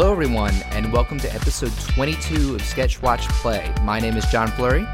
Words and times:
Hello, 0.00 0.12
everyone, 0.12 0.54
and 0.70 0.90
welcome 0.94 1.18
to 1.18 1.30
episode 1.34 1.72
22 1.92 2.54
of 2.54 2.62
Sketch 2.62 3.02
Watch 3.02 3.28
Play. 3.28 3.70
My 3.82 4.00
name 4.00 4.16
is 4.16 4.24
John 4.28 4.48
Flurry, 4.52 4.86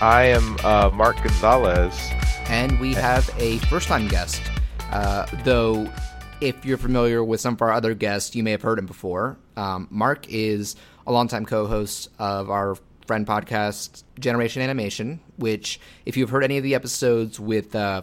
I 0.00 0.24
am 0.34 0.56
uh, 0.64 0.88
Mark 0.94 1.22
Gonzalez. 1.22 1.94
and 2.46 2.80
we 2.80 2.94
have 2.94 3.28
a 3.36 3.58
first 3.68 3.86
time 3.86 4.08
guest. 4.08 4.40
Uh, 4.90 5.26
though, 5.44 5.92
if 6.40 6.64
you're 6.64 6.78
familiar 6.78 7.22
with 7.22 7.42
some 7.42 7.52
of 7.52 7.60
our 7.60 7.70
other 7.70 7.92
guests, 7.92 8.34
you 8.34 8.42
may 8.42 8.52
have 8.52 8.62
heard 8.62 8.78
him 8.78 8.86
before. 8.86 9.36
Um, 9.58 9.88
Mark 9.90 10.26
is 10.30 10.74
a 11.06 11.12
longtime 11.12 11.44
co 11.44 11.66
host 11.66 12.08
of 12.18 12.48
our 12.48 12.78
friend 13.06 13.26
podcast, 13.26 14.04
Generation 14.18 14.62
Animation, 14.62 15.20
which, 15.36 15.78
if 16.06 16.16
you've 16.16 16.30
heard 16.30 16.44
any 16.44 16.56
of 16.56 16.62
the 16.64 16.74
episodes 16.74 17.38
with 17.38 17.76
uh, 17.76 18.00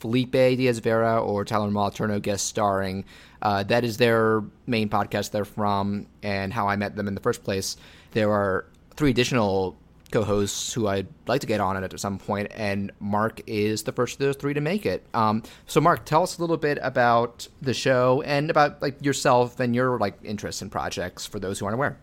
Felipe 0.00 0.32
Diaz 0.32 0.78
Vera 0.80 1.22
or 1.22 1.44
Tyler 1.44 1.70
Malaturno 1.70 2.20
guest 2.20 2.46
starring. 2.46 3.04
Uh, 3.42 3.62
that 3.64 3.84
is 3.84 3.96
their 3.96 4.42
main 4.66 4.88
podcast 4.88 5.30
they're 5.30 5.44
from, 5.44 6.06
and 6.22 6.52
how 6.52 6.68
I 6.68 6.76
met 6.76 6.96
them 6.96 7.08
in 7.08 7.14
the 7.14 7.20
first 7.20 7.42
place. 7.42 7.76
There 8.12 8.30
are 8.30 8.66
three 8.96 9.10
additional 9.10 9.76
co 10.10 10.24
hosts 10.24 10.72
who 10.72 10.88
I'd 10.88 11.06
like 11.26 11.40
to 11.42 11.46
get 11.46 11.60
on 11.60 11.76
it 11.76 11.92
at 11.92 11.98
some 12.00 12.18
point, 12.18 12.48
and 12.54 12.92
Mark 13.00 13.40
is 13.46 13.84
the 13.84 13.92
first 13.92 14.14
of 14.14 14.18
those 14.18 14.36
three 14.36 14.54
to 14.54 14.60
make 14.60 14.84
it. 14.84 15.04
Um, 15.14 15.42
so, 15.66 15.80
Mark, 15.80 16.04
tell 16.04 16.22
us 16.22 16.38
a 16.38 16.40
little 16.40 16.56
bit 16.56 16.78
about 16.82 17.48
the 17.62 17.74
show 17.74 18.22
and 18.22 18.50
about 18.50 18.82
like 18.82 19.02
yourself 19.04 19.60
and 19.60 19.74
your 19.74 19.98
like 19.98 20.18
interests 20.22 20.62
and 20.62 20.70
projects 20.70 21.26
for 21.26 21.38
those 21.38 21.58
who 21.58 21.66
aren't 21.66 21.74
aware. 21.74 21.98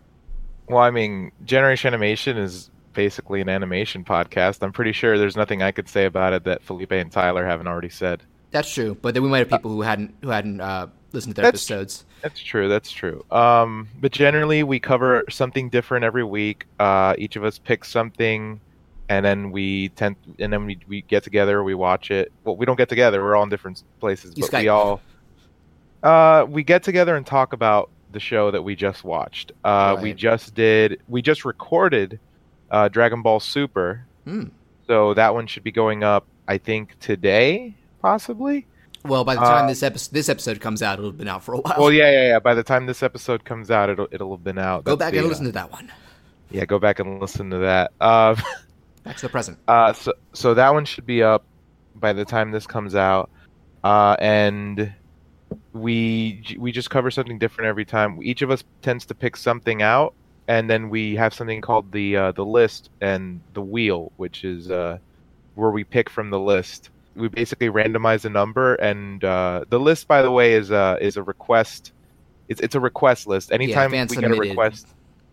Well, 0.68 0.82
I 0.82 0.90
mean, 0.90 1.32
Generation 1.44 1.88
Animation 1.88 2.36
is 2.36 2.70
basically 2.92 3.40
an 3.40 3.48
animation 3.48 4.04
podcast. 4.04 4.62
I'm 4.62 4.72
pretty 4.72 4.92
sure 4.92 5.18
there's 5.18 5.36
nothing 5.36 5.62
I 5.62 5.70
could 5.70 5.88
say 5.88 6.04
about 6.04 6.32
it 6.32 6.44
that 6.44 6.62
Felipe 6.62 6.92
and 6.92 7.10
Tyler 7.10 7.46
haven't 7.46 7.68
already 7.68 7.88
said. 7.88 8.22
That's 8.50 8.72
true, 8.72 8.96
but 9.00 9.14
then 9.14 9.22
we 9.22 9.28
might 9.28 9.38
have 9.38 9.50
people 9.50 9.70
who 9.70 9.82
hadn't 9.82 10.14
who 10.22 10.30
hadn't 10.30 10.60
uh, 10.60 10.88
listened 11.12 11.34
to 11.36 11.40
their 11.42 11.48
That's- 11.50 11.70
episodes. 11.70 12.04
That's 12.22 12.40
true. 12.40 12.68
That's 12.68 12.90
true. 12.90 13.24
Um, 13.30 13.88
but 14.00 14.12
generally, 14.12 14.62
we 14.62 14.80
cover 14.80 15.24
something 15.30 15.68
different 15.68 16.04
every 16.04 16.24
week. 16.24 16.66
Uh, 16.80 17.14
each 17.18 17.36
of 17.36 17.44
us 17.44 17.58
picks 17.58 17.88
something, 17.90 18.60
and 19.08 19.24
then 19.24 19.50
we 19.52 19.90
tend, 19.90 20.16
and 20.38 20.52
then 20.52 20.66
we, 20.66 20.78
we 20.88 21.02
get 21.02 21.22
together. 21.22 21.62
We 21.62 21.74
watch 21.74 22.10
it. 22.10 22.32
Well, 22.44 22.56
we 22.56 22.66
don't 22.66 22.76
get 22.76 22.88
together. 22.88 23.22
We're 23.22 23.36
all 23.36 23.44
in 23.44 23.48
different 23.48 23.82
places, 24.00 24.34
You 24.36 24.42
but 24.42 24.50
Skype. 24.50 24.62
we 24.62 24.68
all 24.68 25.00
uh, 26.02 26.46
we 26.48 26.62
get 26.62 26.82
together 26.82 27.16
and 27.16 27.26
talk 27.26 27.52
about 27.52 27.90
the 28.12 28.20
show 28.20 28.50
that 28.50 28.62
we 28.62 28.74
just 28.74 29.04
watched. 29.04 29.52
Uh, 29.64 29.96
We 30.00 30.14
just 30.14 30.54
did. 30.54 31.00
We 31.08 31.22
just 31.22 31.44
recorded 31.44 32.18
uh, 32.70 32.88
Dragon 32.88 33.22
Ball 33.22 33.40
Super. 33.40 34.04
Hmm. 34.24 34.44
So 34.86 35.14
that 35.14 35.34
one 35.34 35.46
should 35.46 35.64
be 35.64 35.72
going 35.72 36.02
up, 36.02 36.26
I 36.48 36.58
think, 36.58 36.98
today, 37.00 37.74
possibly. 38.00 38.66
Well, 39.04 39.24
by 39.24 39.34
the 39.34 39.40
time 39.40 39.64
Uh, 39.64 39.68
this 39.68 39.82
episode 39.82 40.12
this 40.12 40.28
episode 40.28 40.60
comes 40.60 40.82
out, 40.82 40.98
it'll 40.98 41.10
have 41.10 41.18
been 41.18 41.28
out 41.28 41.42
for 41.44 41.54
a 41.54 41.58
while. 41.58 41.74
Well, 41.78 41.92
yeah, 41.92 42.10
yeah, 42.10 42.28
yeah. 42.28 42.38
By 42.38 42.54
the 42.54 42.62
time 42.64 42.86
this 42.86 43.02
episode 43.02 43.44
comes 43.44 43.70
out, 43.70 43.88
it'll 43.90 44.08
it'll 44.10 44.30
have 44.32 44.44
been 44.44 44.58
out. 44.58 44.84
Go 44.84 44.96
That's 44.96 45.06
back 45.06 45.12
the, 45.12 45.18
and 45.18 45.26
uh, 45.26 45.28
listen 45.28 45.44
to 45.46 45.52
that 45.52 45.70
one. 45.72 45.92
Yeah, 46.50 46.64
go 46.64 46.78
back 46.78 46.98
and 46.98 47.20
listen 47.20 47.50
to 47.50 47.58
that. 47.58 47.92
Uh, 48.00 48.34
Back 49.04 49.16
to 49.16 49.22
the 49.22 49.28
present. 49.30 49.58
uh, 49.68 49.92
so 49.92 50.12
so 50.32 50.54
that 50.54 50.72
one 50.74 50.84
should 50.84 51.06
be 51.06 51.22
up 51.22 51.44
by 51.94 52.12
the 52.12 52.24
time 52.24 52.50
this 52.50 52.66
comes 52.66 52.94
out, 52.94 53.30
uh, 53.84 54.16
and 54.18 54.92
we 55.72 56.42
we 56.58 56.72
just 56.72 56.90
cover 56.90 57.10
something 57.10 57.38
different 57.38 57.68
every 57.68 57.84
time. 57.84 58.18
Each 58.22 58.42
of 58.42 58.50
us 58.50 58.64
tends 58.82 59.06
to 59.06 59.14
pick 59.14 59.36
something 59.36 59.80
out, 59.82 60.14
and 60.48 60.68
then 60.68 60.90
we 60.90 61.14
have 61.16 61.32
something 61.32 61.60
called 61.60 61.90
the 61.92 62.16
uh, 62.16 62.32
the 62.32 62.44
list 62.44 62.90
and 63.00 63.40
the 63.54 63.62
wheel, 63.62 64.12
which 64.16 64.44
is 64.44 64.70
uh, 64.70 64.98
where 65.54 65.70
we 65.70 65.84
pick 65.84 66.10
from 66.10 66.30
the 66.30 66.40
list. 66.40 66.90
We 67.18 67.28
basically 67.28 67.68
randomize 67.68 68.24
a 68.24 68.30
number, 68.30 68.74
and 68.76 69.22
uh, 69.24 69.64
the 69.68 69.78
list, 69.80 70.06
by 70.08 70.22
the 70.22 70.30
way, 70.30 70.54
is 70.54 70.70
a 70.70 70.96
is 71.00 71.16
a 71.16 71.22
request. 71.22 71.92
It's 72.48 72.60
it's 72.60 72.74
a 72.74 72.80
request 72.80 73.26
list. 73.26 73.52
Anytime 73.52 73.90
fan 73.90 74.06
we 74.08 74.16
get 74.16 74.30
a 74.30 74.34
request, 74.34 74.86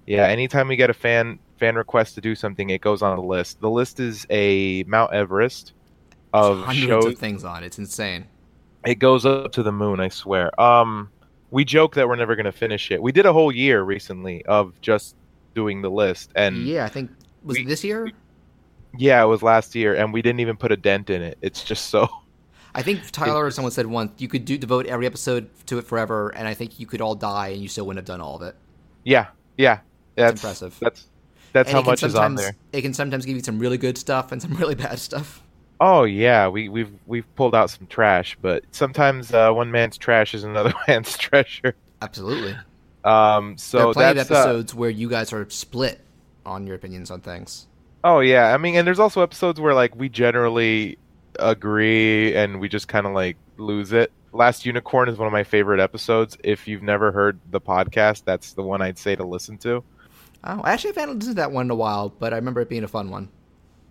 yeah, 0.06 0.26
anytime 0.28 0.68
we 0.68 0.76
get 0.76 0.90
a 0.90 0.94
fan 0.94 1.40
fan 1.58 1.76
request 1.76 2.16
to 2.16 2.22
do 2.22 2.36
something, 2.36 2.70
it 2.70 2.82
goes 2.82 3.02
on 3.02 3.16
the 3.16 3.24
list. 3.24 3.62
The 3.62 3.70
list 3.70 4.00
is 4.00 4.26
a 4.30 4.84
Mount 4.84 5.14
Everest 5.14 5.74
of 6.34 6.60
hundreds 6.66 6.88
shows. 6.88 7.06
of 7.06 7.18
things 7.18 7.44
on. 7.44 7.64
it. 7.64 7.68
It's 7.68 7.80
insane. 7.80 8.26
It 8.86 8.96
goes 8.96 9.26
up 9.26 9.52
to 9.54 9.64
the 9.64 9.72
moon, 9.72 10.00
I 10.00 10.10
swear. 10.10 10.60
Um, 10.60 11.10
we 11.52 11.64
joke 11.66 11.96
that 11.96 12.08
we're 12.08 12.18
never 12.18 12.36
gonna 12.36 12.52
finish 12.52 12.92
it. 12.92 13.02
We 13.02 13.12
did 13.12 13.26
a 13.26 13.34
whole 13.34 13.52
year 13.52 13.82
recently 13.84 14.44
of 14.46 14.80
just 14.82 15.16
doing 15.54 15.82
the 15.82 15.90
list, 15.90 16.32
and 16.36 16.58
yeah, 16.58 16.76
yeah, 16.76 16.86
I 16.86 16.90
think 16.90 17.12
was 17.44 17.58
we- 17.58 17.64
it 17.64 17.68
this 17.68 17.84
year? 17.84 18.12
It 19.24 19.28
was 19.28 19.44
last 19.44 19.76
year, 19.76 19.96
and 19.96 20.14
we 20.14 20.22
didn't 20.22 20.40
even 20.40 20.58
put 20.58 20.72
a 20.72 20.78
dent 20.78 21.10
in 21.10 21.22
it. 21.22 21.38
It's 21.42 21.64
just 21.64 21.88
so. 21.88 22.08
I 22.76 22.82
think 22.82 23.10
Tyler 23.12 23.46
or 23.46 23.52
someone 23.52 23.72
said 23.72 23.86
once 23.86 24.12
you 24.18 24.28
could 24.28 24.44
do 24.44 24.58
devote 24.58 24.86
every 24.86 25.06
episode 25.06 25.50
to 25.68 25.78
it 25.78 25.84
forever, 25.86 26.30
and 26.30 26.48
I 26.48 26.54
think 26.54 26.80
you 26.80 26.86
could 26.86 27.00
all 27.00 27.16
die 27.16 27.50
and 27.50 27.62
you 27.62 27.70
still 27.70 27.86
wouldn't 27.86 28.06
have 28.06 28.14
done 28.14 28.20
all 28.20 28.36
of 28.36 28.42
it. 28.42 28.56
Yeah, 29.06 29.28
yeah, 29.58 29.80
that's 30.16 30.42
impressive. 30.44 30.78
That's 30.82 31.08
that's 31.54 31.70
And 31.70 31.78
how 31.78 31.84
much 31.84 32.04
is 32.04 32.16
on 32.16 32.36
there. 32.36 32.54
It 32.74 32.82
can 32.82 32.94
sometimes 32.94 33.26
give 33.26 33.38
you 33.38 33.44
some 33.44 33.60
really 33.60 33.78
good 33.78 33.98
stuff 33.98 34.34
and 34.34 34.42
some 34.42 34.54
really 34.56 34.76
bad 34.76 35.00
stuff. 35.00 35.42
Oh 35.80 36.04
yeah, 36.04 36.50
we 36.50 36.68
we've 36.68 36.92
we've 37.06 37.36
pulled 37.36 37.56
out 37.56 37.70
some 37.70 37.88
trash, 37.88 38.38
but 38.42 38.64
sometimes 38.72 39.34
uh, 39.34 39.52
one 39.52 39.72
man's 39.72 39.98
trash 39.98 40.34
is 40.34 40.44
another 40.44 40.74
man's 40.88 41.18
treasure. 41.18 41.76
Absolutely. 42.02 42.58
Um, 43.06 43.58
so 43.58 43.78
there 43.78 43.88
are 43.88 43.94
plenty 43.94 44.14
that's 44.18 44.30
of 44.30 44.36
uh, 44.36 44.40
episodes 44.40 44.76
where 44.76 44.90
you 44.90 45.10
guys 45.10 45.32
are 45.32 45.50
split 45.50 46.02
on 46.46 46.68
your 46.68 46.76
opinions 46.76 47.10
on 47.12 47.22
things. 47.22 47.68
Oh 48.06 48.20
yeah, 48.20 48.54
I 48.54 48.58
mean, 48.58 48.76
and 48.76 48.86
there's 48.86 49.00
also 49.00 49.24
episodes 49.24 49.60
where 49.60 49.74
like 49.74 49.96
we 49.96 50.10
generally 50.10 51.00
agree 51.40 52.36
and 52.36 52.60
we 52.60 52.70
just 52.70 52.88
kind 52.88 53.08
of 53.08 53.14
like 53.14 53.36
lose 53.58 53.94
it. 53.94 54.12
Last 54.32 54.64
Unicorn 54.64 55.10
is 55.10 55.18
one 55.18 55.26
of 55.26 55.34
my 55.34 55.44
favorite 55.44 55.80
episodes. 55.80 56.38
If 56.44 56.68
you've 56.68 56.84
never 56.84 57.12
heard 57.12 57.40
the 57.50 57.60
podcast, 57.60 58.22
that's 58.24 58.54
the 58.54 58.62
one 58.62 58.84
I'd 58.84 59.00
say 59.00 59.16
to 59.16 59.26
listen 59.26 59.58
to. 59.60 59.84
Oh, 60.44 60.62
I 60.64 60.74
actually 60.74 60.94
haven't 60.94 61.18
listened 61.18 61.38
to 61.38 61.42
that 61.42 61.52
one 61.52 61.66
in 61.66 61.72
a 61.72 61.76
while, 61.76 62.10
but 62.10 62.32
I 62.32 62.36
remember 62.36 62.62
it 62.62 62.70
being 62.70 62.84
a 62.84 62.88
fun 62.88 63.10
one. 63.10 63.28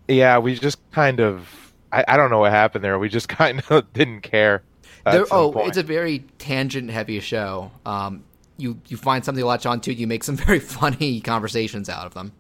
Yeah, 0.06 0.38
we 0.38 0.54
just 0.54 0.78
kind 0.92 1.19
of 1.19 1.74
I, 1.91 2.04
I 2.06 2.16
don't 2.16 2.30
know 2.30 2.38
what 2.38 2.53
happened 2.53 2.84
there. 2.84 2.97
We 3.00 3.08
just 3.08 3.28
kind 3.41 3.64
of 3.69 3.92
didn't 3.92 4.20
care. 4.20 4.62
There, 5.04 5.26
oh, 5.32 5.50
point. 5.50 5.70
it's 5.70 5.76
a 5.76 5.82
very 5.82 6.20
tangent 6.38 6.88
heavy 6.88 7.19
show. 7.19 7.72
Um, 7.84 8.22
you 8.58 8.80
you 8.86 8.97
find 8.97 9.24
something 9.24 9.42
to 9.42 9.47
latch 9.48 9.66
onto, 9.66 9.91
you 9.91 10.06
make 10.06 10.22
some 10.22 10.36
very 10.47 10.60
funny 10.60 11.20
conversations 11.20 11.88
out 11.88 12.06
of 12.06 12.14
them. 12.14 12.30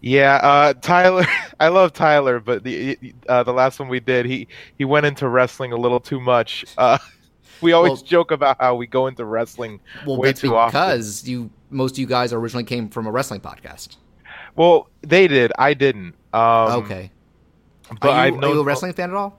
Yeah, 0.00 0.36
uh, 0.36 0.74
Tyler. 0.74 1.26
I 1.60 1.68
love 1.68 1.92
Tyler, 1.92 2.38
but 2.40 2.62
the 2.62 2.98
uh, 3.28 3.42
the 3.42 3.52
last 3.52 3.78
one 3.80 3.88
we 3.88 4.00
did, 4.00 4.26
he 4.26 4.46
he 4.76 4.84
went 4.84 5.06
into 5.06 5.28
wrestling 5.28 5.72
a 5.72 5.76
little 5.76 6.00
too 6.00 6.20
much. 6.20 6.64
Uh, 6.78 6.98
we 7.60 7.72
always 7.72 7.90
Well- 7.94 8.02
joke 8.02 8.30
about 8.30 8.56
how 8.60 8.76
we 8.76 8.86
go 8.86 9.06
into 9.08 9.24
wrestling 9.24 9.80
Well, 10.06 10.16
way 10.18 10.32
too 10.32 10.54
often. 10.54 10.70
because 10.80 11.26
you 11.28 11.50
most 11.70 11.92
of 11.96 11.98
you 11.98 12.06
guys 12.06 12.32
originally 12.32 12.64
came 12.64 12.88
from 12.88 13.06
a 13.06 13.10
wrestling 13.10 13.40
podcast. 13.40 13.96
Well, 14.56 14.88
they 15.02 15.26
did. 15.28 15.52
I 15.58 15.74
didn't. 15.74 16.14
Um, 16.32 16.82
okay, 16.84 17.10
but 18.00 18.10
are, 18.10 18.28
you, 18.28 18.36
I've 18.36 18.44
are 18.44 18.48
you 18.54 18.60
a 18.60 18.64
wrestling 18.64 18.92
fan 18.92 19.10
at 19.10 19.16
all? 19.16 19.38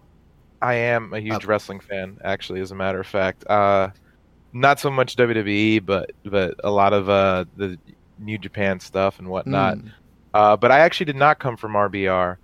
I 0.62 0.74
am 0.74 1.14
a 1.14 1.20
huge 1.20 1.46
Oh. 1.46 1.48
wrestling 1.48 1.80
fan, 1.80 2.18
actually. 2.24 2.60
As 2.60 2.72
a 2.72 2.76
matter 2.76 3.00
of 3.00 3.08
fact, 3.08 3.46
uh, 3.50 3.90
not 4.52 4.80
so 4.80 4.90
much 4.92 5.16
WWE, 5.16 5.86
but 5.86 6.12
but 6.26 6.56
a 6.66 6.70
lot 6.70 6.92
of 6.92 7.08
uh, 7.10 7.46
the 7.56 7.78
New 8.18 8.38
Japan 8.38 8.80
stuff 8.82 9.20
and 9.20 9.30
whatnot. 9.30 9.78
Hmm. 9.78 9.88
Uh, 10.34 10.56
but 10.58 10.72
I 10.72 10.80
actually 10.80 11.06
did 11.08 11.16
not 11.16 11.40
come 11.40 11.58
from 11.58 11.74
RBR. 11.74 12.38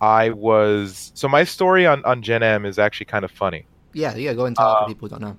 I 0.00 0.30
was 0.30 1.12
so 1.14 1.28
my 1.28 1.44
story 1.44 1.86
on 1.86 2.04
on 2.04 2.22
Gen 2.22 2.42
M 2.42 2.64
is 2.66 2.78
actually 2.78 3.06
kind 3.06 3.24
of 3.24 3.30
funny. 3.30 3.66
Yeah, 3.92 4.14
yeah. 4.16 4.32
Go 4.34 4.44
and 4.46 4.56
tell 4.56 4.70
it 4.70 4.82
Uh, 4.82 4.86
people 4.86 5.08
who 5.08 5.14
don't 5.16 5.22
know. 5.22 5.36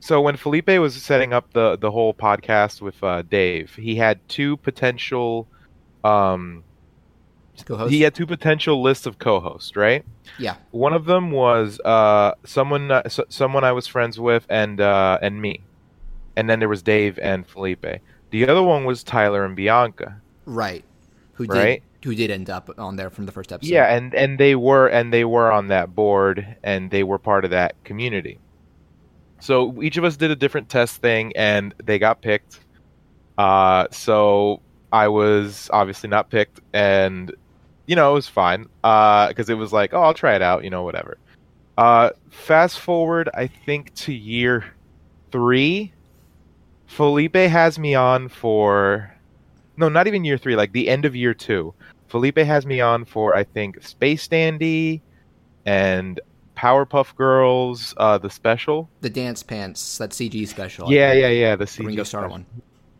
So 0.00 0.20
when 0.20 0.36
Felipe 0.36 0.68
was 0.68 0.94
setting 1.02 1.32
up 1.32 1.52
the 1.52 1.76
the 1.76 1.90
whole 1.90 2.14
podcast 2.14 2.80
with 2.80 3.02
uh, 3.02 3.22
Dave, 3.22 3.74
he 3.74 3.96
had 3.96 4.20
two 4.28 4.56
potential. 4.58 5.46
Um, 6.04 6.64
Co-host. 7.66 7.90
he 7.90 8.02
had 8.02 8.14
two 8.14 8.24
potential 8.26 8.80
lists 8.82 9.04
of 9.04 9.18
co-hosts, 9.18 9.74
right? 9.74 10.04
Yeah. 10.38 10.54
One 10.70 10.92
of 10.92 11.06
them 11.06 11.32
was 11.32 11.80
uh, 11.84 12.34
someone 12.44 12.88
uh, 12.92 13.02
s- 13.04 13.18
someone 13.30 13.64
I 13.64 13.72
was 13.72 13.88
friends 13.88 14.18
with, 14.20 14.46
and 14.48 14.80
uh, 14.80 15.18
and 15.20 15.42
me, 15.42 15.60
and 16.36 16.48
then 16.48 16.60
there 16.60 16.68
was 16.68 16.82
Dave 16.82 17.18
and 17.20 17.44
Felipe. 17.44 17.84
The 18.30 18.48
other 18.48 18.62
one 18.62 18.84
was 18.84 19.02
Tyler 19.02 19.44
and 19.44 19.56
Bianca. 19.56 20.20
right. 20.46 20.84
Who 21.38 21.46
did 21.46 21.56
Right. 21.56 21.82
who 22.04 22.14
did 22.14 22.30
end 22.32 22.50
up 22.50 22.68
on 22.78 22.96
there 22.96 23.10
from 23.10 23.26
the 23.26 23.32
first 23.32 23.52
episode? 23.52 23.72
Yeah, 23.72 23.86
and 23.94 24.12
and 24.14 24.38
they 24.38 24.56
were 24.56 24.88
and 24.88 25.12
they 25.12 25.24
were 25.24 25.50
on 25.52 25.68
that 25.68 25.94
board, 25.94 26.56
and 26.64 26.90
they 26.90 27.04
were 27.04 27.18
part 27.18 27.44
of 27.44 27.52
that 27.52 27.76
community. 27.84 28.38
So 29.40 29.80
each 29.82 29.96
of 29.96 30.02
us 30.02 30.16
did 30.16 30.32
a 30.32 30.36
different 30.36 30.68
test 30.68 31.00
thing, 31.00 31.32
and 31.36 31.72
they 31.84 32.00
got 32.00 32.22
picked. 32.22 32.58
Uh, 33.38 33.86
so 33.92 34.60
I 34.92 35.06
was 35.06 35.70
obviously 35.72 36.08
not 36.10 36.28
picked, 36.28 36.58
and 36.72 37.32
you 37.86 37.94
know 37.94 38.10
it 38.10 38.14
was 38.14 38.28
fine 38.28 38.66
because 38.82 39.48
it 39.48 39.54
was 39.54 39.72
like, 39.72 39.94
oh, 39.94 40.02
I'll 40.02 40.14
try 40.14 40.34
it 40.34 40.42
out, 40.42 40.64
you 40.64 40.70
know, 40.70 40.82
whatever. 40.82 41.18
Uh, 41.76 42.10
fast 42.30 42.80
forward, 42.80 43.28
I 43.32 43.46
think 43.46 43.94
to 43.94 44.12
year 44.12 44.64
three. 45.30 45.92
Felipe 46.86 47.36
has 47.36 47.78
me 47.78 47.94
on 47.94 48.28
for 48.28 49.14
no, 49.78 49.88
not 49.88 50.06
even 50.06 50.24
year 50.24 50.36
three, 50.38 50.56
like 50.56 50.72
the 50.72 50.88
end 50.88 51.04
of 51.04 51.14
year 51.16 51.32
two. 51.34 51.72
Felipe 52.08 52.38
has 52.38 52.66
me 52.66 52.80
on 52.80 53.04
for 53.04 53.36
I 53.36 53.44
think 53.44 53.82
Space 53.82 54.26
Dandy 54.28 55.02
and 55.66 56.20
Powerpuff 56.56 57.14
Girls, 57.16 57.94
uh, 57.98 58.18
the 58.18 58.30
special. 58.30 58.88
the 59.00 59.10
dance 59.10 59.42
pants, 59.42 59.98
that 59.98 60.10
CG 60.10 60.46
special. 60.48 60.90
Yeah, 60.92 61.12
yeah, 61.12 61.28
yeah. 61.28 61.56
The 61.56 61.64
the 61.64 61.70
CG 61.70 61.86
Ringo 61.86 62.02
Starr 62.04 62.22
special. 62.22 62.30
one. 62.32 62.46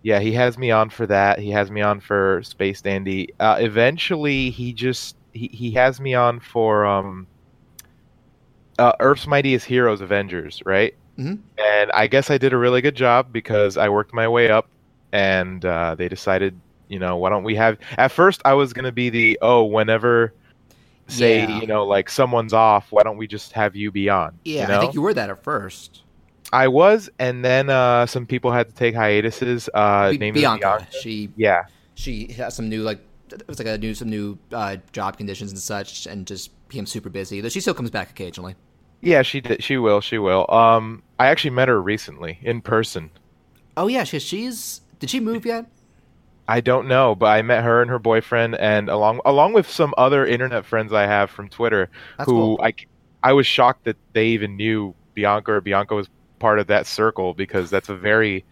Yeah, 0.02 0.20
he 0.20 0.32
has 0.32 0.56
me 0.56 0.70
on 0.70 0.90
for 0.90 1.06
that. 1.06 1.40
He 1.40 1.50
has 1.50 1.70
me 1.70 1.80
on 1.82 2.00
for 2.00 2.40
Space 2.44 2.80
Dandy. 2.82 3.34
Uh, 3.40 3.56
eventually, 3.58 4.50
he 4.50 4.72
just 4.72 5.16
he, 5.32 5.48
he 5.48 5.72
has 5.72 6.00
me 6.00 6.14
on 6.14 6.38
for 6.38 6.86
um, 6.86 7.26
uh, 8.78 8.92
Earth's 9.00 9.26
Mightiest 9.26 9.66
Heroes 9.66 10.00
Avengers, 10.00 10.62
right? 10.64 10.94
Mhm. 11.19 11.40
And 11.58 11.90
I 11.92 12.06
guess 12.06 12.30
I 12.30 12.38
did 12.38 12.52
a 12.52 12.56
really 12.56 12.80
good 12.80 12.94
job 12.94 13.32
because 13.32 13.76
I 13.76 13.88
worked 13.88 14.14
my 14.14 14.28
way 14.28 14.50
up, 14.50 14.69
and 15.12 15.64
uh, 15.64 15.96
they 15.96 16.08
decided, 16.08 16.58
you 16.88 16.99
know, 16.99 17.17
why 17.17 17.31
don't 17.31 17.44
we 17.44 17.55
have? 17.56 17.79
At 17.96 18.12
first, 18.12 18.40
I 18.44 18.55
was 18.55 18.73
gonna 18.73 18.93
be 18.93 19.11
the 19.11 19.38
oh, 19.43 19.64
whenever, 19.64 20.35
say, 21.08 21.40
Yeah. 21.40 21.61
you 21.61 21.67
know, 21.67 21.85
like 21.87 22.08
someone's 22.11 22.52
off, 22.52 22.90
why 22.93 23.02
don't 23.02 23.17
we 23.17 23.26
just 23.26 23.52
have 23.52 23.76
you 23.76 23.90
be 23.90 24.08
on? 24.08 24.38
Yeah, 24.44 24.62
you 24.62 24.69
know? 24.69 24.79
I 24.79 24.81
think 24.81 24.94
you 24.94 25.02
were 25.02 25.14
that 25.14 25.31
at 25.31 25.43
first. 25.43 26.02
I 26.52 26.69
was, 26.69 27.11
and 27.19 27.44
then 27.44 27.69
uh, 27.69 28.06
some 28.06 28.26
people 28.26 28.50
had 28.52 28.69
to 28.69 28.75
take 28.75 28.94
hiatuses. 28.94 29.69
Uh, 29.75 30.11
Bi- 30.12 30.17
namely 30.19 30.40
Bianca, 30.40 30.87
she 31.02 31.31
Yeah, 31.37 31.64
she 31.94 32.32
has 32.32 32.56
some 32.56 32.69
new 32.70 32.82
like 32.82 33.00
it 33.31 33.46
was 33.46 33.58
like 33.58 33.69
a 33.69 33.76
new 33.76 33.93
some 33.94 34.08
new 34.08 34.38
uh, 34.52 34.76
job 34.93 35.19
conditions 35.19 35.52
and 35.52 35.61
such, 35.61 36.06
and 36.06 36.26
just 36.26 36.50
became 36.69 36.87
super 36.87 37.11
busy. 37.11 37.43
Though 37.43 37.50
she 37.50 37.61
still 37.61 37.75
comes 37.75 37.90
back 37.90 38.11
occasionally. 38.11 38.55
yeah, 39.02 39.20
she 39.23 39.43
did. 39.43 39.62
She 39.62 39.76
will. 39.76 40.00
She 40.00 40.17
will. 40.17 40.50
Um, 40.50 41.02
I 41.19 41.26
actually 41.26 41.50
met 41.50 41.69
her 41.69 41.81
recently 41.82 42.38
in 42.43 42.62
person. 42.62 43.11
Oh 43.76 43.87
yeah, 43.88 44.05
she, 44.05 44.19
she's 44.19 44.81
did 45.00 45.11
she 45.11 45.20
move 45.20 45.44
yet? 45.44 45.67
I 46.49 46.61
don't 46.61 46.89
know, 46.89 47.15
but 47.15 47.27
I 47.27 47.43
met 47.43 47.62
her 47.65 47.83
and 47.83 47.91
her 47.91 47.99
boyfriend, 47.99 48.55
and 48.56 48.89
along 48.89 49.21
along 49.27 49.53
with 49.53 49.69
some 49.71 49.93
other 49.99 50.27
internet 50.27 50.65
friends 50.65 50.93
I 50.93 51.06
have 51.06 51.31
from 51.31 51.49
Twitter, 51.49 51.91
That's 52.17 52.31
who 52.31 52.56
cool. 52.56 52.61
I 52.62 52.75
I 53.23 53.33
was 53.35 53.47
shocked 53.47 53.85
that 53.85 53.97
they 54.15 54.29
even 54.29 54.56
knew 54.56 54.95
Bianca 55.15 55.53
or 55.53 55.61
Bianca 55.61 55.95
was 55.95 56.09
part 56.39 56.59
of 56.59 56.67
that 56.69 56.87
circle 56.87 57.35
because 57.35 57.69
that's 57.71 57.89
a 57.91 57.97
very 57.97 58.45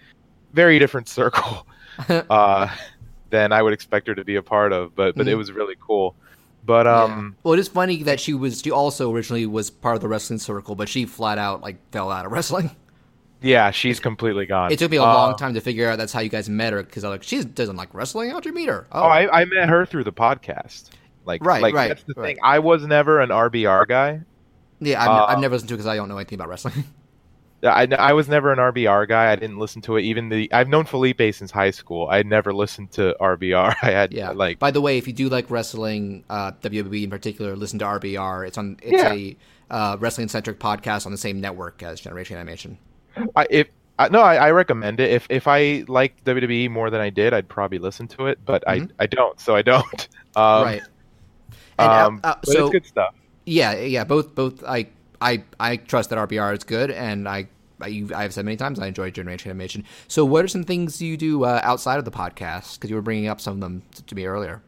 very 0.52 0.78
different 0.78 1.08
circle 1.08 1.66
uh, 2.30 2.68
than 3.30 3.52
I 3.52 3.62
would 3.62 3.72
expect 3.72 4.08
her 4.08 4.14
to 4.14 4.24
be 4.24 4.36
a 4.36 4.42
part 4.42 4.72
of. 4.72 4.94
But 4.94 5.16
but 5.16 5.28
it 5.28 5.34
Mhm. 5.34 5.38
was 5.38 5.52
really 5.52 5.76
cool. 5.80 6.14
But 6.64 6.86
um, 6.86 7.36
Well, 7.44 7.54
it 7.54 7.60
is 7.60 7.68
funny 7.68 8.02
that 8.02 8.20
she 8.20 8.34
was 8.34 8.60
she 8.62 8.70
also 8.70 9.12
originally 9.12 9.46
was 9.46 9.70
part 9.70 9.94
of 9.96 10.02
the 10.02 10.08
wrestling 10.08 10.38
circle, 10.38 10.74
but 10.74 10.88
she 10.88 11.06
flat 11.06 11.38
out 11.38 11.62
like 11.62 11.78
fell 11.92 12.10
out 12.10 12.26
of 12.26 12.32
wrestling. 12.36 12.70
Yeah, 13.42 13.70
she's 13.70 14.00
completely 14.00 14.46
gone. 14.46 14.72
It 14.72 14.78
took 14.78 14.90
me 14.90 14.96
a 14.96 15.02
Uh, 15.02 15.06
long 15.12 15.36
time 15.36 15.54
to 15.54 15.60
figure 15.60 15.88
out 15.88 15.98
that's 15.98 16.12
how 16.12 16.20
you 16.20 16.28
guys 16.28 16.48
met 16.48 16.72
her 16.72 16.82
because 16.82 17.04
I 17.04 17.08
like 17.08 17.22
she 17.22 17.42
doesn't 17.44 17.76
like 17.76 17.92
wrestling. 17.94 18.30
How'd 18.30 18.44
you 18.46 18.52
meet 18.54 18.68
her? 18.68 18.86
Oh, 18.92 19.02
I, 19.02 19.42
I 19.42 19.44
met 19.44 19.68
her 19.68 19.84
through 19.86 20.04
the 20.04 20.12
podcast. 20.12 20.90
Like, 21.24 21.44
Right, 21.44 21.60
like 21.62 21.74
right, 21.74 21.88
that's 21.88 22.02
the 22.04 22.14
right. 22.16 22.28
thing. 22.36 22.38
I 22.42 22.60
was 22.60 22.84
never 22.86 23.20
an 23.20 23.30
RBR 23.30 23.88
guy. 23.88 24.20
yeah, 24.80 25.02
I've, 25.02 25.08
uh, 25.08 25.24
I've 25.26 25.38
never 25.40 25.54
listened 25.54 25.68
to 25.70 25.74
it 25.74 25.78
because 25.78 25.86
I 25.88 25.96
don't 25.96 26.08
know 26.08 26.18
anything 26.18 26.36
about 26.36 26.48
wrestling. 26.48 26.84
I, 27.62 27.88
I 27.98 28.12
was 28.12 28.28
never 28.28 28.52
an 28.52 28.58
RBR 28.58 29.08
guy. 29.08 29.32
I 29.32 29.34
didn't 29.34 29.58
listen 29.58 29.80
to 29.82 29.96
it. 29.96 30.02
Even 30.02 30.28
the 30.28 30.52
I've 30.52 30.68
known 30.68 30.84
Felipe 30.84 31.20
since 31.34 31.50
high 31.50 31.70
school. 31.72 32.06
I 32.08 32.22
never 32.22 32.52
listened 32.52 32.92
to 32.92 33.16
RBR. 33.20 33.74
I 33.82 33.90
had 33.90 34.12
Yeah. 34.12 34.30
like 34.30 34.58
By 34.60 34.70
the 34.70 34.80
way, 34.80 34.98
if 34.98 35.06
you 35.08 35.12
do 35.12 35.28
like 35.28 35.50
wrestling, 35.50 36.22
uh, 36.30 36.52
WWE 36.62 37.02
in 37.04 37.10
particular, 37.10 37.56
listen 37.56 37.78
to 37.80 37.86
RBR. 37.86 38.46
It's 38.46 38.58
on. 38.58 38.76
It's 38.82 38.92
Yeah. 38.92 39.12
a 39.12 39.36
uh, 39.68 39.96
wrestling 39.98 40.28
centric 40.28 40.60
podcast 40.60 41.06
on 41.06 41.12
the 41.12 41.18
same 41.18 41.40
network 41.40 41.82
as 41.82 42.00
Generation 42.00 42.36
Animation. 42.36 42.78
I, 43.34 43.46
if 43.50 43.68
I, 43.98 44.08
no, 44.08 44.20
I, 44.20 44.36
I 44.36 44.50
recommend 44.50 45.00
it. 45.00 45.10
If 45.10 45.26
if 45.30 45.46
I 45.48 45.84
liked 45.88 46.24
WWE 46.24 46.70
more 46.70 46.90
than 46.90 47.00
I 47.00 47.10
did, 47.10 47.32
I'd 47.32 47.48
probably 47.48 47.78
listen 47.78 48.06
to 48.08 48.26
it. 48.26 48.38
But 48.44 48.62
Mhm. 48.66 48.90
I 48.98 49.04
I 49.04 49.06
don't, 49.06 49.38
so 49.40 49.54
I 49.56 49.62
don't. 49.62 50.08
Um, 50.36 50.64
right. 50.64 50.82
And, 51.78 51.90
uh, 51.90 52.06
um, 52.06 52.20
uh, 52.22 52.34
but 52.44 52.46
so 52.46 52.66
it's 52.66 52.72
good 52.72 52.84
stuff. 52.86 53.14
yeah, 53.46 53.74
yeah. 53.74 54.04
Both 54.04 54.34
both 54.34 54.62
I 54.64 54.88
I 55.20 55.44
I 55.58 55.76
trust 55.78 56.10
that 56.10 56.18
RBR 56.18 56.54
is 56.56 56.64
good, 56.64 56.90
and 56.90 57.26
I. 57.28 57.48
I've 57.78 58.32
said 58.32 58.46
many 58.46 58.56
times 58.56 58.80
I 58.80 58.86
enjoy 58.86 59.10
Generation 59.10 59.50
Animation. 59.50 59.84
So, 60.08 60.24
what 60.24 60.42
are 60.42 60.48
some 60.48 60.64
things 60.64 61.02
you 61.02 61.18
do 61.18 61.44
uh, 61.44 61.60
outside 61.62 61.98
of 61.98 62.06
the 62.06 62.10
podcast? 62.10 62.76
Because 62.76 62.88
you 62.88 62.96
were 62.96 63.02
bringing 63.02 63.28
up 63.28 63.38
some 63.38 63.52
of 63.54 63.60
them 63.60 63.82
to, 63.94 64.02
to 64.04 64.14
me 64.14 64.24
earlier. 64.24 64.62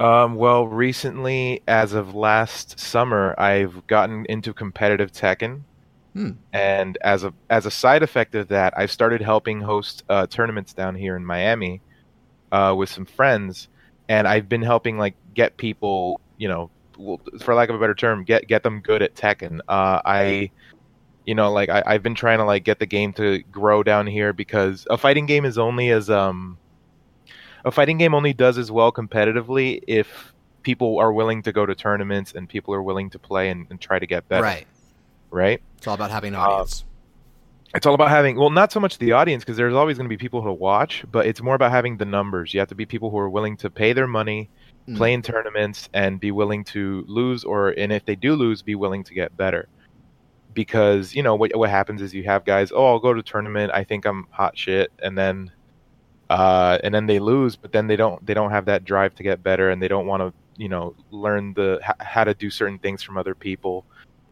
Um, 0.00 0.34
well, 0.36 0.66
recently, 0.66 1.62
as 1.68 1.92
of 1.92 2.14
last 2.14 2.80
summer, 2.80 3.34
I've 3.38 3.86
gotten 3.86 4.24
into 4.30 4.54
competitive 4.54 5.12
Tekken, 5.12 5.60
Hmm. 6.18 6.30
and 6.52 6.98
as 7.02 7.22
a 7.22 7.32
as 7.48 7.64
a 7.64 7.70
side 7.70 8.02
effect 8.02 8.34
of 8.34 8.48
that, 8.48 8.74
I've 8.76 8.90
started 8.90 9.22
helping 9.22 9.60
host 9.60 10.02
uh, 10.08 10.26
tournaments 10.26 10.72
down 10.72 10.96
here 10.96 11.14
in 11.14 11.24
Miami 11.24 11.80
uh, 12.50 12.74
with 12.76 12.88
some 12.88 13.06
friends, 13.06 13.68
and 14.08 14.26
I've 14.26 14.48
been 14.48 14.62
helping 14.62 14.98
like 14.98 15.14
get 15.34 15.56
people, 15.56 16.20
you 16.36 16.48
know, 16.48 16.70
for 17.40 17.54
lack 17.54 17.68
of 17.68 17.76
a 17.76 17.78
better 17.78 17.94
term, 17.94 18.24
get 18.24 18.48
get 18.48 18.64
them 18.64 18.80
good 18.80 19.00
at 19.00 19.14
Tekken. 19.14 19.60
Uh, 19.68 20.02
I, 20.04 20.50
you 21.24 21.36
know, 21.36 21.52
like 21.52 21.68
I, 21.68 21.84
I've 21.86 22.02
been 22.02 22.16
trying 22.16 22.38
to 22.38 22.44
like 22.44 22.64
get 22.64 22.80
the 22.80 22.86
game 22.86 23.12
to 23.12 23.38
grow 23.52 23.84
down 23.84 24.08
here 24.08 24.32
because 24.32 24.88
a 24.90 24.98
fighting 24.98 25.26
game 25.26 25.44
is 25.44 25.56
only 25.56 25.90
as 25.90 26.10
um 26.10 26.58
a 27.64 27.70
fighting 27.70 27.96
game 27.98 28.12
only 28.12 28.32
does 28.32 28.58
as 28.58 28.72
well 28.72 28.90
competitively 28.90 29.82
if 29.86 30.32
people 30.62 30.98
are 30.98 31.12
willing 31.12 31.42
to 31.42 31.52
go 31.52 31.64
to 31.64 31.76
tournaments 31.76 32.32
and 32.32 32.48
people 32.48 32.74
are 32.74 32.82
willing 32.82 33.08
to 33.10 33.20
play 33.20 33.50
and, 33.50 33.68
and 33.70 33.80
try 33.80 34.00
to 34.00 34.06
get 34.06 34.28
better. 34.28 34.42
Right. 34.42 34.66
Right. 35.30 35.62
It's 35.78 35.86
all 35.86 35.94
about 35.94 36.10
having 36.10 36.34
an 36.34 36.40
Uh, 36.40 36.44
audience. 36.44 36.84
It's 37.74 37.86
all 37.86 37.94
about 37.94 38.08
having 38.10 38.36
well, 38.36 38.50
not 38.50 38.72
so 38.72 38.80
much 38.80 38.98
the 38.98 39.12
audience 39.12 39.44
because 39.44 39.56
there's 39.56 39.74
always 39.74 39.96
going 39.98 40.08
to 40.08 40.12
be 40.12 40.16
people 40.16 40.42
who 40.42 40.52
watch, 40.52 41.04
but 41.10 41.26
it's 41.26 41.42
more 41.42 41.54
about 41.54 41.70
having 41.70 41.96
the 41.98 42.04
numbers. 42.04 42.52
You 42.54 42.60
have 42.60 42.68
to 42.70 42.74
be 42.74 42.86
people 42.86 43.10
who 43.10 43.18
are 43.18 43.28
willing 43.30 43.56
to 43.58 43.70
pay 43.70 43.92
their 43.92 44.06
money, 44.06 44.50
Mm. 44.88 44.96
play 44.96 45.12
in 45.12 45.20
tournaments, 45.22 45.88
and 45.92 46.18
be 46.18 46.30
willing 46.30 46.64
to 46.64 47.04
lose, 47.06 47.44
or 47.44 47.70
and 47.70 47.92
if 47.92 48.06
they 48.06 48.16
do 48.16 48.34
lose, 48.34 48.62
be 48.62 48.74
willing 48.74 49.04
to 49.04 49.14
get 49.14 49.36
better. 49.36 49.68
Because 50.54 51.14
you 51.14 51.22
know 51.22 51.34
what 51.36 51.54
what 51.54 51.68
happens 51.70 52.00
is 52.00 52.14
you 52.14 52.24
have 52.24 52.44
guys, 52.46 52.72
oh, 52.72 52.86
I'll 52.86 52.98
go 52.98 53.12
to 53.12 53.22
tournament, 53.22 53.70
I 53.74 53.84
think 53.84 54.06
I'm 54.06 54.26
hot 54.30 54.56
shit, 54.56 54.90
and 55.02 55.16
then 55.16 55.52
uh, 56.30 56.78
and 56.82 56.94
then 56.94 57.06
they 57.06 57.18
lose, 57.18 57.54
but 57.56 57.72
then 57.72 57.86
they 57.86 57.96
don't 57.96 58.24
they 58.26 58.34
don't 58.34 58.50
have 58.50 58.64
that 58.64 58.84
drive 58.84 59.14
to 59.16 59.22
get 59.22 59.42
better, 59.42 59.70
and 59.70 59.80
they 59.82 59.88
don't 59.88 60.06
want 60.06 60.22
to 60.22 60.32
you 60.56 60.68
know 60.70 60.94
learn 61.10 61.52
the 61.54 61.80
how 62.00 62.24
to 62.24 62.32
do 62.34 62.48
certain 62.50 62.78
things 62.78 63.02
from 63.02 63.18
other 63.18 63.34
people. 63.34 63.84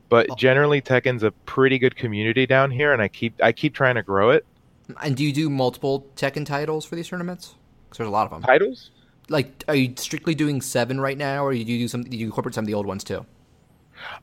But 0.09 0.37
generally, 0.39 0.81
Tekken's 0.81 1.23
a 1.23 1.31
pretty 1.33 1.79
good 1.79 1.97
community 1.97 2.47
down 2.47 2.71
here, 2.71 2.93
and 2.93 3.03
I 3.03 3.09
keep 3.09 3.43
I 3.43 3.53
keep 3.53 3.75
trying 3.75 3.97
to 3.97 4.03
grow 4.03 4.31
it. 4.31 4.47
And 5.03 5.17
do 5.17 5.25
you 5.25 5.33
do 5.33 5.51
multiple 5.51 6.07
Tekken 6.17 6.47
titles 6.47 6.85
for 6.85 6.95
these 6.95 7.09
tournaments? 7.09 7.55
Because 7.85 7.99
there's 7.99 8.09
a 8.09 8.13
lot 8.13 8.25
of 8.25 8.31
them. 8.31 8.43
Titles? 8.43 8.91
Like, 9.29 9.65
are 9.67 9.75
you 9.75 9.95
strictly 9.97 10.37
doing 10.37 10.63
seven 10.63 11.01
right 11.01 11.19
now, 11.19 11.45
or 11.45 11.53
do 11.53 11.59
you 11.59 11.65
do 11.65 11.89
some? 11.89 12.05
Do 12.05 12.17
you 12.17 12.27
incorporate 12.27 12.55
some 12.55 12.63
of 12.63 12.67
the 12.67 12.75
old 12.75 12.87
ones 12.87 13.03
too? 13.03 13.27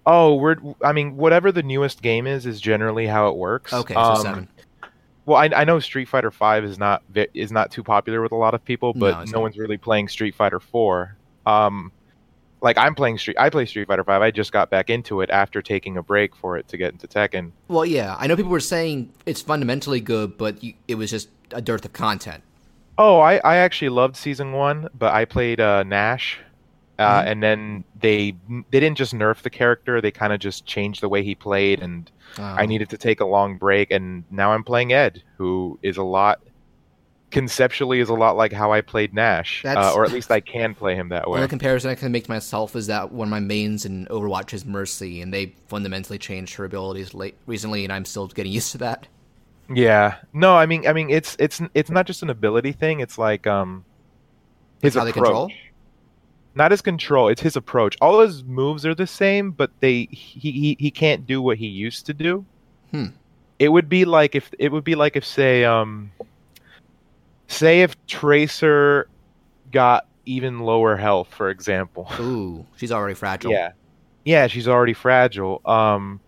Oh, 0.05 0.35
we're 0.35 0.55
I 0.83 0.93
mean, 0.93 1.17
whatever 1.17 1.51
the 1.51 1.63
newest 1.63 2.01
game 2.01 2.27
is 2.27 2.45
is 2.45 2.61
generally 2.61 3.07
how 3.07 3.27
it 3.29 3.35
works. 3.35 3.73
Okay, 3.73 3.93
so 3.93 3.99
Um, 3.99 4.21
seven. 4.21 4.49
Well, 5.25 5.37
I, 5.37 5.45
I 5.55 5.63
know 5.63 5.79
Street 5.79 6.07
Fighter 6.09 6.31
Five 6.31 6.63
is 6.63 6.77
not 6.77 7.01
is 7.33 7.51
not 7.51 7.71
too 7.71 7.83
popular 7.83 8.21
with 8.21 8.31
a 8.31 8.35
lot 8.37 8.53
of 8.53 8.63
people, 8.63 8.93
but 8.93 9.23
it's 9.23 9.31
no, 9.31 9.39
one's 9.39 9.57
really 9.57 9.77
playing 9.77 10.09
Street 10.09 10.35
Fighter 10.35 10.59
Four. 10.59 11.17
Um, 11.45 11.91
like 12.63 12.77
I'm 12.77 12.95
playing 12.95 13.17
Street, 13.19 13.35
I 13.39 13.49
play 13.49 13.65
Street 13.65 13.87
Fighter 13.87 14.03
Five. 14.05 14.21
I 14.21 14.31
just 14.31 14.51
got 14.51 14.69
back 14.71 14.89
into 14.89 15.21
it 15.21 15.29
after 15.29 15.61
taking 15.61 15.97
a 15.97 16.01
break 16.01 16.35
for 16.35 16.57
it 16.57 16.67
to 16.69 16.77
get 16.77 16.93
into 16.93 17.07
Tekken. 17.07 17.51
Well, 17.67 17.85
yeah, 17.85 18.15
I 18.17 18.25
know 18.25 18.35
people 18.35 18.51
were 18.51 18.59
saying 18.61 19.11
it's 19.25 19.41
fundamentally 19.41 19.99
good, 19.99 20.37
but 20.37 20.63
you, 20.63 20.73
it 20.87 20.95
was 20.95 21.11
just 21.11 21.29
a 21.51 21.61
dearth 21.61 21.85
of 21.85 21.93
content. 21.93 22.41
Oh, 22.97 23.19
I, 23.19 23.35
I 23.43 23.57
actually 23.57 23.89
loved 23.89 24.15
season 24.15 24.53
one, 24.53 24.87
but 24.97 25.13
I 25.13 25.25
played 25.25 25.59
uh, 25.59 25.83
Nash, 25.83 26.39
uh, 26.97 27.21
Mhm. 27.21 27.27
and 27.31 27.43
then 27.43 27.83
they 27.99 28.35
they 28.71 28.79
didn't 28.79 28.97
just 28.97 29.13
nerf 29.13 29.41
the 29.41 29.49
character; 29.49 29.99
they 29.99 30.11
kind 30.11 30.31
of 30.31 30.39
just 30.39 30.65
changed 30.65 31.01
the 31.01 31.09
way 31.09 31.21
he 31.21 31.35
played, 31.35 31.81
and 31.81 32.09
I 32.37 32.63
Um, 32.63 32.69
needed 32.69 32.89
to 32.91 32.97
take 32.97 33.19
a 33.19 33.25
long 33.25 33.57
break. 33.57 33.91
And 33.91 34.23
now 34.31 34.53
I'm 34.53 34.63
playing 34.63 34.93
Ed, 34.93 35.21
who 35.37 35.77
is 35.83 35.97
a 35.97 36.03
lot 36.03 36.39
conceptually 37.33 37.99
is 37.99 38.07
a 38.07 38.13
lot 38.13 38.37
like 38.37 38.53
how 38.53 38.71
I 38.71 38.79
played 38.79 39.13
Nash, 39.13 39.65
uh, 39.65 39.91
or 39.93 40.05
at 40.05 40.11
least 40.11 40.31
I 40.31 40.39
can 40.39 40.73
play 40.75 40.95
him 40.95 41.09
that 41.09 41.29
way. 41.29 41.41
The 41.41 41.47
comparison 41.47 41.89
I 41.89 41.95
can 41.95 42.11
make 42.11 42.25
to 42.25 42.31
myself 42.31 42.75
is 42.75 42.87
that 42.87 43.11
one 43.11 43.27
of 43.27 43.31
my 43.31 43.39
mains 43.39 43.85
in 43.85 44.05
Overwatch 44.05 44.53
is 44.53 44.65
Mercy, 44.65 45.19
and 45.19 45.33
they 45.33 45.55
fundamentally 45.67 46.19
changed 46.19 46.55
her 46.55 46.63
abilities 46.63 47.13
late 47.13 47.35
recently, 47.47 47.83
and 47.83 47.91
I'm 47.91 48.05
still 48.05 48.27
getting 48.27 48.51
used 48.59 48.71
to 48.73 48.77
that. 48.77 49.07
Yeah, 49.73 50.15
no, 50.31 50.55
I 50.55 50.65
mean, 50.65 50.87
I 50.87 50.93
mean, 50.93 51.09
it's 51.09 51.35
it's 51.39 51.61
it's 51.73 51.89
not 51.89 52.05
just 52.05 52.21
an 52.21 52.29
ability 52.29 52.71
thing. 52.71 52.99
It's 52.99 53.17
like 53.17 53.47
um, 53.47 53.83
his 54.81 54.93
how 54.93 55.01
approach. 55.01 55.13
control? 55.13 55.51
Not 56.55 56.69
his 56.69 56.81
control. 56.81 57.29
It's 57.29 57.41
his 57.41 57.55
approach. 57.55 57.97
All 57.99 58.19
his 58.19 58.43
moves 58.43 58.85
are 58.85 58.93
the 58.93 59.07
same, 59.07 59.51
but 59.51 59.71
they 59.79 60.07
he 60.11 60.51
he, 60.51 60.77
he 60.79 60.91
can't 60.91 61.25
do 61.25 61.41
what 61.41 61.57
he 61.57 61.67
used 61.67 62.05
to 62.05 62.13
do. 62.13 62.45
Hmm. 62.91 63.07
It 63.57 63.69
would 63.69 63.89
be 63.89 64.05
like 64.05 64.35
if 64.35 64.51
it 64.59 64.71
would 64.71 64.83
be 64.83 64.93
like 64.93 65.15
if 65.15 65.25
say 65.25 65.63
um, 65.63 66.11
say 67.53 67.81
if 67.81 67.95
Tracer 68.07 69.07
got 69.71 70.07
even 70.25 70.59
lower 70.59 70.95
health, 70.95 71.29
for 71.33 71.49
example. 71.49 72.07
Ooh, 72.19 72.65
she's 72.77 72.91
already 72.91 73.13
fragile. 73.15 73.51
Yeah, 73.51 73.71
yeah, 74.25 74.47
she's 74.47 74.67
already 74.67 74.93
fragile. 74.93 75.61
Um, 75.65 76.19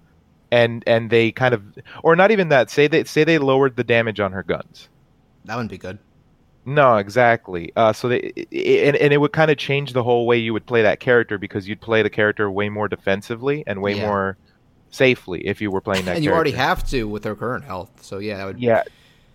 and 0.52 0.84
and 0.88 1.10
they 1.10 1.32
kind 1.32 1.54
of, 1.54 1.64
or 2.04 2.16
not 2.16 2.32
even 2.32 2.50
that. 2.50 2.70
Say 2.70 2.88
they 2.88 3.04
say 3.04 3.24
they 3.24 3.38
lowered 3.38 3.76
the 3.76 3.84
damage 3.84 4.20
on 4.20 4.32
her 4.32 4.44
guns. 4.44 4.90
that 5.46 5.56
wouldn't 5.56 5.72
be 5.72 5.78
good. 5.78 6.00
No, 6.68 6.98
exactly. 6.98 7.72
Uh, 7.76 7.94
so 7.94 8.10
they, 8.10 8.32
i- 8.36 8.46
i- 8.52 8.58
and, 8.88 8.96
and 8.96 9.14
it 9.14 9.18
would 9.18 9.34
kind 9.34 9.52
of 9.52 9.58
change 9.58 9.94
the 9.94 10.02
whole 10.02 10.26
way 10.26 10.38
you 10.38 10.52
would 10.52 10.66
play 10.66 10.82
that 10.82 11.00
character 11.00 11.38
because 11.38 11.68
you'd 11.68 11.80
play 11.80 12.02
the 12.02 12.10
character 12.10 12.50
way 12.50 12.70
more 12.70 12.88
defensively 12.88 13.64
and 13.68 13.84
way 13.84 13.96
Yeah. 13.96 14.08
more 14.08 14.38
safely 14.90 15.46
if 15.46 15.62
you 15.62 15.70
were 15.70 15.82
playing 15.82 16.06
that. 16.06 16.16
and 16.16 16.26
you 16.26 16.32
already 16.32 16.52
have 16.52 16.84
to 16.90 17.08
with 17.08 17.24
her 17.24 17.36
current 17.36 17.66
health, 17.66 17.92
so 18.02 18.18
yeah, 18.18 18.38
that 18.38 18.46
would. 18.46 18.60
Yeah, 18.60 18.82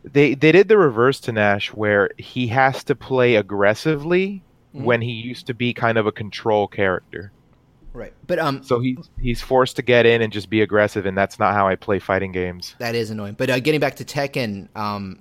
They 0.05 0.35
they 0.35 0.53
did 0.53 0.69
the 0.69 0.79
reverse 0.79 1.21
to 1.21 1.33
Nash, 1.33 1.69
where 1.73 2.11
he 2.19 2.47
has 2.49 2.83
to 2.85 2.95
play 2.95 3.37
aggressively 3.37 4.43
Mhm. 4.75 4.85
when 4.85 5.01
he 5.03 5.13
used 5.13 5.47
to 5.49 5.55
be 5.55 5.73
kind 5.75 5.99
of 5.99 6.07
a 6.07 6.13
control 6.13 6.69
character. 6.69 7.33
Right. 7.93 8.13
But 8.27 8.39
um, 8.39 8.63
So 8.63 8.79
he's 8.81 9.11
he's 9.21 9.41
forced 9.41 9.77
to 9.77 9.83
get 9.83 10.07
in 10.07 10.23
and 10.23 10.33
just 10.33 10.49
be 10.49 10.61
aggressive, 10.63 11.07
and 11.07 11.19
that's 11.19 11.39
not 11.39 11.55
how 11.55 11.67
I 11.69 11.75
play 11.75 11.99
fighting 11.99 12.33
games. 12.33 12.77
that 12.79 12.95
is 12.95 13.11
annoying. 13.11 13.35
But 13.37 13.51
uh, 13.51 13.59
getting 13.61 13.81
back 13.81 13.97
to 13.97 14.05
Tekken, 14.05 14.69
um, 14.77 15.19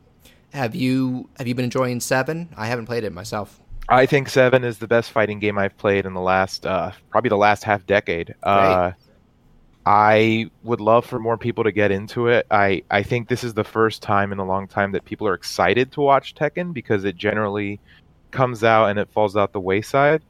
have 0.53 0.75
you 0.75 1.29
have 1.37 1.47
you 1.47 1.55
been 1.55 1.65
enjoying 1.65 1.99
Seven? 1.99 2.49
I 2.55 2.67
haven't 2.67 2.85
played 2.85 3.03
it 3.03 3.11
myself. 3.11 3.59
I 3.91 4.05
think 4.05 4.29
Seven 4.29 4.63
is 4.63 4.77
the 4.77 4.87
best 4.87 5.09
fighting 5.11 5.39
game 5.39 5.57
I've 5.57 5.75
played 5.77 6.05
in 6.05 6.13
the 6.13 6.21
last 6.21 6.65
uh, 6.67 6.91
probably 7.09 7.29
the 7.29 7.37
last 7.37 7.63
half 7.63 7.85
decade. 7.87 8.35
Uh, 8.43 8.91
I 9.85 10.49
would 10.63 10.81
love 10.81 11.05
for 11.05 11.19
more 11.19 11.37
people 11.37 11.63
to 11.63 11.71
get 11.71 11.91
into 11.91 12.27
it. 12.27 12.45
I, 12.51 12.83
I 12.91 13.01
think 13.03 13.27
this 13.27 13.43
is 13.43 13.53
the 13.53 13.63
first 13.63 14.01
time 14.01 14.31
in 14.31 14.37
a 14.39 14.45
long 14.45 14.67
time 14.67 14.91
that 14.91 15.05
people 15.05 15.27
are 15.27 15.33
excited 15.33 15.91
to 15.93 16.01
watch 16.01 16.35
Tekken 16.35 16.73
because 16.73 17.05
it 17.05 17.15
generally 17.15 17.79
comes 18.31 18.63
out 18.63 18.87
and 18.87 18.99
it 18.99 19.09
falls 19.09 19.35
out 19.35 19.51
the 19.53 19.59
wayside. 19.59 20.21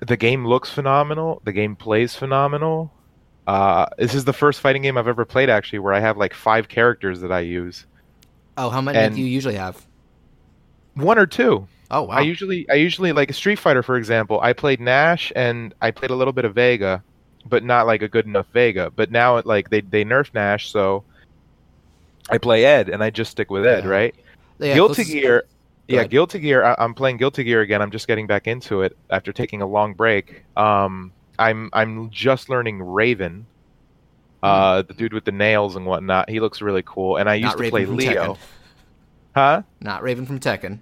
The 0.00 0.16
game 0.16 0.46
looks 0.46 0.68
phenomenal. 0.70 1.40
The 1.44 1.52
game 1.52 1.76
plays 1.76 2.14
phenomenal. 2.14 2.92
Uh, 3.46 3.86
this 3.96 4.14
is 4.14 4.24
the 4.24 4.32
first 4.32 4.60
fighting 4.60 4.82
game 4.82 4.98
I've 4.98 5.08
ever 5.08 5.24
played 5.24 5.48
actually 5.48 5.78
where 5.78 5.92
I 5.94 6.00
have 6.00 6.16
like 6.16 6.34
five 6.34 6.68
characters 6.68 7.20
that 7.20 7.32
I 7.32 7.40
use. 7.40 7.86
Oh, 8.56 8.70
how 8.70 8.80
many 8.80 8.98
And- 8.98 9.14
do 9.14 9.20
you 9.20 9.26
usually 9.26 9.54
have? 9.56 9.86
One 10.94 11.18
or 11.18 11.26
two. 11.26 11.66
Oh 11.90 12.02
wow. 12.02 12.16
I 12.16 12.20
usually 12.20 12.68
I 12.70 12.74
usually 12.74 13.12
like 13.12 13.32
Street 13.34 13.58
Fighter 13.58 13.82
for 13.82 13.96
example. 13.96 14.40
I 14.40 14.52
played 14.52 14.80
Nash 14.80 15.32
and 15.36 15.74
I 15.82 15.90
played 15.90 16.10
a 16.10 16.14
little 16.14 16.32
bit 16.32 16.44
of 16.44 16.54
Vega, 16.54 17.02
but 17.46 17.64
not 17.64 17.86
like 17.86 18.02
a 18.02 18.08
good 18.08 18.26
enough 18.26 18.46
Vega. 18.52 18.90
But 18.94 19.10
now 19.10 19.36
it 19.36 19.46
like 19.46 19.70
they 19.70 19.80
they 19.80 20.04
nerf 20.04 20.32
Nash, 20.34 20.70
so 20.70 21.04
I 22.30 22.38
play 22.38 22.64
Ed 22.64 22.88
and 22.88 23.02
I 23.02 23.10
just 23.10 23.30
stick 23.30 23.50
with 23.50 23.66
Ed, 23.66 23.84
Yeah. 23.84 23.90
right? 23.90 24.14
Yeah, 24.58 24.74
Guilty 24.74 25.04
Gear. 25.04 25.44
Yeah, 25.88 26.00
ahead. 26.00 26.10
Guilty 26.10 26.38
Gear. 26.38 26.64
I, 26.64 26.74
I'm 26.78 26.94
playing 26.94 27.18
Guilty 27.18 27.44
Gear 27.44 27.60
again. 27.60 27.82
I'm 27.82 27.90
just 27.90 28.06
getting 28.08 28.26
back 28.26 28.46
into 28.46 28.82
it 28.82 28.96
after 29.10 29.32
taking 29.32 29.60
a 29.62 29.66
long 29.66 29.92
break. 29.94 30.44
Um, 30.56 31.12
I'm 31.38 31.68
I'm 31.72 32.10
just 32.10 32.48
learning 32.48 32.80
Raven. 32.82 33.46
Uh, 34.42 34.82
the 34.82 34.92
dude 34.92 35.14
with 35.14 35.24
the 35.24 35.32
nails 35.32 35.74
and 35.74 35.86
whatnot. 35.86 36.28
He 36.28 36.38
looks 36.38 36.60
really 36.60 36.82
cool. 36.84 37.16
And 37.16 37.30
I 37.30 37.34
used 37.34 37.46
Not 37.46 37.56
to 37.56 37.62
Raven 37.62 37.70
play 37.70 37.86
Leo. 37.86 38.34
Tekken. 38.34 38.38
Huh? 39.34 39.62
Not 39.80 40.02
Raven 40.02 40.26
from 40.26 40.38
Tekken. 40.38 40.80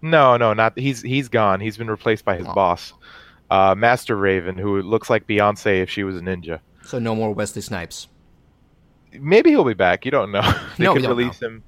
No, 0.00 0.36
no, 0.36 0.52
not 0.52 0.76
he's 0.78 1.02
he's 1.02 1.28
gone. 1.28 1.60
He's 1.60 1.76
been 1.76 1.90
replaced 1.90 2.24
by 2.24 2.36
his 2.36 2.46
boss, 2.46 2.92
uh, 3.52 3.74
Master 3.76 4.16
Raven, 4.16 4.56
who 4.56 4.80
looks 4.82 5.10
like 5.10 5.26
Beyonce 5.26 5.82
if 5.82 5.90
she 5.90 6.04
was 6.04 6.16
a 6.16 6.20
ninja. 6.20 6.60
So 6.84 6.98
no 6.98 7.14
more 7.14 7.32
Wesley 7.32 7.62
Snipes. 7.62 8.08
Maybe 9.12 9.50
he'll 9.50 9.64
be 9.64 9.74
back. 9.74 10.04
You 10.04 10.10
don't 10.10 10.32
know. 10.32 10.40
they 10.78 10.84
No, 10.84 10.94
could 10.94 11.04
release 11.04 11.40
him. 11.40 11.62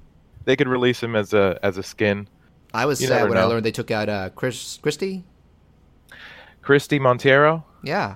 They 0.45 0.55
could 0.55 0.67
release 0.67 1.01
him 1.01 1.15
as 1.15 1.33
a 1.33 1.59
as 1.63 1.77
a 1.77 1.83
skin. 1.83 2.27
I 2.73 2.85
was 2.85 3.01
You 3.01 3.07
sad 3.07 3.29
when 3.29 3.37
I 3.37 3.43
learned 3.45 3.63
they 3.65 3.71
took 3.71 3.91
out 3.91 4.09
uh, 4.09 4.29
Chris 4.35 4.77
Christie. 4.81 5.23
Christy 6.61 6.99
Montero. 6.99 7.63
Yeah, 7.83 8.15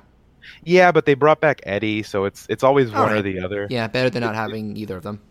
Yeah, 0.63 0.91
but 0.91 1.05
they 1.05 1.13
brought 1.13 1.39
back 1.41 1.61
Eddie, 1.63 2.03
so 2.03 2.25
it's 2.25 2.47
it's 2.49 2.63
always 2.63 2.91
All 2.93 3.03
one 3.03 3.13
or 3.13 3.21
the 3.21 3.39
other. 3.39 3.67
yeah, 3.69 3.88
better 3.88 4.09
than 4.09 4.21
not 4.21 4.35
having 4.35 4.75
either 4.75 4.97
of 4.97 5.03
them. 5.03 5.21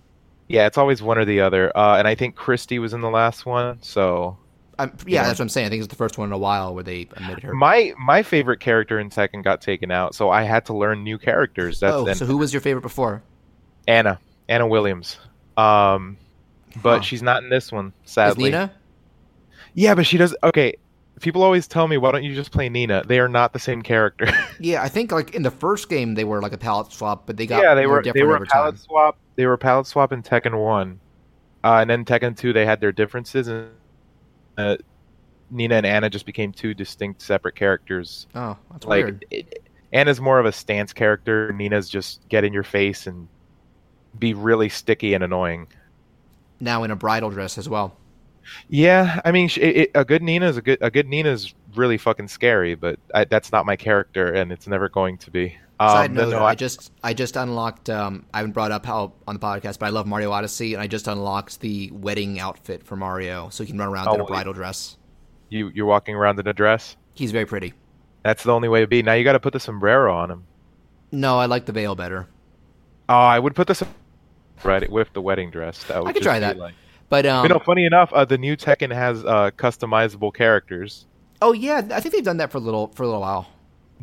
Yeah, 0.49 0.67
it's 0.67 0.79
always 0.79 1.03
one 1.03 1.19
or 1.19 1.25
the 1.25 1.41
other. 1.41 1.77
Uh, 1.77 1.99
and 1.99 2.07
I 2.09 2.15
think 2.15 2.37
Christy 2.37 2.79
was 2.79 2.93
in 2.95 3.01
the 3.01 3.11
last 3.11 3.45
one. 3.45 3.79
So 3.83 4.39
Um, 4.81 4.93
yeah, 5.07 5.25
that's 5.25 5.39
what 5.39 5.45
I'm 5.45 5.49
saying. 5.49 5.67
I 5.67 5.71
think 5.71 5.81
it's 5.83 5.91
the 5.91 5.97
first 5.97 6.19
one 6.19 6.29
in 6.29 6.33
a 6.33 6.39
while 6.39 6.75
where 6.75 6.85
they 6.85 7.03
admitted 7.03 7.43
her. 7.43 7.53
my 7.55 7.93
my 7.99 8.23
favorite 8.23 8.61
character 8.61 8.99
in 9.01 9.11
Tekken 9.11 9.43
got 9.43 9.61
taken 9.61 9.91
out, 9.91 10.15
so 10.15 10.31
I 10.31 10.43
had 10.43 10.65
to 10.67 10.75
learn 10.77 11.03
new 11.03 11.19
characters. 11.19 11.81
That's 11.81 11.95
oh, 11.95 12.07
and 12.07 12.17
so 12.17 12.27
who 12.27 12.39
was 12.39 12.53
your 12.53 12.61
favorite 12.61 12.83
before? 12.83 13.23
Anna 13.89 14.21
Anna 14.49 14.67
Williams. 14.69 15.19
Um, 15.57 16.17
but 16.83 16.99
Huh. 16.99 17.03
she's 17.03 17.23
not 17.23 17.43
in 17.43 17.49
this 17.51 17.73
one, 17.73 17.93
Is 18.05 18.13
sadly. 18.13 18.45
Nina? 18.45 18.73
Yeah, 19.75 19.95
but 19.95 20.07
she 20.07 20.17
does. 20.19 20.35
Okay, 20.45 20.75
people 21.21 21.43
always 21.43 21.67
tell 21.67 21.89
me, 21.89 21.97
"Why 21.99 22.13
don't 22.13 22.23
you 22.25 22.35
just 22.35 22.53
play 22.53 22.69
Nina?" 22.69 23.03
They 23.07 23.19
are 23.19 23.29
not 23.29 23.53
the 23.53 23.59
same 23.59 23.83
character. 23.83 24.27
Yeah, 24.61 24.83
I 24.83 24.89
think 24.89 25.13
like 25.13 25.35
in 25.37 25.43
the 25.43 25.53
first 25.53 25.89
game 25.89 26.15
they 26.15 26.25
were 26.25 26.43
like 26.43 26.53
a 26.53 26.59
palette 26.59 26.93
swap, 26.93 27.27
but 27.27 27.37
they 27.37 27.47
got 27.47 27.63
yeah, 27.63 27.75
they 27.77 27.87
were. 27.87 28.03
They 28.03 28.23
were 28.25 28.45
palette 28.47 28.75
time. 28.75 28.77
swap. 28.77 29.17
They 29.37 29.47
were 29.47 29.57
palette 29.57 29.87
swap 29.87 30.13
in 30.13 30.23
Tekken 30.23 30.61
One, 30.65 30.99
uh, 31.65 31.79
and 31.81 31.89
then 31.89 32.05
Tekken 32.05 32.37
Two. 32.37 32.53
They 32.53 32.67
had 32.67 32.81
their 32.81 32.91
differences, 32.93 33.47
and 33.49 33.69
uh, 34.59 34.77
Nina 35.51 35.77
and 35.77 35.87
Anna 35.87 36.11
just 36.11 36.27
became 36.27 36.53
two 36.53 36.75
distinct, 36.75 37.23
separate 37.23 37.57
characters. 37.57 38.27
Oh, 38.35 38.57
that's 38.71 38.87
Like 38.87 39.05
weird. 39.05 39.25
it, 39.31 39.63
Anna's 39.93 40.21
more 40.21 40.39
of 40.39 40.47
a 40.47 40.53
stance 40.53 40.93
character. 40.93 41.53
Nina's 41.53 41.89
just 41.89 42.29
get 42.29 42.45
in 42.45 42.53
your 42.53 42.65
face 42.65 43.07
and 43.07 43.29
be 44.19 44.35
really 44.35 44.69
sticky 44.69 45.15
and 45.15 45.25
annoying. 45.25 45.69
Now 46.61 46.83
in 46.85 46.91
a 46.91 46.97
bridal 46.97 47.31
dress 47.31 47.57
as 47.59 47.69
well. 47.69 47.97
Yeah, 48.69 49.21
I 49.25 49.33
mean, 49.33 49.51
it, 49.57 49.77
it, 49.77 49.91
a 49.95 50.05
good 50.05 50.23
Nina 50.23 50.49
is 50.49 50.57
a 50.57 50.63
good 50.63 50.79
a 50.81 50.91
good 50.91 51.07
Nina 51.07 51.31
is 51.31 51.55
really 51.75 51.99
fucking 51.99 52.29
scary, 52.29 52.75
but 52.75 52.99
I, 53.15 53.25
that's 53.25 53.53
not 53.53 53.67
my 53.67 53.77
character, 53.77 54.33
and 54.33 54.53
it's 54.53 54.67
never 54.67 54.89
going 54.89 55.19
to 55.19 55.31
be. 55.31 55.57
Um, 55.81 55.89
Side 55.91 56.13
note: 56.13 56.31
no, 56.31 56.39
I 56.39 56.51
I- 56.51 56.55
just 56.55 56.93
I 57.05 57.15
just 57.15 57.37
unlocked. 57.37 57.89
Um, 57.89 58.27
I 58.35 58.39
haven't 58.39 58.53
brought 58.53 58.73
up 58.73 58.85
how 58.85 59.13
on 59.29 59.35
the 59.35 59.41
podcast, 59.41 59.79
but 59.79 59.87
I 59.87 59.91
love 59.91 60.07
Mario 60.07 60.31
Odyssey, 60.33 60.75
and 60.75 60.83
I 60.83 60.87
just 60.89 61.07
unlocked 61.07 61.61
the 61.61 61.91
wedding 61.93 62.41
outfit 62.41 62.83
for 62.85 62.97
Mario, 62.97 63.49
so 63.51 63.63
he 63.65 63.71
can 63.71 63.79
run 63.79 63.89
around 63.89 64.09
Oh, 64.09 64.15
in 64.15 64.21
a 64.21 64.25
bridal 64.25 64.53
dress. 64.53 64.97
you 65.51 65.71
you're 65.75 65.87
walking 65.87 66.15
around 66.17 66.41
in 66.41 66.47
a 66.49 66.53
dress. 66.53 66.97
He's 67.15 67.31
very 67.33 67.47
pretty. 67.47 67.75
That's 68.25 68.43
the 68.43 68.53
only 68.53 68.69
way 68.69 68.81
to 68.81 68.87
be. 68.89 69.03
Now 69.03 69.13
you 69.15 69.23
got 69.25 69.33
to 69.35 69.41
put 69.41 69.53
the 69.53 69.61
sombrero 69.61 70.15
on 70.15 70.31
him. 70.31 70.45
No, 71.13 71.39
I 71.39 71.47
like 71.47 71.65
the 71.67 71.73
veil 71.73 71.95
better. 71.95 72.27
Oh, 73.09 73.15
I 73.15 73.39
would 73.39 73.55
put 73.55 73.69
the 73.69 73.75
som- 73.75 73.95
right 74.65 74.91
with 74.91 75.13
the 75.13 75.23
wedding 75.23 75.51
dress. 75.51 75.85
That 75.85 76.01
would 76.03 76.09
I 76.11 76.13
could 76.13 76.23
try 76.23 76.41
that. 76.41 76.59
Like... 76.59 76.75
But 77.09 77.25
um, 77.25 77.45
you 77.45 77.49
know, 77.49 77.61
funny 77.61 77.87
enough, 77.87 78.13
uh, 78.13 78.25
the 78.25 78.37
new 78.37 78.57
Tekken 78.57 78.93
has 78.93 79.25
uh, 79.25 79.51
customizable 79.57 80.35
characters. 80.35 81.07
oh 81.41 81.53
yeah, 81.53 81.87
I 81.93 82.01
think 82.01 82.15
they've 82.15 82.25
done 82.25 82.37
that 82.39 82.51
for 82.51 82.59
a 82.59 82.61
little 82.61 82.89
for 82.89 83.05
a 83.05 83.07
little 83.07 83.23
while. 83.23 83.47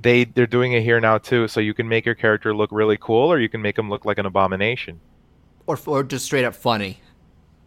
They 0.02 0.26
they're 0.26 0.48
doing 0.48 0.74
it 0.74 0.84
here 0.84 1.00
now 1.00 1.18
too, 1.18 1.48
so 1.48 1.60
you 1.60 1.74
can 1.74 1.88
make 1.88 2.06
your 2.06 2.16
character 2.16 2.54
look 2.56 2.70
really 2.72 2.98
cool, 3.00 3.32
or 3.32 3.40
you 3.40 3.50
can 3.50 3.62
make 3.62 3.78
him 3.78 3.90
look 3.90 4.06
like 4.06 4.18
an 4.18 4.26
abomination. 4.26 5.00
Or, 5.68 5.80
or 5.88 6.04
just 6.04 6.26
straight 6.26 6.46
up 6.46 6.54
funny. 6.56 7.00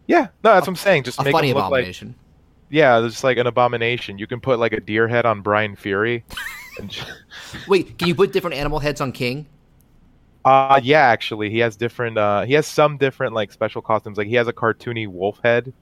Yeah, 0.07 0.27
no, 0.43 0.53
that's 0.53 0.61
what 0.67 0.69
I'm 0.69 0.75
saying. 0.75 1.03
Just 1.03 1.19
A 1.19 1.23
make 1.23 1.31
funny 1.33 1.49
him 1.49 1.55
look 1.57 1.63
like 1.69 1.81
abomination. 1.81 2.15
yeah, 2.69 3.03
it's 3.03 3.23
like 3.23 3.37
an 3.37 3.47
abomination. 3.47 4.17
You 4.17 4.27
can 4.27 4.39
put 4.39 4.59
like 4.59 4.73
a 4.73 4.79
deer 4.79 5.07
head 5.07 5.25
on 5.25 5.41
Brian 5.41 5.75
Fury. 5.75 6.23
and 6.79 6.89
j- 6.91 7.03
Wait, 7.67 7.97
can 7.97 8.07
you 8.07 8.15
put 8.15 8.31
different 8.31 8.55
animal 8.55 8.79
heads 8.79 9.01
on 9.01 9.11
King? 9.11 9.47
uh 10.45 10.79
yeah, 10.81 11.01
actually, 11.01 11.49
he 11.49 11.59
has 11.59 11.75
different. 11.75 12.17
uh 12.17 12.43
He 12.43 12.53
has 12.53 12.65
some 12.67 12.97
different 12.97 13.33
like 13.33 13.51
special 13.51 13.81
costumes. 13.81 14.17
Like 14.17 14.27
he 14.27 14.35
has 14.35 14.47
a 14.47 14.53
cartoony 14.53 15.07
wolf 15.07 15.39
head. 15.43 15.73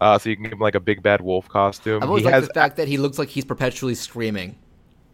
Uh, 0.00 0.18
so 0.18 0.28
you 0.28 0.36
can 0.36 0.42
give 0.44 0.52
him 0.52 0.58
like 0.58 0.74
a 0.74 0.80
big 0.80 1.02
bad 1.02 1.22
wolf 1.22 1.48
costume. 1.48 2.02
I've 2.02 2.08
always 2.10 2.20
he 2.20 2.26
liked 2.26 2.34
has 2.34 2.48
the 2.48 2.54
fact 2.54 2.76
that 2.76 2.86
he 2.86 2.98
looks 2.98 3.18
like 3.18 3.28
he's 3.30 3.46
perpetually 3.46 3.94
screaming. 3.94 4.56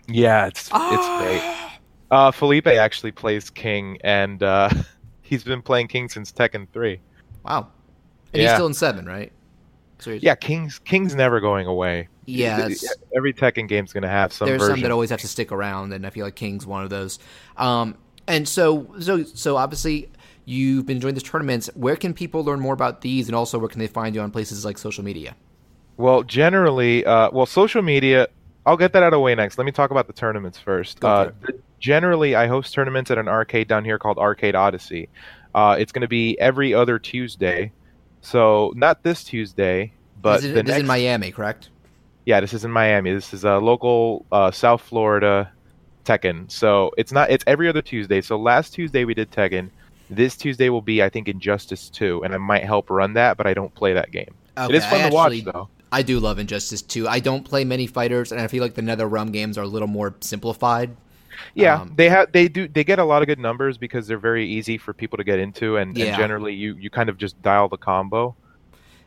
Yeah, 0.09 0.47
it's 0.47 0.68
it's 0.73 1.09
great. 1.23 1.59
Uh, 2.11 2.30
Felipe 2.30 2.66
actually 2.66 3.11
plays 3.11 3.49
King, 3.49 3.97
and 4.04 4.42
uh, 4.42 4.68
he's 5.23 5.42
been 5.42 5.62
playing 5.62 5.88
King 5.88 6.11
since 6.11 6.30
Tekken 6.30 6.68
Three. 6.71 7.00
Wow. 7.42 7.68
And 8.35 8.42
he's 8.42 8.52
still 8.52 8.66
in 8.66 8.75
seven, 8.75 9.06
right? 9.06 9.32
He's- 10.04 10.23
Yeah, 10.23 10.35
King's 10.35 10.78
King's 10.80 11.14
never 11.14 11.40
going 11.40 11.66
away. 11.66 12.09
Yeah, 12.26 12.68
every 13.16 13.32
Tekken 13.32 13.66
game's 13.66 13.94
gonna 13.94 14.09
have 14.09 14.30
some 14.30 14.47
there's 14.47 14.61
version. 14.61 14.76
some 14.76 14.82
that 14.82 14.90
always 14.90 15.09
have 15.09 15.21
to 15.21 15.26
stick 15.28 15.50
around, 15.52 15.92
and 15.94 16.06
I 16.06 16.11
feel 16.11 16.26
like 16.26 16.37
King's 16.37 16.66
one 16.66 16.85
of 16.85 16.90
those. 16.90 17.18
Um, 17.56 17.97
and 18.28 18.47
so, 18.47 18.94
so, 19.00 19.25
so 19.25 19.56
obviously, 19.56 20.11
you've 20.44 20.85
been 20.85 20.97
enjoying 20.99 21.14
these 21.14 21.23
tournaments. 21.23 21.71
Where 21.75 21.97
can 21.97 22.12
people 22.12 22.44
learn 22.44 22.61
more 22.61 22.75
about 22.75 23.00
these, 23.00 23.26
and 23.26 23.35
also 23.35 23.59
where 23.59 23.68
can 23.71 23.78
they 23.78 23.87
find 23.87 24.14
you 24.14 24.21
on 24.21 24.30
places 24.30 24.66
like 24.66 24.76
social 24.76 25.02
media? 25.02 25.35
Well, 25.97 26.25
generally, 26.25 27.06
uh, 27.06 27.30
well, 27.32 27.47
social 27.47 27.80
media. 27.80 28.28
I'll 28.64 28.76
get 28.76 28.92
that 28.92 29.02
out 29.02 29.09
of 29.09 29.12
the 29.12 29.21
way 29.21 29.35
next. 29.35 29.59
Let 29.59 29.64
me 29.64 29.73
talk 29.73 29.90
about 29.90 30.07
the 30.07 30.12
tournaments 30.12 30.59
first. 30.59 31.04
Uh, 31.04 31.33
generally, 31.81 32.35
I 32.35 32.47
host 32.47 32.73
tournaments 32.73 33.11
at 33.11 33.19
an 33.19 33.28
arcade 33.28 33.69
down 33.69 33.85
here 33.85 33.99
called 33.99 34.19
Arcade 34.19 34.54
Odyssey. 34.54 35.09
Uh, 35.54 35.76
it's 35.78 35.92
going 35.92 36.02
to 36.02 36.09
be 36.09 36.38
every 36.38 36.73
other 36.73 36.99
Tuesday. 36.99 37.73
So 38.21 38.73
not 38.76 39.02
this 39.02 39.25
Tuesday, 39.25 39.92
but 40.21 40.37
this 40.37 40.45
is, 40.45 40.54
the 40.54 40.61
is 40.61 40.78
in. 40.78 40.87
Miami, 40.87 41.33
correct? 41.33 41.71
Yeah, 42.25 42.40
this 42.40 42.52
is 42.52 42.64
in 42.64 42.71
Miami. 42.71 43.12
This 43.12 43.35
is 43.35 43.45
a 43.45 43.59
local 43.59 44.25
uh, 44.31 44.52
South 44.52 44.81
Florida 44.81 45.50
Tekken. 46.04 46.50
So 46.50 46.92
it's 46.97 47.11
not. 47.11 47.31
It's 47.31 47.42
every 47.49 47.69
other 47.69 47.83
Tuesday. 47.83 48.21
So 48.21 48.38
last 48.38 48.75
Tuesday 48.75 49.04
we 49.04 49.14
did 49.14 49.33
Tekken. 49.33 49.71
This 50.09 50.37
Tuesday 50.37 50.69
will 50.69 50.83
be, 50.83 51.02
I 51.02 51.09
think, 51.09 51.26
Injustice 51.26 51.90
Two, 51.90 52.23
and 52.23 52.35
I 52.35 52.37
might 52.37 52.64
help 52.64 52.90
run 52.90 53.14
that, 53.14 53.37
but 53.37 53.47
I 53.47 53.54
don't 53.54 53.75
play 53.75 53.95
that 53.95 54.12
game. 54.12 54.35
Okay, 54.57 54.73
it 54.73 54.76
is 54.76 54.85
fun 54.85 55.00
I 55.00 55.09
to 55.09 55.14
watch, 55.14 55.45
though. 55.45 55.69
I 55.92 56.02
do 56.02 56.18
love 56.18 56.38
Injustice 56.38 56.82
2. 56.82 57.06
I 57.06 57.20
don't 57.20 57.44
play 57.44 57.64
many 57.64 57.87
fighters, 57.87 58.32
and 58.32 58.40
I 58.40 58.49
feel 58.49 58.62
like 58.62 58.75
the 58.75 58.82
NetherRealm 58.82 59.30
games 59.32 59.58
are 59.58 59.62
a 59.62 59.66
little 59.68 59.88
more 59.88 60.14
simplified. 60.20 60.96
Yeah, 61.54 61.82
Um, 61.82 61.92
they 61.96 62.08
have 62.08 62.32
they 62.32 62.49
do 62.49 62.66
they 62.68 62.84
get 62.84 62.99
a 62.99 63.04
lot 63.04 63.22
of 63.22 63.26
good 63.28 63.38
numbers 63.38 63.76
because 63.78 64.06
they're 64.06 64.18
very 64.18 64.46
easy 64.46 64.78
for 64.78 64.92
people 64.92 65.16
to 65.18 65.25
get 65.25 65.38
into, 65.38 65.76
and, 65.76 65.96
Yeah. 65.96 66.06
and 66.06 66.16
generally 66.16 66.54
you 66.54 66.75
you 66.76 66.88
kind 66.90 67.08
of 67.08 67.18
just 67.18 67.40
dial 67.42 67.68
the 67.68 67.76
combo. 67.78 68.34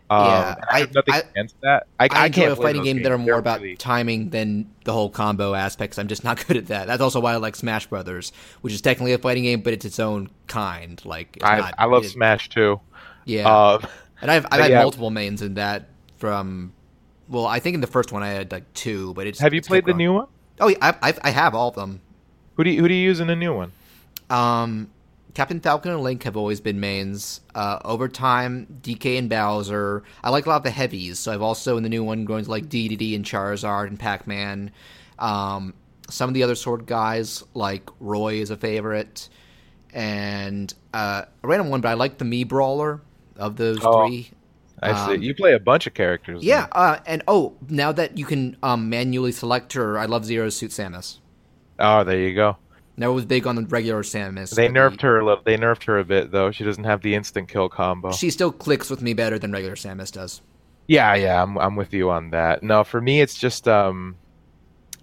Um, 0.10 0.25
Yeah, 0.25 0.56
I 0.70 0.80
have 0.80 0.89
I- 0.89 0.92
nothing 0.94 1.13
I- 1.15 1.20
against 1.32 1.56
that. 1.62 1.88
I, 2.00 2.04
I, 2.04 2.08
I 2.12 2.25
enjoy 2.27 2.42
can't 2.42 2.54
a 2.54 2.56
play 2.56 2.63
fighting 2.65 2.82
those 2.82 2.94
game 2.94 3.04
that 3.04 3.12
are 3.12 3.18
more 3.18 3.25
They're 3.25 3.36
about 3.39 3.62
really- 3.62 3.75
timing 3.75 4.30
than 4.30 4.70
the 4.84 4.94
whole 4.94 5.10
combo 5.10 5.54
aspects. 5.56 5.98
I'm 5.98 6.08
just 6.08 6.24
not 6.24 6.38
good 6.48 6.58
at 6.58 6.68
that. 6.68 6.86
That's 6.88 7.01
also 7.01 7.20
why 7.20 7.34
I 7.34 7.38
like 7.38 7.56
Smash 7.56 7.88
Brothers, 7.88 8.32
which 8.62 8.74
is 8.74 8.82
technically 8.82 9.13
a 9.13 9.18
fighting 9.18 9.44
game, 9.44 9.62
but 9.62 9.74
it's 9.74 9.86
its 9.86 10.00
own 10.00 10.30
kind. 10.48 11.01
Like 11.06 11.38
it's 11.38 11.46
I, 11.46 11.58
not, 11.60 11.74
I 11.80 11.86
love 11.86 12.06
Smash 12.06 12.50
too. 12.50 12.80
Yeah, 13.25 13.50
Uh, 13.50 13.80
And 14.22 14.30
I've 14.30 14.46
I've 14.51 14.62
had 14.62 14.72
yeah. 14.72 14.82
multiple 14.84 15.10
mains 15.10 15.42
in 15.42 15.56
that 15.56 15.89
from. 16.25 16.74
Well, 17.27 17.46
I 17.46 17.60
think 17.60 17.75
in 17.75 17.82
the 17.82 17.88
first 17.88 18.12
one 18.12 18.24
I 18.24 18.29
had 18.29 18.51
like 18.51 18.72
two, 18.74 19.13
but 19.13 19.27
it's. 19.27 19.39
Have 19.39 19.53
you 19.53 19.60
it's 19.60 19.67
played 19.67 19.86
the 19.86 19.94
new 19.94 20.13
one? 20.13 20.27
Oh 20.60 20.67
yeah, 20.67 20.77
I, 20.82 21.10
I 21.10 21.13
I 21.24 21.29
have 21.32 21.53
all 21.55 21.70
of 21.70 21.75
them. 21.75 22.01
Who 22.55 22.63
do 22.63 22.70
you, 22.70 22.82
who 22.82 22.88
do 22.88 22.94
you 22.94 23.03
use 23.03 23.20
in 23.20 23.27
the 23.27 23.36
new 23.36 23.53
one? 23.53 23.72
Um, 24.29 24.89
Captain 25.34 25.60
Falcon 25.60 25.91
and 25.91 26.01
Link 26.01 26.24
have 26.24 26.38
always 26.38 26.62
been 26.62 26.79
mains. 26.79 27.41
Uh, 27.53 27.79
over 27.84 28.08
time, 28.08 28.79
DK 28.82 29.17
and 29.20 29.29
Bowser. 29.29 30.03
I 30.24 30.29
like 30.29 30.46
a 30.46 30.50
lot 30.50 30.58
of 30.58 30.63
the 30.63 30.72
heavies, 30.72 31.20
so 31.20 31.34
I've 31.34 31.41
also 31.41 31.77
in 31.77 31.84
the 31.84 31.89
new 31.89 32.03
one 32.03 32.25
going 32.25 32.46
to 32.46 32.50
like 32.50 32.67
DDD 32.67 33.15
and 33.15 33.25
Charizard 33.25 33.88
and 33.88 34.00
Pac 34.00 34.27
Man. 34.27 34.72
Um, 35.20 35.74
some 36.10 36.29
of 36.29 36.34
the 36.34 36.44
other 36.44 36.55
sword 36.55 36.86
guys 36.86 37.44
like 37.53 37.89
Roy 38.00 38.36
is 38.36 38.50
a 38.51 38.58
favorite, 38.58 39.27
and 39.94 40.74
uh, 40.94 41.24
a 41.44 41.48
random 41.48 41.70
one, 41.70 41.82
but 41.82 41.89
I 41.89 41.94
like 41.96 42.17
the 42.17 42.25
Mii 42.25 42.48
Brawler 42.48 43.01
of 43.36 43.58
those 43.58 43.79
Oh, 43.82 44.08
three. 44.08 44.29
I 44.82 45.08
see. 45.08 45.15
Um, 45.15 45.22
You 45.22 45.34
play 45.36 45.53
a 45.53 45.60
bunch 45.60 45.88
of 45.88 45.94
characters. 45.94 46.44
Yeah, 46.44 46.67
uh, 46.72 47.00
and 47.05 47.24
oh, 47.27 47.55
now 47.70 47.91
that 47.91 48.17
you 48.17 48.25
can 48.25 48.58
um, 48.62 48.89
manually 48.89 49.32
select 49.32 49.74
her, 49.74 49.98
I 49.98 50.05
love 50.05 50.25
Zero 50.25 50.50
Suit 50.50 50.72
Samus. 50.72 51.20
Oh, 51.79 52.03
there 52.03 52.20
you 52.20 52.36
go. 52.36 52.58
Never 52.98 53.12
was 53.13 53.25
big 53.25 53.46
on 53.48 53.55
the 53.55 53.63
regular 53.63 54.03
Samus. 54.03 54.55
They 54.55 54.67
but 54.67 54.74
the- 54.74 54.79
nerfed 54.79 55.01
her 55.01 55.20
a 55.20 55.25
little. 55.25 55.44
They 55.44 55.58
nerfed 55.58 55.84
her 55.86 56.00
a 56.00 56.05
bit 56.05 56.32
though. 56.32 56.51
She 56.51 56.63
doesn't 56.63 56.84
have 56.86 57.01
the 57.01 57.15
instant 57.15 57.50
kill 57.50 57.67
combo. 57.67 58.12
She 58.13 58.29
still 58.29 58.51
clicks 58.51 58.89
with 58.89 59.01
me 59.01 59.13
better 59.13 59.38
than 59.39 59.51
regular 59.51 59.75
Samus 59.75 60.12
does. 60.12 60.41
Yeah, 60.88 61.13
yeah, 61.15 61.41
I'm 61.41 61.58
I'm 61.58 61.75
with 61.75 61.94
you 61.94 62.10
on 62.12 62.29
that. 62.32 62.63
No, 62.63 62.84
for 62.84 63.01
me 63.01 63.20
it's 63.22 63.36
just 63.38 63.67
um, 63.67 64.15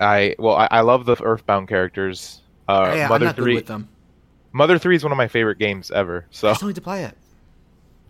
I 0.00 0.34
well 0.38 0.56
I, 0.56 0.68
I 0.70 0.80
love 0.80 1.04
the 1.06 1.16
Earthbound 1.22 1.68
characters. 1.68 2.40
Uh, 2.68 2.92
yeah, 2.94 3.02
I'm 3.04 3.08
Mother 3.10 3.24
not 3.26 3.36
good 3.36 3.42
three, 3.42 3.54
with 3.56 3.66
them. 3.66 3.88
Mother 4.52 4.78
three 4.78 4.96
is 4.96 5.02
one 5.02 5.12
of 5.12 5.18
my 5.18 5.28
favorite 5.28 5.58
games 5.58 5.90
ever. 5.90 6.24
I 6.24 6.28
So 6.30 6.48
just 6.48 6.60
don't 6.60 6.68
need 6.68 6.76
to 6.76 6.80
play 6.80 7.04
it. 7.04 7.16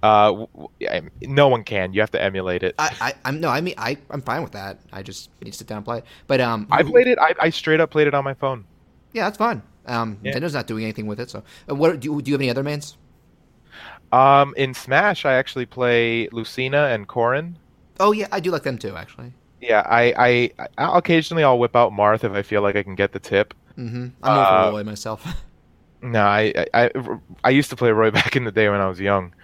Uh, 0.03 0.27
w- 0.29 0.49
w- 0.53 0.69
yeah, 0.81 1.01
no 1.23 1.49
one 1.49 1.65
can. 1.65 1.93
You 1.93 2.01
have 2.01 2.11
to 2.13 2.23
emulate 2.23 2.63
it. 2.63 2.75
I, 2.79 2.91
I, 3.01 3.15
I'm 3.25 3.41
no, 3.41 3.49
I 3.49 3.61
mean, 3.61 3.75
I, 3.79 3.97
I'm 4.11 4.23
fine 4.23 4.43
with 4.43 4.53
that. 4.53 4.81
I 4.93 5.03
just 5.03 5.31
need 5.43 5.53
to 5.53 5.57
sit 5.59 5.67
down 5.67 5.79
and 5.79 5.85
play 5.85 5.99
it. 5.99 6.05
But 6.27 6.41
um, 6.41 6.67
I 6.71 6.83
played 6.83 7.07
it. 7.07 7.19
I, 7.19 7.35
I 7.41 7.51
straight 7.51 7.81
up 7.81 7.91
played 7.91 8.07
it 8.09 8.15
on 8.15 8.25
my 8.25 8.35
phone. 8.35 8.65
Yeah, 9.13 9.25
that's 9.25 9.39
fine. 9.39 9.63
Um, 9.87 10.19
Yeah. 10.23 10.33
Nintendo's 10.33 10.55
not 10.55 10.67
doing 10.67 10.85
anything 10.85 11.07
with 11.07 11.21
it. 11.21 11.31
So, 11.31 11.43
uh, 11.71 11.75
what 11.75 11.99
do 12.01 12.07
you, 12.11 12.23
do 12.23 12.31
you 12.31 12.35
have 12.35 12.41
any 12.41 12.51
other 12.51 12.63
mains? 12.63 12.97
Um, 14.13 14.55
in 14.57 14.75
Smash, 14.75 15.25
I 15.25 15.35
actually 15.35 15.67
play 15.67 16.29
Lucina 16.33 16.87
and 16.89 17.09
Corrin. 17.09 17.55
Oh 17.99 18.13
yeah, 18.13 18.29
I 18.31 18.41
do 18.41 18.51
like 18.51 18.63
them 18.63 18.79
too, 18.79 18.97
actually. 18.97 19.33
Yeah, 19.61 19.83
I, 19.87 20.51
I, 20.59 20.67
I 20.77 20.99
occasionally 20.99 21.45
I'll 21.45 21.59
whip 21.59 21.77
out 21.77 21.93
Marth 21.93 22.25
if 22.25 22.33
I 22.33 22.43
feel 22.43 22.63
like 22.63 22.77
I 22.77 22.83
can 22.83 22.95
get 22.95 23.13
the 23.13 23.21
tip. 23.21 23.55
Mm-hmm. 23.79 24.09
I'm 24.23 24.35
more 24.35 24.45
Uh, 24.45 24.71
for 24.71 24.77
Roy 24.77 24.83
myself. 24.85 25.25
No, 26.03 26.21
I, 26.25 26.53
I, 26.75 26.85
I, 26.87 26.91
I 27.45 27.51
used 27.51 27.71
to 27.71 27.77
play 27.77 27.93
Roy 27.93 28.11
back 28.21 28.35
in 28.35 28.43
the 28.45 28.51
day 28.51 28.69
when 28.69 28.81
I 28.81 28.89
was 28.89 28.99
young. 28.99 29.35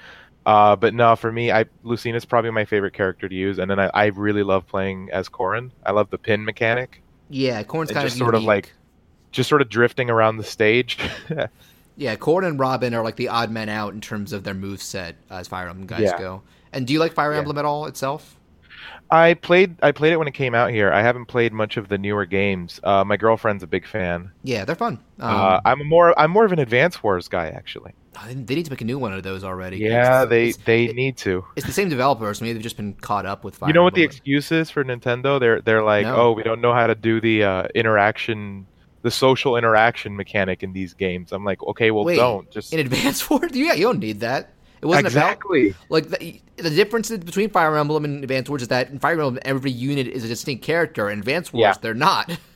Uh, 0.49 0.75
but 0.77 0.95
no, 0.95 1.15
for 1.15 1.31
me, 1.31 1.53
I 1.53 1.67
Lucina's 1.83 2.25
probably 2.25 2.51
my 2.51 2.65
favorite 2.65 2.95
character 2.95 3.29
to 3.29 3.35
use, 3.35 3.59
and 3.59 3.71
then 3.71 3.79
I, 3.79 3.91
I 3.93 4.07
really 4.07 4.43
love 4.43 4.67
playing 4.67 5.11
as 5.13 5.29
Corrin. 5.29 5.71
I 5.85 5.93
love 5.93 6.09
the 6.09 6.17
pin 6.19 6.45
mechanic, 6.45 7.03
yeah, 7.29 7.63
Corrin's 7.63 7.91
and 7.91 7.97
kind 7.97 8.07
just 8.07 8.15
of 8.17 8.19
sort 8.21 8.35
of 8.35 8.43
like, 8.45 8.73
just 9.31 9.49
sort 9.49 9.61
of 9.61 9.69
drifting 9.69 10.09
around 10.09 10.39
the 10.39 10.45
stage. 10.45 10.99
Yeah, 11.99 12.15
Corn 12.15 12.45
and 12.45 12.61
Robin 12.61 12.95
are 12.95 13.03
like 13.03 13.17
the 13.17 13.27
odd 13.29 13.51
men 13.51 13.69
out 13.69 13.93
in 13.93 14.01
terms 14.01 14.33
of 14.33 14.45
their 14.45 14.55
move 14.55 14.81
set 14.81 15.17
as 15.31 15.49
Fire 15.49 15.69
Emblem 15.69 15.89
guys 15.89 16.03
Yeah. 16.03 16.17
go. 16.17 16.43
And 16.73 16.87
do 16.87 16.93
you 16.93 17.01
like 17.01 17.13
Fire 17.13 17.33
Yeah. 17.33 17.39
Emblem 17.39 17.59
at 17.59 17.65
all 17.65 17.87
itself? 17.87 18.37
I 19.11 19.35
played, 19.35 19.75
I 19.83 19.91
played 19.91 20.13
it 20.13 20.17
when 20.17 20.29
it 20.29 20.35
came 20.35 20.55
out 20.55 20.71
here. 20.71 20.93
I 20.93 21.03
haven't 21.03 21.25
played 21.27 21.53
much 21.53 21.77
of 21.77 21.89
the 21.89 21.99
newer 21.99 22.25
games. 22.25 22.79
Uh, 22.85 23.03
my 23.05 23.17
girlfriend's 23.17 23.65
a 23.65 23.67
big 23.67 23.85
fan. 23.85 24.31
Yeah, 24.45 24.65
they're 24.65 24.77
fun. 24.77 25.01
Um, 25.19 25.35
uh, 25.35 25.61
I'm 25.65 25.81
a 25.81 25.85
more, 25.85 26.17
I'm 26.17 26.31
more 26.31 26.45
of 26.45 26.53
an 26.53 26.61
Advance 26.61 27.03
Wars 27.03 27.27
guy 27.27 27.49
actually. 27.49 27.95
They 28.27 28.55
need 28.55 28.65
to 28.65 28.71
make 28.71 28.81
a 28.81 28.85
new 28.85 28.99
one 28.99 29.13
of 29.13 29.23
those 29.23 29.45
already. 29.45 29.79
Yeah, 29.79 30.23
It's- 30.25 30.29
they, 30.29 30.49
it's, 30.49 30.59
they 30.59 30.87
need 30.89 31.17
to. 31.19 31.45
it's 31.57 31.67
the 31.67 31.73
same 31.73 31.89
developers. 31.89 32.41
Maybe 32.41 32.55
they've 32.55 32.63
just 32.63 32.77
been 32.77 32.95
caught 32.95 33.27
up 33.27 33.45
with 33.45 33.57
Fire 33.57 33.69
You 33.69 33.73
know 33.75 33.83
what 33.83 33.95
the 33.95 34.03
excuse 34.03 34.51
is 34.53 34.71
for 34.71 34.85
Nintendo? 34.85 35.39
They're 35.39 35.61
they're 35.61 35.83
like, 35.83 36.05
No. 36.07 36.17
oh, 36.17 36.33
we 36.33 36.43
don't 36.43 36.61
know 36.61 36.73
how 36.73 36.87
to 36.87 36.95
do 36.95 37.21
the 37.21 37.45
uh, 37.45 37.69
interaction, 37.75 38.67
the 39.03 39.11
social 39.11 39.57
interaction 39.57 40.17
mechanic 40.17 40.63
in 40.63 40.73
these 40.73 40.95
games. 40.95 41.33
I'm 41.33 41.45
like, 41.45 41.63
okay, 41.63 41.91
well, 41.91 42.05
Wait, 42.05 42.17
don't 42.17 42.51
just 42.51 42.73
in 42.73 42.81
Advance 42.81 43.29
Wars? 43.31 43.51
Yeah, 43.55 43.75
you 43.75 43.85
don't 43.85 43.99
need 44.01 44.21
that. 44.21 44.51
It 44.81 44.87
wasn't 44.87 45.09
about 45.13 45.33
exactly. 45.33 45.75
like 45.89 46.09
the, 46.09 46.41
the 46.57 46.71
difference 46.71 47.11
between 47.11 47.51
Fire 47.51 47.77
Emblem 47.77 48.05
and 48.05 48.23
Advance 48.23 48.49
Wars 48.49 48.63
is 48.63 48.69
that 48.69 48.91
in 48.91 49.01
Fire 49.01 49.15
Emblem 49.15 49.39
every 49.43 49.73
unit 49.73 50.07
is 50.07 50.25
a 50.25 50.29
distinct 50.29 50.65
character. 50.65 51.11
In 51.11 51.19
Advance 51.19 51.53
Wars, 51.53 51.63
Yeah. 51.63 51.75
they're 51.81 51.95
not. 51.95 52.31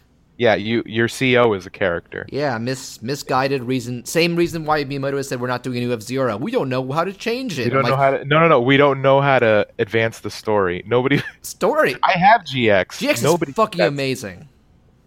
Yeah, 0.43 0.57
you 0.57 0.83
your 0.87 1.07
CEO 1.07 1.57
is 1.57 1.67
a 1.67 1.71
character. 1.71 2.27
Yeah, 2.33 2.59
mis 2.59 3.01
misguided 3.01 3.63
reason. 3.63 4.05
Same 4.05 4.35
reason 4.35 4.65
why 4.65 4.83
Miyamoto 4.85 5.17
has 5.19 5.29
said 5.29 5.41
we're 5.41 5.47
not 5.47 5.63
doing 5.63 5.79
a 5.79 5.81
new 5.87 5.93
F 5.93 6.01
Zero. 6.01 6.37
We 6.37 6.51
don't 6.51 6.69
know 6.69 6.91
how 6.91 7.05
to 7.05 7.13
change 7.13 7.59
it. 7.61 7.65
We 7.67 7.71
don't 7.71 7.85
I'm 7.85 7.91
know 7.93 7.97
like, 7.97 8.13
how 8.13 8.19
to. 8.19 8.25
No, 8.25 8.41
no, 8.41 8.49
no. 8.49 8.61
We 8.61 8.77
don't 8.77 9.03
know 9.03 9.21
how 9.21 9.39
to 9.39 9.69
advance 9.79 10.19
the 10.19 10.31
story. 10.31 10.83
Nobody. 10.85 11.23
story. 11.43 11.95
I 12.03 12.19
have 12.19 12.41
GX. 12.43 12.87
GX 12.87 13.23
Nobody. 13.23 13.51
is 13.51 13.57
fucking 13.57 13.83
amazing. 13.83 14.49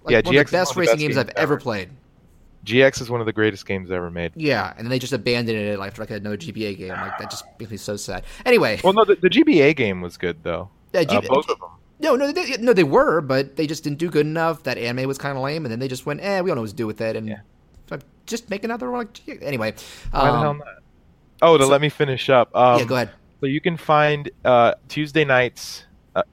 Like, 0.03 0.11
Yeah, 0.13 0.21
one 0.23 0.35
GX 0.35 0.49
the 0.51 0.57
one 0.57 0.61
best 0.61 0.71
of 0.71 0.75
the 0.75 0.79
racing 0.81 0.93
best 0.93 0.99
games 1.01 1.15
games 1.15 1.17
I've 1.17 1.29
ever 1.35 1.53
ever. 1.55 1.57
played. 1.57 1.89
GX 2.65 3.01
is 3.01 3.09
one 3.09 3.19
of 3.19 3.25
the 3.25 3.33
greatest 3.33 3.65
games 3.65 3.91
ever 3.91 4.09
made. 4.09 4.31
Yeah, 4.37 4.73
and 4.77 4.85
then 4.85 4.89
they 4.89 4.99
just 4.99 5.11
abandoned 5.13 5.57
it 5.57 5.77
like, 5.77 5.97
like 5.97 6.11
another 6.11 6.37
GBA 6.37 6.77
game. 6.77 6.89
Like 6.91 7.17
that 7.19 7.29
just 7.29 7.43
makes 7.59 7.71
me 7.71 7.77
so 7.77 7.97
sad. 7.97 8.23
Anyway, 8.45 8.79
Well, 8.83 8.93
no, 8.93 9.03
the, 9.03 9.15
the 9.15 9.29
GBA 9.29 9.75
game 9.75 9.99
was 10.01 10.15
good 10.17 10.43
though. 10.43 10.69
yeah, 10.93 11.01
Uh, 11.01 11.21
G- 11.21 11.27
both 11.27 11.49
of 11.49 11.59
them. 11.59 11.69
No, 11.99 12.15
no, 12.15 12.31
they, 12.31 12.57
no, 12.57 12.73
they 12.73 12.83
were, 12.83 13.21
but 13.21 13.55
they 13.55 13.67
just 13.67 13.83
didn't 13.83 13.99
do 13.99 14.09
good 14.09 14.25
enough. 14.25 14.63
That 14.63 14.77
anime 14.77 15.07
was 15.07 15.17
kind 15.17 15.37
of 15.37 15.43
lame, 15.43 15.65
and 15.65 15.71
then 15.71 15.79
they 15.79 15.87
just 15.87 16.05
went, 16.05 16.21
eh, 16.21 16.41
we 16.41 16.49
don't 16.49 16.55
know 16.55 16.61
what 16.61 16.69
to 16.69 16.75
do 16.75 16.87
with 16.87 17.01
it, 17.01 17.15
and 17.15 17.27
Yeah. 17.27 17.39
just 18.25 18.49
make 18.49 18.63
another 18.63 18.89
one. 18.91 19.07
Like, 19.27 19.41
anyway, 19.43 19.73
Why 20.11 20.21
the 20.25 20.33
um, 20.33 20.41
hell 20.41 20.53
not? 20.55 20.67
Oh, 21.41 21.57
to 21.57 21.63
so- 21.63 21.69
let 21.69 21.81
me 21.81 21.89
finish 21.89 22.29
up. 22.29 22.55
Um, 22.55 22.79
yeah, 22.79 22.85
go 22.85 22.95
ahead. 22.95 23.11
So 23.41 23.47
you 23.47 23.61
can 23.61 23.77
find 23.77 24.29
uh, 24.45 24.73
Tuesday 24.87 25.25
nights, 25.25 25.85
uh, 26.15 26.23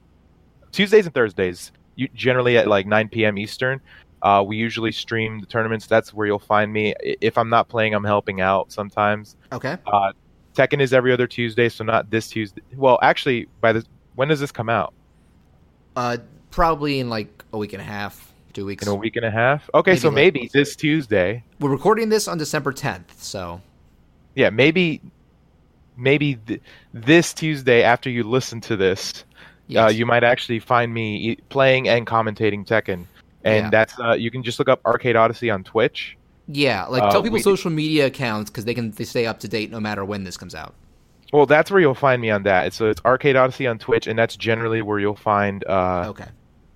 Tuesdays 0.71 1.05
and 1.05 1.13
Thursdays, 1.13 1.71
you, 1.95 2.07
generally 2.15 2.57
at 2.57 2.67
like 2.67 2.87
9 2.87 3.09
p.m. 3.09 3.37
Eastern. 3.37 3.79
Uh, 4.23 4.41
we 4.45 4.55
usually 4.55 4.91
stream 4.91 5.39
the 5.41 5.45
tournaments. 5.45 5.85
That's 5.85 6.13
where 6.13 6.25
you'll 6.25 6.39
find 6.39 6.71
me. 6.71 6.95
If 7.01 7.37
I'm 7.37 7.49
not 7.49 7.67
playing, 7.67 7.93
I'm 7.93 8.05
helping 8.05 8.39
out 8.39 8.71
sometimes. 8.71 9.35
Okay, 9.51 9.77
Uh, 9.85 10.13
Tekken 10.55 10.79
is 10.79 10.93
every 10.93 11.11
other 11.11 11.27
Tuesday, 11.27 11.67
so 11.67 11.83
not 11.83 12.09
this 12.09 12.29
Tuesday. 12.29 12.61
Well, 12.75 12.97
actually, 13.01 13.47
by 13.59 13.73
the 13.73 13.85
when 14.15 14.29
does 14.29 14.39
this 14.39 14.51
come 14.51 14.69
out? 14.69 14.93
Uh, 15.95 16.17
probably 16.51 16.99
in 16.99 17.09
like 17.09 17.43
a 17.53 17.57
week 17.57 17.73
and 17.73 17.81
a 17.81 17.85
half, 17.85 18.31
two 18.53 18.65
weeks. 18.65 18.83
In 18.85 18.91
a 18.91 18.95
week 18.95 19.15
and 19.15 19.25
a 19.25 19.31
half? 19.31 19.69
Okay, 19.73 19.91
Maybe 19.91 19.99
so 19.99 20.07
like- 20.09 20.15
maybe 20.15 20.49
this 20.53 20.75
Tuesday. 20.75 21.43
We're 21.59 21.69
recording 21.71 22.09
this 22.09 22.27
on 22.27 22.37
December 22.37 22.71
10th, 22.73 23.17
so 23.17 23.61
Yeah, 24.35 24.49
maybe, 24.49 25.01
maybe 25.97 26.35
th- 26.35 26.61
this 26.93 27.33
Tuesday 27.33 27.83
after 27.83 28.09
you 28.09 28.23
listen 28.23 28.61
to 28.61 28.75
this, 28.75 29.23
uh, 29.75 29.87
you 29.89 30.05
might 30.05 30.23
actually 30.23 30.59
find 30.59 30.93
me 30.93 31.17
e- 31.31 31.35
playing 31.49 31.87
and 31.87 32.05
commentating 32.07 32.65
Tekken. 32.65 33.05
And 33.45 33.65
Yeah. 33.65 33.69
that's 33.69 33.99
uh, 33.99 34.13
you 34.13 34.31
can 34.31 34.41
just 34.43 34.57
look 34.59 34.69
up 34.69 34.79
Arcade 34.85 35.15
Odyssey 35.15 35.49
on 35.49 35.63
Twitch. 35.63 36.17
yeah, 36.47 36.85
like 36.85 37.03
uh, 37.03 37.11
tell 37.11 37.21
people 37.23 37.35
we- 37.35 37.41
social 37.41 37.71
media 37.71 38.05
accounts 38.07 38.49
because 38.49 38.65
they 38.65 38.73
can 38.73 38.91
they 38.91 39.03
stay 39.05 39.25
up 39.25 39.39
to 39.41 39.47
date 39.47 39.69
no 39.71 39.79
matter 39.79 40.03
when 40.03 40.23
this 40.23 40.35
comes 40.37 40.53
out. 40.55 40.73
Well, 41.33 41.45
that's 41.47 41.69
where 41.71 41.81
you'll 41.81 41.95
find 41.95 42.21
me 42.21 42.29
on 42.29 42.43
that. 42.43 42.73
So 42.73 42.89
it's 42.89 43.01
Arcade 43.03 43.35
Odyssey 43.35 43.67
on 43.67 43.79
Twitch, 43.79 44.07
and 44.07 44.17
that's 44.17 44.37
generally 44.37 44.81
where 44.81 44.99
you'll 44.99 45.15
find 45.15 45.65
uh, 45.65 46.05
okay, 46.09 46.27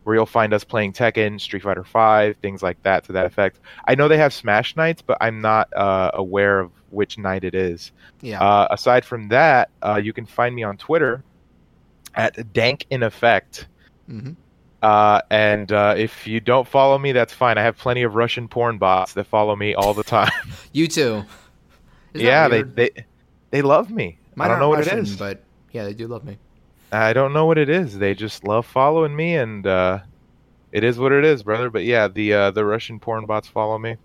where 0.03 0.15
you'll 0.15 0.25
find 0.25 0.53
us 0.53 0.63
playing 0.63 0.93
Tekken, 0.93 1.39
Street 1.39 1.61
Fighter 1.63 1.83
Five, 1.83 2.37
things 2.37 2.61
like 2.63 2.81
that 2.83 3.03
to 3.05 3.11
that 3.13 3.25
effect. 3.27 3.59
I 3.87 3.95
know 3.95 4.07
they 4.07 4.17
have 4.17 4.33
Smash 4.33 4.75
nights, 4.75 5.01
but 5.01 5.17
I'm 5.21 5.39
not 5.41 5.69
uh, 5.75 6.11
aware 6.15 6.59
of 6.59 6.71
which 6.89 7.17
night 7.17 7.43
it 7.43 7.53
is. 7.53 7.91
yeah, 8.21 8.41
Uh, 8.41 8.67
aside 8.71 9.05
from 9.05 9.27
that, 9.29 9.69
uh, 9.85 10.01
you 10.03 10.11
can 10.11 10.25
find 10.25 10.55
me 10.55 10.63
on 10.63 10.75
Twitter 10.77 11.23
at 12.15 12.51
Dank 12.53 12.85
in 12.89 13.03
Effect. 13.03 13.67
hmm 14.07 14.31
Uh, 14.81 15.21
and 15.29 15.71
uh, 15.71 15.93
if 15.97 16.25
you 16.25 16.39
don't 16.39 16.67
follow 16.67 16.97
me, 16.97 17.11
that's 17.11 17.33
fine. 17.33 17.57
I 17.57 17.61
have 17.63 17.77
plenty 17.77 18.03
of 18.03 18.15
Russian 18.15 18.47
porn 18.47 18.77
bots 18.79 19.13
that 19.13 19.25
follow 19.27 19.55
me 19.55 19.75
all 19.75 19.93
the 19.93 20.03
time. 20.17 20.31
you 20.71 20.87
too. 20.87 21.25
Isn't 22.13 22.25
yeah, 22.25 22.47
they, 22.47 22.63
they 22.63 22.89
they 23.51 23.61
love 23.61 23.91
me. 23.91 24.17
Mine 24.37 24.45
I 24.45 24.51
don't 24.51 24.59
know 24.59 24.69
what 24.69 24.79
Russian, 24.79 24.99
it 24.99 25.01
is. 25.03 25.15
but 25.15 25.43
yeah, 25.71 25.83
they 25.83 25.93
do 25.93 26.07
love 26.07 26.23
me. 26.23 26.37
I 26.91 27.11
don't 27.11 27.33
know 27.33 27.45
what 27.47 27.57
it 27.57 27.69
is. 27.69 27.97
They 27.97 28.13
just 28.13 28.43
love 28.47 28.65
following 28.65 29.15
me, 29.15 29.35
and 29.35 29.65
uh, 29.65 29.99
it 30.71 30.83
is 30.83 30.99
what 30.99 31.11
it 31.11 31.25
is, 31.25 31.41
brother. 31.41 31.71
But 31.71 31.85
yeah, 31.85 32.07
the 32.07 32.33
uh, 32.33 32.51
the 32.51 32.63
Russian 32.63 32.99
porn 32.99 33.25
bots 33.25 33.47
follow 33.47 33.79
me. 33.79 33.97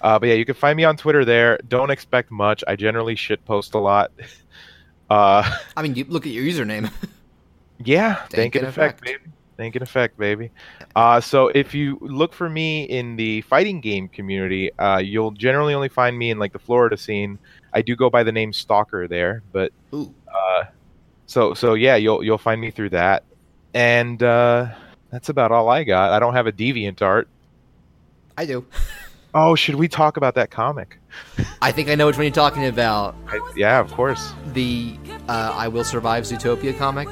Uh, 0.00 0.18
but 0.18 0.28
yeah, 0.28 0.34
you 0.34 0.44
can 0.44 0.56
find 0.56 0.76
me 0.76 0.82
on 0.84 0.96
Twitter 0.96 1.24
there. 1.24 1.58
Don't 1.68 1.90
expect 1.90 2.32
much. 2.32 2.64
I 2.66 2.74
generally 2.74 3.14
shit 3.14 3.44
post 3.44 3.74
a 3.74 3.78
lot. 3.78 4.10
Uh, 5.08 5.48
I 5.76 5.82
mean, 5.82 5.94
you 5.94 6.04
look 6.08 6.26
at 6.26 6.32
your 6.32 6.42
username. 6.42 6.90
yeah, 7.84 8.26
thank 8.30 8.56
in 8.56 8.62
in 8.62 8.68
effect, 8.68 9.00
effect. 9.00 9.22
baby. 9.22 9.32
Thank 9.56 9.76
in 9.76 9.82
effect, 9.82 10.18
baby. 10.18 10.50
Uh, 10.96 11.20
so 11.20 11.46
if 11.54 11.74
you 11.74 11.96
look 12.00 12.32
for 12.32 12.50
me 12.50 12.82
in 12.84 13.14
the 13.14 13.42
fighting 13.42 13.80
game 13.80 14.08
community, 14.08 14.76
uh, 14.80 14.98
you'll 14.98 15.30
generally 15.30 15.74
only 15.74 15.88
find 15.88 16.18
me 16.18 16.30
in 16.32 16.40
like 16.40 16.52
the 16.52 16.58
Florida 16.58 16.96
scene. 16.96 17.38
I 17.76 17.82
do 17.82 17.94
go 17.94 18.08
by 18.08 18.22
the 18.22 18.32
name 18.32 18.54
Stalker 18.54 19.06
there, 19.06 19.42
but 19.52 19.70
Ooh, 19.92 20.14
uh, 20.34 20.64
so 21.26 21.52
so 21.52 21.74
yeah, 21.74 21.96
you'll 21.96 22.24
you'll 22.24 22.38
find 22.38 22.58
me 22.58 22.70
through 22.70 22.88
that, 22.90 23.22
and 23.74 24.22
uh, 24.22 24.68
that's 25.10 25.28
about 25.28 25.52
all 25.52 25.68
I 25.68 25.84
got. 25.84 26.10
I 26.10 26.18
don't 26.18 26.32
have 26.32 26.46
a 26.46 26.52
deviant 26.52 27.02
art. 27.02 27.28
I 28.38 28.46
do. 28.46 28.64
Oh, 29.34 29.54
should 29.56 29.74
we 29.74 29.88
talk 29.88 30.16
about 30.16 30.36
that 30.36 30.50
comic? 30.50 30.98
I 31.60 31.70
think 31.70 31.90
I 31.90 31.96
know 31.96 32.06
which 32.06 32.16
one 32.16 32.24
you're 32.24 32.32
talking 32.32 32.64
about. 32.64 33.14
I, 33.26 33.52
yeah, 33.54 33.78
of 33.78 33.92
course. 33.92 34.32
The 34.54 34.96
uh, 35.28 35.52
"I 35.54 35.68
Will 35.68 35.84
Survive" 35.84 36.24
Zootopia 36.24 36.78
comic. 36.78 37.08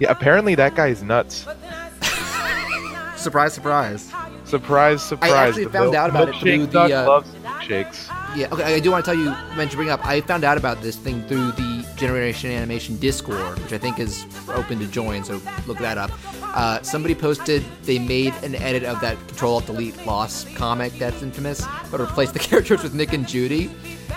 Yeah, 0.00 0.10
apparently 0.10 0.54
that 0.54 0.74
guy's 0.74 1.02
nuts. 1.02 1.46
Surprise, 3.16 3.52
surprise. 3.52 4.10
Surprise, 4.46 5.02
surprise. 5.02 5.32
I 5.32 5.48
actually 5.48 5.64
found 5.64 5.86
milk- 5.90 5.94
out 5.96 6.10
about 6.10 6.28
it 6.28 6.36
through 6.36 6.66
the, 6.66 6.80
uh, 6.80 7.20
milkshakes. 7.42 8.08
Yeah, 8.36 8.46
okay. 8.52 8.74
I 8.76 8.80
do 8.80 8.90
want 8.92 9.04
to 9.04 9.10
tell 9.10 9.18
you, 9.20 9.30
meant 9.56 9.70
to 9.72 9.76
bring 9.76 9.90
up. 9.90 10.04
I 10.06 10.20
found 10.20 10.44
out 10.44 10.56
about 10.56 10.82
this 10.82 10.94
thing 10.96 11.26
through 11.26 11.52
the 11.52 11.84
Generation 11.96 12.50
Animation 12.52 12.96
Discord, 12.98 13.58
which 13.60 13.72
I 13.72 13.78
think 13.78 13.98
is 13.98 14.24
open 14.54 14.78
to 14.78 14.86
join. 14.86 15.24
So 15.24 15.40
look 15.66 15.78
that 15.78 15.98
up. 15.98 16.10
Uh, 16.42 16.80
somebody 16.82 17.14
posted 17.14 17.64
they 17.82 17.98
made 17.98 18.34
an 18.42 18.54
edit 18.54 18.84
of 18.84 19.00
that 19.00 19.16
Control 19.28 19.54
Alt 19.54 19.66
Delete 19.66 20.06
Loss 20.06 20.46
comic 20.54 20.92
that's 20.98 21.22
infamous, 21.22 21.64
but 21.90 21.98
replaced 22.00 22.32
the 22.34 22.38
characters 22.48 22.82
with 22.82 22.94
Nick 22.94 23.12
and 23.12 23.26
Judy. 23.26 23.70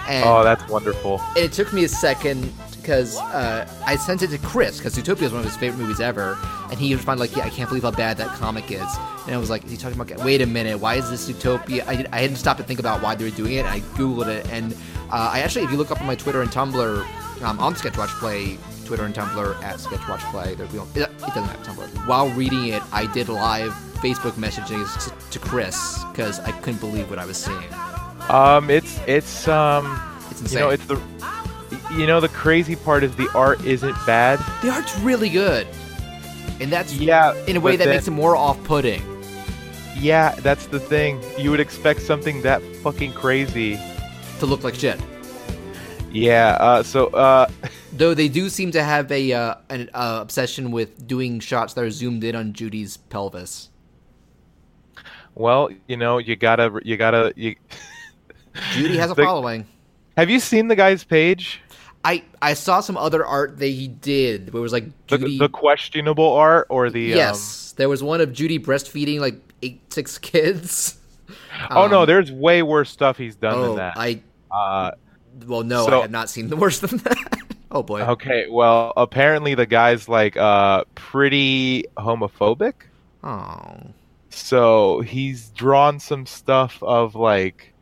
And 0.08 0.26
Oh, 0.26 0.44
that's 0.44 0.68
wonderful. 0.70 1.20
and 1.36 1.38
it 1.46 1.54
took 1.54 1.74
me 1.74 1.84
a 1.86 1.90
second 1.90 2.54
because 2.90 3.18
uh, 3.20 3.72
I 3.86 3.98
sent 3.98 4.24
it 4.24 4.30
to 4.32 4.40
Chris 4.40 4.80
because 4.80 4.96
Zootopia 4.96 5.22
is 5.22 5.32
one 5.32 5.42
of 5.42 5.46
his 5.46 5.56
favorite 5.56 5.78
movies 5.78 6.00
ever, 6.00 6.36
and 6.72 6.80
he 6.80 6.96
responded 6.96 7.22
like, 7.22 7.36
"Yeah, 7.36 7.44
I 7.44 7.52
can't 7.52 7.70
believe 7.70 7.84
how 7.84 7.92
bad 7.92 8.18
that 8.18 8.30
comic 8.30 8.72
is." 8.72 8.82
And 9.28 9.36
I 9.36 9.38
was 9.38 9.52
like, 9.52 9.64
"Is 9.64 9.70
he 9.70 9.78
talking 9.78 10.00
about? 10.00 10.26
Wait 10.26 10.42
a 10.42 10.48
minute, 10.48 10.80
why 10.80 10.96
is 10.96 11.08
this 11.08 11.30
Zootopia?" 11.30 11.86
I, 11.86 12.04
I 12.12 12.22
hadn't 12.22 12.38
stopped 12.38 12.60
to 12.60 12.64
think 12.66 12.80
about 12.80 13.04
why 13.04 13.14
they 13.14 13.26
were 13.26 13.30
doing 13.30 13.54
it. 13.54 13.60
And 13.60 13.68
I 13.68 13.82
googled 13.96 14.26
it, 14.26 14.50
and 14.50 14.74
uh, 15.12 15.30
I 15.34 15.42
actually, 15.42 15.66
if 15.66 15.72
you 15.72 15.78
look 15.78 15.92
up 15.92 16.02
on 16.02 16.08
my 16.08 16.16
Twitter 16.16 16.42
and 16.42 16.50
Tumblr, 16.50 17.44
um, 17.44 17.60
on 17.60 17.76
Sketchwatch 17.76 18.10
Play, 18.20 18.58
Twitter 18.86 19.06
and 19.06 19.14
Tumblr 19.14 19.64
at 19.64 19.76
Sketchwatch 19.76 20.32
Play, 20.32 20.56
there, 20.56 20.66
we 20.66 20.78
don't, 20.80 20.98
it, 20.98 21.02
it 21.04 21.20
doesn't 21.20 21.44
have 21.44 21.62
Tumblr. 21.62 22.08
While 22.08 22.30
reading 22.30 22.70
it, 22.70 22.82
I 22.92 23.06
did 23.14 23.30
live 23.30 23.72
Facebook 24.02 24.32
messaging 24.32 24.84
to, 25.04 25.30
to 25.30 25.38
Chris 25.48 26.04
because 26.06 26.40
I 26.40 26.54
couldn't 26.62 26.80
believe 26.80 27.08
what 27.12 27.20
I 27.20 27.26
was 27.28 27.38
seeing. 27.38 27.72
Um, 28.30 28.72
it's 28.72 29.00
it's 29.06 29.48
um, 29.48 29.86
It's 30.32 30.42
insane. 30.42 30.58
you 30.58 30.66
know, 30.66 30.72
it's 30.72 30.86
the, 30.86 31.00
you 31.92 32.06
know, 32.08 32.20
the 32.20 32.30
crazy 32.30 32.76
part 32.76 33.04
is 33.04 33.16
the 33.16 33.30
art 33.36 33.64
isn't 33.66 33.96
bad. 34.06 34.40
the 34.62 34.70
art's 34.70 34.98
really 35.00 35.30
good, 35.30 35.68
and 36.60 36.72
that's 36.72 36.94
Yeah, 36.94 37.34
in 37.46 37.58
a 37.58 37.60
way 37.60 37.76
that 37.76 37.86
then- 37.86 37.96
makes 37.96 38.08
it 38.08 38.12
more 38.12 38.36
off-putting 38.36 39.02
Yeah, 39.96 40.36
that's 40.42 40.68
the 40.68 40.80
thing. 40.80 41.20
You 41.38 41.52
would 41.52 41.60
expect 41.60 42.02
something 42.02 42.42
that 42.44 42.62
fucking 42.84 43.14
crazy. 43.14 43.78
to 44.40 44.46
look 44.46 44.64
like 44.64 44.76
shit. 44.76 45.00
Yeah. 46.12 46.58
Uh, 46.60 46.82
so 46.84 47.08
uh, 47.08 47.48
Though 47.94 48.14
they 48.14 48.30
do 48.30 48.50
seem 48.50 48.72
to 48.72 48.82
have 48.84 49.12
a 49.12 49.34
uh, 49.34 49.56
an 49.70 49.90
uh, 49.94 50.20
obsession 50.22 50.72
with 50.72 51.06
doing 51.08 51.40
shots 51.42 51.74
that 51.74 51.84
are 51.84 51.92
zoomed 51.92 52.24
in 52.24 52.36
on 52.36 52.54
Judy's 52.54 52.96
pelvis. 52.98 53.70
well, 55.36 55.70
you 55.88 55.98
know, 55.98 56.18
you 56.18 56.36
gotta, 56.36 56.80
you 56.84 56.96
gotta, 56.98 57.34
you. 57.36 57.56
Judy 58.74 58.98
has 58.98 59.12
a 59.12 59.14
The- 59.20 59.24
following. 59.24 59.66
Have 60.18 60.30
you 60.30 60.40
seen 60.40 60.68
the 60.68 60.76
guy's 60.76 61.04
page? 61.04 61.62
I 62.06 62.24
I 62.42 62.54
saw 62.54 62.80
some 62.80 62.96
other 62.98 63.26
art 63.26 63.58
that 63.60 63.68
he 63.68 63.88
did 63.88 64.54
where 64.54 64.60
it 64.60 64.64
was 64.64 64.72
like 64.74 64.86
The, 65.08 65.18
Judy. 65.18 65.38
the 65.38 65.50
questionable 65.50 66.32
art 66.34 66.68
or 66.70 66.90
the 66.90 67.14
um, 67.14 67.18
yes, 67.18 67.74
there 67.78 67.90
was 67.90 68.02
one 68.02 68.22
of 68.22 68.32
Judy 68.34 68.58
breastfeeding 68.60 69.20
like 69.20 69.36
eight 69.62 69.92
six 69.94 70.18
kids. 70.32 70.98
oh 71.72 71.88
no, 71.88 72.02
Um, 72.02 72.08
there's 72.08 72.32
way 72.32 72.62
worse 72.64 72.90
stuff 72.90 73.18
he's 73.18 73.36
done 73.36 73.56
oh, 73.56 73.68
than 73.68 73.76
that. 73.78 73.94
I 73.98 74.22
uh, 74.52 74.92
well 75.46 75.64
no, 75.64 75.86
So- 75.86 75.98
I 76.00 76.02
have 76.04 76.12
not 76.12 76.30
seen 76.30 76.48
the 76.50 76.56
worse 76.56 76.80
than 76.80 76.98
that. 77.00 77.18
oh 77.72 77.84
boy. 77.84 78.02
okay, 78.02 78.48
well, 78.50 78.94
apparently 78.96 79.54
the 79.56 79.66
guy's 79.66 80.08
like 80.08 80.38
uh 80.38 80.86
pretty 80.96 81.86
homophobic. 81.98 82.74
Oh. 83.24 83.78
So 84.30 85.02
he's 85.02 85.50
drawn 85.50 86.00
some 86.00 86.26
stuff 86.26 86.82
of 86.82 87.16
like 87.16 87.74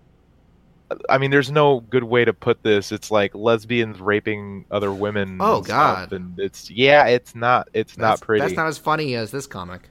I 1.10 1.17
mean 1.17 1.32
there's 1.32 1.52
no 1.52 1.82
good 1.82 2.04
way 2.04 2.26
to 2.26 2.34
put 2.34 2.63
this. 2.63 2.91
It's 2.91 3.12
like 3.12 3.36
lesbians 3.36 4.00
raping 4.00 4.65
other 4.71 4.91
women. 4.91 5.38
Oh, 5.41 5.58
and 5.58 5.65
God. 5.65 6.13
And 6.13 6.39
it's 6.39 6.69
yeah, 6.69 7.06
it's 7.08 7.36
not 7.36 7.69
it's 7.73 7.95
That's, 7.95 8.21
not 8.21 8.21
pretty. 8.21 8.41
That's 8.41 8.56
not 8.56 8.67
as 8.67 8.78
funny 8.78 9.15
as 9.15 9.32
this 9.32 9.47
comic. 9.47 9.89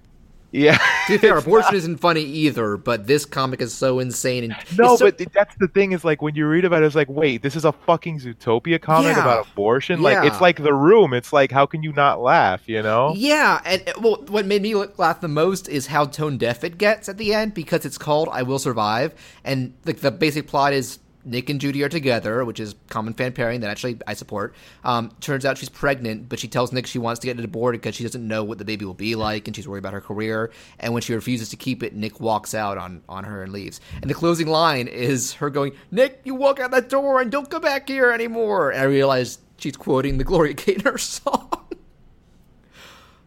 Yeah. 0.57 0.79
To 1.07 1.13
be 1.13 1.19
fair, 1.19 1.37
abortion 1.39 1.69
not- 1.73 1.75
isn't 1.75 1.99
funny 1.99 2.23
either, 2.23 2.77
but 2.77 3.07
this 3.07 3.25
comic 3.25 3.61
is 3.61 3.75
so 3.75 3.99
insane 3.99 4.45
and 4.45 4.57
No, 4.79 4.97
so- 4.97 5.05
but 5.07 5.19
that's 5.33 5.55
the 5.57 5.69
thing 5.69 5.93
is 5.93 6.05
like 6.05 6.23
when 6.23 6.35
you 6.35 6.47
read 6.49 6.65
about 6.65 6.83
it, 6.83 6.87
it's 6.87 6.95
like, 6.95 7.09
wait, 7.09 7.43
this 7.43 7.55
is 7.57 7.65
a 7.65 7.73
fucking 7.73 8.21
Zootopia 8.21 8.81
comic 8.81 9.15
Yeah. 9.17 9.23
about 9.23 9.47
abortion? 9.53 10.03
Like 10.03 10.15
Yeah. 10.15 10.27
it's 10.27 10.41
like 10.41 10.63
the 10.63 10.75
room. 10.75 11.13
It's 11.13 11.33
like 11.33 11.53
how 11.53 11.67
can 11.67 11.83
you 11.83 11.93
not 11.93 12.21
laugh, 12.21 12.69
you 12.69 12.83
know? 12.83 13.13
Yeah, 13.17 13.61
and 13.65 13.83
uh, 13.89 13.93
well, 14.01 14.25
what 14.29 14.47
made 14.47 14.63
me 14.63 14.75
laugh 14.75 15.21
the 15.21 15.29
most 15.29 15.69
is 15.69 15.87
how 15.89 16.07
tone 16.07 16.39
deaf 16.39 16.65
it 16.65 16.79
gets 16.79 17.09
at 17.09 17.19
the 17.19 17.35
end 17.35 17.55
because 17.55 17.85
it's 17.85 17.99
called 17.99 18.29
"I 18.33 18.43
Will 18.43 18.59
Survive," 18.59 19.15
and 19.45 19.75
like 19.85 19.99
the 19.99 20.11
basic 20.11 20.47
plot 20.49 20.73
is 20.73 20.99
Nick 21.27 21.51
and 21.51 21.61
Judy 21.61 21.83
are 21.83 21.89
together, 21.89 22.45
which 22.45 22.61
is 22.61 22.75
common 22.89 23.13
fan 23.13 23.33
pairing 23.33 23.61
that 23.61 23.69
actually 23.71 23.99
I 24.07 24.15
support. 24.15 24.55
Um, 24.85 25.11
turns 25.21 25.45
out 25.45 25.59
she's 25.59 25.69
pregnant, 25.69 26.29
but 26.29 26.39
she 26.39 26.49
tells 26.49 26.73
Nick 26.73 26.87
she 26.87 26.99
wants 26.99 27.19
to 27.21 27.27
get 27.27 27.39
it 27.39 27.45
aborted 27.45 27.81
because 27.81 27.95
she 27.97 28.05
doesn't 28.05 28.27
know 28.27 28.45
what 28.45 28.59
the 28.59 28.65
baby 28.65 28.85
will 28.85 28.95
be 28.95 29.15
like, 29.17 29.47
and 29.49 29.55
she's 29.55 29.67
worried 29.69 29.81
about 29.81 29.93
her 29.93 30.01
career. 30.01 30.51
And 30.79 30.93
when 30.95 31.03
she 31.03 31.13
refuses 31.13 31.49
to 31.51 31.57
keep 31.57 31.83
it, 31.83 31.95
Nick 31.95 32.21
walks 32.21 32.55
out 32.55 32.79
on 32.79 33.03
on 33.09 33.25
her 33.25 33.43
and 33.43 33.53
leaves. 33.53 33.81
And 34.01 34.09
the 34.09 34.15
closing 34.15 34.47
line 34.47 34.87
is 34.89 35.35
her 35.35 35.51
going, 35.51 35.73
"Nick, 35.91 36.21
you 36.25 36.35
walk 36.35 36.61
out 36.61 36.71
that 36.71 36.89
door 36.89 37.21
and 37.21 37.31
don't 37.31 37.51
come 37.51 37.63
back 37.63 37.89
here 37.89 38.11
anymore." 38.13 38.71
And 38.71 38.81
I 38.81 38.85
realized 38.85 39.41
she's 39.59 39.77
quoting 39.77 40.19
the 40.19 40.25
Gloria 40.25 40.55
Gaynor 40.55 40.97
song. 40.99 41.51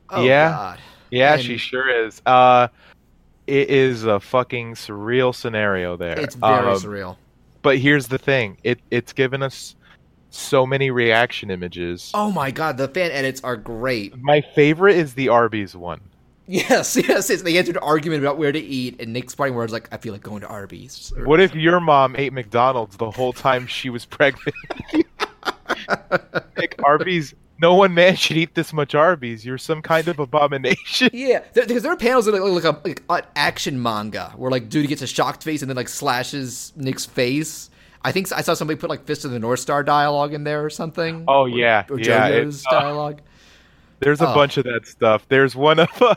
oh, 0.09 0.23
Yeah. 0.23 0.49
God. 0.51 0.79
Yeah, 1.12 1.33
And- 1.33 1.43
she 1.43 1.57
sure 1.57 2.05
is. 2.05 2.21
Uh 2.25 2.67
it 3.47 3.71
is 3.71 4.03
a 4.03 4.19
fucking 4.19 4.75
surreal 4.75 5.33
scenario 5.33 5.97
there. 5.97 6.19
It's 6.19 6.35
very 6.35 6.67
Um, 6.67 6.77
surreal. 6.77 7.17
But 7.62 7.78
here's 7.78 8.08
the 8.08 8.17
thing. 8.17 8.58
It 8.63 8.80
it's 8.91 9.13
given 9.13 9.43
us 9.43 9.76
so 10.30 10.65
many 10.65 10.91
reaction 10.91 11.50
images. 11.52 12.12
Oh 12.13 12.32
my 12.32 12.52
god, 12.52 12.78
the 12.78 12.88
fan 12.88 13.12
edits 13.12 13.41
are 13.43 13.58
great. 13.58 14.17
My 14.17 14.41
favorite 14.41 14.95
is 14.98 15.13
the 15.13 15.30
Arby's 15.30 15.76
one. 15.76 16.02
Yes, 16.48 16.95
yes, 17.08 17.30
yes. 17.30 17.41
They 17.41 17.58
answered 17.58 17.78
an 17.78 17.84
argument 17.84 18.24
about 18.24 18.38
where 18.38 18.52
to 18.52 18.60
eat, 18.60 19.00
and 19.00 19.13
Nick's 19.13 19.36
parting 19.36 19.56
words 19.56 19.72
like, 19.72 19.88
"I 19.91 19.98
feel 19.98 20.13
like 20.13 20.24
going 20.24 20.41
to 20.41 20.48
Arby's." 20.48 21.13
What 21.24 21.39
if 21.39 21.54
your 21.54 21.80
mom 21.80 22.15
ate 22.15 22.34
McDonald's 22.34 22.98
the 22.98 23.12
whole 23.12 23.34
time 23.34 23.67
she 23.67 23.89
was 23.89 24.06
pregnant? 24.17 24.56
like 26.58 26.76
Arby's, 26.84 27.34
no 27.62 27.76
one 27.76 27.93
man 27.93 28.15
should 28.15 28.38
eat 28.38 28.56
this 28.56 28.72
much 28.74 28.95
Arby's. 28.95 29.45
You're 29.45 29.58
some 29.58 29.82
kind 29.82 30.08
of 30.08 30.19
abomination. 30.19 31.10
Yeah, 31.13 31.43
because 31.54 31.84
there 31.84 31.91
are 31.91 31.98
panels 31.98 32.26
that 32.26 32.34
look 32.34 32.63
like, 32.63 32.74
a, 32.74 32.88
like 32.88 33.04
an 33.26 33.30
action 33.36 33.82
manga 33.82 34.34
where 34.38 34.50
like 34.52 34.69
dude 34.69 34.88
gets 34.88 35.02
a 35.02 35.08
shocked 35.08 35.43
face 35.43 35.62
and 35.62 35.69
then 35.69 35.76
like 35.76 35.89
slashes 35.89 36.72
Nick's 36.76 37.06
face. 37.06 37.69
I 38.04 38.12
think 38.13 38.32
I 38.32 38.41
saw 38.41 38.54
somebody 38.54 38.80
put 38.80 38.89
like 38.89 39.06
Fist 39.06 39.26
of 39.26 39.32
the 39.32 39.39
North 39.39 39.60
Star 39.60 39.84
dialogue 39.84 40.34
in 40.34 40.45
there 40.45 40.63
or 40.63 40.69
something. 40.69 41.26
Oh 41.28 41.45
yeah, 41.45 41.86
or 41.89 42.00
yeah. 42.00 42.30
JoJo's 42.32 42.62
it- 42.62 42.67
uh, 42.74 42.80
dialogue. 42.80 43.22
there's 44.00 44.22
a 44.22 44.30
Oh. 44.30 44.34
bunch 44.34 44.56
of 44.58 44.63
that 44.63 44.86
stuff. 44.88 45.26
There's 45.28 45.56
one 45.56 45.80
of 45.80 45.89
uh, 46.02 46.15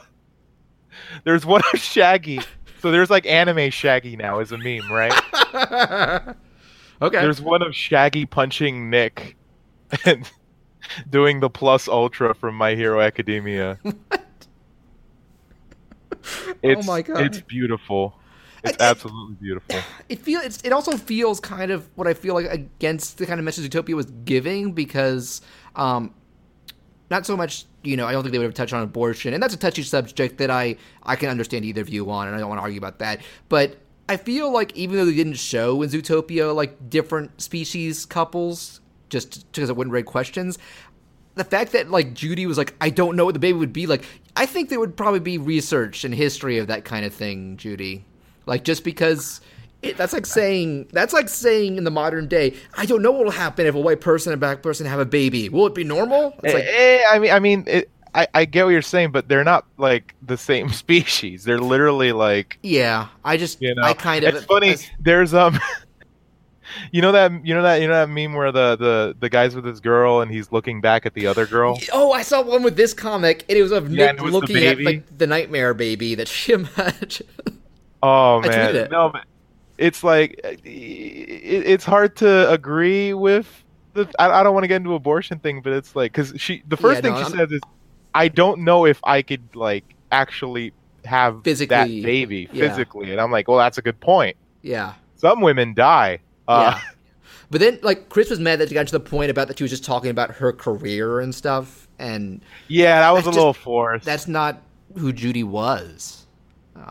there's 1.25 1.45
one 1.45 1.63
of 1.73 1.81
Shaggy. 1.81 2.41
So 2.81 2.91
there's 2.93 3.11
like 3.11 3.27
anime 3.27 3.71
Shaggy 3.71 4.17
now 4.17 4.39
as 4.41 4.53
a 4.53 4.59
meme, 4.59 4.91
right? 4.93 5.13
okay. 7.03 7.21
There's 7.21 7.41
one 7.41 7.63
of 7.63 7.75
Shaggy 7.75 8.27
punching 8.27 8.91
Nick 8.91 9.37
and 10.05 10.31
doing 11.11 11.41
the 11.41 11.51
plus 11.51 11.89
ultra 11.89 12.35
from 12.35 12.55
My 12.55 12.75
Hero 12.75 13.01
Academia. 13.01 13.79
It's, 16.63 16.87
my 16.87 17.03
God. 17.03 17.23
It's 17.23 17.41
beautiful. 17.41 18.15
It's 18.65 18.81
I- 18.81 18.91
absolutely 18.91 19.35
beautiful. 19.37 19.81
it 20.09 20.21
feel 20.21 20.41
it's, 20.41 20.63
it 20.63 20.73
also 20.73 20.97
feels 20.97 21.41
kind 21.41 21.71
of 21.71 21.89
what 21.97 22.07
I 22.07 22.15
feel 22.15 22.35
like 22.35 22.47
against 22.47 23.19
the 23.19 23.27
kind 23.27 23.39
of 23.39 23.45
message 23.45 23.71
Zootopia 23.71 23.95
was 23.95 24.07
giving 24.25 24.73
because 24.73 25.41
um 25.75 26.15
not 27.11 27.27
so 27.27 27.37
much 27.37 27.67
you 27.83 27.97
know 27.97 28.07
I 28.07 28.13
don't 28.13 28.23
think 28.23 28.33
they 28.33 28.39
would 28.39 28.45
have 28.45 28.55
touched 28.55 28.73
on 28.73 28.83
abortion 28.83 29.35
and 29.35 29.43
that's 29.43 29.55
a 29.55 29.59
touchy 29.59 29.83
subject 29.83 30.39
that 30.39 30.51
I 30.51 30.77
I 31.03 31.17
can 31.17 31.29
understand 31.29 31.65
either 31.65 31.83
view 31.85 32.11
on 32.11 32.29
and 32.29 32.37
I 32.37 32.39
don't 32.41 32.49
want 32.49 32.61
to 32.61 32.63
argue 32.63 32.79
about 32.79 33.01
that 33.01 33.21
but 33.49 33.79
I 34.09 34.17
feel 34.17 34.53
like 34.53 34.77
even 34.77 34.97
though 34.97 35.05
they 35.05 35.15
didn't 35.15 35.35
show 35.35 35.83
in 35.83 35.91
Zootopia 35.91 36.55
like 36.55 36.89
different 36.91 37.41
species 37.41 38.07
couples 38.07 38.81
just 39.13 39.51
because 39.53 39.71
it 39.71 39.77
wouldn't 39.77 39.95
raise 39.95 40.05
questions 40.05 40.59
the 41.35 41.45
fact 41.45 41.73
that 41.73 41.91
like 41.91 42.15
Judy 42.15 42.47
was 42.47 42.59
like, 42.59 42.75
I 42.81 42.91
don't 42.91 43.17
know 43.17 43.25
what 43.25 43.35
the 43.35 43.41
baby 43.41 43.59
would 43.59 43.73
be 43.73 43.87
like. 43.87 44.05
I 44.37 44.47
think 44.47 44.69
there 44.69 44.81
would 44.81 44.97
probably 44.97 45.21
be 45.21 45.39
research 45.39 46.05
and 46.05 46.15
history 46.15 46.59
of 46.59 46.67
that 46.67 46.85
kind 46.85 47.05
of 47.05 47.15
thing, 47.15 47.57
Judy. 47.57 48.05
Like 48.47 48.65
just 48.65 48.85
because 48.85 49.41
it, 49.83 49.97
that's 49.97 50.13
like 50.13 50.27
saying 50.27 50.89
that's 50.93 51.13
like 51.13 51.29
saying 51.29 51.77
in 51.77 51.85
the 51.85 51.91
modern 51.91 52.29
day, 52.29 52.55
I 52.77 52.87
don't 52.87 53.03
know 53.03 53.13
what 53.13 53.25
will 53.25 53.31
happen 53.31 53.67
if 53.67 53.75
a 53.75 53.81
white 53.81 54.01
person 54.01 54.33
and 54.33 54.39
a 54.39 54.45
black 54.45 54.63
person 54.63 54.87
have 54.87 55.01
a 55.01 55.07
baby. 55.07 55.49
Will 55.49 55.67
it 55.67 55.75
be 55.75 55.85
normal? 55.85 56.35
It's 56.43 56.55
like, 56.55 56.65
Eh, 56.65 57.03
I 57.09 57.19
mean, 57.19 57.31
I 57.31 57.39
mean, 57.39 57.65
it, 57.67 57.91
I, 58.15 58.27
I 58.35 58.45
get 58.45 58.65
what 58.65 58.71
you're 58.71 58.83
saying, 58.83 59.13
but 59.13 59.29
they're 59.29 59.45
not 59.45 59.65
like 59.79 60.15
the 60.23 60.37
same 60.37 60.69
species. 60.73 61.45
They're 61.45 61.61
literally 61.61 62.13
like, 62.13 62.59
yeah, 62.63 63.09
I 63.25 63.37
just 63.37 63.63
you 63.63 63.75
know, 63.75 63.83
I 63.83 63.95
kind 63.95 64.25
of 64.25 64.35
It's 64.35 64.45
funny. 64.45 64.77
There's 65.01 65.33
um, 65.33 65.59
you 66.91 67.03
know 67.03 67.13
that 67.13 67.31
you 67.47 67.55
know 67.55 67.63
that 67.63 67.81
you 67.81 67.87
know 67.89 67.95
that 67.95 68.09
meme 68.09 68.35
where 68.35 68.53
the 68.53 68.77
the 68.77 69.17
the 69.21 69.29
guy's 69.29 69.55
with 69.55 69.65
his 69.65 69.81
girl 69.81 70.21
and 70.21 70.31
he's 70.31 70.53
looking 70.53 70.81
back 70.81 71.07
at 71.07 71.15
the 71.15 71.27
other 71.27 71.47
girl. 71.47 71.79
Oh, 71.93 72.13
I 72.13 72.23
saw 72.23 72.43
one 72.43 72.63
with 72.63 72.77
this 72.77 72.95
comic, 72.95 73.45
and 73.49 73.59
it 73.59 73.63
was 73.63 73.73
of 73.73 73.91
Yeah, 73.91 74.07
Nick 74.07 74.11
and 74.11 74.19
it 74.19 74.23
was 74.23 74.33
the 74.33 74.39
looking 74.39 74.57
at 74.59 74.77
baby. 74.79 74.85
like 74.85 75.19
the 75.19 75.27
nightmare 75.27 75.75
baby 75.75 76.15
that 76.15 76.29
she 76.29 76.53
imagined. 76.55 77.29
Oh 78.03 78.41
I 78.43 78.49
man, 78.49 78.77
it. 78.77 78.91
no, 78.91 79.11
but 79.11 79.25
it's 79.79 80.03
like 80.03 80.41
uh, 80.45 80.49
it, 80.49 80.59
it's 80.65 81.85
hard 81.85 82.17
to 82.17 82.51
agree 82.51 83.15
with 83.15 83.47
the. 83.95 84.11
I, 84.19 84.41
I 84.41 84.43
don't 84.43 84.55
want 84.55 84.65
to 84.65 84.69
get 84.69 84.77
into 84.77 84.95
abortion 84.95 85.39
thing, 85.39 85.61
but 85.63 85.73
it's 85.73 85.95
like 85.95 86.13
because 86.13 86.33
she 86.41 86.63
the 86.69 86.77
first 86.77 86.97
Yeah, 86.99 87.03
thing 87.03 87.13
no, 87.13 87.19
she 87.19 87.25
I'm- 87.25 87.33
says 87.49 87.53
is, 87.53 87.61
"I 88.15 88.29
don't 88.29 88.61
know 88.61 88.87
if 88.87 89.01
I 89.05 89.23
could 89.23 89.55
like 89.55 89.85
actually 90.11 90.73
have 91.05 91.43
Physically, 91.45 92.01
that 92.01 92.07
baby 92.07 92.49
yeah. 92.53 92.69
physically," 92.69 93.13
and 93.13 93.21
I'm 93.21 93.31
like, 93.31 93.47
"Well, 93.49 93.59
that's 93.59 93.79
a 93.79 93.83
good 93.83 94.01
point. 94.01 94.37
Yeah. 94.63 94.95
Some 95.17 95.41
women 95.41 95.73
die." 95.75 96.19
Uh, 96.49 96.75
yeah. 96.77 96.81
But 97.51 97.61
then, 97.61 97.79
like, 97.83 98.09
Chris 98.09 98.31
was 98.31 98.41
mad 98.41 98.59
that 98.61 98.69
she 98.71 98.75
got 98.75 98.87
to 98.87 98.93
the 98.93 99.01
point 99.01 99.31
about 99.31 99.49
that 99.49 99.59
she 99.59 99.65
was 99.65 99.71
just 99.71 99.85
talking 99.85 100.11
about 100.11 100.31
her 100.33 100.53
career 100.53 101.21
and 101.21 101.35
stuff, 101.35 101.87
and 101.99 102.41
yeah, 102.69 103.01
that 103.01 103.11
was 103.11 103.27
a 103.27 103.31
little 103.31 103.53
forced. 103.53 104.05
that's 104.07 104.27
not 104.27 104.63
who 104.97 105.13
Judy 105.13 105.45
was. 105.45 106.27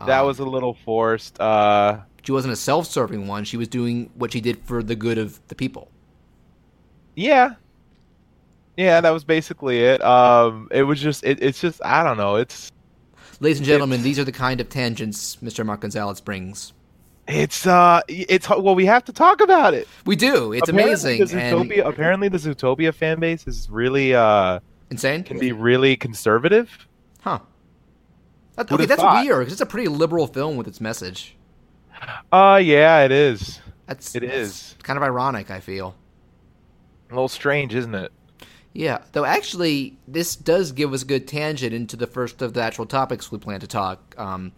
that 0.06 0.20
Um, 0.20 0.26
was 0.26 0.38
a 0.38 0.44
little 0.44 0.74
forced. 0.84 1.40
Uh, 1.40 1.98
She 2.22 2.30
wasn't 2.30 2.52
a 2.52 2.56
self-serving 2.56 3.26
one. 3.26 3.42
She 3.44 3.56
was 3.56 3.66
doing 3.66 4.10
what 4.14 4.32
she 4.32 4.40
did 4.40 4.58
for 4.64 4.82
the 4.84 4.94
good 4.94 5.18
of 5.18 5.40
the 5.48 5.56
people. 5.56 5.88
Yeah. 7.16 7.54
Yeah, 8.76 9.00
that 9.00 9.10
was 9.10 9.24
basically 9.24 9.80
it. 9.80 10.02
Um, 10.02 10.68
it 10.70 10.84
was 10.84 11.00
just, 11.00 11.24
it, 11.24 11.42
it's 11.42 11.60
just, 11.60 11.84
I 11.84 12.02
don't 12.04 12.16
know. 12.16 12.36
It's, 12.36 12.70
Ladies 13.40 13.58
and 13.58 13.66
gentlemen, 13.66 13.94
It's- 13.96 14.04
these 14.04 14.18
are 14.20 14.24
the 14.24 14.32
kind 14.32 14.60
of 14.60 14.68
tangents 14.68 15.36
Mr. 15.42 15.66
Mark 15.66 15.80
Gonzalez 15.80 16.20
brings. 16.20 16.72
It's, 17.28 17.66
uh, 17.66 18.00
it's, 18.08 18.48
well, 18.48 18.74
we 18.74 18.86
have 18.86 19.04
to 19.06 19.12
talk 19.12 19.40
about 19.40 19.74
it. 19.74 19.88
We 20.06 20.16
do. 20.16 20.52
It's 20.52 20.68
Apparently 20.68 20.92
amazing 21.18 21.24
The 21.26 21.38
and 21.38 21.70
Zootopia, 21.70 21.86
apparently, 21.86 22.28
the 22.28 22.38
Zootopia 22.38 22.92
fan 22.94 23.20
base 23.20 23.46
is 23.46 23.68
really, 23.70 24.14
uh, 24.14 24.60
insane. 24.90 25.22
can 25.24 25.38
be 25.38 25.52
really 25.52 25.96
conservative. 25.96 26.86
Huh. 27.20 27.40
That- 28.56 28.70
okay, 28.70 28.84
that's 28.86 29.00
thought? 29.00 29.24
weird 29.24 29.40
because 29.40 29.52
it's 29.52 29.62
a 29.62 29.66
pretty 29.66 29.88
liberal 29.88 30.26
film 30.26 30.56
with 30.56 30.66
its 30.68 30.80
message. 30.80 31.36
Uh, 32.32 32.60
yeah, 32.62 33.04
it 33.04 33.12
is. 33.12 33.60
That's 33.86 34.14
It 34.14 34.24
is. 34.24 34.74
kind 34.82 34.96
of 34.96 35.02
ironic. 35.02 35.50
I 35.50 35.60
feel. 35.60 35.94
A 37.10 37.14
little 37.14 37.28
strange, 37.28 37.74
isn't 37.74 37.94
it? 37.94 38.10
Yeah, 38.72 38.98
though 39.12 39.24
actually, 39.24 39.98
this 40.08 40.34
does 40.34 40.72
give 40.72 40.92
us 40.94 41.02
a 41.02 41.04
good 41.04 41.28
tangent 41.28 41.74
into 41.74 41.94
the 41.94 42.06
first 42.06 42.40
of 42.42 42.54
the 42.54 42.62
actual 42.62 42.86
topics 42.86 43.30
we 43.30 43.38
plan 43.38 43.60
to 43.60 43.66
talk. 43.66 44.14
Um, 44.18 44.52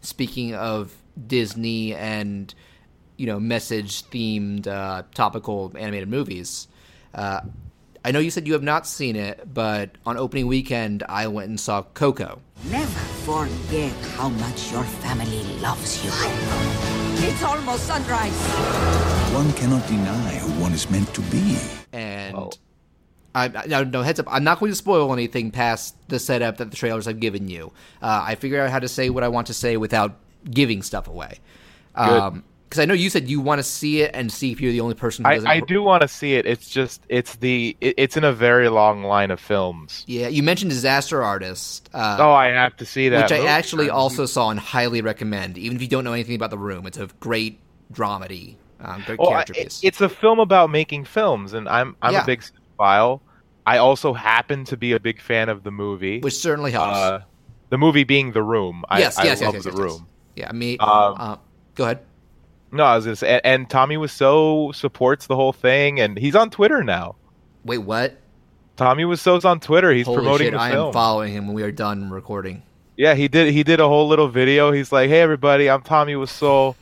speaking 0.00 0.54
of 0.54 0.92
Disney 1.26 1.94
and 1.94 2.54
you 3.16 3.26
know 3.26 3.38
message 3.40 4.04
themed 4.04 4.66
uh, 4.66 5.02
topical 5.14 5.72
animated 5.76 6.08
movies, 6.08 6.68
uh, 7.14 7.40
I 8.04 8.12
know 8.12 8.18
you 8.18 8.30
said 8.30 8.46
you 8.46 8.54
have 8.54 8.62
not 8.62 8.86
seen 8.86 9.14
it, 9.14 9.52
but 9.52 9.90
on 10.06 10.16
opening 10.16 10.46
weekend 10.46 11.02
I 11.08 11.26
went 11.26 11.48
and 11.50 11.60
saw 11.60 11.82
Coco. 11.82 12.40
Never 12.70 13.00
forget 13.26 13.92
how 14.16 14.30
much 14.30 14.72
your 14.72 14.84
family 14.84 15.42
loves 15.60 16.02
you. 16.04 16.10
It's 17.22 17.42
almost 17.42 17.86
sunrise. 17.86 18.32
One 19.34 19.52
cannot 19.52 19.86
deny 19.86 20.36
who 20.38 20.62
one 20.62 20.72
is 20.72 20.88
meant 20.90 21.12
to 21.14 21.20
be. 21.22 21.58
and 21.92 22.34
Oh. 22.36 22.50
I, 23.34 23.44
I 23.44 23.66
no, 23.66 23.84
no 23.84 24.02
heads 24.02 24.18
up. 24.18 24.26
I'm 24.28 24.44
not 24.44 24.58
going 24.60 24.72
to 24.72 24.76
spoil 24.76 25.12
anything 25.12 25.50
past 25.50 25.94
the 26.08 26.18
setup 26.18 26.56
that 26.56 26.70
the 26.70 26.76
trailers 26.76 27.04
have 27.04 27.20
given 27.20 27.48
you. 27.48 27.72
Uh, 28.00 28.24
I 28.26 28.34
figured 28.34 28.60
out 28.60 28.70
how 28.70 28.78
to 28.78 28.88
say 28.88 29.10
what 29.10 29.22
I 29.22 29.28
want 29.28 29.48
to 29.48 29.54
say 29.54 29.76
without 29.76 30.16
giving 30.48 30.82
stuff 30.82 31.08
away. 31.08 31.38
Good. 31.96 32.42
Because 32.68 32.78
I 32.82 32.84
know 32.84 32.94
you 32.94 33.10
said 33.10 33.28
you 33.28 33.40
want 33.40 33.58
to 33.58 33.64
see 33.64 34.00
it 34.02 34.12
and 34.14 34.30
see 34.30 34.52
if 34.52 34.60
you're 34.60 34.70
the 34.70 34.80
only 34.80 34.94
person 34.94 35.24
who 35.24 35.30
I, 35.32 35.34
doesn't. 35.34 35.50
I 35.50 35.58
do 35.58 35.82
want 35.82 36.02
to 36.02 36.08
see 36.08 36.34
it. 36.34 36.46
It's 36.46 36.68
just, 36.68 37.02
it's 37.08 37.34
the, 37.36 37.76
it, 37.80 37.94
it's 37.98 38.16
in 38.16 38.22
a 38.22 38.32
very 38.32 38.68
long 38.68 39.02
line 39.02 39.32
of 39.32 39.40
films. 39.40 40.04
Yeah, 40.06 40.28
you 40.28 40.44
mentioned 40.44 40.70
Disaster 40.70 41.20
Artist, 41.20 41.90
uh, 41.92 42.18
Oh, 42.20 42.30
I 42.30 42.50
have 42.50 42.76
to 42.76 42.86
see 42.86 43.08
that. 43.08 43.22
which 43.28 43.32
I 43.40 43.44
actually 43.46 43.90
also 43.90 44.24
saw 44.24 44.50
and 44.50 44.60
highly 44.60 45.00
recommend. 45.02 45.58
Even 45.58 45.74
if 45.76 45.82
you 45.82 45.88
don't 45.88 46.04
know 46.04 46.12
anything 46.12 46.36
about 46.36 46.50
the 46.50 46.58
room, 46.58 46.86
it's 46.86 46.96
a 46.96 47.08
great 47.18 47.58
dramedy, 47.92 48.54
um, 48.80 49.02
great 49.04 49.18
Well, 49.18 49.30
I- 49.30 49.32
character 49.32 49.54
piece. 49.54 49.80
it's 49.82 50.00
a 50.00 50.08
film 50.08 50.38
about 50.38 50.70
making 50.70 51.06
films, 51.06 51.54
and 51.54 51.68
I'm 51.68 51.96
I'm 52.00 52.12
Yeah. 52.12 52.22
a 52.22 52.26
big 52.26 52.44
file. 52.78 53.20
I 53.66 53.78
also 53.78 54.12
happen 54.12 54.64
to 54.66 54.76
be 54.76 54.92
a 54.92 55.00
big 55.00 55.20
fan 55.20 55.48
of 55.48 55.64
the 55.64 55.72
movie. 55.72 56.20
which 56.20 56.36
certainly 56.36 56.70
helps. 56.70 56.96
uh, 56.96 57.20
the 57.70 57.78
movie 57.78 58.04
being 58.04 58.30
The 58.30 58.44
Room. 58.44 58.84
I, 58.88 59.00
yes, 59.00 59.18
I 59.18 59.24
yes, 59.24 59.40
yes, 59.40 59.46
love 59.46 59.54
yes, 59.54 59.64
The 59.64 59.70
yes, 59.70 59.78
Room. 59.78 60.06
Yeah, 60.36 60.52
me. 60.52 60.78
Um, 60.78 61.14
uh, 61.18 61.36
go 61.74 61.84
ahead. 61.84 62.00
No, 62.72 62.84
I 62.84 62.96
was 62.96 63.04
gonna 63.04 63.16
say, 63.16 63.34
and, 63.34 63.40
and 63.44 63.70
Tommy 63.70 64.06
so 64.08 64.70
supports 64.72 65.26
the 65.26 65.36
whole 65.36 65.52
thing, 65.52 65.98
and 66.00 66.16
he's 66.18 66.36
on 66.36 66.50
Twitter 66.50 66.84
now. 66.84 67.16
Wait, 67.64 67.78
what? 67.78 68.16
Tommy 68.76 69.04
Wiseau's 69.04 69.44
on 69.44 69.60
Twitter. 69.60 69.92
He's 69.92 70.06
Holy 70.06 70.18
promoting 70.18 70.46
shit! 70.46 70.52
the 70.54 70.60
I 70.60 70.70
film. 70.70 70.86
am 70.88 70.92
following 70.92 71.32
him 71.32 71.46
when 71.46 71.54
we 71.54 71.62
are 71.62 71.72
done 71.72 72.10
recording. 72.10 72.62
yeah, 72.96 73.14
he 73.14 73.28
did. 73.28 73.52
He 73.52 73.62
did 73.62 73.80
a 73.80 73.88
whole 73.88 74.08
little 74.08 74.28
video. 74.28 74.70
He's 74.72 74.92
like, 74.92 75.08
"Hey, 75.10 75.20
everybody, 75.20 75.68
I'm 75.68 75.82
Tommy 75.82 76.14
Wiseau. 76.14 76.76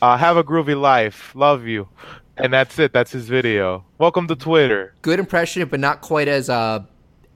Uh, 0.00 0.16
have 0.16 0.36
a 0.36 0.42
groovy 0.44 0.80
life. 0.80 1.32
Love 1.34 1.66
you." 1.66 1.88
And 2.36 2.52
that's 2.52 2.78
it. 2.78 2.92
That's 2.92 3.10
his 3.12 3.28
video. 3.28 3.84
Welcome 3.98 4.28
to 4.28 4.36
Twitter. 4.36 4.94
Good 5.02 5.18
impression, 5.18 5.66
but 5.68 5.80
not 5.80 6.00
quite 6.00 6.28
as 6.28 6.48
uh, 6.48 6.84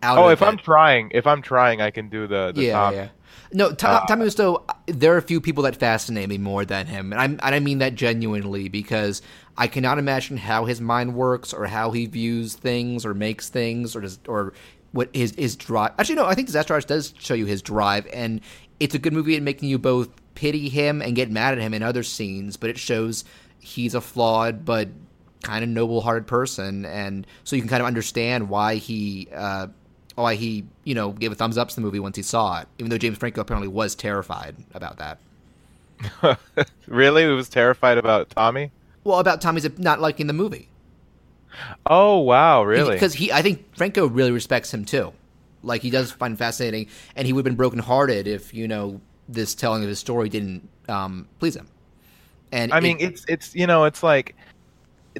out. 0.02 0.18
Oh, 0.18 0.26
of 0.26 0.32
if 0.32 0.42
I'm 0.42 0.56
trying, 0.56 1.10
if 1.12 1.26
I'm 1.26 1.42
trying, 1.42 1.80
I 1.80 1.90
can 1.90 2.08
do 2.08 2.26
the, 2.28 2.52
the 2.54 2.62
yeah, 2.62 2.72
Tommy. 2.72 2.96
yeah. 2.96 3.08
No, 3.52 3.72
Tom, 3.72 4.02
Uh, 4.02 4.06
Tommy 4.06 4.26
Wiseau. 4.26 4.64
There 4.86 5.14
are 5.14 5.18
a 5.18 5.22
few 5.22 5.40
people 5.40 5.62
that 5.64 5.76
fascinate 5.76 6.28
me 6.28 6.38
more 6.38 6.64
than 6.64 6.86
him, 6.86 7.12
and 7.12 7.20
I'm, 7.20 7.32
and 7.42 7.54
I 7.54 7.60
mean 7.60 7.78
that 7.78 7.94
genuinely 7.94 8.68
because 8.68 9.22
I 9.56 9.66
cannot 9.66 9.98
imagine 9.98 10.36
how 10.36 10.64
his 10.64 10.80
mind 10.80 11.14
works 11.14 11.52
or 11.52 11.66
how 11.66 11.90
he 11.90 12.06
views 12.06 12.54
things 12.54 13.04
or 13.04 13.14
makes 13.14 13.48
things 13.48 13.94
or 13.94 14.00
does 14.00 14.18
or 14.26 14.54
what 14.92 15.14
his 15.14 15.34
his 15.36 15.56
drive. 15.56 15.92
Actually, 15.98 16.16
no, 16.16 16.26
I 16.26 16.34
think 16.34 16.46
Disaster 16.46 16.74
Artist 16.74 16.88
does 16.88 17.14
show 17.18 17.34
you 17.34 17.46
his 17.46 17.62
drive, 17.62 18.06
and 18.12 18.40
it's 18.80 18.94
a 18.94 18.98
good 18.98 19.12
movie 19.12 19.36
at 19.36 19.42
making 19.42 19.68
you 19.68 19.78
both 19.78 20.08
pity 20.34 20.68
him 20.68 21.02
and 21.02 21.14
get 21.14 21.30
mad 21.30 21.52
at 21.52 21.60
him 21.60 21.74
in 21.74 21.82
other 21.82 22.02
scenes, 22.02 22.56
but 22.56 22.70
it 22.70 22.78
shows 22.78 23.24
he's 23.60 23.94
a 23.94 24.00
flawed 24.00 24.64
but 24.64 24.88
kind 25.42 25.62
of 25.62 25.68
noble-hearted 25.70 26.26
person, 26.26 26.84
and 26.86 27.26
so 27.44 27.56
you 27.56 27.62
can 27.62 27.68
kind 27.68 27.82
of 27.82 27.86
understand 27.86 28.48
why 28.48 28.76
he. 28.76 29.28
Uh, 29.34 29.68
why 30.14 30.34
he, 30.34 30.64
you 30.84 30.94
know, 30.94 31.10
gave 31.12 31.32
a 31.32 31.34
thumbs 31.34 31.56
up 31.58 31.68
to 31.70 31.74
the 31.74 31.80
movie 31.80 31.98
once 32.00 32.16
he 32.16 32.22
saw 32.22 32.60
it, 32.60 32.68
even 32.78 32.90
though 32.90 32.98
James 32.98 33.18
Franco 33.18 33.40
apparently 33.40 33.68
was 33.68 33.94
terrified 33.94 34.56
about 34.74 34.98
that. 34.98 35.18
really? 36.86 37.22
He 37.24 37.28
was 37.30 37.48
terrified 37.48 37.98
about 37.98 38.30
Tommy? 38.30 38.70
Well, 39.04 39.18
about 39.18 39.40
Tommy's 39.40 39.68
not 39.78 40.00
liking 40.00 40.26
the 40.26 40.32
movie. 40.32 40.68
Oh 41.86 42.18
wow, 42.18 42.62
really? 42.64 42.94
Because 42.94 43.14
he, 43.14 43.30
I 43.32 43.42
think 43.42 43.74
Franco 43.76 44.06
really 44.06 44.30
respects 44.30 44.72
him 44.72 44.84
too. 44.84 45.12
Like 45.62 45.82
he 45.82 45.90
does 45.90 46.10
find 46.10 46.34
it 46.34 46.38
fascinating, 46.38 46.88
and 47.14 47.26
he 47.26 47.32
would 47.32 47.40
have 47.40 47.44
been 47.44 47.56
brokenhearted 47.56 48.26
if 48.26 48.54
you 48.54 48.66
know 48.66 49.00
this 49.28 49.54
telling 49.54 49.82
of 49.82 49.88
his 49.88 49.98
story 49.98 50.28
didn't 50.28 50.68
um, 50.88 51.28
please 51.38 51.54
him. 51.54 51.68
And 52.52 52.72
I 52.72 52.80
it- 52.80 52.80
mean, 52.80 52.96
it's 53.00 53.24
it's 53.28 53.54
you 53.54 53.66
know, 53.66 53.84
it's 53.84 54.02
like 54.02 54.34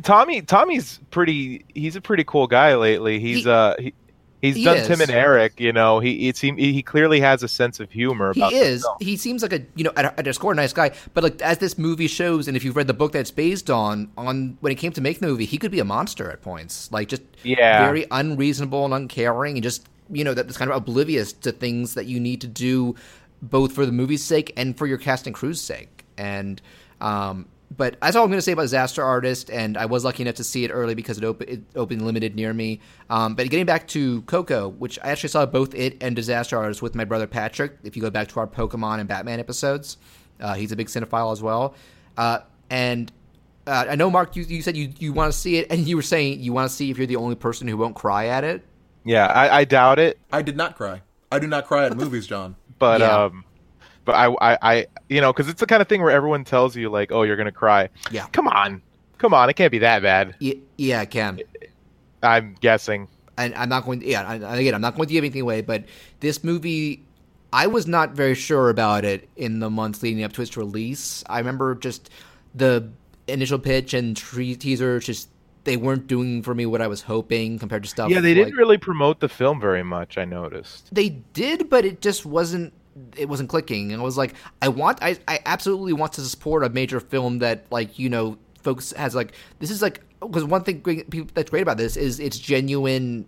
Tommy. 0.03 0.43
Tommy's 0.43 1.01
pretty. 1.11 1.65
He's 1.75 1.97
a 1.97 2.01
pretty 2.01 2.25
cool 2.25 2.47
guy 2.47 2.77
lately. 2.77 3.21
He's 3.21 3.45
He- 3.45 3.51
uh 3.51 3.75
he, 3.79 3.95
he's 4.43 4.57
he 4.57 4.65
done 4.65 4.77
is. 4.77 4.87
Tim 4.87 5.01
and 5.01 5.11
Eric. 5.11 5.59
You 5.59 5.73
know, 5.73 6.01
he 6.01 6.29
it 6.29 6.37
seem 6.37 6.59
he 6.59 6.83
clearly 6.83 7.21
has 7.21 7.43
a 7.43 7.49
sense 7.49 7.81
of 7.81 7.91
humor. 7.91 8.35
he 8.35 8.43
is. 8.55 8.87
He 9.01 9.17
seems 9.17 9.41
like 9.43 9.55
a 9.55 9.63
you 9.75 9.85
know 9.85 9.93
at 9.97 10.05
a, 10.05 10.19
at 10.19 10.27
a 10.27 10.35
score 10.35 10.55
nice 10.55 10.75
guy, 10.75 10.91
but 11.15 11.25
like 11.25 11.41
as 11.41 11.57
this 11.59 11.79
movie 11.79 12.09
shows, 12.09 12.49
and 12.49 12.57
if 12.57 12.65
you've 12.65 12.77
read 12.77 12.87
the 12.89 12.95
book 12.95 13.13
that's 13.13 13.31
based 13.31 13.71
on, 13.71 14.11
on 14.19 14.59
when 14.61 14.71
it 14.71 14.77
came 14.77 14.93
to 14.93 15.01
making 15.01 15.21
the 15.21 15.29
movie, 15.29 15.47
he 15.47 15.57
could 15.57 15.71
be 15.71 15.81
a 15.81 15.85
monster 15.85 16.31
at 16.31 16.43
points, 16.43 16.93
like 16.93 17.09
just 17.09 17.23
Yeah. 17.43 17.83
very 17.87 18.05
unreasonable 18.11 18.85
and 18.85 18.93
uncaring, 18.93 19.57
and 19.57 19.63
just 19.63 19.89
you 20.11 20.25
know 20.25 20.35
that's 20.35 20.59
kind 20.59 20.71
of 20.71 20.77
oblivious 20.77 21.33
to 21.33 21.53
things 21.53 21.95
that 21.95 22.05
you 22.07 22.21
need 22.21 22.41
to 22.43 22.47
do, 22.49 22.95
both 23.41 23.73
for 23.73 23.87
the 23.87 23.93
movie's 23.93 24.23
sake 24.23 24.53
and 24.57 24.77
for 24.77 24.87
your 24.87 24.99
cast 24.99 25.27
and 25.27 25.35
crew's 25.35 25.61
sake. 25.61 26.05
And 26.19 26.61
um, 27.01 27.47
but 27.77 27.97
that's 28.01 28.17
all 28.17 28.25
I'm 28.25 28.29
going 28.31 28.39
to 28.39 28.43
say 28.43 28.53
about 28.53 28.63
Disaster 28.63 29.03
Artist. 29.03 29.51
And 29.51 29.77
I 29.77 29.87
was 29.87 30.05
lucky 30.05 30.23
enough 30.23 30.35
to 30.37 30.45
see 30.45 30.65
it 30.65 30.71
early 30.71 30.95
because 30.95 31.19
it, 31.19 31.25
op- 31.25 31.43
it 31.43 31.63
opened 31.77 32.03
limited 32.03 32.35
near 32.35 32.53
me. 32.53 32.81
Um, 33.11 33.35
but 33.35 33.49
getting 33.51 33.67
back 33.67 33.89
to 33.89 34.23
Coco, 34.23 34.69
which 34.69 34.99
I 35.03 35.11
actually 35.11 35.31
saw 35.31 35.47
both 35.47 35.75
it 35.75 35.97
and 36.03 36.15
Disaster 36.17 36.57
Artist 36.59 36.83
with 36.83 36.95
my 36.95 37.05
brother 37.05 37.27
Patrick. 37.27 37.79
If 37.85 37.97
you 37.97 38.03
go 38.03 38.11
back 38.11 38.29
to 38.29 38.41
our 38.41 38.47
Pokemon 38.47 39.01
and 39.01 39.09
Batman 39.09 39.41
episodes, 39.41 39.97
uh, 40.41 40.55
he's 40.55 40.73
a 40.73 40.77
big 40.77 40.89
cinephile 40.89 41.33
as 41.33 41.43
well. 41.43 41.75
Uh, 42.17 42.41
and 42.71 43.11
uh, 43.67 43.87
I 43.91 43.95
know 43.97 44.11
Mark, 44.11 44.35
you, 44.37 44.43
you 44.43 44.61
said 44.63 44.77
you, 44.77 44.93
you 44.99 45.13
want 45.13 45.33
to 45.33 45.39
see 45.39 45.57
it, 45.59 45.69
and 45.71 45.87
you 45.87 45.97
were 45.97 46.03
saying 46.03 46.41
you 46.41 46.53
want 46.53 46.69
to 46.69 46.75
see 46.75 46.91
if 46.91 46.99
you're 46.99 47.07
the 47.07 47.17
only 47.17 47.37
person 47.37 47.69
who 47.69 47.77
won't 47.77 47.95
cry 47.95 48.27
at 48.27 48.45
it. 48.45 48.65
Yeah, 49.05 49.27
I, 49.27 49.59
I 49.61 49.65
doubt 49.65 49.99
it, 49.99 50.19
I 50.33 50.43
did 50.43 50.57
not 50.57 50.77
cry. 50.77 51.03
I 51.31 51.39
do 51.39 51.47
not 51.47 51.67
cry 51.67 51.87
at 51.87 51.97
movies, 51.97 52.27
John. 52.27 52.57
but 52.79 53.01
Yeah. 53.01 53.25
um, 53.25 53.45
but 54.05 54.15
I 54.15 54.35
I, 54.41 54.59
I 54.63 54.87
you 55.09 55.21
know, 55.21 55.33
because 55.33 55.49
it's 55.49 55.61
the 55.61 55.67
kind 55.67 55.83
of 55.83 55.89
thing 55.89 56.03
where 56.03 56.11
everyone 56.11 56.45
tells 56.45 56.77
you 56.77 56.89
like, 56.91 57.13
oh, 57.13 57.23
you're 57.23 57.37
gonna 57.37 57.53
cry. 57.53 57.89
Yeah. 58.11 58.27
Come 58.33 58.49
on, 58.49 58.83
come 59.19 59.35
on, 59.35 59.49
it 59.51 59.55
can't 59.55 59.71
be 59.73 59.79
that 59.79 60.03
bad. 60.03 60.35
Y- 60.41 60.61
yeah, 60.77 61.03
it 61.03 61.11
can. 61.11 61.41
I'm 62.23 62.55
guessing. 62.61 63.09
and 63.37 63.55
I'm 63.55 63.69
not 63.69 63.85
going. 63.85 64.01
To, 64.01 64.07
yeah, 64.07 64.31
and 64.33 64.45
again, 64.45 64.75
I'm 64.75 64.81
not 64.81 64.95
going 64.97 65.09
to 65.09 65.13
give 65.13 65.25
anything 65.25 65.43
away. 65.43 65.61
But 65.61 65.85
this 66.21 66.45
movie, 66.45 67.03
I 67.53 67.67
was 67.67 67.87
not 67.87 68.13
very 68.13 68.35
sure 68.35 68.69
about 68.71 69.05
it 69.05 69.29
in 69.37 69.59
the 69.59 69.71
months 69.71 70.03
leading 70.03 70.23
up 70.23 70.33
to 70.35 70.43
its 70.43 70.57
release. 70.57 71.25
I 71.29 71.39
remember 71.39 71.75
just 71.75 72.11
the 72.55 72.89
initial 73.27 73.59
pitch 73.59 73.95
and 73.95 74.17
tre- 74.17 74.55
teaser. 74.55 75.01
Just 75.01 75.29
they 75.65 75.77
weren't 75.77 76.07
doing 76.07 76.43
for 76.43 76.55
me 76.55 76.67
what 76.67 76.81
I 76.83 76.87
was 76.87 77.03
hoping 77.03 77.59
compared 77.59 77.83
to 77.85 77.89
stuff. 77.89 78.11
Yeah, 78.11 78.21
they 78.21 78.35
didn't 78.35 78.55
really 78.55 78.79
promote 78.79 79.21
the 79.21 79.29
film 79.29 79.61
very 79.61 79.83
much. 79.83 80.19
I 80.19 80.25
noticed. 80.25 80.95
They 80.95 81.09
did, 81.09 81.69
but 81.71 81.85
it 81.85 82.01
just 82.01 82.25
wasn't 82.27 82.73
it 83.17 83.29
wasn't 83.29 83.49
clicking. 83.49 83.93
And 83.93 84.01
I 84.01 84.05
was 84.05 84.19
like, 84.19 84.35
I 84.61 84.69
want, 84.69 84.99
I, 85.03 85.19
I 85.27 85.41
absolutely 85.47 85.93
want 85.93 86.15
to 86.15 86.21
support 86.23 86.65
a 86.65 86.69
major 86.69 87.01
film 87.01 87.39
that 87.39 87.67
like 87.71 87.99
you 87.99 88.09
know 88.09 88.39
folks 88.63 88.93
has 88.93 89.15
like 89.15 89.33
this 89.59 89.71
is 89.71 89.83
like 89.83 90.03
because 90.21 90.45
one 90.45 90.63
thing 90.63 91.29
that's 91.35 91.51
great 91.51 91.63
about 91.63 91.77
this 91.77 91.97
is 91.97 92.21
it's 92.21 92.39
genuine 92.39 93.27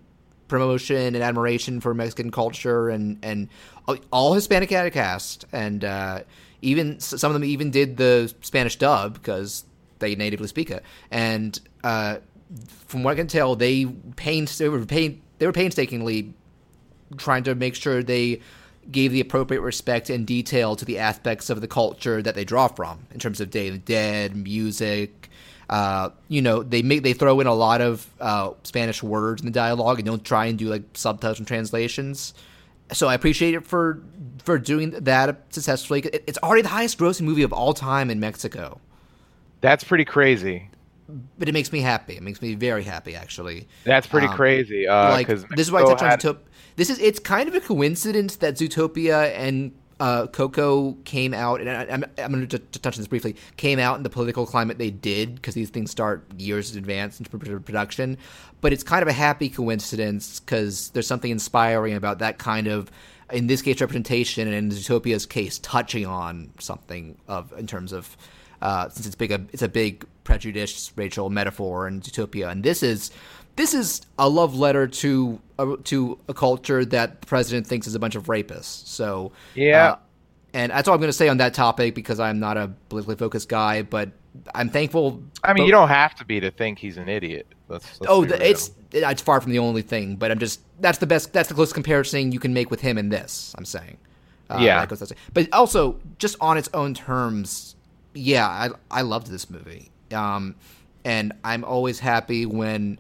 promotion 0.49 1.15
and 1.15 1.17
admiration 1.17 1.81
for 1.81 1.95
Mexican 1.95 2.31
culture 2.31 2.89
and 2.89 3.19
and 3.23 3.49
all 4.13 4.35
Hispanic 4.35 4.69
cast 4.69 5.45
and 5.53 5.85
uh, 5.85 6.21
even 6.63 7.01
some 7.01 7.31
of 7.31 7.35
them 7.35 7.45
even 7.45 7.71
did 7.71 7.97
the 7.97 8.33
Spanish 8.41 8.77
dub 8.77 9.15
because 9.15 9.65
they 9.99 10.15
natively 10.15 10.49
speak 10.49 10.71
it 10.71 10.83
and 11.11 11.59
uh, 11.83 12.17
from 12.87 13.03
what 13.03 13.13
I 13.13 13.15
can 13.15 13.27
tell 13.27 13.57
they 13.57 13.87
pains 14.17 14.57
they 14.59 14.69
were 14.69 14.85
pain 14.85 15.23
they 15.39 15.47
were 15.47 15.53
painstakingly 15.53 16.35
trying 17.17 17.45
to 17.45 17.55
make 17.55 17.75
sure 17.75 18.03
they 18.03 18.41
gave 18.91 19.13
the 19.13 19.21
appropriate 19.21 19.61
respect 19.61 20.11
and 20.11 20.27
detail 20.27 20.77
to 20.77 20.85
the 20.85 20.99
aspects 20.99 21.51
of 21.51 21.61
the 21.61 21.69
culture 21.69 22.23
that 22.23 22.35
they 22.35 22.45
draw 22.45 22.69
from 22.69 23.07
in 23.13 23.21
terms 23.21 23.41
of 23.41 23.51
Day 23.51 23.69
of 23.69 23.75
the 23.75 23.79
Dead, 23.79 24.37
music. 24.37 25.31
Uh, 25.69 26.11
you 26.29 26.43
know, 26.43 26.63
they 26.63 26.83
make 26.83 27.03
they 27.03 27.15
throw 27.15 27.41
in 27.41 27.47
a 27.47 27.55
lot 27.55 27.81
of 27.81 28.07
uh, 28.21 28.51
Spanish 28.65 29.03
words 29.03 29.41
in 29.43 29.47
the 29.47 29.53
dialogue 29.53 29.99
and 29.99 30.07
don't 30.07 30.25
try 30.25 30.47
and 30.47 30.59
do 30.59 30.69
like 30.69 30.83
subtitles 30.95 31.39
and 31.39 31.49
translations. 31.49 32.35
So 32.93 33.09
I 33.09 33.15
appreciate 33.15 33.55
it 33.55 33.67
for 33.67 34.01
for 34.43 34.59
doing 34.59 34.91
that 34.91 35.41
successfully. 35.51 36.01
It's 36.01 36.39
already 36.43 36.63
the 36.63 36.69
highest 36.69 36.99
grossing 36.99 37.23
movie 37.23 37.43
of 37.43 37.53
all 37.53 37.73
time 37.73 38.11
in 38.11 38.21
Mexico. 38.21 38.81
That's 39.63 39.83
pretty 39.83 40.05
crazy. 40.05 40.69
But 41.39 41.49
it 41.49 41.53
makes 41.53 41.73
me 41.73 41.81
happy. 41.81 42.17
It 42.17 42.23
makes 42.23 42.41
me 42.41 42.55
very 42.55 42.83
happy, 42.83 43.15
actually. 43.15 43.67
That's 43.85 44.07
pretty 44.07 44.27
um, 44.27 44.37
crazy. 44.37 44.87
Uh, 44.87 45.11
like 45.11 45.27
this 45.27 45.45
is 45.57 45.73
why 45.73 45.83
I 45.83 45.95
touch 45.95 46.23
had... 46.23 46.27
on. 46.27 46.39
This 46.77 46.91
is 46.91 46.99
it's 46.99 47.19
kind 47.19 47.49
of 47.49 47.55
a 47.55 47.61
coincidence 47.61 48.37
that 48.37 48.55
Zootopia 48.55 49.33
and 49.37 49.73
uh, 50.01 50.27
Coco 50.27 50.93
came 51.05 51.33
out, 51.33 51.61
and 51.61 51.71
I, 51.71 52.23
am 52.23 52.33
going 52.33 52.49
to 52.49 52.59
touch 52.59 52.97
on 52.97 53.01
this 53.01 53.07
briefly. 53.07 53.37
Came 53.57 53.79
out 53.79 53.97
in 53.97 54.03
the 54.03 54.11
political 54.11 54.45
climate 54.45 54.79
they 54.79 54.91
did 54.91 55.37
because 55.37 55.55
these 55.55 55.71
things 55.71 55.91
start 55.91 56.27
years 56.37 56.73
in 56.73 56.79
advance 56.79 57.21
into 57.21 57.31
production. 57.61 58.19
But 58.61 58.73
it's 58.73 58.83
kind 58.83 59.03
of 59.03 59.09
a 59.09 59.13
happy 59.13 59.49
coincidence 59.49 60.41
because 60.41 60.91
there's 60.91 61.07
something 61.07 61.31
inspiring 61.31 61.95
about 61.95 62.19
that 62.19 62.39
kind 62.39 62.67
of, 62.67 62.91
in 63.33 63.47
this 63.47 63.63
case, 63.63 63.81
representation, 63.81 64.49
and 64.49 64.57
in 64.57 64.77
Zootopia's 64.77 65.27
case, 65.27 65.59
touching 65.61 66.07
on 66.07 66.51
something 66.59 67.17
of 67.29 67.53
in 67.57 67.67
terms 67.67 67.93
of 67.93 68.17
uh, 68.63 68.89
since 68.89 69.07
it's 69.07 69.15
big, 69.15 69.31
a, 69.31 69.45
it's 69.53 69.63
a 69.63 69.69
big 69.69 70.07
prejudice, 70.25 70.91
Rachel 70.97 71.31
metaphor 71.31 71.87
in 71.87 72.01
Zootopia, 72.01 72.51
and 72.51 72.65
this 72.65 72.83
is 72.83 73.11
this 73.57 73.75
is 73.75 74.03
a 74.19 74.29
love 74.29 74.57
letter 74.57 74.87
to 74.87 75.41
a, 75.59 75.77
to 75.85 76.19
a 76.29 76.35
culture 76.35 76.85
that 76.85 77.21
the 77.21 77.27
president 77.27 77.67
thinks 77.67 77.87
is 77.87 77.95
a 77.95 77.99
bunch 77.99 78.15
of 78.15 78.25
rapists. 78.25 78.87
So 78.87 79.33
yeah, 79.55 79.93
uh, 79.93 79.97
and 80.53 80.73
that's 80.73 80.89
all 80.89 80.95
I'm 80.95 81.01
going 81.01 81.09
to 81.09 81.13
say 81.13 81.29
on 81.29 81.39
that 81.39 81.55
topic 81.55 81.95
because 81.95 82.21
I'm 82.21 82.39
not 82.39 82.57
a 82.57 82.71
politically 82.89 83.17
focused 83.17 83.49
guy, 83.49 83.83
but 83.83 84.11
I'm 84.55 84.69
thankful. 84.69 85.23
I 85.43 85.53
mean, 85.53 85.67
you 85.67 85.73
don't 85.73 85.89
have 85.89 86.15
to 86.17 86.25
be 86.25 86.41
to 86.41 86.51
think 86.51 86.79
he's 86.79 86.97
an 86.97 87.09
idiot. 87.09 87.47
Let's, 87.69 88.01
let's 88.01 88.11
oh, 88.11 88.25
the, 88.25 88.47
it's 88.47 88.71
it's 88.93 89.23
far 89.23 89.41
from 89.41 89.53
the 89.53 89.59
only 89.59 89.83
thing, 89.83 90.17
but 90.17 90.31
I'm 90.31 90.39
just 90.39 90.61
that's 90.81 90.99
the 90.99 91.07
best 91.07 91.33
that's 91.33 91.49
the 91.49 91.55
closest 91.55 91.75
comparison 91.75 92.33
you 92.33 92.41
can 92.41 92.53
make 92.53 92.71
with 92.71 92.81
him 92.81 92.99
in 92.99 93.09
this. 93.09 93.55
I'm 93.57 93.65
saying, 93.65 93.99
uh, 94.51 94.59
yeah, 94.61 94.87
but 95.33 95.53
also 95.53 95.99
just 96.19 96.37
on 96.41 96.59
its 96.59 96.69
own 96.75 96.95
terms, 96.95 97.77
yeah, 98.15 98.47
I 98.47 98.71
I 98.91 99.03
loved 99.03 99.29
this 99.29 99.49
movie, 99.51 99.91
um, 100.13 100.57
and 101.05 101.33
I'm 101.43 101.65
always 101.65 101.99
happy 101.99 102.47
when 102.47 102.99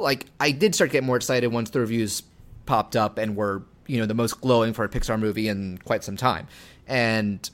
like 0.00 0.26
I 0.40 0.50
did 0.50 0.74
start 0.74 0.90
to 0.90 0.92
get 0.92 1.04
more 1.04 1.16
excited 1.16 1.48
once 1.48 1.70
the 1.70 1.80
reviews 1.80 2.22
popped 2.66 2.96
up 2.96 3.18
and 3.18 3.36
were 3.36 3.64
you 3.86 3.98
know 3.98 4.06
the 4.06 4.14
most 4.14 4.40
glowing 4.40 4.72
for 4.72 4.84
a 4.84 4.88
Pixar 4.88 5.18
movie 5.18 5.48
in 5.48 5.78
quite 5.78 6.04
some 6.04 6.16
time. 6.16 6.46
And 6.86 7.48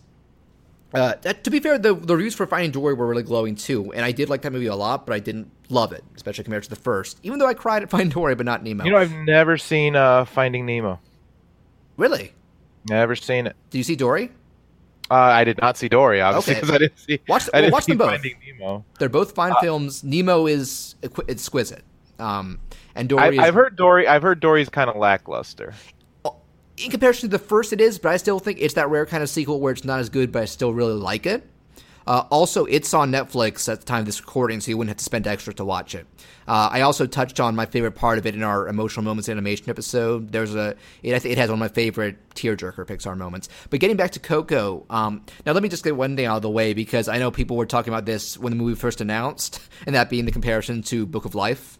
uh, 0.94 1.14
to 1.14 1.50
be 1.50 1.60
fair, 1.60 1.78
the, 1.78 1.94
the 1.94 2.16
reviews 2.16 2.34
for 2.34 2.46
Finding 2.46 2.70
Dory 2.70 2.94
were 2.94 3.06
really 3.06 3.22
glowing 3.22 3.54
too, 3.54 3.92
and 3.92 4.04
I 4.04 4.12
did 4.12 4.30
like 4.30 4.42
that 4.42 4.52
movie 4.52 4.66
a 4.66 4.76
lot, 4.76 5.06
but 5.06 5.12
I 5.12 5.18
didn't 5.18 5.50
love 5.68 5.92
it, 5.92 6.02
especially 6.16 6.44
compared 6.44 6.62
to 6.62 6.70
the 6.70 6.76
first. 6.76 7.18
Even 7.22 7.38
though 7.38 7.46
I 7.46 7.54
cried 7.54 7.82
at 7.82 7.90
Finding 7.90 8.10
Dory, 8.10 8.34
but 8.34 8.46
not 8.46 8.62
Nemo. 8.62 8.84
You 8.84 8.92
know, 8.92 8.96
I've 8.96 9.12
never 9.12 9.58
seen 9.58 9.96
uh, 9.96 10.24
Finding 10.24 10.64
Nemo. 10.64 10.98
Really? 11.96 12.32
Never 12.88 13.16
seen 13.16 13.46
it. 13.46 13.56
Did 13.70 13.78
you 13.78 13.84
see 13.84 13.96
Dory? 13.96 14.30
Uh, 15.10 15.14
I 15.14 15.44
did 15.44 15.58
not 15.60 15.76
see 15.76 15.88
Dory, 15.88 16.20
obviously, 16.20 16.54
because 16.54 16.68
okay. 16.68 16.74
I 16.74 16.78
didn't 16.78 16.98
see. 16.98 17.20
Watch, 17.28 17.48
well, 17.52 17.70
watch 17.70 17.86
them 17.86 17.98
both. 17.98 18.22
They're 18.98 19.08
both 19.08 19.34
fine 19.34 19.52
uh, 19.52 19.60
films. 19.60 20.04
Nemo 20.04 20.46
is 20.46 20.96
exquisite. 21.02 21.82
Um, 22.18 22.58
and 22.94 23.08
Dory. 23.08 23.38
I, 23.38 23.44
have 23.44 23.54
heard 23.54 23.76
Dory. 23.76 24.06
I've 24.08 24.22
heard 24.22 24.40
Dory's 24.40 24.68
kind 24.68 24.90
of 24.90 24.96
lackluster. 24.96 25.74
Oh, 26.24 26.36
in 26.76 26.90
comparison 26.90 27.30
to 27.30 27.38
the 27.38 27.42
first, 27.42 27.72
it 27.72 27.80
is, 27.80 27.98
but 27.98 28.10
I 28.12 28.16
still 28.16 28.38
think 28.38 28.58
it's 28.60 28.74
that 28.74 28.90
rare 28.90 29.06
kind 29.06 29.22
of 29.22 29.28
sequel 29.28 29.60
where 29.60 29.72
it's 29.72 29.84
not 29.84 30.00
as 30.00 30.08
good, 30.08 30.32
but 30.32 30.42
I 30.42 30.46
still 30.46 30.74
really 30.74 30.94
like 30.94 31.26
it. 31.26 31.48
Uh, 32.08 32.26
also, 32.30 32.64
it's 32.64 32.94
on 32.94 33.12
Netflix 33.12 33.70
at 33.70 33.80
the 33.80 33.84
time 33.84 34.00
of 34.00 34.06
this 34.06 34.18
recording, 34.18 34.62
so 34.62 34.70
you 34.70 34.78
wouldn't 34.78 34.88
have 34.88 34.96
to 34.96 35.04
spend 35.04 35.26
extra 35.26 35.52
to 35.52 35.62
watch 35.62 35.94
it. 35.94 36.06
Uh, 36.46 36.70
I 36.72 36.80
also 36.80 37.06
touched 37.06 37.38
on 37.38 37.54
my 37.54 37.66
favorite 37.66 37.92
part 37.92 38.16
of 38.16 38.24
it 38.24 38.34
in 38.34 38.42
our 38.42 38.66
emotional 38.66 39.04
moments 39.04 39.28
animation 39.28 39.68
episode. 39.68 40.32
There's 40.32 40.54
a 40.54 40.74
it, 41.02 41.22
it 41.26 41.36
has 41.36 41.50
one 41.50 41.56
of 41.56 41.60
my 41.60 41.68
favorite 41.68 42.16
tearjerker 42.30 42.86
Pixar 42.86 43.14
moments. 43.14 43.50
But 43.68 43.80
getting 43.80 43.98
back 43.98 44.12
to 44.12 44.20
Coco, 44.20 44.86
um, 44.88 45.26
now 45.44 45.52
let 45.52 45.62
me 45.62 45.68
just 45.68 45.84
get 45.84 45.96
one 45.96 46.16
thing 46.16 46.24
out 46.24 46.36
of 46.36 46.42
the 46.42 46.48
way 46.48 46.72
because 46.72 47.08
I 47.08 47.18
know 47.18 47.30
people 47.30 47.58
were 47.58 47.66
talking 47.66 47.92
about 47.92 48.06
this 48.06 48.38
when 48.38 48.52
the 48.52 48.56
movie 48.56 48.74
first 48.74 49.02
announced, 49.02 49.60
and 49.86 49.94
that 49.94 50.08
being 50.08 50.24
the 50.24 50.32
comparison 50.32 50.80
to 50.84 51.04
Book 51.04 51.26
of 51.26 51.34
Life. 51.34 51.77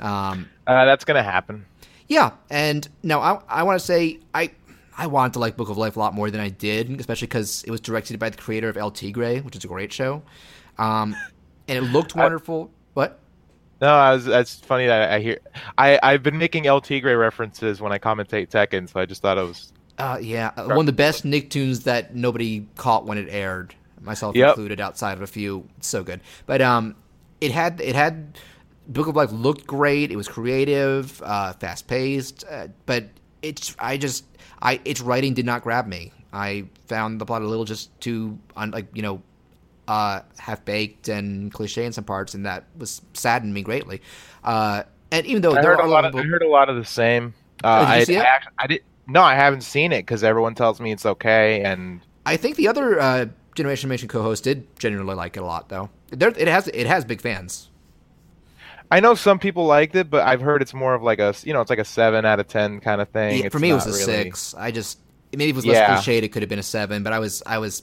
Um, 0.00 0.48
uh, 0.66 0.84
that's 0.84 1.04
going 1.04 1.16
to 1.16 1.22
happen. 1.22 1.66
Yeah, 2.08 2.32
and 2.50 2.88
now 3.02 3.20
I, 3.20 3.40
I 3.48 3.62
want 3.62 3.78
to 3.78 3.86
say 3.86 4.18
I 4.34 4.50
I 4.96 5.06
wanted 5.06 5.34
to 5.34 5.38
like 5.38 5.56
Book 5.56 5.68
of 5.68 5.78
Life 5.78 5.96
a 5.96 6.00
lot 6.00 6.12
more 6.12 6.30
than 6.30 6.40
I 6.40 6.48
did, 6.48 6.98
especially 6.98 7.28
because 7.28 7.62
it 7.64 7.70
was 7.70 7.80
directed 7.80 8.18
by 8.18 8.30
the 8.30 8.36
creator 8.36 8.68
of 8.68 8.76
El 8.76 8.90
Tigre, 8.90 9.38
which 9.40 9.54
is 9.56 9.64
a 9.64 9.68
great 9.68 9.92
show, 9.92 10.22
um, 10.76 11.14
and 11.68 11.78
it 11.78 11.88
looked 11.92 12.14
wonderful. 12.16 12.70
I, 12.72 12.76
what? 12.94 13.18
No, 13.80 13.94
I 13.94 14.12
was, 14.12 14.24
that's 14.24 14.56
funny 14.56 14.86
that 14.86 15.12
I 15.12 15.20
hear. 15.20 15.38
I 15.78 16.00
I've 16.02 16.22
been 16.22 16.36
making 16.36 16.66
El 16.66 16.80
Tigre 16.80 17.16
references 17.16 17.80
when 17.80 17.92
I 17.92 17.98
commentate 17.98 18.48
Tekken, 18.48 18.90
so 18.90 19.00
I 19.00 19.06
just 19.06 19.22
thought 19.22 19.38
it 19.38 19.46
was. 19.46 19.72
Uh, 19.96 20.18
yeah, 20.20 20.50
one 20.62 20.80
of 20.80 20.86
the 20.86 20.92
best 20.92 21.24
Nicktoons 21.24 21.84
that 21.84 22.14
nobody 22.14 22.66
caught 22.76 23.06
when 23.06 23.18
it 23.18 23.28
aired, 23.30 23.74
myself 24.00 24.34
yep. 24.34 24.48
included, 24.48 24.80
outside 24.80 25.12
of 25.12 25.22
a 25.22 25.26
few. 25.26 25.68
It's 25.76 25.86
so 25.86 26.02
good, 26.02 26.20
but 26.46 26.60
um, 26.60 26.96
it 27.40 27.52
had 27.52 27.80
it 27.80 27.94
had 27.94 28.36
Book 28.88 29.06
of 29.06 29.16
Life 29.16 29.32
looked 29.32 29.66
great. 29.66 30.10
It 30.10 30.16
was 30.16 30.28
creative, 30.28 31.20
uh, 31.22 31.52
fast 31.54 31.86
paced, 31.86 32.44
uh, 32.50 32.68
but 32.86 33.04
it's 33.42 33.74
I 33.78 33.96
just 33.96 34.24
I 34.60 34.80
its 34.84 35.00
writing 35.00 35.34
did 35.34 35.46
not 35.46 35.62
grab 35.62 35.86
me. 35.86 36.12
I 36.32 36.66
found 36.86 37.20
the 37.20 37.26
plot 37.26 37.42
a 37.42 37.46
little 37.46 37.64
just 37.64 37.98
too 38.00 38.38
un, 38.56 38.70
like 38.70 38.86
you 38.94 39.02
know 39.02 39.22
uh, 39.88 40.20
half 40.38 40.64
baked 40.64 41.08
and 41.08 41.52
cliche 41.52 41.84
in 41.84 41.92
some 41.92 42.04
parts, 42.04 42.34
and 42.34 42.46
that 42.46 42.64
was 42.78 43.02
saddened 43.12 43.52
me 43.52 43.62
greatly. 43.62 44.00
Uh, 44.44 44.84
and 45.10 45.26
even 45.26 45.42
though 45.42 45.52
I 45.52 45.62
heard 45.62 45.80
a 45.80 45.86
lot 45.86 46.04
of, 46.04 46.14
I 46.14 46.22
heard 46.22 46.42
a 46.42 46.48
lot 46.48 46.68
of 46.68 46.76
the 46.76 46.84
same. 46.84 47.34
Uh, 47.62 47.84
oh, 48.08 48.14
I, 48.14 48.20
I, 48.20 48.40
I, 48.58 48.66
did 48.66 48.82
no, 49.06 49.22
I 49.22 49.34
haven't 49.34 49.62
seen 49.62 49.92
it 49.92 50.02
because 50.02 50.22
everyone 50.24 50.54
tells 50.54 50.80
me 50.80 50.92
it's 50.92 51.06
okay, 51.06 51.62
and 51.62 52.00
I 52.24 52.36
think 52.36 52.56
the 52.56 52.68
other 52.68 53.00
uh, 53.00 53.26
Generation 53.54 53.88
Animation 53.88 54.08
co-host 54.08 54.44
did 54.44 54.66
genuinely 54.78 55.14
like 55.14 55.36
it 55.36 55.40
a 55.40 55.44
lot, 55.46 55.68
though. 55.68 55.90
There, 56.10 56.28
it 56.28 56.48
has 56.48 56.68
it 56.68 56.86
has 56.86 57.04
big 57.04 57.20
fans. 57.20 57.69
I 58.90 59.00
know 59.00 59.14
some 59.14 59.38
people 59.38 59.66
liked 59.66 59.94
it, 59.94 60.10
but 60.10 60.26
I've 60.26 60.40
heard 60.40 60.62
it's 60.62 60.74
more 60.74 60.94
of 60.94 61.02
like 61.02 61.18
a 61.18 61.34
you 61.44 61.52
know 61.52 61.60
it's 61.60 61.70
like 61.70 61.78
a 61.78 61.84
seven 61.84 62.24
out 62.24 62.40
of 62.40 62.48
ten 62.48 62.80
kind 62.80 63.00
of 63.00 63.08
thing. 63.08 63.44
Yeah, 63.44 63.48
for 63.48 63.58
me, 63.58 63.70
it 63.70 63.74
was 63.74 63.86
a 63.86 63.90
really... 63.90 64.04
six. 64.24 64.54
I 64.54 64.70
just 64.70 64.98
maybe 65.32 65.50
it 65.50 65.56
was 65.56 65.66
less 65.66 65.76
yeah. 65.76 65.96
cliched. 65.96 66.22
It 66.22 66.28
could 66.28 66.42
have 66.42 66.48
been 66.48 66.58
a 66.58 66.64
seven, 66.64 67.02
but 67.02 67.12
I 67.12 67.18
was 67.18 67.42
I 67.46 67.58
was 67.58 67.82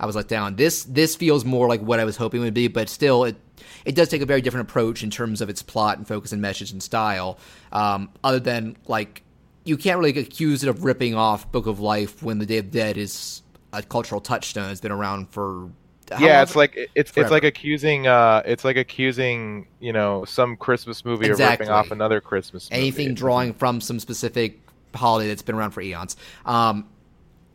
I 0.00 0.06
was 0.06 0.16
let 0.16 0.28
down. 0.28 0.56
This 0.56 0.84
this 0.84 1.16
feels 1.16 1.44
more 1.44 1.68
like 1.68 1.80
what 1.80 2.00
I 2.00 2.04
was 2.04 2.16
hoping 2.16 2.40
it 2.40 2.44
would 2.44 2.54
be, 2.54 2.68
but 2.68 2.88
still 2.88 3.24
it 3.24 3.36
it 3.84 3.94
does 3.94 4.08
take 4.08 4.22
a 4.22 4.26
very 4.26 4.40
different 4.40 4.68
approach 4.68 5.02
in 5.02 5.10
terms 5.10 5.40
of 5.40 5.50
its 5.50 5.62
plot 5.62 5.98
and 5.98 6.06
focus 6.06 6.32
and 6.32 6.40
message 6.40 6.70
and 6.70 6.82
style. 6.82 7.38
Um, 7.72 8.10
other 8.24 8.40
than 8.40 8.76
like 8.86 9.22
you 9.64 9.76
can't 9.76 9.98
really 9.98 10.18
accuse 10.18 10.62
it 10.64 10.68
of 10.68 10.84
ripping 10.84 11.14
off 11.14 11.50
Book 11.52 11.66
of 11.66 11.78
Life 11.78 12.22
when 12.22 12.38
The 12.38 12.46
Day 12.46 12.58
of 12.58 12.70
the 12.70 12.78
Dead 12.78 12.96
is 12.96 13.42
a 13.72 13.82
cultural 13.82 14.20
touchstone. 14.20 14.70
It's 14.70 14.80
been 14.80 14.92
around 14.92 15.28
for 15.28 15.70
yeah, 16.18 16.42
it's 16.42 16.56
like 16.56 16.76
it's 16.94 17.10
forever. 17.10 17.26
it's 17.26 17.30
like 17.32 17.44
accusing 17.44 18.06
uh 18.06 18.42
it's 18.44 18.64
like 18.64 18.76
accusing 18.76 19.66
you 19.80 19.92
know 19.92 20.24
some 20.24 20.56
Christmas 20.56 21.04
movie 21.04 21.26
exactly. 21.26 21.44
of 21.44 21.60
ripping 21.60 21.72
off 21.72 21.90
another 21.90 22.20
Christmas 22.20 22.70
movie. 22.70 22.80
Anything 22.80 23.14
drawing 23.14 23.54
from 23.54 23.80
some 23.80 24.00
specific 24.00 24.60
holiday 24.94 25.28
that's 25.28 25.42
been 25.42 25.54
around 25.54 25.72
for 25.72 25.80
eons. 25.80 26.16
Um, 26.46 26.88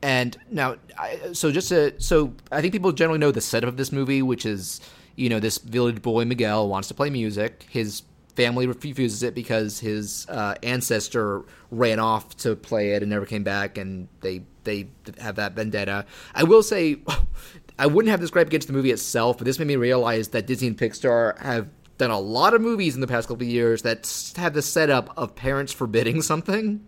and 0.01 0.37
now, 0.51 0.75
I, 0.97 1.31
so 1.31 1.51
just 1.51 1.69
to 1.69 1.99
so 2.01 2.33
I 2.51 2.61
think 2.61 2.73
people 2.73 2.91
generally 2.91 3.19
know 3.19 3.31
the 3.31 3.41
setup 3.41 3.69
of 3.69 3.77
this 3.77 3.91
movie, 3.91 4.21
which 4.21 4.45
is 4.45 4.81
you 5.15 5.29
know 5.29 5.39
this 5.39 5.57
village 5.59 6.01
boy 6.01 6.25
Miguel 6.25 6.67
wants 6.67 6.89
to 6.89 6.93
play 6.93 7.09
music. 7.09 7.65
His 7.69 8.03
family 8.35 8.67
refuses 8.67 9.23
it 9.23 9.35
because 9.35 9.79
his 9.79 10.27
uh, 10.27 10.55
ancestor 10.63 11.43
ran 11.71 11.99
off 11.99 12.35
to 12.37 12.55
play 12.55 12.91
it 12.91 13.03
and 13.03 13.09
never 13.09 13.25
came 13.25 13.43
back, 13.43 13.77
and 13.77 14.09
they 14.19 14.43
they 14.65 14.87
have 15.19 15.37
that 15.37 15.53
vendetta. 15.53 16.05
I 16.35 16.43
will 16.43 16.63
say 16.63 16.97
I 17.79 17.87
wouldn't 17.87 18.11
have 18.11 18.21
this 18.21 18.29
gripe 18.29 18.47
against 18.47 18.67
the 18.67 18.73
movie 18.73 18.91
itself, 18.91 19.37
but 19.37 19.45
this 19.45 19.57
made 19.59 19.67
me 19.67 19.75
realize 19.75 20.29
that 20.29 20.45
Disney 20.47 20.67
and 20.67 20.77
Pixar 20.77 21.37
have 21.39 21.67
done 21.97 22.11
a 22.11 22.19
lot 22.19 22.53
of 22.53 22.61
movies 22.61 22.95
in 22.95 23.01
the 23.01 23.07
past 23.07 23.27
couple 23.27 23.43
of 23.43 23.49
years 23.49 23.81
that 23.83 24.33
have 24.37 24.53
the 24.53 24.61
setup 24.61 25.13
of 25.17 25.35
parents 25.35 25.71
forbidding 25.73 26.21
something. 26.23 26.87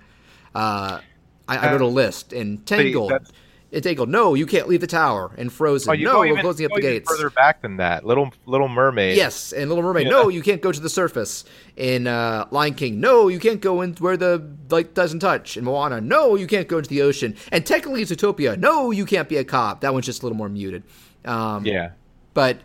Uh, 0.53 0.99
I, 1.47 1.57
I 1.57 1.71
wrote 1.71 1.81
a 1.81 1.87
list 1.87 2.33
in 2.33 2.59
Tangled. 2.59 3.11
that's- 3.11 3.31
In 3.71 3.81
Tangled, 3.81 4.07
no, 4.09 4.35
you 4.35 4.45
can't 4.45 4.67
leave 4.69 4.79
the 4.79 4.87
tower. 4.87 5.31
And 5.37 5.51
Frozen, 5.51 5.91
Oh, 5.91 5.95
no, 5.95 6.19
we're 6.19 6.27
even, 6.27 6.41
closing 6.41 6.65
up 6.65 6.71
the 6.73 6.81
gates. 6.81 7.09
further 7.11 7.29
back 7.29 7.61
than 7.61 7.77
that. 7.77 8.05
Little 8.05 8.31
Little 8.45 8.67
Mermaid. 8.69 9.17
Yes, 9.17 9.51
and 9.51 9.67
Little 9.69 9.83
Mermaid. 9.83 10.05
Yeah. 10.05 10.11
No, 10.11 10.29
you 10.29 10.41
can't 10.41 10.61
go 10.61 10.71
to 10.71 10.79
the 10.79 10.89
surface. 10.89 11.43
In 11.75 12.07
uh, 12.07 12.45
Lion 12.51 12.73
King, 12.75 12.99
no, 13.01 13.27
you 13.27 13.39
can't 13.39 13.59
go 13.59 13.81
in 13.81 13.93
where 13.95 14.15
the 14.15 14.49
light 14.69 14.93
doesn't 14.93 15.19
touch. 15.19 15.57
In 15.57 15.65
Moana, 15.65 15.99
no, 15.99 16.35
you 16.35 16.47
can't 16.47 16.67
go 16.69 16.77
into 16.77 16.89
the 16.89 17.01
ocean. 17.01 17.35
And 17.51 17.65
technically, 17.65 18.01
it's 18.01 18.11
Zootopia. 18.11 18.57
No, 18.57 18.91
you 18.91 19.05
can't 19.05 19.27
be 19.27 19.37
a 19.37 19.43
cop. 19.43 19.81
That 19.81 19.93
one's 19.93 20.05
just 20.05 20.21
a 20.21 20.25
little 20.25 20.37
more 20.37 20.47
muted. 20.49 20.83
Um, 21.25 21.65
Yeah. 21.65 21.91
but 22.33 22.59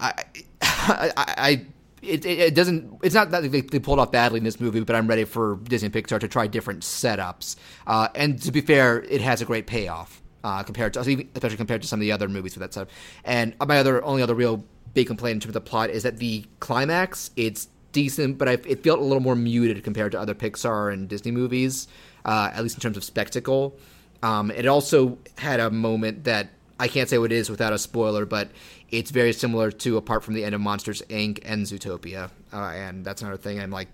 I, 0.00 0.24
I, 0.62 1.12
I 1.16 1.66
it, 2.06 2.24
it, 2.24 2.38
it 2.38 2.54
doesn't. 2.54 2.98
It's 3.02 3.14
not 3.14 3.30
that 3.30 3.50
they, 3.50 3.60
they 3.60 3.78
pulled 3.78 3.98
off 3.98 4.12
badly 4.12 4.38
in 4.38 4.44
this 4.44 4.60
movie, 4.60 4.80
but 4.80 4.96
I'm 4.96 5.06
ready 5.06 5.24
for 5.24 5.56
Disney 5.64 5.90
Pixar 5.90 6.20
to 6.20 6.28
try 6.28 6.46
different 6.46 6.80
setups. 6.80 7.56
Uh, 7.86 8.08
and 8.14 8.40
to 8.42 8.52
be 8.52 8.60
fair, 8.60 9.02
it 9.02 9.20
has 9.20 9.42
a 9.42 9.44
great 9.44 9.66
payoff 9.66 10.22
uh, 10.44 10.62
compared 10.62 10.92
to, 10.94 11.00
especially 11.00 11.56
compared 11.56 11.82
to 11.82 11.88
some 11.88 11.98
of 11.98 12.02
the 12.02 12.12
other 12.12 12.28
movies 12.28 12.54
with 12.54 12.62
that 12.62 12.74
setup. 12.74 12.90
And 13.24 13.54
my 13.58 13.78
other 13.78 14.02
only 14.04 14.22
other 14.22 14.34
real 14.34 14.64
big 14.94 15.06
complaint 15.06 15.34
in 15.34 15.40
terms 15.40 15.56
of 15.56 15.64
the 15.64 15.68
plot 15.68 15.90
is 15.90 16.04
that 16.04 16.18
the 16.18 16.46
climax 16.60 17.30
it's 17.36 17.68
decent, 17.92 18.38
but 18.38 18.48
I, 18.48 18.52
it 18.52 18.84
felt 18.84 19.00
a 19.00 19.02
little 19.02 19.22
more 19.22 19.34
muted 19.34 19.82
compared 19.82 20.12
to 20.12 20.20
other 20.20 20.34
Pixar 20.34 20.92
and 20.92 21.08
Disney 21.08 21.32
movies, 21.32 21.88
uh, 22.24 22.50
at 22.52 22.62
least 22.62 22.76
in 22.76 22.80
terms 22.80 22.96
of 22.96 23.04
spectacle. 23.04 23.76
Um, 24.22 24.50
it 24.50 24.66
also 24.66 25.18
had 25.38 25.60
a 25.60 25.70
moment 25.70 26.24
that 26.24 26.50
I 26.78 26.88
can't 26.88 27.08
say 27.08 27.18
what 27.18 27.32
it 27.32 27.36
is 27.36 27.50
without 27.50 27.72
a 27.72 27.78
spoiler, 27.78 28.26
but 28.26 28.50
it's 28.90 29.10
very 29.10 29.32
similar 29.32 29.70
to 29.70 29.96
apart 29.96 30.22
from 30.22 30.34
the 30.34 30.44
end 30.44 30.54
of 30.54 30.60
Monsters 30.60 31.02
Inc. 31.08 31.40
and 31.44 31.64
Zootopia, 31.64 32.30
uh, 32.52 32.56
and 32.56 33.04
that's 33.04 33.22
another 33.22 33.38
thing. 33.38 33.60
I'm 33.60 33.70
like, 33.70 33.88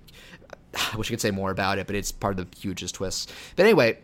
I 0.93 0.97
wish 0.97 1.09
I 1.09 1.11
could 1.11 1.21
say 1.21 1.31
more 1.31 1.51
about 1.51 1.79
it, 1.79 1.87
but 1.87 1.97
it's 1.97 2.13
part 2.13 2.39
of 2.39 2.51
the 2.51 2.59
hugest 2.59 2.97
twists. 2.97 3.33
But 3.57 3.67
anyway, 3.67 3.99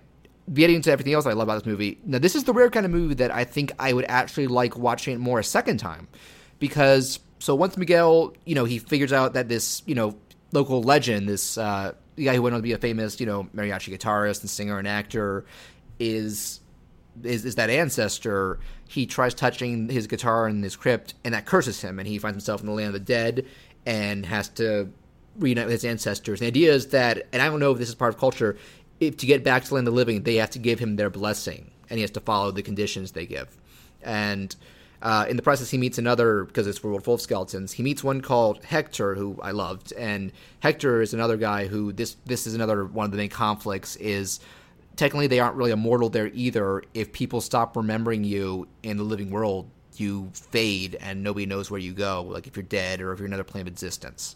getting 0.53 0.76
into 0.76 0.91
everything 0.91 1.12
else 1.12 1.26
I 1.26 1.33
love 1.33 1.49
about 1.49 1.64
this 1.64 1.66
movie. 1.66 1.99
Now, 2.05 2.18
this 2.18 2.35
is 2.35 2.45
the 2.45 2.53
rare 2.53 2.70
kind 2.70 2.87
of 2.87 2.93
movie 2.93 3.14
that 3.14 3.35
I 3.35 3.45
think 3.45 3.72
I 3.79 3.93
would 3.93 4.07
actually 4.09 4.47
like 4.47 4.76
watching 4.76 5.14
it 5.14 5.18
more 5.18 5.41
a 5.41 5.45
second 5.45 5.79
time, 5.79 6.09
because 6.59 7.20
so 7.41 7.55
once 7.55 7.76
Miguel, 7.76 8.35
you 8.45 8.55
know, 8.55 8.64
he 8.64 8.79
figures 8.79 9.12
out 9.12 9.35
that 9.35 9.49
this, 9.49 9.83
you 9.87 9.95
know, 9.95 10.16
local 10.53 10.83
legend, 10.83 11.29
this 11.29 11.59
uh, 11.59 11.93
guy 12.16 12.35
who 12.35 12.43
went 12.43 12.55
on 12.55 12.61
to 12.61 12.62
be 12.62 12.72
a 12.72 12.79
famous, 12.79 13.20
you 13.20 13.26
know, 13.26 13.45
mariachi 13.55 13.97
guitarist 13.97 14.41
and 14.41 14.51
singer 14.51 14.79
and 14.79 14.89
actor, 14.89 15.45
is 15.99 16.61
is, 17.24 17.44
is 17.44 17.54
that 17.56 17.70
ancestor. 17.70 18.58
He 18.88 19.06
tries 19.06 19.34
touching 19.34 19.88
his 19.88 20.06
guitar 20.06 20.48
in 20.48 20.60
this 20.60 20.76
crypt, 20.76 21.14
and 21.24 21.34
that 21.34 21.46
curses 21.46 21.80
him, 21.80 21.98
and 21.98 22.08
he 22.08 22.18
finds 22.18 22.36
himself 22.36 22.60
in 22.60 22.66
the 22.66 22.72
land 22.72 22.88
of 22.88 22.94
the 22.94 23.00
dead 23.00 23.46
and 23.86 24.26
has 24.26 24.48
to 24.50 24.90
reunite 25.38 25.66
with 25.66 25.72
his 25.72 25.84
ancestors. 25.84 26.40
And 26.40 26.46
the 26.46 26.48
idea 26.48 26.72
is 26.72 26.88
that, 26.88 27.26
and 27.32 27.40
I 27.40 27.46
don't 27.46 27.60
know 27.60 27.72
if 27.72 27.78
this 27.78 27.88
is 27.88 27.94
part 27.94 28.14
of 28.14 28.20
culture, 28.20 28.56
if 29.00 29.16
to 29.18 29.26
get 29.26 29.44
back 29.44 29.62
to 29.62 29.68
the 29.68 29.74
land 29.76 29.86
of 29.86 29.94
the 29.94 29.96
living, 29.96 30.22
they 30.22 30.36
have 30.36 30.50
to 30.50 30.58
give 30.58 30.78
him 30.78 30.96
their 30.96 31.10
blessing, 31.10 31.70
and 31.88 31.98
he 31.98 32.02
has 32.02 32.10
to 32.12 32.20
follow 32.20 32.50
the 32.50 32.62
conditions 32.62 33.12
they 33.12 33.26
give. 33.26 33.56
And 34.02 34.54
uh, 35.00 35.26
in 35.28 35.36
the 35.36 35.42
process, 35.42 35.70
he 35.70 35.78
meets 35.78 35.98
another 35.98 36.44
because 36.44 36.66
it's 36.66 36.82
world 36.82 37.04
full 37.04 37.14
of 37.14 37.20
skeletons. 37.20 37.72
He 37.72 37.82
meets 37.82 38.02
one 38.02 38.20
called 38.20 38.64
Hector, 38.64 39.14
who 39.14 39.38
I 39.40 39.52
loved, 39.52 39.92
and 39.92 40.32
Hector 40.60 41.00
is 41.00 41.14
another 41.14 41.36
guy 41.36 41.66
who 41.66 41.92
this 41.92 42.16
this 42.26 42.46
is 42.46 42.54
another 42.54 42.84
one 42.84 43.04
of 43.04 43.12
the 43.12 43.16
main 43.16 43.28
conflicts 43.28 43.94
is 43.96 44.40
technically 44.99 45.28
they 45.28 45.38
aren't 45.38 45.55
really 45.55 45.70
immortal 45.70 46.11
there 46.11 46.26
either. 46.34 46.82
If 46.92 47.12
people 47.12 47.40
stop 47.40 47.76
remembering 47.76 48.24
you 48.24 48.66
in 48.82 48.96
the 48.96 49.05
living 49.05 49.30
world, 49.30 49.70
you 49.96 50.30
fade 50.34 50.99
and 51.01 51.22
nobody 51.22 51.46
knows 51.46 51.70
where 51.70 51.80
you 51.80 51.92
go. 51.92 52.22
Like 52.22 52.49
if 52.49 52.57
you're 52.57 52.64
dead 52.64 53.01
or 53.01 53.12
if 53.12 53.20
you're 53.20 53.26
another 53.26 53.44
plane 53.44 53.62
of 53.62 53.68
existence. 53.68 54.34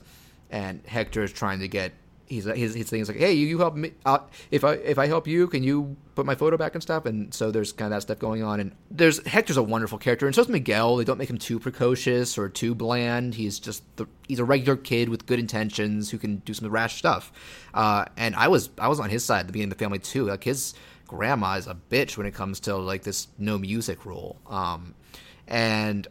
And 0.50 0.80
Hector 0.86 1.24
is 1.24 1.32
trying 1.32 1.58
to 1.60 1.68
get. 1.68 1.92
He's 2.32 2.44
his, 2.44 2.74
his 2.74 2.88
thing 2.88 3.00
is 3.00 3.08
like, 3.08 3.18
hey, 3.18 3.32
you, 3.32 3.46
you 3.46 3.58
help 3.58 3.74
me. 3.74 3.92
Uh, 4.04 4.18
if 4.50 4.64
I 4.64 4.72
if 4.74 4.98
I 4.98 5.06
help 5.06 5.26
you, 5.26 5.46
can 5.48 5.62
you 5.62 5.96
put 6.14 6.26
my 6.26 6.34
photo 6.34 6.56
back 6.56 6.74
and 6.74 6.82
stuff? 6.82 7.04
And 7.06 7.32
so 7.32 7.50
there's 7.50 7.72
kind 7.72 7.92
of 7.92 7.96
that 7.96 8.02
stuff 8.02 8.18
going 8.18 8.42
on. 8.42 8.60
And 8.60 8.72
there's 8.90 9.24
Hector's 9.26 9.56
a 9.56 9.62
wonderful 9.62 9.98
character, 9.98 10.26
and 10.26 10.34
so 10.34 10.40
is 10.40 10.48
Miguel. 10.48 10.96
They 10.96 11.04
don't 11.04 11.18
make 11.18 11.30
him 11.30 11.38
too 11.38 11.58
precocious 11.58 12.38
or 12.38 12.48
too 12.48 12.74
bland. 12.74 13.34
He's 13.34 13.58
just 13.58 13.84
the, 13.96 14.06
he's 14.26 14.38
a 14.38 14.44
regular 14.44 14.76
kid 14.76 15.08
with 15.08 15.26
good 15.26 15.38
intentions 15.38 16.10
who 16.10 16.18
can 16.18 16.36
do 16.38 16.54
some 16.54 16.68
rash 16.68 16.96
stuff. 16.96 17.32
Uh, 17.74 18.06
and 18.16 18.34
I 18.34 18.48
was 18.48 18.70
I 18.78 18.88
was 18.88 18.98
on 18.98 19.10
his 19.10 19.24
side 19.24 19.40
at 19.40 19.46
the 19.46 19.52
beginning 19.52 19.72
of 19.72 19.78
the 19.78 19.84
family 19.84 19.98
too. 19.98 20.24
Like 20.26 20.44
his 20.44 20.74
grandma 21.06 21.54
is 21.54 21.66
a 21.66 21.76
bitch 21.90 22.16
when 22.16 22.26
it 22.26 22.34
comes 22.34 22.60
to 22.60 22.76
like 22.76 23.02
this 23.02 23.28
no 23.38 23.58
music 23.58 24.06
rule. 24.06 24.40
Um, 24.48 24.94
and 25.46 26.06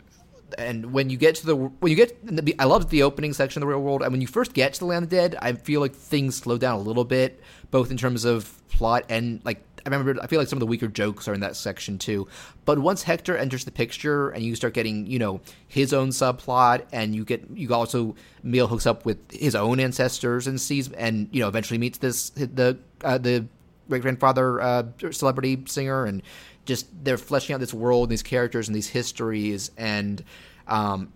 and 0.58 0.94
when 0.94 1.10
you 1.10 1.18
get 1.18 1.36
to 1.36 1.46
the 1.46 1.56
when 1.56 1.90
you 1.90 1.96
get 1.96 2.26
the, 2.26 2.56
I 2.60 2.66
love 2.66 2.90
the 2.90 3.04
opening 3.04 3.34
section 3.34 3.62
of 3.62 3.68
the 3.68 3.74
real 3.74 3.82
world 3.82 4.02
and 4.02 4.12
when 4.12 4.22
you 4.22 4.28
first 4.28 4.54
get 4.54 4.74
to 4.74 4.80
the 4.80 4.86
land 4.86 5.04
of 5.04 5.10
the 5.10 5.16
dead 5.16 5.36
I 5.42 5.54
feel 5.54 5.82
like 5.82 5.96
things 5.96 6.36
slow 6.36 6.58
down 6.58 6.80
a 6.80 6.82
little 6.82 7.06
bit 7.06 7.42
both 7.70 7.92
in 7.92 7.98
terms 7.98 8.26
of 8.26 8.58
plot 8.70 9.06
and 9.10 9.42
like 9.44 9.64
I 9.86 9.90
remember 9.90 10.22
I 10.22 10.28
feel 10.28 10.40
like 10.40 10.48
some 10.48 10.58
of 10.58 10.62
the 10.62 10.68
weaker 10.68 10.88
jokes 10.88 11.28
are 11.28 11.34
in 11.34 11.40
that 11.42 11.56
section 11.56 11.98
too. 11.98 12.28
But 12.66 12.80
once 12.80 13.04
Hector 13.04 13.36
enters 13.36 13.66
the 13.66 13.72
picture 13.72 14.30
and 14.30 14.44
you 14.44 14.56
start 14.56 14.74
getting 14.74 15.08
you 15.08 15.20
know 15.20 15.42
his 15.68 15.94
own 15.94 16.10
subplot 16.10 16.86
and 16.92 17.16
you 17.16 17.26
get 17.26 17.44
you 17.54 17.74
also 17.74 18.16
Miguel 18.44 18.68
hooks 18.68 18.86
up 18.86 19.06
with 19.06 19.18
his 19.32 19.56
own 19.56 19.80
ancestors 19.80 20.48
and 20.48 20.60
sees 20.60 20.92
and 20.92 21.30
you 21.32 21.42
know 21.42 21.48
eventually 21.48 21.78
meets 21.78 21.98
this 21.98 22.30
the 22.32 22.78
uh, 23.04 23.18
the 23.18 23.46
great 23.90 24.02
grandfather 24.02 24.62
uh, 24.62 24.84
celebrity 25.12 25.64
singer 25.66 26.06
and 26.06 26.22
just 26.66 26.88
they're 27.04 27.18
fleshing 27.18 27.54
out 27.54 27.60
this 27.60 27.74
world 27.74 28.04
and 28.04 28.12
these 28.12 28.24
characters 28.24 28.68
and 28.68 28.76
these 28.76 28.90
histories 28.90 29.72
and 29.78 30.24
um, 30.68 31.12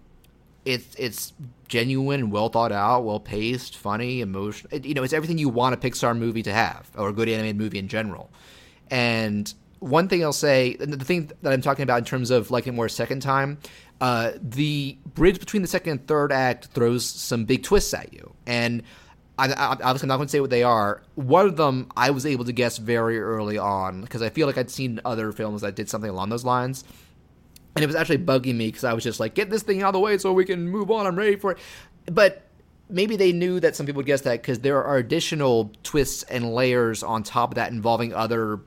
it's 0.65 0.95
it's 0.95 1.33
genuine 1.67 2.31
well 2.31 2.49
thought 2.49 2.71
out, 2.71 3.03
well 3.03 3.19
paced, 3.19 3.77
funny, 3.77 4.21
emotional. 4.21 4.73
It, 4.73 4.85
you 4.85 4.93
know, 4.93 5.03
it's 5.03 5.13
everything 5.13 5.37
you 5.37 5.49
want 5.49 5.75
a 5.75 5.77
Pixar 5.77 6.17
movie 6.17 6.43
to 6.43 6.53
have 6.53 6.89
or 6.97 7.09
a 7.09 7.13
good 7.13 7.29
animated 7.29 7.57
movie 7.57 7.79
in 7.79 7.87
general. 7.87 8.31
And 8.89 9.51
one 9.79 10.07
thing 10.07 10.23
I'll 10.23 10.33
say, 10.33 10.75
the 10.77 10.97
thing 10.97 11.31
that 11.41 11.53
I'm 11.53 11.61
talking 11.61 11.83
about 11.83 11.99
in 11.99 12.05
terms 12.05 12.31
of 12.31 12.49
liking 12.51 12.73
it 12.73 12.75
more 12.75 12.87
a 12.87 12.89
second 12.89 13.21
time, 13.21 13.59
uh, 14.01 14.31
the 14.41 14.97
bridge 15.13 15.39
between 15.39 15.61
the 15.61 15.67
second 15.67 15.91
and 15.91 16.07
third 16.07 16.31
act 16.31 16.67
throws 16.67 17.05
some 17.05 17.45
big 17.45 17.63
twists 17.63 17.93
at 17.93 18.11
you, 18.13 18.33
and 18.45 18.83
I, 19.37 19.51
I, 19.51 19.67
obviously 19.71 20.05
I'm 20.05 20.09
not 20.09 20.17
going 20.17 20.27
to 20.27 20.31
say 20.31 20.39
what 20.39 20.49
they 20.49 20.63
are. 20.63 21.01
One 21.15 21.45
of 21.45 21.57
them 21.57 21.91
I 21.95 22.11
was 22.11 22.25
able 22.25 22.45
to 22.45 22.53
guess 22.53 22.77
very 22.77 23.19
early 23.19 23.57
on 23.57 24.01
because 24.01 24.21
I 24.21 24.29
feel 24.29 24.47
like 24.47 24.57
I'd 24.57 24.69
seen 24.69 25.01
other 25.03 25.31
films 25.31 25.61
that 25.61 25.75
did 25.75 25.89
something 25.89 26.09
along 26.09 26.29
those 26.29 26.45
lines. 26.45 26.83
And 27.75 27.83
it 27.83 27.87
was 27.87 27.95
actually 27.95 28.19
bugging 28.19 28.55
me 28.55 28.67
because 28.67 28.85
I 28.85 28.93
was 28.93 29.03
just 29.03 29.19
like, 29.19 29.35
get 29.35 29.49
this 29.49 29.63
thing 29.63 29.81
out 29.81 29.89
of 29.89 29.93
the 29.93 29.99
way 29.99 30.17
so 30.17 30.31
we 30.31 30.45
can 30.45 30.69
move 30.69 30.89
on. 30.89 31.05
I'm 31.05 31.17
ready 31.17 31.35
for 31.35 31.51
it. 31.51 31.57
But 32.05 32.43
maybe 32.89 33.17
they 33.17 33.33
knew 33.33 33.59
that 33.59 33.75
some 33.75 33.85
people 33.85 33.97
would 33.97 34.05
guess 34.05 34.21
that 34.21 34.41
because 34.41 34.59
there 34.59 34.81
are 34.83 34.97
additional 34.97 35.71
twists 35.83 36.23
and 36.23 36.53
layers 36.53 37.03
on 37.03 37.23
top 37.23 37.51
of 37.51 37.55
that 37.55 37.71
involving 37.71 38.13
other 38.13 38.61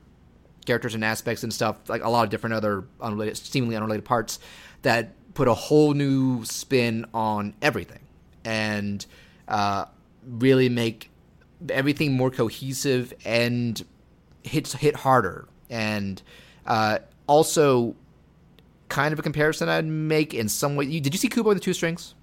characters 0.65 0.93
and 0.93 1.03
aspects 1.03 1.41
and 1.41 1.51
stuff, 1.51 1.77
like 1.89 2.03
a 2.03 2.09
lot 2.09 2.23
of 2.23 2.29
different 2.29 2.53
other 2.53 2.83
unrelated, 3.01 3.37
seemingly 3.37 3.75
unrelated 3.75 4.05
parts 4.05 4.39
that 4.83 5.13
put 5.33 5.47
a 5.47 5.53
whole 5.55 5.95
new 5.95 6.45
spin 6.45 7.05
on 7.11 7.55
everything. 7.63 8.01
And, 8.45 9.03
uh, 9.47 9.85
really 10.23 10.69
make 10.69 11.09
everything 11.69 12.13
more 12.13 12.31
cohesive 12.31 13.13
and 13.25 13.83
hits 14.43 14.73
hit 14.73 14.95
harder 14.95 15.47
and 15.69 16.21
uh, 16.65 16.99
also 17.27 17.95
kind 18.87 19.13
of 19.13 19.19
a 19.19 19.21
comparison 19.21 19.69
I'd 19.69 19.85
make 19.85 20.33
in 20.33 20.49
some 20.49 20.75
way. 20.75 20.85
You, 20.85 20.99
did 21.01 21.13
you 21.13 21.19
see 21.19 21.29
Kubo 21.29 21.51
and 21.51 21.59
the 21.59 21.63
Two 21.63 21.73
Strings? 21.73 22.15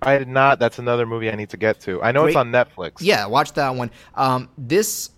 I 0.00 0.18
did 0.18 0.28
not. 0.28 0.58
That's 0.58 0.78
another 0.78 1.06
movie 1.06 1.30
I 1.30 1.34
need 1.34 1.50
to 1.50 1.56
get 1.56 1.80
to. 1.80 2.00
I 2.02 2.12
know 2.12 2.26
it's 2.26 2.36
on 2.36 2.52
Netflix. 2.52 2.96
Yeah, 3.00 3.26
watch 3.26 3.52
that 3.54 3.74
one. 3.74 3.90
Um, 4.14 4.48
this 4.56 5.10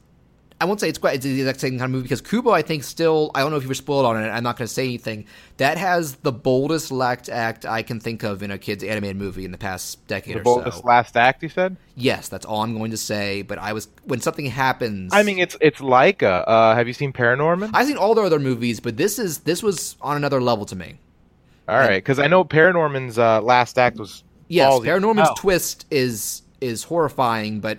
I 0.60 0.66
won't 0.66 0.78
say 0.78 0.90
it's 0.90 0.98
quite 0.98 1.14
it's 1.14 1.24
the 1.24 1.40
exact 1.40 1.58
same 1.60 1.72
kind 1.78 1.84
of 1.84 1.90
movie 1.90 2.02
because 2.02 2.20
Kubo 2.20 2.50
I 2.50 2.60
think 2.60 2.84
still 2.84 3.30
I 3.34 3.40
don't 3.40 3.50
know 3.50 3.56
if 3.56 3.62
you 3.62 3.68
were 3.70 3.74
spoiled 3.74 4.04
on 4.04 4.22
it. 4.22 4.28
I'm 4.28 4.42
not 4.42 4.58
going 4.58 4.68
to 4.68 4.72
say 4.72 4.84
anything. 4.84 5.24
That 5.56 5.78
has 5.78 6.16
the 6.16 6.32
boldest 6.32 6.92
lacked 6.92 7.28
act 7.30 7.64
I 7.64 7.82
can 7.82 7.98
think 7.98 8.22
of 8.24 8.42
in 8.42 8.50
a 8.50 8.58
kids 8.58 8.84
animated 8.84 9.16
movie 9.16 9.46
in 9.46 9.52
the 9.52 9.58
past 9.58 10.06
decade 10.06 10.34
The 10.36 10.40
or 10.40 10.42
boldest 10.42 10.78
so. 10.78 10.86
last 10.86 11.16
act, 11.16 11.42
you 11.42 11.48
said? 11.48 11.76
yes, 11.96 12.28
that's 12.28 12.44
all 12.44 12.62
I'm 12.62 12.76
going 12.76 12.90
to 12.90 12.96
say. 12.98 13.40
But 13.42 13.58
I 13.58 13.72
was 13.72 13.88
when 14.04 14.20
something 14.20 14.44
happens. 14.46 15.14
I 15.14 15.22
mean, 15.22 15.38
it's 15.38 15.56
it's 15.62 15.78
Laika. 15.80 16.44
Uh, 16.46 16.74
have 16.74 16.86
you 16.86 16.92
seen 16.94 17.12
Paranorman? 17.12 17.70
I've 17.72 17.86
seen 17.86 17.96
all 17.96 18.14
their 18.14 18.24
other 18.26 18.38
movies, 18.38 18.80
but 18.80 18.98
this 18.98 19.18
is 19.18 19.38
this 19.38 19.62
was 19.62 19.96
on 20.02 20.16
another 20.16 20.42
level 20.42 20.66
to 20.66 20.76
me. 20.76 20.96
All 21.68 21.78
right, 21.78 21.96
because 22.04 22.18
I 22.18 22.26
know 22.26 22.44
Paranorman's 22.44 23.18
uh, 23.18 23.40
last 23.40 23.78
act 23.78 23.96
was 23.98 24.24
Yes. 24.48 24.74
Paranorman's 24.80 25.28
Oh. 25.30 25.34
twist 25.38 25.86
is 25.90 26.42
is 26.60 26.82
horrifying, 26.84 27.60
but 27.60 27.78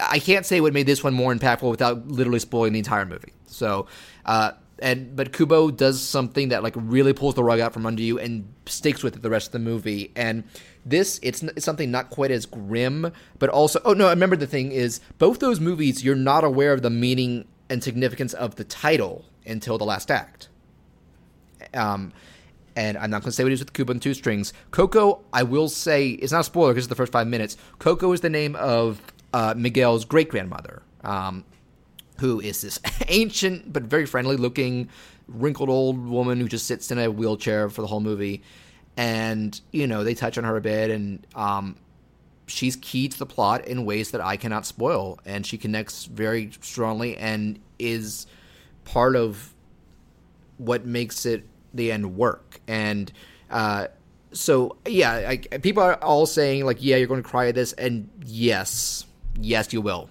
I 0.00 0.18
can't 0.18 0.46
say 0.46 0.60
what 0.60 0.72
made 0.72 0.86
this 0.86 1.02
one 1.02 1.14
more 1.14 1.34
impactful 1.34 1.70
without 1.70 2.08
literally 2.08 2.38
spoiling 2.38 2.72
the 2.72 2.78
entire 2.78 3.04
movie. 3.04 3.32
So, 3.46 3.86
uh, 4.24 4.52
and 4.80 5.16
but 5.16 5.32
Kubo 5.32 5.70
does 5.70 6.00
something 6.00 6.50
that 6.50 6.62
like 6.62 6.74
really 6.76 7.12
pulls 7.12 7.34
the 7.34 7.42
rug 7.42 7.60
out 7.60 7.72
from 7.72 7.86
under 7.86 8.02
you 8.02 8.18
and 8.18 8.52
sticks 8.66 9.02
with 9.02 9.16
it 9.16 9.22
the 9.22 9.30
rest 9.30 9.48
of 9.48 9.52
the 9.52 9.58
movie. 9.58 10.12
And 10.14 10.44
this, 10.86 11.18
it's, 11.22 11.42
it's 11.42 11.64
something 11.64 11.90
not 11.90 12.10
quite 12.10 12.30
as 12.30 12.46
grim, 12.46 13.12
but 13.38 13.50
also 13.50 13.80
oh 13.84 13.92
no, 13.92 14.06
I 14.06 14.10
remember 14.10 14.36
the 14.36 14.46
thing 14.46 14.72
is 14.72 15.00
both 15.18 15.40
those 15.40 15.60
movies 15.60 16.04
you're 16.04 16.14
not 16.14 16.44
aware 16.44 16.72
of 16.72 16.82
the 16.82 16.90
meaning 16.90 17.46
and 17.68 17.82
significance 17.82 18.34
of 18.34 18.54
the 18.54 18.64
title 18.64 19.24
until 19.46 19.78
the 19.78 19.84
last 19.84 20.10
act. 20.10 20.48
Um, 21.74 22.12
and 22.76 22.96
I'm 22.96 23.10
not 23.10 23.22
going 23.22 23.30
to 23.30 23.32
say 23.32 23.42
what 23.42 23.50
it 23.50 23.54
is 23.54 23.60
with 23.60 23.72
Kubo 23.72 23.92
and 23.92 24.00
Two 24.00 24.14
Strings. 24.14 24.52
Coco, 24.70 25.24
I 25.32 25.42
will 25.42 25.68
say, 25.68 26.10
it's 26.10 26.30
not 26.30 26.42
a 26.42 26.44
spoiler 26.44 26.72
because 26.72 26.84
it's 26.84 26.88
the 26.88 26.94
first 26.94 27.10
five 27.10 27.26
minutes. 27.26 27.56
Coco 27.80 28.12
is 28.12 28.20
the 28.20 28.30
name 28.30 28.54
of 28.54 29.02
uh, 29.32 29.54
Miguel's 29.56 30.04
great 30.04 30.28
grandmother. 30.28 30.82
Um, 31.02 31.44
who 32.18 32.40
is 32.40 32.60
this 32.60 32.78
ancient 33.08 33.72
but 33.72 33.84
very 33.84 34.06
friendly 34.06 34.36
looking, 34.36 34.88
wrinkled 35.26 35.68
old 35.68 36.06
woman 36.06 36.40
who 36.40 36.48
just 36.48 36.66
sits 36.66 36.90
in 36.90 36.98
a 36.98 37.10
wheelchair 37.10 37.68
for 37.68 37.80
the 37.82 37.86
whole 37.86 38.00
movie. 38.00 38.42
And, 38.96 39.58
you 39.72 39.86
know, 39.86 40.02
they 40.02 40.14
touch 40.14 40.38
on 40.38 40.44
her 40.44 40.56
a 40.56 40.60
bit, 40.60 40.90
and 40.90 41.24
um, 41.36 41.76
she's 42.48 42.74
key 42.74 43.08
to 43.08 43.16
the 43.16 43.26
plot 43.26 43.64
in 43.66 43.84
ways 43.84 44.10
that 44.10 44.20
I 44.20 44.36
cannot 44.36 44.66
spoil. 44.66 45.20
And 45.24 45.46
she 45.46 45.56
connects 45.56 46.06
very 46.06 46.50
strongly 46.60 47.16
and 47.16 47.60
is 47.78 48.26
part 48.84 49.14
of 49.14 49.54
what 50.56 50.84
makes 50.84 51.24
it 51.26 51.44
the 51.72 51.92
end 51.92 52.16
work. 52.16 52.60
And 52.66 53.12
uh, 53.50 53.86
so, 54.32 54.78
yeah, 54.84 55.12
I, 55.28 55.36
people 55.36 55.84
are 55.84 55.94
all 56.02 56.26
saying, 56.26 56.64
like, 56.64 56.78
yeah, 56.80 56.96
you're 56.96 57.06
going 57.06 57.22
to 57.22 57.28
cry 57.28 57.46
at 57.46 57.54
this. 57.54 57.72
And 57.74 58.10
yes, 58.26 59.06
yes, 59.40 59.72
you 59.72 59.80
will. 59.80 60.10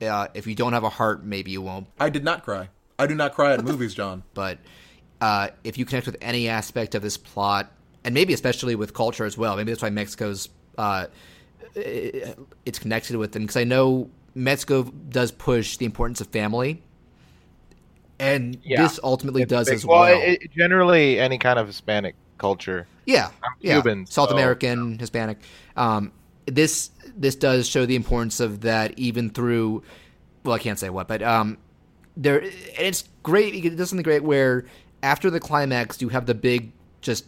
Uh, 0.00 0.28
if 0.34 0.46
you 0.46 0.54
don't 0.54 0.72
have 0.72 0.84
a 0.84 0.88
heart, 0.90 1.24
maybe 1.24 1.50
you 1.50 1.60
won't. 1.62 1.86
I 1.98 2.08
did 2.10 2.24
not 2.24 2.44
cry. 2.44 2.68
I 2.98 3.06
do 3.06 3.14
not 3.14 3.34
cry 3.34 3.52
at 3.52 3.64
movies, 3.64 3.94
John. 3.94 4.22
But 4.34 4.58
uh, 5.20 5.48
if 5.64 5.76
you 5.78 5.84
connect 5.84 6.06
with 6.06 6.16
any 6.20 6.48
aspect 6.48 6.94
of 6.94 7.02
this 7.02 7.16
plot, 7.16 7.70
and 8.04 8.14
maybe 8.14 8.32
especially 8.32 8.74
with 8.74 8.94
culture 8.94 9.24
as 9.24 9.36
well, 9.36 9.56
maybe 9.56 9.72
that's 9.72 9.82
why 9.82 9.90
Mexico's 9.90 10.48
uh, 10.76 11.06
it's 11.74 12.78
connected 12.78 13.16
with 13.16 13.32
them 13.32 13.42
because 13.42 13.56
I 13.56 13.64
know 13.64 14.08
Mexico 14.34 14.84
does 14.84 15.30
push 15.32 15.76
the 15.76 15.84
importance 15.86 16.20
of 16.20 16.28
family, 16.28 16.82
and 18.18 18.58
Yeah. 18.64 18.82
this 18.82 18.98
ultimately 19.02 19.42
It's 19.42 19.50
does 19.50 19.66
big- 19.68 19.74
as 19.76 19.86
well. 19.86 20.04
it- 20.04 20.42
it- 20.42 20.50
generally, 20.56 21.18
any 21.20 21.38
kind 21.38 21.58
of 21.58 21.66
Hispanic 21.66 22.14
culture. 22.38 22.86
Yeah, 23.06 23.30
I'm 23.42 23.52
yeah. 23.60 23.74
Cuban, 23.74 24.06
South 24.06 24.28
so, 24.28 24.34
American, 24.34 24.98
Hispanic. 24.98 25.38
Um, 25.76 26.12
this 26.54 26.90
this 27.16 27.36
does 27.36 27.68
show 27.68 27.86
the 27.86 27.96
importance 27.96 28.40
of 28.40 28.62
that, 28.62 28.98
even 28.98 29.30
through. 29.30 29.82
Well, 30.44 30.54
I 30.54 30.58
can't 30.58 30.78
say 30.78 30.90
what, 30.90 31.08
but 31.08 31.22
um, 31.22 31.58
there 32.16 32.40
and 32.40 32.52
it's 32.78 33.04
great. 33.22 33.54
It 33.54 33.76
does 33.76 33.90
something 33.90 34.02
great 34.02 34.22
where 34.22 34.66
after 35.02 35.30
the 35.30 35.40
climax, 35.40 36.00
you 36.00 36.08
have 36.08 36.26
the 36.26 36.34
big, 36.34 36.72
just 37.00 37.24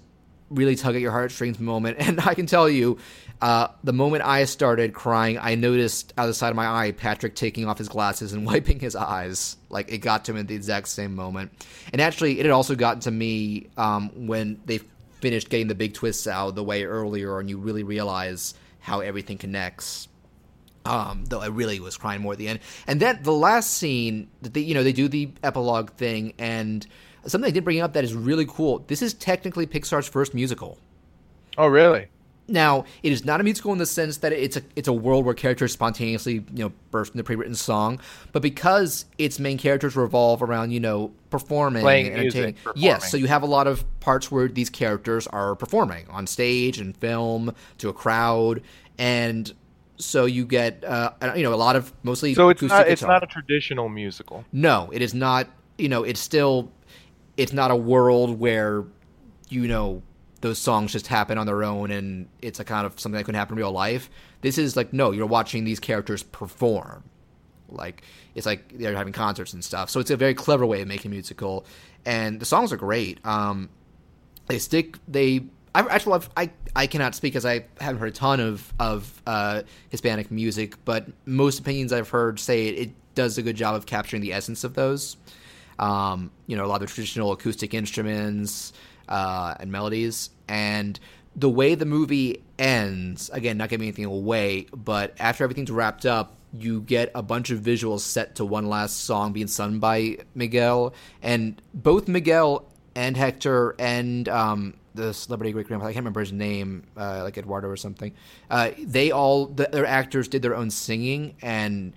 really 0.50 0.74
tug 0.74 0.94
at 0.94 1.00
your 1.00 1.12
heartstrings 1.12 1.58
moment, 1.58 1.96
and 2.00 2.20
I 2.20 2.34
can 2.34 2.46
tell 2.46 2.68
you. 2.68 2.98
Uh, 3.42 3.68
the 3.82 3.92
moment 3.94 4.22
I 4.22 4.44
started 4.44 4.92
crying, 4.92 5.38
I 5.40 5.54
noticed 5.54 6.12
out 6.18 6.24
of 6.24 6.28
the 6.28 6.34
side 6.34 6.50
of 6.50 6.56
my 6.56 6.66
eye 6.66 6.92
Patrick 6.92 7.34
taking 7.34 7.66
off 7.66 7.78
his 7.78 7.88
glasses 7.88 8.34
and 8.34 8.44
wiping 8.52 8.78
his 8.78 8.94
eyes. 8.94 9.56
Like 9.70 9.90
it 9.90 9.98
got 9.98 10.26
to 10.26 10.32
him 10.32 10.36
at 10.36 10.46
the 10.46 10.54
exact 10.54 10.88
same 10.88 11.14
moment. 11.14 11.50
And 11.90 12.02
actually, 12.02 12.38
it 12.38 12.44
had 12.44 12.52
also 12.52 12.74
gotten 12.74 13.00
to 13.00 13.10
me 13.10 13.68
um, 13.78 14.26
when 14.26 14.60
they 14.66 14.80
finished 15.20 15.48
getting 15.48 15.68
the 15.68 15.74
big 15.74 15.94
twists 15.94 16.26
out 16.26 16.54
the 16.54 16.64
way 16.64 16.84
earlier, 16.84 17.38
and 17.38 17.48
you 17.48 17.58
really 17.58 17.82
realize 17.82 18.54
how 18.80 19.00
everything 19.00 19.38
connects. 19.38 20.08
Um, 20.86 21.26
though 21.26 21.40
I 21.40 21.48
really 21.48 21.78
was 21.78 21.98
crying 21.98 22.22
more 22.22 22.32
at 22.32 22.38
the 22.38 22.48
end. 22.48 22.60
And 22.86 23.00
then 23.00 23.22
the 23.22 23.32
last 23.32 23.74
scene, 23.74 24.28
that 24.40 24.54
they, 24.54 24.60
you 24.60 24.72
know, 24.74 24.82
they 24.82 24.94
do 24.94 25.08
the 25.08 25.30
epilogue 25.42 25.90
thing, 25.90 26.32
and 26.38 26.86
something 27.26 27.48
I 27.48 27.52
did 27.52 27.64
bring 27.64 27.80
up 27.80 27.92
that 27.92 28.02
is 28.02 28.14
really 28.14 28.46
cool. 28.46 28.84
This 28.86 29.02
is 29.02 29.12
technically 29.12 29.66
Pixar's 29.66 30.08
first 30.08 30.32
musical. 30.32 30.78
Oh, 31.58 31.66
really? 31.66 32.08
Now, 32.50 32.84
it 33.02 33.12
is 33.12 33.24
not 33.24 33.40
a 33.40 33.44
musical 33.44 33.72
in 33.72 33.78
the 33.78 33.86
sense 33.86 34.18
that 34.18 34.32
it's 34.32 34.56
a 34.56 34.62
it's 34.74 34.88
a 34.88 34.92
world 34.92 35.24
where 35.24 35.34
characters 35.34 35.72
spontaneously, 35.72 36.34
you 36.34 36.64
know, 36.64 36.72
burst 36.90 37.14
into 37.14 37.22
pre-written 37.24 37.54
song, 37.54 38.00
but 38.32 38.42
because 38.42 39.04
its 39.18 39.38
main 39.38 39.56
characters 39.56 39.94
revolve 39.94 40.42
around, 40.42 40.72
you 40.72 40.80
know, 40.80 41.12
performing, 41.30 41.82
Playing 41.82 42.06
and 42.08 42.20
music, 42.20 42.38
entertaining. 42.38 42.54
performing. 42.56 42.82
Yes, 42.82 43.10
so 43.10 43.16
you 43.16 43.28
have 43.28 43.42
a 43.42 43.46
lot 43.46 43.66
of 43.66 43.84
parts 44.00 44.30
where 44.30 44.48
these 44.48 44.68
characters 44.68 45.26
are 45.28 45.54
performing 45.54 46.06
on 46.10 46.26
stage 46.26 46.78
and 46.78 46.96
film 46.96 47.54
to 47.78 47.88
a 47.88 47.92
crowd, 47.92 48.62
and 48.98 49.52
so 49.96 50.24
you 50.24 50.44
get, 50.44 50.82
uh, 50.84 51.12
you 51.36 51.42
know, 51.42 51.54
a 51.54 51.56
lot 51.56 51.76
of 51.76 51.92
mostly. 52.02 52.34
So 52.34 52.48
it's 52.48 52.62
not 52.62 52.88
it's 52.88 53.02
guitar. 53.02 53.14
not 53.14 53.22
a 53.22 53.26
traditional 53.26 53.88
musical. 53.88 54.44
No, 54.52 54.90
it 54.92 55.02
is 55.02 55.14
not. 55.14 55.48
You 55.78 55.88
know, 55.88 56.02
it's 56.02 56.20
still. 56.20 56.72
It's 57.36 57.52
not 57.52 57.70
a 57.70 57.76
world 57.76 58.38
where, 58.38 58.84
you 59.48 59.66
know, 59.68 60.02
those 60.40 60.58
songs 60.58 60.92
just 60.92 61.06
happen 61.06 61.38
on 61.38 61.46
their 61.46 61.62
own 61.62 61.90
and 61.90 62.28
it's 62.40 62.60
a 62.60 62.64
kind 62.64 62.86
of 62.86 62.98
something 62.98 63.18
that 63.18 63.24
could 63.24 63.34
happen 63.34 63.54
in 63.54 63.58
real 63.58 63.72
life. 63.72 64.10
This 64.40 64.58
is 64.58 64.76
like 64.76 64.92
no, 64.92 65.10
you're 65.10 65.26
watching 65.26 65.64
these 65.64 65.80
characters 65.80 66.22
perform. 66.22 67.04
Like 67.68 68.02
it's 68.34 68.46
like 68.46 68.76
they're 68.78 68.96
having 68.96 69.12
concerts 69.12 69.52
and 69.52 69.64
stuff. 69.64 69.90
So 69.90 70.00
it's 70.00 70.10
a 70.10 70.16
very 70.16 70.34
clever 70.34 70.66
way 70.66 70.82
of 70.82 70.88
making 70.88 71.10
musical, 71.10 71.66
and 72.04 72.40
the 72.40 72.46
songs 72.46 72.72
are 72.72 72.76
great. 72.76 73.24
Um, 73.24 73.68
they 74.46 74.58
stick. 74.58 74.98
They. 75.06 75.44
I 75.72 75.82
actually 75.82 76.10
love, 76.10 76.30
I 76.36 76.50
I 76.74 76.88
cannot 76.88 77.14
speak 77.14 77.36
as 77.36 77.46
I 77.46 77.66
haven't 77.80 78.00
heard 78.00 78.08
a 78.08 78.12
ton 78.12 78.40
of 78.40 78.72
of 78.80 79.22
uh, 79.26 79.62
Hispanic 79.90 80.30
music, 80.30 80.74
but 80.84 81.06
most 81.26 81.60
opinions 81.60 81.92
I've 81.92 82.08
heard 82.08 82.40
say 82.40 82.66
it, 82.66 82.78
it 82.78 82.90
does 83.14 83.38
a 83.38 83.42
good 83.42 83.56
job 83.56 83.76
of 83.76 83.86
capturing 83.86 84.22
the 84.22 84.32
essence 84.32 84.64
of 84.64 84.74
those. 84.74 85.16
Um, 85.78 86.30
you 86.46 86.56
know, 86.56 86.64
a 86.64 86.66
lot 86.66 86.82
of 86.82 86.92
traditional 86.92 87.32
acoustic 87.32 87.72
instruments 87.72 88.72
uh, 89.10 89.54
and 89.60 89.70
melodies, 89.70 90.30
and 90.48 90.98
the 91.36 91.50
way 91.50 91.74
the 91.74 91.86
movie 91.86 92.42
ends. 92.58 93.30
Again, 93.30 93.58
not 93.58 93.68
giving 93.68 93.88
anything 93.88 94.04
away, 94.04 94.66
but 94.74 95.14
after 95.18 95.44
everything's 95.44 95.70
wrapped 95.70 96.06
up, 96.06 96.36
you 96.58 96.80
get 96.80 97.10
a 97.14 97.22
bunch 97.22 97.50
of 97.50 97.60
visuals 97.60 98.00
set 98.00 98.36
to 98.36 98.44
one 98.44 98.68
last 98.68 99.04
song 99.04 99.32
being 99.32 99.46
sung 99.46 99.78
by 99.78 100.18
Miguel, 100.34 100.94
and 101.22 101.60
both 101.74 102.08
Miguel 102.08 102.66
and 102.94 103.16
Hector 103.16 103.76
and 103.78 104.28
um, 104.28 104.74
the 104.94 105.14
celebrity 105.14 105.52
great 105.52 105.66
grandfather, 105.66 105.90
I 105.90 105.92
can't 105.92 106.02
remember 106.02 106.20
his 106.20 106.32
name, 106.32 106.84
uh, 106.96 107.22
like 107.22 107.38
Eduardo 107.38 107.68
or 107.68 107.76
something. 107.76 108.12
Uh, 108.50 108.70
they 108.78 109.10
all, 109.10 109.46
the, 109.46 109.68
their 109.70 109.86
actors 109.86 110.28
did 110.28 110.42
their 110.42 110.56
own 110.56 110.70
singing, 110.70 111.36
and 111.42 111.92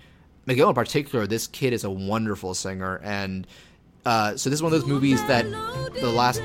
Miguel 0.45 0.69
in 0.69 0.75
particular, 0.75 1.25
this 1.25 1.47
kid 1.47 1.73
is 1.73 1.83
a 1.83 1.89
wonderful 1.89 2.53
singer, 2.53 3.01
and 3.03 3.47
uh, 4.05 4.35
so 4.35 4.49
this 4.49 4.57
is 4.57 4.63
one 4.63 4.73
of 4.73 4.79
those 4.79 4.87
movies 4.87 5.21
that 5.27 5.45
the 6.01 6.11
last 6.11 6.41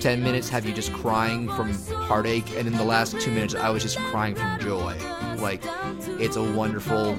ten 0.00 0.22
minutes 0.22 0.48
have 0.48 0.64
you 0.64 0.72
just 0.72 0.92
crying 0.92 1.48
from 1.48 1.72
heartache, 1.88 2.50
and 2.56 2.66
in 2.66 2.72
the 2.74 2.84
last 2.84 3.18
two 3.20 3.30
minutes 3.30 3.54
I 3.54 3.70
was 3.70 3.82
just 3.82 3.98
crying 3.98 4.34
from 4.34 4.58
joy. 4.60 4.96
Like 5.38 5.62
it's 6.20 6.36
a 6.36 6.42
wonderful, 6.42 7.18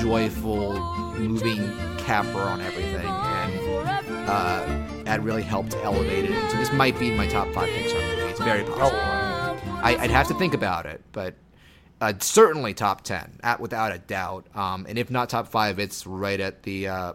joyful, 0.00 0.78
moving 1.14 1.58
capper 1.98 2.40
on 2.40 2.60
everything, 2.60 3.06
and 3.06 4.28
uh, 4.28 5.04
that 5.04 5.22
really 5.22 5.42
helped 5.42 5.74
elevate 5.76 6.24
it. 6.24 6.50
So 6.50 6.56
this 6.56 6.72
might 6.72 6.98
be 6.98 7.10
my 7.14 7.26
top 7.28 7.48
five 7.52 7.68
Pixar 7.68 7.94
movie. 7.94 8.30
It's 8.30 8.40
very 8.40 8.64
possible. 8.64 8.98
I, 9.84 9.96
I'd 9.98 10.10
have 10.10 10.28
to 10.28 10.34
think 10.34 10.54
about 10.54 10.86
it, 10.86 11.02
but 11.12 11.34
uh, 12.00 12.12
certainly 12.18 12.74
top 12.74 13.02
10 13.02 13.38
at, 13.44 13.60
without 13.60 13.92
a 13.92 13.98
doubt 13.98 14.46
um, 14.56 14.86
and 14.88 14.98
if 14.98 15.08
not 15.08 15.28
top 15.28 15.46
5 15.46 15.78
it's 15.78 16.04
right 16.04 16.40
at 16.40 16.64
the 16.64 16.88
uh, 16.88 17.12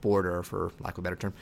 border 0.00 0.42
for 0.42 0.72
lack 0.80 0.94
of 0.94 0.98
a 0.98 1.02
better 1.02 1.14
term 1.14 1.32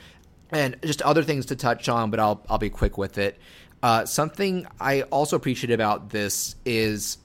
and 0.51 0.77
just 0.83 1.03
other 1.03 1.23
things 1.23 1.47
to 1.47 1.57
touch 1.57 1.89
on 1.89 2.11
but 2.11 2.21
i'll, 2.21 2.45
I'll 2.49 2.59
be 2.59 2.71
quick 2.71 2.99
with 2.99 3.19
it 3.19 3.39
uh, 3.83 4.05
something 4.07 4.67
i 4.81 5.03
also 5.03 5.37
appreciate 5.37 5.73
about 5.73 6.11
this 6.11 6.57
is 6.65 7.19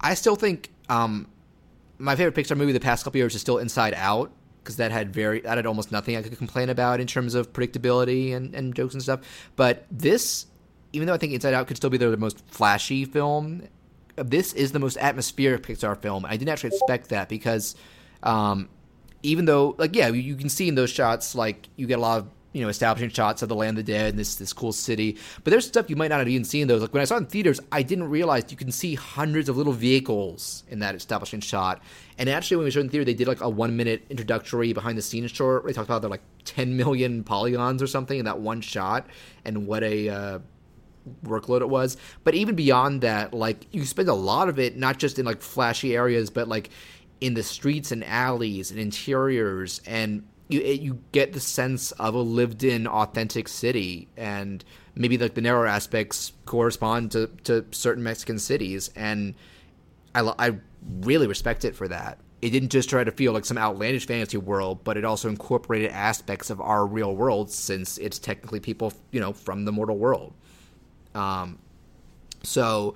i 0.00 0.14
still 0.14 0.36
think 0.36 0.70
um, 0.88 1.28
my 1.98 2.16
favorite 2.16 2.34
pixar 2.34 2.56
movie 2.56 2.72
the 2.72 2.80
past 2.80 3.04
couple 3.04 3.18
years 3.18 3.34
is 3.34 3.40
still 3.40 3.58
inside 3.58 3.94
out 3.94 4.30
because 4.62 4.76
that 4.76 4.90
had 4.90 5.12
very 5.12 5.40
that 5.40 5.56
had 5.56 5.66
almost 5.66 5.92
nothing 5.92 6.16
i 6.16 6.22
could 6.22 6.36
complain 6.38 6.68
about 6.68 7.00
in 7.00 7.06
terms 7.06 7.34
of 7.34 7.52
predictability 7.52 8.34
and, 8.34 8.54
and 8.54 8.74
jokes 8.74 8.94
and 8.94 9.02
stuff 9.02 9.20
but 9.56 9.86
this 9.90 10.46
even 10.92 11.06
though 11.06 11.14
i 11.14 11.18
think 11.18 11.32
inside 11.32 11.54
out 11.54 11.66
could 11.66 11.76
still 11.76 11.90
be 11.90 11.98
the 11.98 12.16
most 12.16 12.42
flashy 12.48 13.04
film 13.04 13.62
this 14.24 14.52
is 14.52 14.72
the 14.72 14.78
most 14.78 14.96
atmospheric 14.98 15.62
Pixar 15.62 16.00
film. 16.00 16.24
I 16.24 16.36
didn't 16.36 16.48
actually 16.48 16.70
expect 16.70 17.10
that 17.10 17.28
because, 17.28 17.74
um, 18.22 18.68
even 19.22 19.44
though, 19.44 19.74
like, 19.78 19.94
yeah, 19.94 20.08
you, 20.08 20.20
you 20.20 20.36
can 20.36 20.48
see 20.48 20.68
in 20.68 20.74
those 20.74 20.90
shots, 20.90 21.34
like, 21.34 21.68
you 21.76 21.86
get 21.86 21.98
a 21.98 22.02
lot 22.02 22.18
of 22.18 22.28
you 22.52 22.62
know 22.62 22.68
establishing 22.68 23.10
shots 23.10 23.42
of 23.42 23.48
the 23.48 23.54
land 23.54 23.78
of 23.78 23.84
the 23.84 23.92
dead 23.92 24.10
and 24.10 24.18
this 24.18 24.36
this 24.36 24.52
cool 24.52 24.72
city. 24.72 25.18
But 25.44 25.50
there's 25.50 25.66
stuff 25.66 25.90
you 25.90 25.96
might 25.96 26.08
not 26.08 26.18
have 26.18 26.28
even 26.28 26.44
seen 26.44 26.66
those. 26.66 26.80
Like 26.80 26.92
when 26.92 27.02
I 27.02 27.04
saw 27.04 27.16
in 27.16 27.26
theaters, 27.26 27.60
I 27.70 27.82
didn't 27.82 28.08
realize 28.08 28.44
you 28.50 28.56
can 28.56 28.72
see 28.72 28.94
hundreds 28.94 29.48
of 29.48 29.56
little 29.56 29.72
vehicles 29.72 30.64
in 30.68 30.78
that 30.80 30.94
establishing 30.94 31.40
shot. 31.40 31.82
And 32.16 32.28
actually, 32.28 32.58
when 32.58 32.64
we 32.64 32.70
showed 32.70 32.80
in 32.80 32.88
theater, 32.88 33.04
they 33.04 33.14
did 33.14 33.28
like 33.28 33.40
a 33.40 33.48
one 33.48 33.76
minute 33.76 34.04
introductory 34.10 34.72
behind 34.72 34.96
the 34.96 35.02
scenes 35.02 35.30
short. 35.30 35.66
They 35.66 35.72
talked 35.72 35.88
about 35.88 36.02
the 36.02 36.08
like 36.08 36.22
10 36.44 36.76
million 36.76 37.22
polygons 37.22 37.82
or 37.82 37.86
something 37.86 38.18
in 38.18 38.24
that 38.24 38.40
one 38.40 38.60
shot, 38.60 39.06
and 39.44 39.66
what 39.66 39.82
a 39.82 40.08
uh, 40.08 40.38
workload 41.24 41.60
it 41.60 41.68
was. 41.68 41.96
But 42.24 42.34
even 42.34 42.54
beyond 42.54 43.02
that, 43.02 43.34
like 43.34 43.66
you 43.72 43.84
spend 43.84 44.08
a 44.08 44.14
lot 44.14 44.48
of 44.48 44.58
it 44.58 44.76
not 44.76 44.98
just 44.98 45.18
in 45.18 45.26
like 45.26 45.42
flashy 45.42 45.94
areas, 45.94 46.30
but 46.30 46.48
like 46.48 46.70
in 47.20 47.34
the 47.34 47.42
streets 47.42 47.92
and 47.92 48.04
alleys 48.04 48.70
and 48.70 48.80
interiors, 48.80 49.80
and 49.86 50.26
you 50.48 50.60
you 50.60 51.02
get 51.12 51.32
the 51.32 51.40
sense 51.40 51.92
of 51.92 52.14
a 52.14 52.20
lived-in, 52.20 52.86
authentic 52.86 53.48
city, 53.48 54.08
and 54.16 54.64
maybe 54.94 55.18
like 55.18 55.34
the 55.34 55.40
narrow 55.40 55.68
aspects 55.68 56.32
correspond 56.46 57.12
to 57.12 57.28
to 57.44 57.66
certain 57.70 58.02
Mexican 58.02 58.38
cities, 58.38 58.90
and 58.96 59.34
I 60.14 60.32
I 60.38 60.52
really 61.00 61.26
respect 61.26 61.64
it 61.64 61.76
for 61.76 61.88
that. 61.88 62.18
It 62.40 62.50
didn't 62.50 62.70
just 62.70 62.88
try 62.88 63.02
to 63.02 63.10
feel 63.10 63.32
like 63.32 63.44
some 63.44 63.58
outlandish 63.58 64.06
fantasy 64.06 64.38
world, 64.38 64.84
but 64.84 64.96
it 64.96 65.04
also 65.04 65.28
incorporated 65.28 65.90
aspects 65.90 66.50
of 66.50 66.60
our 66.60 66.86
real 66.86 67.14
world, 67.14 67.50
since 67.50 67.98
it's 67.98 68.18
technically 68.18 68.60
people, 68.60 68.92
you 69.10 69.20
know, 69.20 69.32
from 69.32 69.64
the 69.64 69.72
mortal 69.72 69.98
world. 69.98 70.32
Um, 71.14 71.58
so 72.44 72.94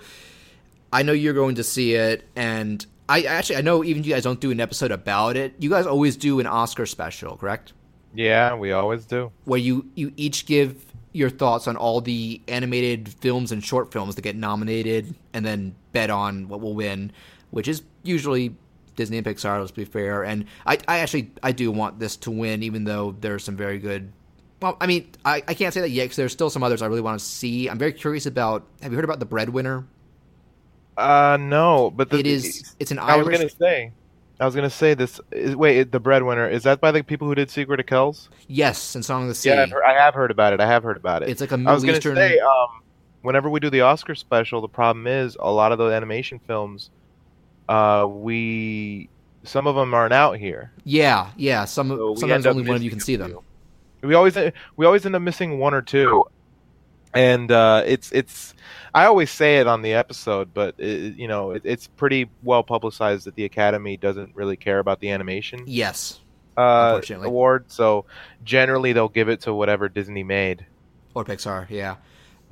I 0.92 1.02
know 1.02 1.12
you're 1.12 1.34
going 1.34 1.56
to 1.56 1.64
see 1.64 1.94
it, 1.94 2.24
and 2.36 2.86
I 3.08 3.22
actually 3.22 3.56
I 3.56 3.60
know 3.62 3.84
even 3.84 4.04
you 4.04 4.12
guys 4.14 4.22
don't 4.22 4.40
do 4.40 4.50
an 4.50 4.60
episode 4.60 4.90
about 4.90 5.36
it. 5.36 5.54
You 5.58 5.70
guys 5.70 5.86
always 5.86 6.16
do 6.16 6.40
an 6.40 6.46
Oscar 6.46 6.86
special, 6.86 7.36
correct? 7.36 7.72
Yeah, 8.14 8.54
we 8.54 8.72
always 8.72 9.04
do. 9.04 9.32
Where 9.44 9.58
you 9.58 9.86
you 9.94 10.12
each 10.16 10.46
give 10.46 10.86
your 11.12 11.30
thoughts 11.30 11.68
on 11.68 11.76
all 11.76 12.00
the 12.00 12.40
animated 12.48 13.08
films 13.08 13.52
and 13.52 13.62
short 13.62 13.92
films 13.92 14.14
that 14.14 14.22
get 14.22 14.36
nominated, 14.36 15.14
and 15.32 15.44
then 15.44 15.74
bet 15.92 16.10
on 16.10 16.48
what 16.48 16.60
will 16.60 16.74
win, 16.74 17.12
which 17.50 17.68
is 17.68 17.82
usually 18.02 18.54
Disney 18.96 19.18
and 19.18 19.26
Pixar. 19.26 19.58
Let's 19.58 19.70
be 19.70 19.84
fair. 19.84 20.22
And 20.22 20.46
I 20.66 20.78
I 20.88 20.98
actually 20.98 21.30
I 21.42 21.52
do 21.52 21.70
want 21.70 21.98
this 21.98 22.16
to 22.18 22.30
win, 22.30 22.62
even 22.62 22.84
though 22.84 23.16
there's 23.20 23.44
some 23.44 23.56
very 23.56 23.78
good. 23.78 24.12
Well, 24.60 24.76
I 24.80 24.86
mean, 24.86 25.10
I, 25.24 25.42
I 25.48 25.54
can't 25.54 25.74
say 25.74 25.80
that 25.80 25.90
yet 25.90 26.04
because 26.04 26.16
there's 26.16 26.32
still 26.32 26.48
some 26.48 26.62
others 26.62 26.82
I 26.82 26.86
really 26.86 27.00
want 27.00 27.18
to 27.18 27.24
see. 27.24 27.68
I'm 27.68 27.78
very 27.78 27.92
curious 27.92 28.26
about. 28.26 28.64
Have 28.80 28.92
you 28.92 28.96
heard 28.96 29.04
about 29.04 29.18
the 29.18 29.26
Breadwinner? 29.26 29.84
Uh, 30.96 31.36
no, 31.40 31.90
but 31.90 32.10
the, 32.10 32.18
it 32.18 32.26
is. 32.26 32.74
It's 32.78 32.90
an 32.90 32.98
I 32.98 33.16
was 33.16 33.28
gonna 33.28 33.48
say. 33.48 33.92
I 34.40 34.44
was 34.44 34.54
gonna 34.54 34.70
say 34.70 34.94
this. 34.94 35.20
Is, 35.30 35.54
wait, 35.56 35.92
the 35.92 36.00
breadwinner 36.00 36.48
is 36.48 36.64
that 36.64 36.80
by 36.80 36.90
the 36.90 37.02
people 37.02 37.28
who 37.28 37.34
did 37.34 37.48
Secret 37.50 37.80
of 37.80 37.86
Kells? 37.86 38.28
Yes, 38.48 38.94
and 38.94 39.04
Song 39.04 39.22
of 39.22 39.28
the 39.28 39.34
Sea. 39.34 39.50
Yeah, 39.50 39.62
I've 39.62 39.70
heard, 39.70 39.82
I 39.84 39.92
have 39.92 40.14
heard 40.14 40.30
about 40.30 40.52
it. 40.52 40.60
I 40.60 40.66
have 40.66 40.82
heard 40.82 40.96
about 40.96 41.22
it. 41.22 41.28
It's 41.30 41.40
like 41.40 41.52
a 41.52 41.54
I 41.54 41.58
Middle 41.58 41.74
was 41.74 41.84
gonna 41.84 41.98
Eastern. 41.98 42.16
say, 42.16 42.38
um, 42.40 42.82
whenever 43.22 43.48
we 43.48 43.60
do 43.60 43.70
the 43.70 43.82
Oscar 43.82 44.14
special, 44.14 44.60
the 44.60 44.68
problem 44.68 45.06
is 45.06 45.36
a 45.40 45.50
lot 45.50 45.72
of 45.72 45.78
those 45.78 45.92
animation 45.92 46.40
films, 46.46 46.90
uh, 47.68 48.06
we 48.08 49.08
some 49.44 49.66
of 49.66 49.74
them 49.76 49.94
aren't 49.94 50.12
out 50.12 50.38
here. 50.38 50.72
yeah, 50.84 51.30
yeah. 51.36 51.64
Some 51.64 51.88
So 51.88 52.14
sometimes 52.16 52.46
only 52.46 52.64
one 52.66 52.76
of 52.76 52.82
you 52.82 52.90
can 52.90 53.00
see 53.00 53.16
them. 53.16 53.38
We 54.02 54.14
always 54.14 54.36
we 54.76 54.84
always 54.86 55.06
end 55.06 55.14
up 55.14 55.22
missing 55.22 55.58
one 55.58 55.72
or 55.74 55.82
two, 55.82 56.24
and 57.14 57.50
uh, 57.50 57.82
it's 57.86 58.12
it's. 58.12 58.54
I 58.94 59.06
always 59.06 59.30
say 59.30 59.58
it 59.58 59.66
on 59.66 59.82
the 59.82 59.94
episode, 59.94 60.52
but 60.52 60.74
it, 60.78 61.16
you 61.16 61.28
know 61.28 61.52
it, 61.52 61.62
it's 61.64 61.86
pretty 61.86 62.28
well 62.42 62.62
publicized 62.62 63.26
that 63.26 63.34
the 63.34 63.44
Academy 63.44 63.96
doesn't 63.96 64.34
really 64.36 64.56
care 64.56 64.78
about 64.78 65.00
the 65.00 65.10
animation 65.10 65.64
Yes, 65.66 66.20
uh, 66.56 67.00
award. 67.10 67.64
So 67.68 68.04
generally, 68.44 68.92
they'll 68.92 69.08
give 69.08 69.28
it 69.28 69.42
to 69.42 69.54
whatever 69.54 69.88
Disney 69.88 70.22
made. 70.24 70.66
or 71.14 71.24
Pixar. 71.24 71.68
Yeah. 71.70 71.96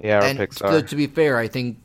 Yeah, 0.03 0.21
or 0.21 0.25
and 0.25 0.39
Pixar. 0.39 0.81
To, 0.81 0.83
to 0.83 0.97
be 0.97 1.07
fair, 1.07 1.37
I 1.37 1.49
think 1.49 1.79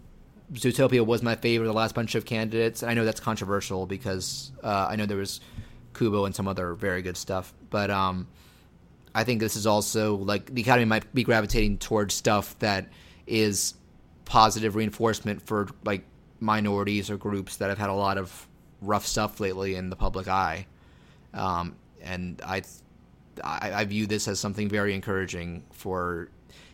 Zootopia 0.53 1.05
was 1.05 1.21
my 1.21 1.36
favorite. 1.36 1.67
of 1.67 1.73
The 1.73 1.78
last 1.78 1.95
bunch 1.95 2.15
of 2.15 2.26
candidates. 2.26 2.84
I 2.84 2.93
know 2.93 3.03
that's 3.03 3.19
controversial 3.19 3.86
because 3.86 4.51
uh, 4.63 4.88
I 4.89 4.95
know 4.95 5.05
there 5.05 5.17
was 5.17 5.41
Kubo 5.93 6.26
and 6.26 6.34
some 6.34 6.47
other 6.47 6.73
very 6.73 7.01
good 7.01 7.17
stuff, 7.17 7.53
but 7.69 7.89
um, 7.89 8.28
I 9.16 9.24
think 9.24 9.39
this 9.39 9.55
is 9.55 9.66
also 9.66 10.18
like 10.18 10.53
the 10.53 10.61
Academy 10.61 10.86
might 10.86 11.11
be 11.16 11.24
gravitating 11.24 11.78
towards 11.78 12.13
stuff 12.13 12.59
that 12.59 12.89
is 13.26 13.74
positive 14.26 14.76
reinforcement 14.76 15.41
for 15.47 15.70
like 15.86 16.03
minorities 16.41 17.09
or 17.09 17.16
groups 17.18 17.55
that 17.57 17.70
have 17.70 17.78
had 17.78 17.89
a 17.89 17.93
lot 17.93 18.18
of 18.18 18.47
rough 18.82 19.05
stuff 19.07 19.39
lately 19.39 19.76
in 19.76 19.89
the 19.89 19.95
public 19.95 20.28
eye. 20.28 20.68
Um, 21.34 21.76
and 22.03 22.41
I, 22.45 22.61
I, 23.41 23.72
I 23.74 23.86
view 23.86 24.05
this 24.05 24.28
as 24.28 24.38
something 24.39 24.68
very 24.68 24.93
encouraging 24.93 25.63
for 25.72 26.28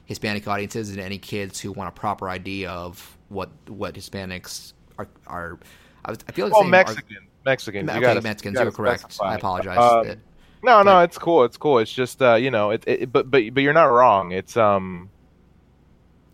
Hispanic 0.06 0.48
audiences 0.48 0.90
and 0.90 1.00
any 1.00 1.20
kids 1.20 1.60
who 1.60 1.72
want 1.72 1.90
a 1.90 1.92
proper 1.92 2.28
idea 2.28 2.72
of 2.72 3.18
what 3.30 3.50
what 3.68 3.94
Hispanics 3.94 4.74
are. 4.98 5.08
are 5.28 5.60
I, 6.04 6.16
feel 6.16 6.48
like 6.48 6.54
well, 6.54 6.64
saying 6.64 6.68
are- 6.68 6.72
Mexican, 6.72 7.18
Mexicans. 7.46 7.88
okay, 7.90 7.96
you 8.00 8.02
gotta, 8.02 8.22
Mexicans. 8.22 8.58
you 8.58 8.64
You're 8.64 8.72
correct. 8.72 9.02
specify. 9.02 9.34
I 9.34 9.36
apologize. 9.36 9.78
Um, 9.78 10.08
It- 10.08 10.20
No, 10.64 10.84
no, 10.84 11.00
it's 11.02 11.18
cool. 11.18 11.44
It's 11.44 11.58
cool. 11.58 11.80
It's 11.80 11.92
just 11.92 12.22
uh, 12.22 12.36
you 12.36 12.52
know, 12.52 12.70
it, 12.72 12.84
it 12.88 13.12
but 13.12 13.30
but 13.32 13.54
but 13.54 13.64
you're 13.64 13.74
not 13.74 13.86
wrong. 13.86 14.32
It's 14.32 14.56
um 14.58 15.10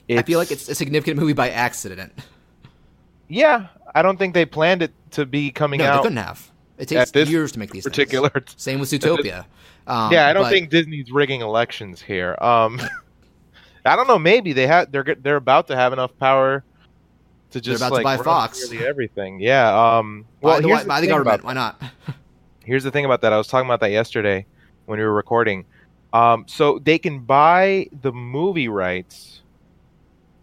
I 0.09 0.21
feel 0.21 0.39
like 0.39 0.51
it's 0.51 0.69
a 0.69 0.75
significant 0.75 1.19
movie 1.19 1.33
by 1.33 1.49
accident. 1.49 2.13
yeah, 3.27 3.67
I 3.93 4.01
don't 4.01 4.17
think 4.17 4.33
they 4.33 4.45
planned 4.45 4.81
it 4.81 4.91
to 5.11 5.25
be 5.25 5.51
coming 5.51 5.79
No, 5.79 5.83
they 5.85 5.89
out 5.89 6.01
couldn't 6.03 6.17
have. 6.17 6.51
It 6.77 6.87
takes 6.89 7.13
years 7.29 7.51
to 7.53 7.59
make 7.59 7.71
these 7.71 7.83
particular 7.83 8.29
Things. 8.29 8.53
Same 8.57 8.79
with 8.79 8.89
Zootopia. 8.89 9.45
Um, 9.87 10.11
Yeah, 10.11 10.27
I 10.27 10.33
don't 10.33 10.43
but- 10.43 10.51
think 10.51 10.69
Disney's 10.69 11.11
rigging 11.11 11.41
elections 11.41 12.01
here. 12.01 12.35
Um 12.39 12.79
I 13.85 13.95
don't 13.95 14.07
know, 14.07 14.19
maybe 14.19 14.51
they 14.53 14.67
had 14.67 14.91
they're 14.91 15.15
they're 15.21 15.37
about 15.37 15.67
to 15.67 15.75
have 15.75 15.93
enough 15.93 16.17
power 16.19 16.63
to 17.51 17.61
just 17.61 17.81
about 17.81 17.95
to 17.97 18.03
buy 18.03 18.17
Fox. 18.17 18.69
everything. 18.73 19.39
Yeah, 19.39 19.97
um 19.97 20.25
well, 20.41 20.57
by 20.57 20.61
the, 20.61 20.67
here's 20.67 20.83
by 20.83 20.99
the 21.01 21.07
thing 21.07 21.15
government. 21.15 21.43
Why 21.45 21.53
not? 21.53 21.81
Here's 22.67 22.83
the 22.83 22.91
thing 22.91 23.05
about 23.05 23.21
that. 23.21 23.33
I 23.33 23.37
was 23.37 23.47
talking 23.47 23.67
about 23.67 23.79
that 23.79 23.91
yesterday 23.91 24.45
when 24.85 24.99
we 24.99 25.05
were 25.05 25.13
recording. 25.13 25.65
Um, 26.13 26.45
so 26.47 26.79
they 26.79 26.97
can 26.99 27.19
buy 27.19 27.87
the 28.01 28.11
movie 28.11 28.67
rights, 28.67 29.41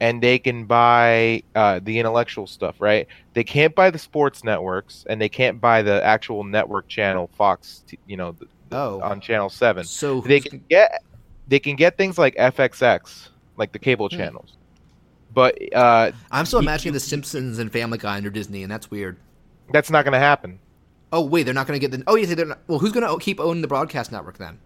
and 0.01 0.23
they 0.23 0.39
can 0.39 0.65
buy 0.65 1.43
uh, 1.55 1.81
the 1.83 1.99
intellectual 1.99 2.47
stuff, 2.47 2.77
right? 2.81 3.07
They 3.35 3.45
can't 3.45 3.75
buy 3.75 3.91
the 3.91 3.99
sports 3.99 4.43
networks, 4.45 5.05
and 5.09 5.21
they 5.21 5.29
can't 5.29 5.61
buy 5.61 5.83
the 5.83 6.03
actual 6.05 6.45
network 6.45 6.89
channel, 6.89 7.31
Fox. 7.37 7.85
You 8.07 8.17
know, 8.17 8.35
Oh, 8.73 9.01
on 9.03 9.21
Channel 9.21 9.51
Seven. 9.51 9.85
so 9.85 10.21
They 10.21 10.41
can 10.41 10.63
get 10.69 11.03
they 11.47 11.59
can 11.61 11.77
get 11.77 11.97
things 11.97 12.19
like 12.19 12.35
FXX, 12.37 13.29
like 13.57 13.71
the 13.73 13.79
cable 13.79 14.09
Hmm. 14.09 14.17
channels. 14.17 14.57
But 15.33 15.59
uh, 15.75 16.13
I'm 16.31 16.47
still 16.47 16.59
imagining 16.61 16.95
you- 16.95 16.99
The 17.01 17.05
Simpsons 17.07 17.59
and 17.59 17.71
Family 17.73 17.99
Guy 17.99 18.17
under 18.17 18.31
Disney, 18.31 18.63
and 18.63 18.71
that's 18.73 18.91
weird. 18.91 19.17
that's 19.73 19.91
not 19.91 20.05
going 20.05 20.13
to 20.13 20.19
happen. 20.19 20.59
Oh 21.15 21.25
wait, 21.25 21.45
they're 21.45 21.55
not 21.55 21.69
going 21.69 21.79
to 21.79 21.89
get 21.89 21.97
the. 21.97 22.03
Oh, 22.09 22.17
yeah, 22.17 22.35
they're 22.35 22.45
not. 22.45 22.59
Well, 22.67 22.81
who's 22.81 22.91
going 22.93 23.09
to 23.09 23.25
keep 23.25 23.39
owning 23.39 23.63
the 23.63 23.69
broadcast 23.69 24.11
network 24.11 24.37
then? 24.39 24.59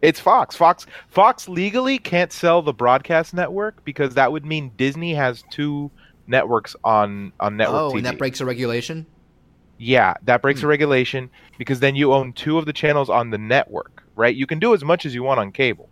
It's 0.00 0.18
Fox. 0.18 0.56
Fox 0.56 0.86
Fox 1.08 1.46
legally 1.46 1.98
can't 1.98 2.32
sell 2.32 2.62
the 2.62 2.72
broadcast 2.72 3.34
network 3.34 3.84
because 3.84 4.14
that 4.14 4.32
would 4.32 4.46
mean 4.46 4.72
Disney 4.78 5.12
has 5.12 5.44
two 5.50 5.90
networks 6.26 6.74
on 6.84 7.34
on 7.38 7.58
network 7.58 7.80
oh, 7.80 7.90
TV. 7.92 7.96
and 7.98 8.06
that 8.06 8.16
breaks 8.16 8.40
a 8.40 8.46
regulation. 8.46 9.04
yeah, 9.76 10.14
that 10.22 10.40
breaks 10.40 10.60
Hmm. 10.60 10.66
a 10.66 10.68
regulation 10.70 11.30
because 11.58 11.80
then 11.80 11.96
you 11.96 12.14
own 12.14 12.32
two 12.32 12.56
of 12.56 12.64
the 12.64 12.72
channels 12.72 13.10
on 13.10 13.28
the 13.28 13.36
network, 13.38 14.02
right? 14.16 14.34
You 14.34 14.46
can 14.46 14.58
do 14.58 14.72
as 14.72 14.82
much 14.82 15.04
as 15.04 15.14
you 15.14 15.22
want 15.22 15.38
on 15.38 15.52
cable. 15.52 15.90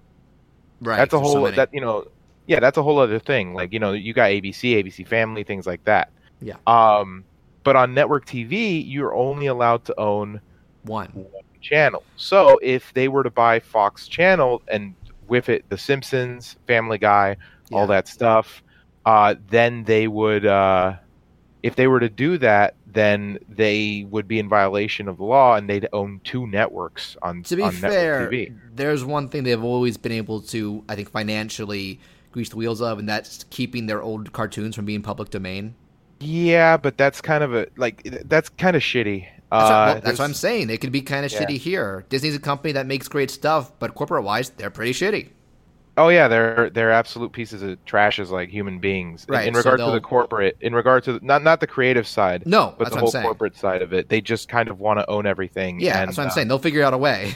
Right. 0.81 0.97
that's 0.97 1.13
a 1.13 1.19
there's 1.19 1.33
so 1.33 1.39
whole 1.41 1.51
that 1.53 1.69
you 1.75 1.81
know, 1.83 2.07
yeah, 2.47 2.61
that's 2.61 2.79
a 2.79 2.83
whole 2.83 2.99
other 2.99 3.19
thing. 3.19 3.53
Like 3.53 3.75
you 3.75 3.79
know, 3.79 3.93
you 3.93 4.15
got 4.15 4.31
ABC, 4.31 4.83
ABC 4.83 5.07
Family, 5.07 5.45
things 5.45 5.67
like 5.67 5.85
that. 5.85 6.11
Yeah. 6.41 6.55
Um, 6.67 7.25
but 7.65 7.77
on 7.77 7.95
network 7.95 8.27
TV, 8.27 8.83
you're 8.87 9.15
only 9.15 9.47
allowed 9.47 9.85
to 9.87 9.99
own 10.01 10.41
one. 10.85 11.09
one 11.15 11.43
channel. 11.61 12.03
So 12.17 12.59
if 12.63 12.93
they 12.95 13.09
were 13.09 13.23
to 13.23 13.31
buy 13.31 13.61
Fox 13.61 14.09
channel 14.09 14.63
and 14.69 14.95
with 15.27 15.49
it 15.49 15.65
The 15.69 15.77
Simpsons, 15.79 16.57
Family 16.67 16.99
Guy, 16.99 17.37
Yeah. 17.71 17.79
all 17.79 17.87
that 17.89 18.09
stuff, 18.09 18.63
uh, 19.05 19.35
then 19.51 19.85
they 19.85 20.09
would 20.09 20.47
uh, 20.47 20.95
if 21.63 21.75
they 21.75 21.87
were 21.89 22.01
to 22.01 22.09
do 22.09 22.39
that, 22.39 22.75
then 22.87 23.39
they 23.49 24.07
would 24.11 24.29
be 24.29 24.39
in 24.39 24.49
violation 24.49 25.09
of 25.09 25.17
the 25.19 25.25
law 25.25 25.57
and 25.57 25.69
they'd 25.69 25.89
own 25.93 26.21
two 26.25 26.47
networks 26.47 27.17
on 27.21 27.43
To 27.43 27.57
be 27.57 27.63
on 27.63 27.73
fair, 27.73 28.31
TV. 28.31 28.57
there's 28.75 29.05
one 29.05 29.29
thing 29.29 29.43
they've 29.43 29.63
always 29.63 29.97
been 29.97 30.13
able 30.13 30.41
to, 30.43 30.85
I 30.89 30.95
think, 30.95 31.11
financially 31.11 31.99
grease 32.31 32.49
the 32.51 32.57
wheels 32.57 32.81
of, 32.81 32.99
and 33.01 33.09
that's 33.09 33.45
keeping 33.51 33.87
their 33.87 34.01
old 34.03 34.33
cartoons 34.33 34.77
from 34.77 34.85
being 34.85 35.03
public 35.03 35.31
domain. 35.31 35.75
Yeah, 36.21 36.77
but 36.77 36.97
that's 36.99 37.21
kind 37.21 37.45
of 37.45 37.55
a 37.55 37.67
like 37.77 38.03
that's 38.25 38.49
kind 38.49 38.77
of 38.77 38.83
shitty. 38.83 39.27
That's, 39.51 39.51
what, 39.51 39.59
Uh, 39.61 39.93
well, 39.95 40.01
that's 40.03 40.19
what 40.19 40.25
I'm 40.27 40.35
saying. 40.35 40.67
They 40.67 40.77
could 40.77 40.93
be 40.93 41.01
kind 41.01 41.25
of 41.25 41.33
Yeah. 41.33 41.41
shitty 41.45 41.59
here. 41.59 42.05
Disney's 42.09 42.35
a 42.37 42.41
company 42.41 42.73
that 42.73 42.87
makes 42.87 43.09
great 43.09 43.31
stuff, 43.31 43.73
but 43.79 43.95
corporate 43.95 44.25
wise, 44.25 44.51
they're 44.51 44.71
pretty 44.71 44.93
shitty. 44.93 45.29
Oh 45.97 46.11
yeah, 46.11 46.29
they're 46.29 46.71
they're 46.71 46.93
absolute 46.93 47.33
pieces 47.33 47.63
of 47.63 47.85
trash 47.85 48.19
as 48.21 48.31
like 48.31 48.51
human 48.51 48.79
beings. 48.79 49.25
In- 49.29 49.35
Right, 49.35 49.49
In, 49.49 49.55
so 49.55 49.59
regard 49.59 49.79
to 49.81 49.91
the 49.91 50.01
corporate, 50.01 50.57
in 50.61 50.75
regard 50.75 51.03
to 51.05 51.19
not 51.25 51.43
not 51.43 51.61
the 51.61 51.67
creative 51.67 52.07
side, 52.07 52.47
No, 52.47 52.75
but 52.79 52.91
the 52.91 52.97
what 53.03 53.13
whole 53.13 53.23
corporate 53.23 53.57
side 53.57 53.83
of 53.83 53.93
it, 53.93 54.09
they 54.09 54.21
just 54.21 54.49
kind 54.49 54.69
of 54.69 54.79
want 54.81 55.01
to 55.01 55.09
own 55.11 55.27
everything. 55.27 55.81
Yeah, 55.81 56.01
and, 56.01 56.09
that's 56.09 56.19
what 56.19 56.25
I'm 56.25 56.31
uh, 56.31 56.35
saying. 56.35 56.49
They'll 56.49 56.59
figure 56.61 56.85
out 56.85 56.95
a 56.95 56.99
way. 56.99 57.35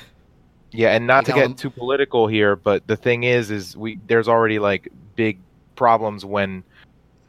Yeah, 0.70 0.94
and 0.94 1.06
not 1.06 1.24
to 1.26 1.32
get 1.32 1.42
them- 1.42 1.54
too 1.54 1.70
political 1.70 2.28
here, 2.28 2.56
but 2.56 2.86
the 2.86 2.96
thing 2.96 3.24
is, 3.24 3.50
is 3.50 3.76
we 3.76 3.98
there's 4.06 4.28
already 4.28 4.58
like 4.58 4.88
big 5.16 5.38
problems 5.74 6.24
when 6.24 6.62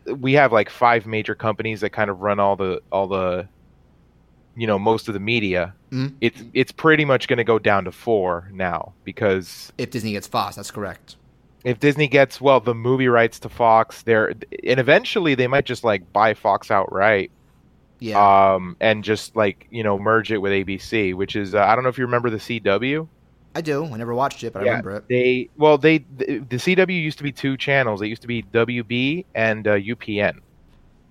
we 0.06 0.34
have 0.34 0.52
like 0.52 0.70
five 0.70 1.06
major 1.06 1.36
companies 1.36 1.82
that 1.82 1.92
kind 1.92 2.10
of 2.10 2.22
run 2.22 2.40
all 2.40 2.56
the 2.56 2.82
all 2.92 3.08
the 3.08 3.48
you 4.56 4.68
know 4.68 4.78
most 4.78 5.08
of 5.08 5.14
the 5.14 5.20
media. 5.20 5.74
Mhm. 5.92 6.14
It's 6.22 6.44
it's 6.54 6.72
pretty 6.72 7.06
much 7.06 7.28
going 7.28 7.38
to 7.38 7.44
go 7.44 7.60
down 7.60 7.86
to 7.86 7.92
four 7.92 8.50
now 8.54 8.94
because 9.04 9.72
If 9.78 9.92
Disney 9.92 10.12
gets 10.14 10.28
Fox, 10.28 10.56
that's 10.56 10.72
correct. 10.72 11.16
if 11.64 11.80
Disney 11.80 12.08
gets 12.08 12.42
well 12.42 12.60
the 12.60 12.76
movie 12.76 13.08
rights 13.08 13.40
to 13.40 13.50
Fox, 13.50 14.02
they're 14.04 14.30
and 14.66 14.80
eventually 14.80 15.36
they 15.36 15.48
might 15.48 15.66
just 15.66 15.84
like 15.84 16.12
buy 16.12 16.34
Fox 16.34 16.70
outright, 16.72 17.32
Yeah, 18.00 18.54
um, 18.56 18.76
and 18.82 19.04
just 19.04 19.36
like 19.36 19.68
you 19.72 19.84
know 19.84 19.98
merge 19.98 20.32
it 20.32 20.40
with 20.40 20.52
ABC, 20.52 21.14
which 21.14 21.36
is 21.36 21.56
uh, 21.56 21.60
I 21.64 21.76
don't 21.76 21.84
know 21.84 21.90
if 21.90 21.98
you 21.98 22.06
remember 22.06 22.30
the 22.30 22.38
CW. 22.38 23.08
I 23.56 23.62
do. 23.62 23.86
I 23.86 23.98
never 23.98 24.14
watched 24.16 24.44
it, 24.44 24.52
but 24.54 24.62
I 24.64 24.66
remember 24.66 24.92
it. 24.98 25.04
They 25.10 25.50
well 25.58 25.78
they 25.78 26.00
the, 26.00 26.40
the 26.40 26.56
CW 26.58 27.02
used 27.02 27.18
to 27.20 27.24
be 27.24 27.32
two 27.32 27.56
channels. 27.58 28.02
It 28.02 28.08
used 28.08 28.22
to 28.24 28.28
be 28.28 28.44
WB 28.44 29.26
and 29.36 29.68
uh, 29.68 29.76
UPN, 29.76 30.40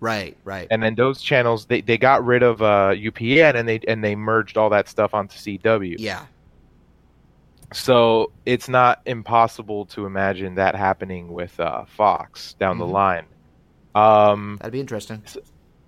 Right, 0.00 0.36
right. 0.44 0.66
and 0.70 0.82
then 0.82 0.94
those 0.96 1.22
channels 1.22 1.66
they, 1.66 1.80
they 1.82 1.96
got 1.98 2.24
rid 2.24 2.42
of 2.42 2.60
uh, 2.60 2.94
UPN 2.94 3.54
and 3.54 3.68
they 3.68 3.78
and 3.86 4.02
they 4.02 4.16
merged 4.16 4.56
all 4.56 4.70
that 4.70 4.88
stuff 4.88 5.14
onto 5.14 5.36
CW. 5.36 5.96
yeah, 5.98 6.26
So 7.72 8.32
it's 8.44 8.68
not 8.68 9.00
impossible 9.06 9.86
to 9.86 10.04
imagine 10.06 10.56
that 10.56 10.74
happening 10.74 11.32
with 11.32 11.58
uh, 11.58 11.84
Fox 11.86 12.54
down 12.54 12.78
the 12.78 12.84
Mhm. 12.86 12.92
line. 12.92 13.26
Um, 13.94 14.56
that'd 14.60 14.72
be 14.72 14.80
interesting. 14.80 15.22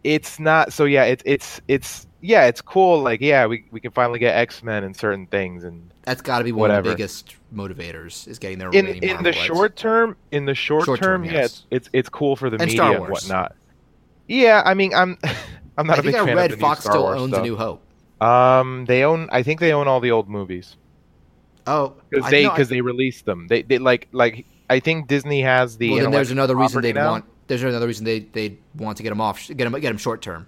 it's 0.04 0.38
not 0.38 0.72
so 0.72 0.84
yeah 0.84 1.04
it's 1.04 1.22
it's 1.26 1.60
it's 1.66 2.06
yeah, 2.24 2.46
it's 2.46 2.62
cool. 2.62 3.02
Like, 3.02 3.20
yeah, 3.20 3.46
we 3.46 3.66
we 3.70 3.80
can 3.80 3.90
finally 3.90 4.18
get 4.18 4.34
X 4.34 4.62
Men 4.62 4.82
and 4.82 4.96
certain 4.96 5.26
things, 5.26 5.62
and 5.62 5.90
That's 6.02 6.22
got 6.22 6.38
to 6.38 6.44
be 6.44 6.52
one 6.52 6.70
of 6.70 6.82
the 6.82 6.90
biggest 6.90 7.36
motivators 7.54 8.26
is 8.26 8.38
getting 8.38 8.58
their 8.58 8.70
in 8.70 8.86
in 8.86 9.18
the 9.18 9.30
rights. 9.30 9.36
short 9.36 9.76
term, 9.76 10.16
in 10.30 10.46
the 10.46 10.54
short, 10.54 10.86
Short 10.86 10.98
term, 11.00 11.22
term, 11.22 11.24
yeah, 11.24 11.32
yes. 11.32 11.64
it's, 11.70 11.86
it's 11.86 11.90
it's 11.92 12.08
cool 12.08 12.34
for 12.34 12.48
the 12.48 12.56
And 12.56 12.70
media 12.70 12.92
and 12.92 13.08
whatnot. 13.08 13.54
Yeah, 14.26 14.62
I 14.64 14.72
mean, 14.72 14.94
I'm 14.94 15.18
I'm 15.76 15.86
not 15.86 15.98
I 15.98 16.00
a 16.00 16.02
big 16.02 16.14
I 16.14 16.24
fan 16.24 16.36
read 16.36 16.50
of 16.50 16.50
the 16.52 16.56
new 16.56 16.60
Fox 16.62 16.80
Star 16.80 16.92
still 16.92 17.02
Wars 17.02 17.20
owns 17.20 17.30
stuff. 17.32 17.40
A 17.40 17.42
New 17.42 17.56
Hope. 17.56 17.82
Um, 18.20 18.86
they 18.86 19.04
own. 19.04 19.28
I 19.30 19.42
think 19.42 19.60
they 19.60 19.72
own 19.72 19.86
all 19.86 20.00
the 20.00 20.10
old 20.10 20.28
movies 20.28 20.76
Oh, 21.66 21.94
because 22.08 22.30
they 22.30 22.44
because 22.44 22.68
they 22.68 22.80
released 22.80 23.26
them. 23.26 23.46
They 23.48 23.62
they 23.62 23.78
like 23.78 24.08
like 24.12 24.46
I 24.70 24.80
think 24.80 25.08
Disney 25.08 25.42
has 25.42 25.76
the. 25.76 25.90
well, 25.90 26.00
then 26.00 26.10
there's 26.10 26.30
another 26.30 26.56
reason 26.56 26.80
they 26.82 26.92
want. 26.92 27.24
There's 27.46 27.62
another 27.62 27.86
reason 27.86 28.04
they 28.04 28.20
they 28.20 28.58
want 28.76 28.96
to 28.96 29.02
get 29.02 29.10
them 29.10 29.20
off. 29.20 29.46
Get 29.48 29.58
them 29.58 29.72
get 29.72 29.88
them 29.88 29.98
short 29.98 30.22
term. 30.22 30.46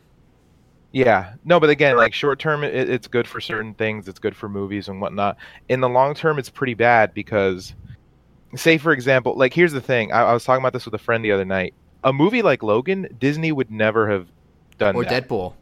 Yeah, 0.97 1.35
no, 1.45 1.61
but 1.61 1.69
again, 1.69 1.99
like 1.99 2.15
short 2.15 2.39
term, 2.39 2.65
it, 2.65 2.73
it's 2.75 3.07
good 3.07 3.29
for 3.29 3.39
certain 3.39 3.75
things. 3.75 4.09
It's 4.09 4.19
good 4.19 4.35
for 4.35 4.49
movies 4.49 4.89
and 4.89 4.99
whatnot. 4.99 5.37
In 5.69 5.83
the 5.83 5.91
long 5.91 6.15
term, 6.15 6.39
it's 6.39 6.49
pretty 6.49 6.73
bad 6.73 7.13
because, 7.13 7.75
say 8.55 8.79
for 8.79 8.93
example, 8.93 9.37
like 9.37 9.53
here's 9.53 9.73
the 9.73 9.81
thing. 9.83 10.11
I, 10.11 10.23
I 10.23 10.33
was 10.33 10.45
talking 10.45 10.63
about 10.63 10.73
this 10.73 10.87
with 10.87 10.95
a 10.95 10.99
friend 10.99 11.23
the 11.23 11.33
other 11.33 11.45
night. 11.45 11.75
A 12.03 12.15
movie 12.15 12.41
like 12.41 12.63
Logan, 12.63 13.15
Disney 13.19 13.53
would 13.53 13.71
never 13.71 14.09
have 14.11 14.29
done 14.79 14.97
Or 14.97 15.05
that. 15.05 15.29
Deadpool. 15.29 15.53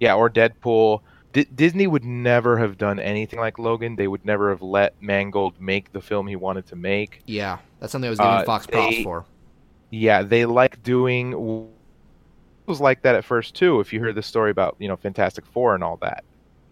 Yeah, 0.00 0.16
or 0.16 0.28
Deadpool. 0.28 1.02
D- 1.32 1.46
Disney 1.54 1.86
would 1.86 2.04
never 2.04 2.58
have 2.58 2.76
done 2.76 2.98
anything 2.98 3.38
like 3.38 3.60
Logan. 3.60 3.94
They 3.94 4.08
would 4.08 4.24
never 4.24 4.50
have 4.50 4.62
let 4.62 5.00
Mangold 5.00 5.60
make 5.60 5.92
the 5.92 6.00
film 6.00 6.26
he 6.26 6.34
wanted 6.34 6.66
to 6.66 6.74
make. 6.76 7.22
Yeah, 7.28 7.58
that's 7.78 7.92
something 7.92 8.08
I 8.08 8.10
was 8.10 8.18
giving 8.18 8.32
Uh, 8.32 8.42
Fox 8.44 8.66
props 8.66 8.96
they- 8.96 9.04
for. 9.04 9.26
Yeah, 9.90 10.22
they 10.24 10.44
like 10.44 10.82
doing. 10.82 11.68
Was 12.66 12.80
like 12.80 13.02
that 13.02 13.14
at 13.14 13.24
first 13.24 13.54
too. 13.54 13.80
If 13.80 13.92
you 13.92 14.00
heard 14.00 14.14
the 14.14 14.22
story 14.22 14.50
about 14.50 14.76
you 14.78 14.88
know 14.88 14.96
Fantastic 14.96 15.46
Four 15.46 15.74
and 15.74 15.82
all 15.84 15.96
that. 15.98 16.24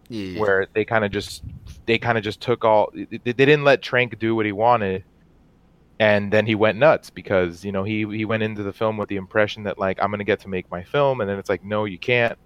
Yeah. 0.09 0.41
where 0.41 0.67
they 0.73 0.83
kind 0.83 1.05
of 1.05 1.11
just 1.11 1.41
they 1.85 1.97
kind 1.97 2.17
of 2.17 2.23
just 2.25 2.41
took 2.41 2.65
all 2.65 2.91
they, 2.93 3.05
they 3.23 3.31
didn't 3.31 3.63
let 3.63 3.81
Trank 3.81 4.19
do 4.19 4.35
what 4.35 4.45
he 4.45 4.51
wanted 4.51 5.05
and 6.01 6.33
then 6.33 6.45
he 6.45 6.53
went 6.53 6.77
nuts 6.77 7.09
because 7.09 7.63
you 7.63 7.71
know 7.71 7.85
he 7.85 7.99
he 8.05 8.25
went 8.25 8.43
into 8.43 8.61
the 8.61 8.73
film 8.73 8.97
with 8.97 9.07
the 9.07 9.15
impression 9.15 9.63
that 9.63 9.79
like 9.79 9.99
I'm 10.01 10.09
going 10.09 10.19
to 10.19 10.25
get 10.25 10.41
to 10.41 10.49
make 10.49 10.69
my 10.69 10.83
film 10.83 11.21
and 11.21 11.29
then 11.29 11.39
it's 11.39 11.47
like 11.47 11.63
no 11.63 11.85
you 11.85 11.97
can't 11.97 12.37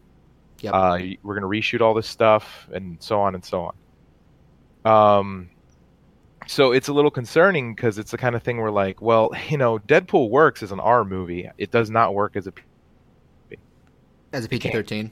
Yep. 0.59 0.73
uh 0.75 0.99
we're 1.23 1.39
going 1.39 1.41
to 1.41 1.47
reshoot 1.59 1.81
all 1.81 1.95
this 1.95 2.07
stuff 2.07 2.67
and 2.71 2.97
so 3.01 3.19
on 3.19 3.33
and 3.33 3.43
so 3.43 3.71
on 4.85 4.91
um 5.19 5.49
so 6.45 6.71
it's 6.71 6.87
a 6.89 6.93
little 6.93 7.09
concerning 7.09 7.73
because 7.73 7.97
it's 7.97 8.11
the 8.11 8.17
kind 8.19 8.35
of 8.35 8.43
thing 8.43 8.61
where 8.61 8.69
like 8.71 9.01
well 9.01 9.31
you 9.49 9.57
know 9.57 9.79
Deadpool 9.79 10.29
works 10.29 10.61
as 10.61 10.71
an 10.71 10.79
R 10.79 11.03
movie 11.03 11.49
it 11.57 11.71
does 11.71 11.89
not 11.89 12.13
work 12.13 12.35
as 12.35 12.45
a 12.45 12.53
As 14.35 14.45
a 14.45 14.49
PG 14.49 14.69
thirteen. 14.71 15.11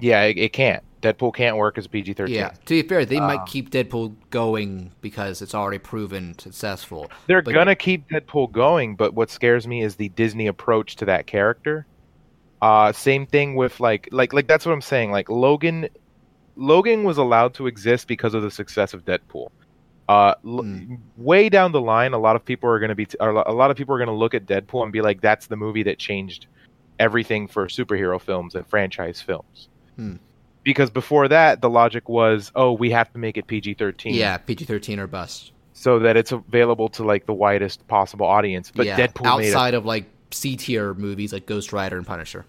yeah 0.00 0.22
it, 0.22 0.38
it 0.38 0.52
can't 0.52 0.82
Deadpool 1.02 1.34
can't 1.34 1.58
work 1.58 1.76
as 1.76 1.84
a 1.84 1.88
PG-13 1.90 2.28
Yeah. 2.30 2.48
To 2.48 2.82
be 2.82 2.88
fair, 2.88 3.04
they 3.04 3.18
Uh, 3.18 3.26
might 3.26 3.44
keep 3.44 3.68
Deadpool 3.68 4.14
going 4.30 4.90
because 5.02 5.42
it's 5.42 5.54
already 5.54 5.76
proven 5.76 6.34
successful. 6.38 7.10
They're 7.26 7.42
But- 7.42 7.52
gonna 7.52 7.74
keep 7.74 8.08
Deadpool 8.08 8.52
going, 8.52 8.96
but 8.96 9.12
what 9.12 9.28
scares 9.28 9.66
me 9.68 9.82
is 9.82 9.96
the 9.96 10.08
Disney 10.08 10.46
approach 10.46 10.96
to 10.96 11.04
that 11.04 11.26
character. 11.26 11.84
Uh, 12.62 12.90
same 12.92 13.26
thing 13.26 13.54
with 13.54 13.80
like 13.80 14.08
like 14.12 14.32
like 14.32 14.46
that's 14.46 14.64
what 14.64 14.72
I'm 14.72 14.80
saying. 14.80 15.10
Like 15.10 15.28
Logan, 15.28 15.88
Logan 16.56 17.04
was 17.04 17.18
allowed 17.18 17.52
to 17.54 17.66
exist 17.66 18.08
because 18.08 18.32
of 18.32 18.40
the 18.42 18.50
success 18.50 18.94
of 18.94 19.04
Deadpool. 19.04 19.48
Uh, 20.08 20.34
l- 20.46 20.62
Hmm. 20.62 20.94
way 21.18 21.50
down 21.50 21.72
the 21.72 21.80
line, 21.82 22.14
a 22.14 22.18
lot 22.18 22.34
of 22.34 22.44
people 22.46 22.70
are 22.70 22.78
gonna 22.78 22.94
be 22.94 23.04
t- 23.04 23.18
a 23.20 23.30
lot 23.30 23.70
of 23.70 23.76
people 23.76 23.94
are 23.94 23.98
gonna 23.98 24.14
look 24.14 24.32
at 24.34 24.46
Deadpool 24.46 24.82
and 24.84 24.90
be 24.92 25.02
like, 25.02 25.20
"That's 25.20 25.48
the 25.48 25.56
movie 25.56 25.82
that 25.82 25.98
changed 25.98 26.46
everything 26.98 27.48
for 27.48 27.66
superhero 27.66 28.20
films 28.20 28.54
and 28.54 28.66
franchise 28.66 29.20
films." 29.20 29.68
Hmm. 29.96 30.16
Because 30.62 30.90
before 30.90 31.28
that, 31.28 31.60
the 31.60 31.68
logic 31.68 32.08
was, 32.08 32.50
"Oh, 32.54 32.72
we 32.72 32.90
have 32.90 33.12
to 33.12 33.18
make 33.18 33.36
it 33.36 33.46
PG-13." 33.46 34.14
Yeah, 34.14 34.38
PG 34.38 34.64
thirteen 34.64 34.98
or 34.98 35.06
bust. 35.06 35.52
so 35.74 35.98
that 35.98 36.16
it's 36.16 36.32
available 36.32 36.88
to 36.88 37.02
like 37.04 37.26
the 37.26 37.34
widest 37.34 37.86
possible 37.88 38.24
audience. 38.26 38.70
But 38.74 38.86
yeah. 38.86 38.96
Deadpool 38.96 39.38
made 39.38 39.48
outside 39.48 39.74
of 39.74 39.84
like 39.84 40.06
C 40.30 40.56
tier 40.56 40.94
movies 40.94 41.32
like 41.32 41.46
Ghost 41.46 41.72
Rider 41.72 41.96
and 41.96 42.06
Punisher. 42.06 42.46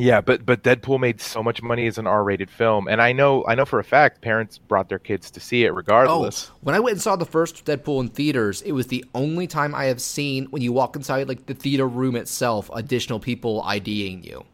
Yeah, 0.00 0.20
but 0.20 0.46
but 0.46 0.62
Deadpool 0.62 0.98
made 0.98 1.20
so 1.20 1.42
much 1.42 1.62
money 1.62 1.86
as 1.86 1.98
an 1.98 2.06
R-rated 2.06 2.50
film, 2.50 2.88
and 2.88 3.00
I 3.00 3.12
know 3.12 3.44
I 3.46 3.54
know 3.54 3.64
for 3.64 3.78
a 3.78 3.84
fact 3.84 4.20
parents 4.22 4.58
brought 4.58 4.88
their 4.88 4.98
kids 4.98 5.30
to 5.32 5.40
see 5.40 5.64
it 5.64 5.70
regardless. 5.70 6.50
Oh, 6.50 6.56
when 6.62 6.74
I 6.74 6.80
went 6.80 6.94
and 6.94 7.02
saw 7.02 7.16
the 7.16 7.26
first 7.26 7.64
Deadpool 7.64 8.00
in 8.00 8.08
theaters, 8.08 8.62
it 8.62 8.72
was 8.72 8.86
the 8.86 9.04
only 9.14 9.46
time 9.46 9.74
I 9.74 9.84
have 9.84 10.00
seen 10.00 10.46
when 10.46 10.62
you 10.62 10.72
walk 10.72 10.96
inside 10.96 11.28
like 11.28 11.46
the 11.46 11.54
theater 11.54 11.86
room 11.86 12.16
itself, 12.16 12.70
additional 12.72 13.20
people 13.20 13.62
IDing 13.62 14.24
you 14.24 14.44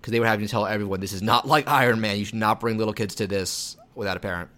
because 0.00 0.12
they 0.12 0.20
were 0.20 0.26
having 0.26 0.46
to 0.46 0.50
tell 0.50 0.66
everyone 0.66 1.00
this 1.00 1.12
is 1.12 1.22
not 1.22 1.46
like 1.48 1.68
Iron 1.68 2.00
Man. 2.00 2.18
You 2.18 2.24
should 2.24 2.36
not 2.36 2.60
bring 2.60 2.78
little 2.78 2.94
kids 2.94 3.14
to 3.16 3.26
this 3.26 3.76
without 3.94 4.16
a 4.16 4.20
parent. 4.20 4.50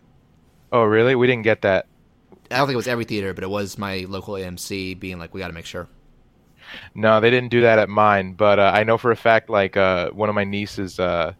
Oh, 0.70 0.84
really? 0.84 1.14
We 1.14 1.26
didn't 1.26 1.44
get 1.44 1.62
that. 1.62 1.86
I 2.50 2.58
don't 2.58 2.66
think 2.66 2.74
it 2.74 2.76
was 2.76 2.88
every 2.88 3.04
theater, 3.04 3.34
but 3.34 3.44
it 3.44 3.50
was 3.50 3.78
my 3.78 4.06
local 4.08 4.34
AMC 4.34 4.98
being 4.98 5.18
like, 5.18 5.32
we 5.34 5.40
got 5.40 5.48
to 5.48 5.54
make 5.54 5.66
sure. 5.66 5.88
No, 6.94 7.20
they 7.20 7.30
didn't 7.30 7.50
do 7.50 7.60
that 7.62 7.78
at 7.78 7.88
mine. 7.88 8.34
But 8.34 8.58
uh, 8.58 8.70
I 8.74 8.84
know 8.84 8.98
for 8.98 9.10
a 9.10 9.16
fact, 9.16 9.48
like 9.50 9.76
uh, 9.76 10.10
one 10.10 10.28
of 10.28 10.34
my 10.34 10.44
nieces, 10.44 10.98
uh, 11.00 11.32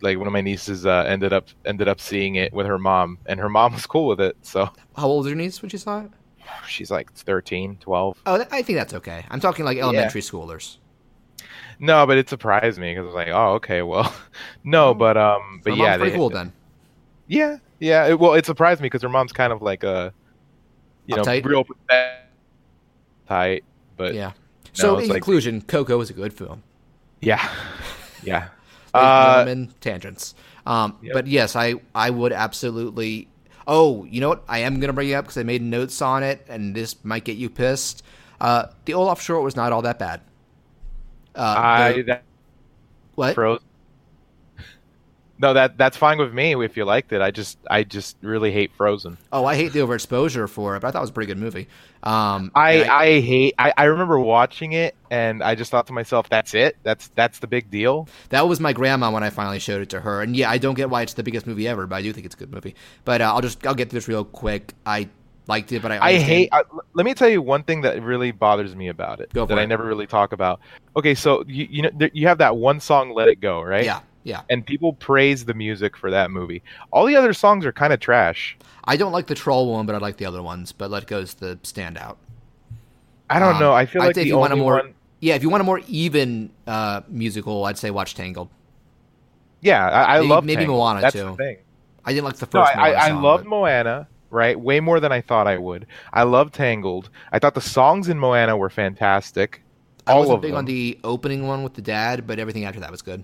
like 0.00 0.18
one 0.18 0.26
of 0.26 0.32
my 0.32 0.40
nieces 0.40 0.86
uh, 0.86 1.04
ended 1.06 1.32
up 1.32 1.48
ended 1.64 1.88
up 1.88 2.00
seeing 2.00 2.34
it 2.36 2.52
with 2.52 2.66
her 2.66 2.78
mom, 2.78 3.18
and 3.26 3.38
her 3.40 3.48
mom 3.48 3.72
was 3.74 3.86
cool 3.86 4.06
with 4.08 4.20
it. 4.20 4.36
So 4.42 4.68
How 4.96 5.06
old 5.06 5.26
is 5.26 5.30
your 5.30 5.36
niece 5.36 5.62
when 5.62 5.68
she 5.70 5.78
saw 5.78 6.00
it? 6.02 6.10
she's 6.66 6.90
like 6.90 7.10
13, 7.14 7.76
12. 7.80 8.22
Oh, 8.26 8.44
I 8.50 8.62
think 8.62 8.76
that's 8.76 8.92
okay. 8.94 9.24
I'm 9.30 9.40
talking 9.40 9.64
like 9.64 9.78
elementary 9.78 10.20
schoolers. 10.20 10.76
No, 11.78 12.06
but 12.06 12.18
it 12.18 12.28
surprised 12.28 12.78
me 12.78 12.92
because 12.92 13.04
I 13.04 13.06
was 13.06 13.14
like, 13.14 13.28
oh, 13.28 13.52
okay, 13.54 13.82
well, 13.82 14.12
no, 14.64 14.92
but 14.92 15.16
um, 15.16 15.60
but 15.64 15.70
Her 15.70 15.76
yeah, 15.82 15.96
pretty 15.96 16.10
they- 16.10 16.16
cool 16.16 16.30
then. 16.30 16.52
Yeah, 17.28 17.58
yeah. 17.78 18.06
It, 18.08 18.18
well, 18.18 18.34
it 18.34 18.44
surprised 18.44 18.80
me 18.82 18.86
because 18.86 19.02
her 19.02 19.08
mom's 19.08 19.32
kind 19.32 19.52
of 19.52 19.62
like 19.62 19.84
a, 19.84 20.12
you 21.06 21.16
know, 21.16 21.22
Uptight? 21.22 21.44
real 21.46 21.64
tight. 23.28 23.64
But 23.96 24.14
Yeah. 24.14 24.32
So 24.72 24.98
in 24.98 25.08
like- 25.08 25.16
conclusion, 25.16 25.60
Coco 25.62 26.00
is 26.00 26.10
a 26.10 26.14
good 26.14 26.32
film. 26.32 26.62
yeah, 27.20 27.46
yeah. 28.22 28.48
Ladies 28.94 29.52
and 29.52 29.68
Uh, 29.68 29.72
tangents. 29.80 30.34
Um, 30.66 30.96
Yep. 31.02 31.12
But 31.14 31.26
yes, 31.26 31.56
I 31.56 31.74
I 31.94 32.10
would 32.10 32.32
absolutely. 32.32 33.28
Oh, 33.66 34.04
you 34.04 34.20
know 34.20 34.28
what? 34.30 34.42
I 34.48 34.58
am 34.60 34.80
gonna 34.80 34.92
bring 34.92 35.08
it 35.10 35.14
up 35.14 35.24
because 35.24 35.38
I 35.38 35.42
made 35.44 35.62
notes 35.62 36.00
on 36.02 36.22
it, 36.22 36.44
and 36.48 36.74
this 36.74 36.96
might 37.04 37.24
get 37.24 37.36
you 37.36 37.48
pissed. 37.50 38.02
Uh, 38.40 38.66
the 38.86 38.94
Olaf 38.94 39.20
short 39.20 39.42
was 39.44 39.54
not 39.56 39.72
all 39.72 39.82
that 39.82 39.98
bad. 39.98 40.20
Uh, 41.34 41.54
I 41.56 41.92
the- 41.92 42.02
that 42.02 42.22
what? 43.14 43.34
froze. 43.34 43.60
No, 45.42 45.54
that 45.54 45.76
that's 45.76 45.96
fine 45.96 46.18
with 46.18 46.32
me 46.32 46.54
if 46.64 46.76
you 46.76 46.84
liked 46.84 47.12
it. 47.12 47.20
I 47.20 47.32
just 47.32 47.58
I 47.68 47.82
just 47.82 48.16
really 48.22 48.52
hate 48.52 48.72
Frozen. 48.76 49.18
Oh, 49.32 49.44
I 49.44 49.56
hate 49.56 49.72
the 49.72 49.80
overexposure 49.80 50.48
for 50.48 50.76
it, 50.76 50.80
but 50.80 50.86
I 50.86 50.90
thought 50.92 51.00
it 51.00 51.02
was 51.02 51.10
a 51.10 51.14
pretty 51.14 51.26
good 51.26 51.38
movie. 51.38 51.66
Um, 52.04 52.52
I, 52.54 52.72
and 52.74 52.90
I 52.90 53.20
hate 53.20 53.54
I, 53.58 53.72
I 53.76 53.84
remember 53.84 54.20
watching 54.20 54.70
it 54.72 54.94
and 55.10 55.42
I 55.42 55.56
just 55.56 55.72
thought 55.72 55.88
to 55.88 55.92
myself, 55.92 56.28
that's 56.28 56.54
it? 56.54 56.76
That's 56.84 57.08
that's 57.16 57.40
the 57.40 57.48
big 57.48 57.72
deal? 57.72 58.08
that 58.28 58.46
was 58.46 58.60
my 58.60 58.72
grandma 58.72 59.10
when 59.10 59.24
I 59.24 59.30
finally 59.30 59.58
showed 59.58 59.82
it 59.82 59.90
to 59.90 60.00
her, 60.00 60.22
and 60.22 60.36
yeah, 60.36 60.48
I 60.48 60.58
don't 60.58 60.74
get 60.74 60.90
why 60.90 61.02
it's 61.02 61.14
the 61.14 61.24
biggest 61.24 61.44
movie 61.44 61.66
ever, 61.66 61.88
but 61.88 61.96
I 61.96 62.02
do 62.02 62.12
think 62.12 62.24
it's 62.24 62.36
a 62.36 62.38
good 62.38 62.52
movie. 62.52 62.76
But 63.04 63.20
uh, 63.20 63.34
I'll 63.34 63.40
just 63.40 63.66
I'll 63.66 63.74
get 63.74 63.90
through 63.90 63.96
this 63.96 64.06
real 64.06 64.24
quick. 64.24 64.74
I 64.86 65.08
liked 65.48 65.72
it, 65.72 65.82
but 65.82 65.90
I 65.90 65.98
I 65.98 66.18
hate. 66.18 66.50
I, 66.52 66.62
let 66.94 67.04
me 67.04 67.14
tell 67.14 67.28
you 67.28 67.42
one 67.42 67.64
thing 67.64 67.80
that 67.80 68.00
really 68.00 68.30
bothers 68.30 68.76
me 68.76 68.86
about 68.86 69.18
it 69.18 69.32
Go 69.32 69.44
that 69.46 69.58
I 69.58 69.64
never 69.64 69.84
really 69.84 70.06
talk 70.06 70.32
about. 70.32 70.60
Okay, 70.96 71.16
so 71.16 71.42
you 71.48 71.66
you 71.68 71.82
know 71.82 71.90
you 72.12 72.28
have 72.28 72.38
that 72.38 72.56
one 72.56 72.78
song, 72.78 73.12
"Let 73.12 73.26
It 73.26 73.40
Go," 73.40 73.60
right? 73.60 73.84
Yeah, 73.84 74.02
yeah. 74.24 74.42
And 74.50 74.64
people 74.64 74.92
praise 74.94 75.44
the 75.44 75.54
music 75.54 75.96
for 75.96 76.10
that 76.10 76.30
movie. 76.30 76.62
All 76.92 77.06
the 77.06 77.16
other 77.16 77.32
songs 77.32 77.64
are 77.66 77.72
kind 77.72 77.92
of 77.92 78.00
trash. 78.00 78.56
I 78.84 78.96
don't 78.96 79.12
like 79.12 79.26
the 79.26 79.34
troll 79.34 79.72
one, 79.72 79.86
but 79.86 79.94
I 79.94 79.98
like 79.98 80.16
the 80.16 80.26
other 80.26 80.42
ones. 80.42 80.72
But 80.72 80.90
Let 80.90 81.06
Go's 81.06 81.34
the 81.34 81.56
standout. 81.62 82.16
I 83.30 83.38
don't 83.38 83.54
Um, 83.54 83.60
know. 83.60 83.72
I 83.72 83.86
feel 83.86 84.02
like 84.02 84.16
if 84.16 84.26
you 84.26 84.36
want 84.38 84.52
a 84.52 84.56
more 84.56 84.74
one. 84.74 84.94
yeah, 85.20 85.34
if 85.34 85.42
you 85.42 85.48
want 85.50 85.60
a 85.60 85.64
more 85.64 85.80
even 85.88 86.50
uh, 86.66 87.00
musical, 87.08 87.64
I'd 87.64 87.78
say 87.78 87.90
watch 87.90 88.14
Tangled. 88.14 88.48
Yeah, 89.60 89.88
I, 89.88 90.16
I 90.16 90.18
maybe- 90.18 90.28
love 90.28 90.44
maybe 90.44 90.56
Tangled. 90.60 90.78
Moana, 90.78 91.00
That's 91.00 91.14
too. 91.14 91.22
the 91.24 91.34
thing. 91.36 91.56
I 92.04 92.12
didn't 92.12 92.24
like 92.24 92.36
the 92.36 92.48
No, 92.52 92.64
first. 92.64 92.76
I, 92.76 92.80
Moana 92.80 92.94
I, 92.98 93.04
I 93.04 93.08
song, 93.08 93.22
loved 93.22 93.44
but- 93.44 93.50
Moana, 93.50 94.08
right? 94.30 94.58
Way 94.58 94.80
more 94.80 94.98
than 95.00 95.12
I 95.12 95.20
thought 95.20 95.46
I 95.46 95.56
would. 95.58 95.86
I 96.12 96.24
love 96.24 96.50
Tangled. 96.52 97.10
I 97.30 97.38
thought 97.38 97.54
the 97.54 97.60
songs 97.60 98.08
in 98.08 98.18
Moana 98.18 98.56
were 98.56 98.70
fantastic. 98.70 99.62
I 100.06 100.12
All 100.14 100.18
wasn't 100.20 100.36
of 100.36 100.42
big 100.42 100.50
them. 100.50 100.58
on 100.58 100.64
the 100.64 100.98
opening 101.04 101.46
one 101.46 101.62
with 101.62 101.74
the 101.74 101.82
dad, 101.82 102.26
but 102.26 102.40
everything 102.40 102.64
after 102.64 102.80
that 102.80 102.90
was 102.90 103.02
good. 103.02 103.22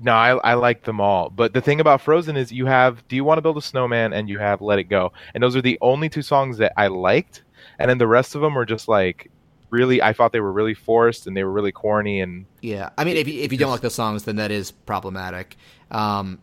No, 0.00 0.12
I, 0.12 0.36
I 0.36 0.54
like 0.54 0.84
them 0.84 1.00
all. 1.00 1.30
But 1.30 1.54
the 1.54 1.60
thing 1.60 1.80
about 1.80 2.00
Frozen 2.00 2.36
is 2.36 2.52
you 2.52 2.66
have 2.66 3.06
Do 3.08 3.16
You 3.16 3.24
Want 3.24 3.38
to 3.38 3.42
Build 3.42 3.56
a 3.56 3.62
Snowman 3.62 4.12
and 4.12 4.28
you 4.28 4.38
have 4.38 4.60
Let 4.60 4.78
It 4.78 4.84
Go. 4.84 5.12
And 5.34 5.42
those 5.42 5.56
are 5.56 5.62
the 5.62 5.78
only 5.80 6.08
two 6.08 6.22
songs 6.22 6.58
that 6.58 6.72
I 6.76 6.86
liked. 6.86 7.42
And 7.78 7.90
then 7.90 7.98
the 7.98 8.06
rest 8.06 8.34
of 8.34 8.40
them 8.40 8.54
were 8.54 8.66
just 8.66 8.88
like 8.88 9.30
really, 9.70 10.00
I 10.00 10.12
thought 10.12 10.32
they 10.32 10.40
were 10.40 10.52
really 10.52 10.74
forced 10.74 11.26
and 11.26 11.36
they 11.36 11.42
were 11.42 11.52
really 11.52 11.72
corny. 11.72 12.20
And 12.20 12.46
Yeah, 12.62 12.90
I 12.96 13.04
mean, 13.04 13.16
if 13.16 13.26
you, 13.26 13.40
if 13.40 13.52
you 13.52 13.58
don't 13.58 13.70
like 13.70 13.80
the 13.80 13.90
songs, 13.90 14.24
then 14.24 14.36
that 14.36 14.50
is 14.50 14.70
problematic. 14.70 15.56
Um, 15.90 16.38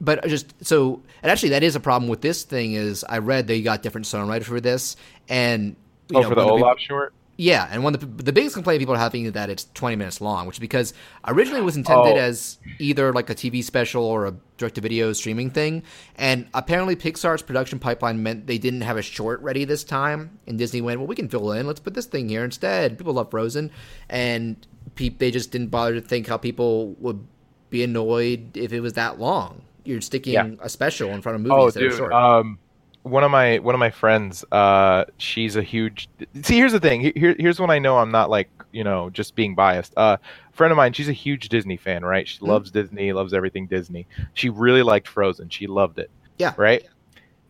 but 0.00 0.26
just 0.26 0.52
so, 0.64 1.02
and 1.22 1.30
actually, 1.30 1.50
that 1.50 1.62
is 1.62 1.76
a 1.76 1.80
problem 1.80 2.08
with 2.08 2.20
this 2.20 2.42
thing. 2.42 2.74
Is 2.74 3.04
I 3.08 3.18
read 3.18 3.46
they 3.46 3.62
got 3.62 3.82
different 3.82 4.06
songwriters 4.06 4.44
for 4.44 4.60
this, 4.60 4.96
and 5.28 5.76
you 6.10 6.18
oh, 6.18 6.22
know, 6.22 6.28
for 6.28 6.34
the 6.34 6.42
Olaf 6.42 6.78
short? 6.78 7.14
Yeah, 7.38 7.68
and 7.70 7.84
one 7.84 7.94
of 7.94 8.00
the, 8.00 8.06
the 8.24 8.32
biggest 8.32 8.54
complaint 8.54 8.78
people 8.80 8.94
are 8.94 8.98
having 8.98 9.26
is 9.26 9.32
that 9.32 9.50
it's 9.50 9.64
20 9.74 9.94
minutes 9.96 10.22
long, 10.22 10.46
which 10.46 10.56
is 10.56 10.60
because 10.60 10.94
originally 11.26 11.60
it 11.60 11.64
was 11.64 11.76
intended 11.76 12.14
Oh. 12.14 12.16
as 12.16 12.56
either 12.78 13.12
like 13.12 13.28
a 13.28 13.34
TV 13.34 13.62
special 13.62 14.04
or 14.04 14.24
a 14.26 14.34
direct-to-video 14.56 15.12
streaming 15.12 15.50
thing, 15.50 15.82
and 16.16 16.48
apparently 16.54 16.96
Pixar's 16.96 17.42
production 17.42 17.78
pipeline 17.78 18.22
meant 18.22 18.46
they 18.46 18.56
didn't 18.56 18.80
have 18.80 18.96
a 18.96 19.02
short 19.02 19.42
ready 19.42 19.66
this 19.66 19.84
time, 19.84 20.38
and 20.46 20.56
Disney 20.56 20.80
went, 20.80 20.98
well, 20.98 21.06
we 21.06 21.14
can 21.14 21.28
fill 21.28 21.52
in, 21.52 21.66
let's 21.66 21.80
put 21.80 21.92
this 21.92 22.06
thing 22.06 22.28
here 22.30 22.42
instead. 22.42 22.96
People 22.96 23.12
love 23.12 23.30
Frozen, 23.30 23.70
and 24.08 24.66
pe- 24.94 25.10
they 25.10 25.30
just 25.30 25.50
didn't 25.50 25.68
bother 25.68 25.94
to 25.94 26.00
think 26.00 26.26
how 26.28 26.38
people 26.38 26.94
would 27.00 27.26
be 27.68 27.82
annoyed 27.82 28.56
if 28.56 28.72
it 28.72 28.80
was 28.80 28.94
that 28.94 29.20
long. 29.20 29.60
You're 29.84 30.00
sticking 30.00 30.32
Yeah. 30.32 30.50
a 30.60 30.70
special 30.70 31.10
in 31.10 31.20
front 31.20 31.38
of 31.44 31.50
Oh, 31.52 31.58
movies 31.58 31.74
that 31.74 31.82
are 31.82 31.88
dude. 31.90 31.98
short. 31.98 32.12
Um, 32.14 32.58
one 33.06 33.24
of 33.24 33.30
my 33.30 33.58
one 33.58 33.74
of 33.74 33.78
my 33.78 33.90
friends, 33.90 34.44
uh, 34.52 35.04
she's 35.18 35.56
a 35.56 35.62
huge. 35.62 36.08
See, 36.42 36.56
here's 36.56 36.72
the 36.72 36.80
thing. 36.80 37.00
Here, 37.16 37.34
here's 37.38 37.58
when 37.60 37.70
I 37.70 37.78
know 37.78 37.98
I'm 37.98 38.10
not 38.10 38.28
like 38.30 38.48
you 38.72 38.84
know 38.84 39.10
just 39.10 39.34
being 39.34 39.54
biased. 39.54 39.92
Uh, 39.96 40.16
a 40.20 40.56
friend 40.56 40.70
of 40.70 40.76
mine, 40.76 40.92
she's 40.92 41.08
a 41.08 41.12
huge 41.12 41.48
Disney 41.48 41.76
fan, 41.76 42.04
right? 42.04 42.26
She 42.28 42.38
loves 42.40 42.70
Disney, 42.70 43.12
loves 43.12 43.32
everything 43.34 43.66
Disney. 43.66 44.06
She 44.34 44.48
really 44.50 44.82
liked 44.82 45.08
Frozen. 45.08 45.48
She 45.50 45.66
loved 45.66 45.98
it. 45.98 46.10
Yeah. 46.38 46.52
Right. 46.56 46.84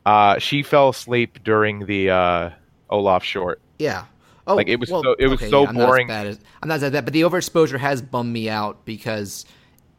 Uh, 0.04 0.38
she 0.38 0.62
fell 0.62 0.90
asleep 0.90 1.42
during 1.42 1.86
the 1.86 2.11
uh, 2.11 2.50
Olaf 2.90 3.24
short. 3.24 3.61
Yeah. 3.78 4.04
Oh, 4.46 4.54
Like, 4.54 4.68
it 4.68 4.78
was 4.78 4.88
so- 4.88 5.16
it 5.18 5.26
was 5.26 5.40
so 5.40 5.66
I'm 5.66 5.74
not 5.74 5.82
as 5.82 5.86
boring. 5.88 6.11
as- 6.11 6.40
I'm 6.62 6.68
not 6.68 6.80
as 6.82 6.92
bad, 6.92 7.04
but 7.04 7.12
the 7.12 7.22
overexposure 7.22 7.78
has 7.80 8.00
bummed 8.00 8.32
me 8.32 8.48
out 8.48 8.84
because 8.84 9.44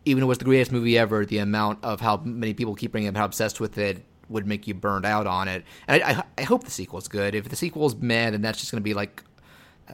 even 0.05 0.21
though 0.21 0.27
it 0.27 0.29
was 0.29 0.37
the 0.37 0.45
greatest 0.45 0.71
movie 0.71 0.97
ever, 0.97 1.25
the 1.25 1.39
amount 1.39 1.79
of 1.83 1.99
how 1.99 2.15
many 2.23 2.53
people 2.53 2.73
keep 2.73 2.93
bringing 2.93 3.09
up 3.09 3.17
how 3.17 3.25
obsessed 3.25 3.59
with 3.59 3.77
it 3.77 4.05
would 4.29 4.47
make 4.47 4.67
you 4.67 4.73
burned 4.73 5.05
out 5.05 5.27
on 5.27 5.47
it. 5.47 5.63
And 5.87 6.03
I, 6.03 6.11
I, 6.11 6.23
I 6.39 6.41
hope 6.43 6.63
the 6.63 6.71
sequel's 6.71 7.07
good. 7.07 7.35
If 7.35 7.49
the 7.49 7.55
sequel's 7.55 7.95
mad, 7.95 8.33
then 8.33 8.41
that's 8.41 8.59
just 8.59 8.71
going 8.71 8.81
to 8.81 8.83
be 8.83 8.93
like 8.93 9.23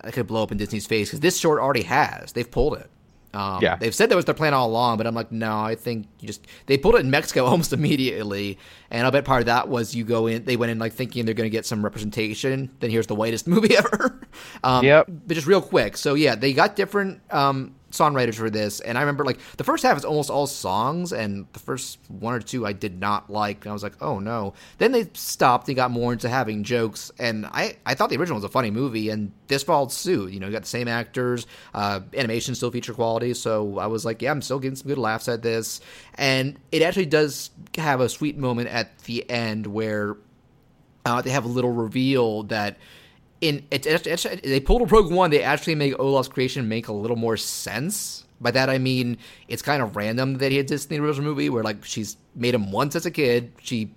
I 0.04 0.12
could 0.12 0.28
blow 0.28 0.44
up 0.44 0.52
in 0.52 0.58
Disney's 0.58 0.86
face 0.88 1.10
because 1.10 1.20
this 1.20 1.38
short 1.38 1.60
already 1.60 1.84
has. 1.84 2.32
They've 2.34 2.50
pulled 2.50 2.78
it. 2.78 2.90
Um, 3.34 3.62
Yeah. 3.62 3.76
They've 3.78 3.94
said 3.94 4.10
that 4.10 4.16
was 4.16 4.26
their 4.26 4.36
plan 4.36 4.54
all 4.54 4.70
along, 4.70 4.98
but 4.98 5.08
I'm 5.08 5.16
like, 5.16 5.32
no, 5.32 5.60
I 5.60 5.76
think 5.76 6.08
you 6.20 6.28
just 6.28 6.46
they 6.68 6.78
pulled 6.78 6.96
it 6.96 7.00
in 7.00 7.10
Mexico 7.10 7.46
almost 7.48 7.74
immediately, 7.74 8.60
and 8.92 9.08
I 9.08 9.10
bet 9.10 9.26
part 9.26 9.42
of 9.42 9.46
that 9.48 9.70
was 9.70 9.96
you 9.96 10.04
go 10.04 10.28
in. 10.28 10.46
They 10.46 10.56
went 10.56 10.72
in 10.72 10.80
like 10.80 10.94
thinking 10.94 11.26
they're 11.26 11.34
going 11.34 11.50
to 11.50 11.56
get 11.56 11.66
some 11.66 11.84
representation. 11.84 12.70
Then 12.80 12.90
here's 12.92 13.08
the 13.08 13.16
whitest 13.16 13.48
movie 13.54 13.76
ever. 13.76 14.20
um, 14.64 14.86
Yep. 14.86 15.08
But 15.28 15.34
just 15.34 15.48
real 15.48 15.62
quick, 15.62 15.98
so 15.98 16.14
yeah, 16.14 16.36
they 16.36 16.54
got 16.54 16.76
different 16.76 17.22
um, 17.34 17.76
songwriters 17.94 18.36
for 18.36 18.50
this, 18.50 18.80
and 18.80 18.98
I 18.98 19.02
remember 19.02 19.24
like 19.24 19.40
the 19.58 19.64
first 19.64 19.84
half 19.84 19.96
is 19.96 20.04
almost 20.04 20.30
all 20.30 20.48
songs, 20.48 21.14
and 21.14 21.46
the 21.54 21.60
first 21.60 22.00
one 22.10 22.34
or 22.34 22.40
two 22.40 22.66
I 22.66 22.74
did 22.74 23.00
not 23.00 23.30
like, 23.30 23.64
and 23.64 23.70
I 23.70 23.74
was 23.74 23.84
like, 23.84 24.02
oh 24.02 24.20
no. 24.20 24.54
Then 24.80 24.92
they 24.92 25.10
stopped 25.14 25.68
and 25.68 25.76
got 25.76 25.92
more 25.92 26.12
into 26.12 26.28
having 26.28 26.64
jokes, 26.64 27.12
and 27.20 27.46
I 27.46 27.78
I 27.86 27.94
thought 27.94 28.10
the 28.10 28.18
original 28.18 28.38
was 28.38 28.44
a 28.44 28.50
funny 28.50 28.72
movie, 28.72 29.10
and 29.10 29.32
this 29.48 29.64
followed 29.64 29.92
suit. 29.92 30.34
You 30.34 30.40
know, 30.40 30.48
you 30.48 30.52
got 30.52 30.64
the 30.64 30.68
same 30.68 30.88
actors, 30.88 31.46
uh, 31.74 32.02
animation 32.16 32.56
still 32.56 32.72
feature 32.72 32.94
quality, 32.94 33.34
so 33.36 33.78
I 33.78 33.88
was 33.88 34.04
like, 34.04 34.22
yeah, 34.22 34.32
I'm 34.32 34.42
still 34.42 34.60
getting 34.60 34.76
some 34.76 34.88
good 34.88 34.98
laughs 34.98 35.28
at 35.28 35.44
this, 35.44 35.80
and 36.16 36.58
it 36.72 36.82
actually 36.82 37.06
does 37.06 37.52
have 37.78 38.02
a 38.02 38.10
sweet 38.10 38.38
moment 38.38 38.70
at 38.70 38.98
the 39.00 39.30
end 39.30 39.68
where 39.68 40.18
uh, 41.06 41.22
they 41.22 41.30
have 41.30 41.46
a 41.46 41.50
little 41.50 41.72
reveal 41.72 42.44
that 42.44 42.78
in 43.44 43.66
it, 43.72 43.86
it, 43.86 44.08
it- 44.08 44.44
they 44.44 44.60
pulled 44.60 44.82
a 44.82 44.86
Rogue 44.86 45.12
One. 45.12 45.30
They 45.30 45.44
actually 45.44 45.76
make 45.76 45.98
Olaf's 46.00 46.30
creation 46.30 46.68
make 46.68 46.88
a 46.88 46.94
little 46.94 47.18
more 47.18 47.38
sense. 47.38 48.26
By 48.42 48.52
that 48.52 48.70
I 48.70 48.78
mean 48.78 49.18
it's 49.48 49.62
kind 49.62 49.82
of 49.84 49.96
random 49.96 50.38
that 50.40 50.52
he 50.52 50.60
exists 50.60 50.90
in 50.92 50.98
the 51.02 51.06
original 51.08 51.26
movie, 51.30 51.50
where 51.50 51.64
like 51.64 51.84
she's 51.86 52.18
made 52.36 52.54
him 52.56 52.72
once 52.72 52.96
as 52.96 53.06
a 53.06 53.12
kid. 53.12 53.52
She 53.62 53.92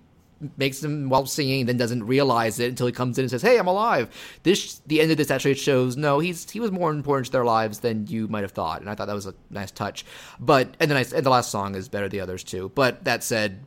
makes 0.55 0.83
him 0.83 1.09
while 1.09 1.25
singing, 1.25 1.65
then 1.65 1.77
doesn't 1.77 2.05
realize 2.05 2.59
it 2.59 2.69
until 2.69 2.85
he 2.85 2.93
comes 2.93 3.17
in 3.17 3.23
and 3.23 3.31
says, 3.31 3.41
"Hey, 3.41 3.57
I'm 3.57 3.67
alive." 3.67 4.07
This 4.43 4.81
the 4.85 5.01
end 5.01 5.11
of 5.11 5.17
this 5.17 5.31
actually 5.31 5.55
shows 5.55 5.97
no, 5.97 6.19
he's 6.19 6.49
he 6.49 6.59
was 6.59 6.71
more 6.71 6.91
important 6.91 7.25
to 7.27 7.31
their 7.31 7.43
lives 7.45 7.79
than 7.79 8.05
you 8.07 8.27
might 8.27 8.43
have 8.43 8.51
thought, 8.51 8.79
and 8.81 8.89
I 8.89 8.95
thought 8.95 9.07
that 9.07 9.15
was 9.15 9.25
a 9.25 9.33
nice 9.49 9.71
touch. 9.71 10.05
But 10.39 10.75
and 10.79 10.89
then 10.91 10.97
and 10.97 11.25
the 11.25 11.29
last 11.29 11.49
song 11.51 11.75
is 11.75 11.89
better 11.89 12.05
than 12.07 12.17
the 12.17 12.21
others 12.21 12.43
too. 12.43 12.71
But 12.75 13.03
that 13.05 13.23
said, 13.23 13.65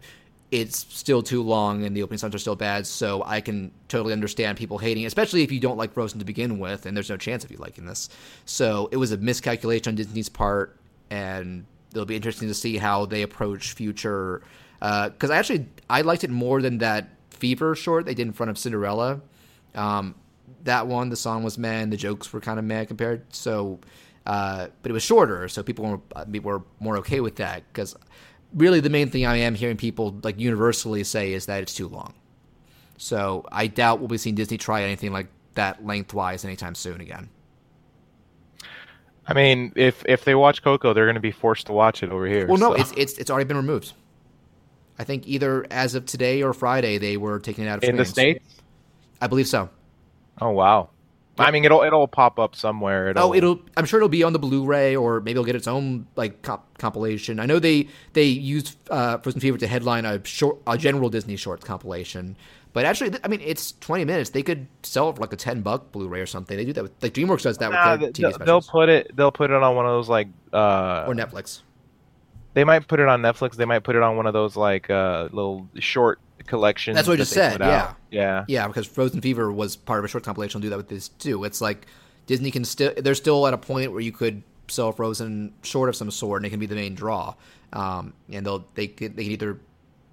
it's 0.51 0.78
still 0.94 1.22
too 1.22 1.42
long 1.42 1.84
and 1.84 1.96
the 1.96 2.03
opening 2.03 2.18
songs 2.18 2.34
are 2.34 2.38
still 2.38 2.57
bad, 2.57 2.86
so 2.86 3.22
I 3.24 3.40
can 3.40 3.70
totally 3.88 4.12
understand 4.12 4.59
people 4.59 4.78
hating, 4.78 5.07
especially 5.07 5.42
if 5.42 5.53
you 5.53 5.61
don't 5.61 5.76
like 5.76 5.92
Frozen 5.92 6.18
to 6.18 6.24
begin 6.24 6.59
with, 6.59 6.86
and 6.86 6.96
there's 6.96 7.11
no 7.11 7.16
chance 7.16 7.44
of 7.44 7.51
you 7.51 7.57
liking 7.59 7.86
this. 7.86 8.09
So 8.46 8.88
it 8.90 8.96
was 8.96 9.12
a 9.12 9.16
miscalculation 9.16 9.90
on 9.90 9.94
Disney's 9.94 10.28
part, 10.28 10.76
and 11.09 11.64
it'll 11.92 12.05
be 12.05 12.16
interesting 12.16 12.48
to 12.48 12.55
see 12.55 12.78
how 12.78 13.07
they 13.07 13.22
approach 13.22 13.72
future. 13.74 14.42
Because 14.80 15.30
I 15.30 15.36
actually 15.36 15.66
I 15.88 16.01
liked 16.01 16.24
it 16.24 16.30
more 16.30 16.61
than 16.62 16.78
that 16.78 17.09
Fever 17.30 17.74
short 17.74 18.05
they 18.05 18.14
did 18.14 18.26
in 18.26 18.32
front 18.32 18.51
of 18.51 18.59
Cinderella. 18.59 19.20
Um, 19.74 20.14
that 20.64 20.86
one, 20.86 21.09
the 21.09 21.16
song 21.16 21.42
was 21.42 21.57
meh, 21.59 21.80
and 21.80 21.92
the 21.92 21.96
jokes 21.96 22.32
were 22.32 22.40
kind 22.40 22.59
of 22.59 22.64
meh 22.64 22.84
compared. 22.84 23.34
So, 23.34 23.78
uh, 24.26 24.66
but 24.82 24.90
it 24.90 24.92
was 24.92 25.03
shorter, 25.03 25.48
so 25.48 25.62
people 25.62 25.86
were 25.86 26.01
uh, 26.16 26.24
were 26.42 26.62
more 26.80 26.98
okay 26.98 27.20
with 27.20 27.36
that 27.36 27.62
because 27.72 27.96
really 28.55 28.80
the 28.80 28.90
main 28.90 29.11
thing 29.11 29.26
I 29.26 29.36
am 29.36 29.55
hearing 29.55 29.76
people 29.76 30.18
like 30.22 30.38
universally 30.38 31.05
say 31.05 31.32
is 31.32 31.46
that 31.46 31.62
it's 31.62 31.74
too 31.74 31.88
long. 31.88 32.14
So 32.96 33.46
I 33.51 33.66
doubt 33.66 33.98
we'll 33.98 34.09
be 34.09 34.18
seeing 34.18 34.34
Disney 34.34 34.59
try 34.59 34.82
anything 34.82 35.12
like 35.12 35.28
that 35.55 35.84
lengthwise 35.84 36.44
anytime 36.44 36.74
soon 36.74 37.01
again. 37.01 37.28
I 39.26 39.34
mean, 39.34 39.72
if 39.76 40.05
if 40.07 40.24
they 40.24 40.34
watch 40.34 40.62
Coco, 40.62 40.92
they're 40.92 41.07
going 41.07 41.14
to 41.14 41.20
be 41.20 41.30
forced 41.30 41.66
to 41.66 41.72
watch 41.72 42.03
it 42.03 42.11
over 42.11 42.26
here. 42.26 42.46
Well, 42.46 42.59
no, 42.59 42.74
so- 42.74 42.80
it's 42.80 42.92
it's 42.96 43.18
it's 43.18 43.30
already 43.30 43.46
been 43.46 43.57
removed. 43.57 43.92
I 44.98 45.05
think 45.05 45.26
either 45.26 45.66
as 45.70 45.94
of 45.94 46.05
today 46.05 46.42
or 46.42 46.53
Friday 46.53 46.98
they 46.98 47.16
were 47.16 47.38
taking 47.38 47.64
it 47.64 47.68
out 47.68 47.78
of 47.78 47.84
in 47.84 47.96
the 47.96 48.05
states. 48.05 48.44
I 49.20 49.28
believe 49.28 49.48
so. 49.48 49.70
Oh 50.40 50.51
wow. 50.51 50.90
I 51.41 51.51
mean, 51.51 51.64
it'll 51.64 51.82
it'll 51.82 52.09
pop 52.09 52.38
up 52.38 52.55
somewhere. 52.55 53.11
It'll, 53.11 53.28
Oh, 53.28 53.34
it'll. 53.34 53.61
I'm 53.76 53.84
sure 53.84 53.99
it'll 53.99 54.09
be 54.09 54.22
on 54.22 54.32
the 54.32 54.38
Blu-ray, 54.38 54.97
or 54.97 55.20
maybe 55.20 55.32
it'll 55.32 55.45
get 55.45 55.57
its 55.57 55.66
own 55.66 56.07
like 56.16 56.43
comp- 56.43 56.78
compilation. 56.78 57.41
I 57.41 57.47
know 57.47 57.59
they 57.59 57.88
they 58.12 58.24
used 58.24 58.76
uh, 58.91 59.18
Frozen 59.18 59.41
Fever 59.41 59.59
to 59.59 59.66
headline 59.66 60.05
a 60.05 60.24
short, 60.24 60.59
a 60.66 60.76
general 60.78 61.09
Disney 61.09 61.36
shorts 61.36 61.64
compilation. 61.64 62.36
But 62.72 62.84
actually, 62.84 63.18
I 63.24 63.28
mean, 63.28 63.41
it's 63.43 63.72
20 63.80 64.05
minutes. 64.05 64.30
They 64.30 64.45
could 64.45 64.68
sell 64.84 65.11
it 65.11 65.16
for 65.16 65.22
like 65.22 65.32
a 65.32 65.36
10 65.36 65.62
buck 65.62 65.91
Blu-ray 65.91 66.20
or 66.20 66.26
something. 66.26 66.57
They 66.57 66.64
do 66.64 66.72
that 66.74 66.82
with 66.84 66.93
like 67.03 67.14
DreamWorks 67.14 67.43
does 67.43 67.59
that 67.59 67.72
Nah, 67.72 67.93
with 67.93 68.01
their 68.01 68.11
TV 68.11 68.16
they'll, 68.20 68.30
specials 68.32 68.66
they'll 68.66 68.72
put 68.72 68.88
it. 68.88 69.16
They'll 69.16 69.32
put 69.32 69.51
it 69.51 69.61
on 69.61 69.74
one 69.76 69.86
of 69.86 69.93
those 69.93 70.09
like. 70.09 70.28
Uh, 70.53 71.05
or 71.09 71.14
Netflix. 71.14 71.62
They 72.55 72.64
might 72.64 72.88
put 72.88 73.01
it 73.01 73.09
on 73.09 73.22
Netflix. 73.22 73.57
They 73.57 73.64
might 73.64 73.84
put 73.84 73.96
it 73.96 74.03
on 74.03 74.16
one 74.16 74.26
of 74.26 74.32
those 74.32 74.57
like 74.57 74.90
uh, 74.90 75.28
little 75.30 75.68
short 75.78 76.18
collections. 76.46 76.96
That's 76.96 77.07
what 77.07 77.14
I 77.14 77.16
just 77.18 77.32
said, 77.32 77.53
put 77.53 77.62
out. 77.62 77.96
Yeah. 78.11 78.44
Yeah, 78.48 78.66
because 78.66 78.86
Frozen 78.86 79.20
Fever 79.20 79.53
was 79.53 79.76
part 79.76 80.01
of 80.01 80.05
a 80.05 80.09
short 80.09 80.24
compilation. 80.24 80.61
They'll 80.61 80.66
do 80.66 80.70
that 80.70 80.76
with 80.76 80.88
this 80.88 81.09
too. 81.09 81.44
It's 81.44 81.61
like 81.61 81.86
Disney 82.26 82.51
can 82.51 82.64
still 82.64 82.92
they're 82.96 83.14
still 83.14 83.46
at 83.46 83.55
a 83.55 83.59
point 83.59 83.92
where 83.92 84.01
you 84.01 84.12
could 84.12 84.42
sell 84.68 84.92
Frozen 84.92 85.53
short 85.62 85.88
of 85.88 85.96
some 85.96 86.11
sort, 86.11 86.40
and 86.40 86.46
it 86.46 86.51
can 86.51 86.61
be 86.61 86.66
the 86.66 86.74
main 86.74 86.94
draw. 86.94 87.34
Um, 87.72 88.14
and 88.30 88.44
they'll 88.44 88.66
they 88.74 88.88
could, 88.88 89.16
they 89.16 89.24
can 89.24 89.32
either 89.32 89.59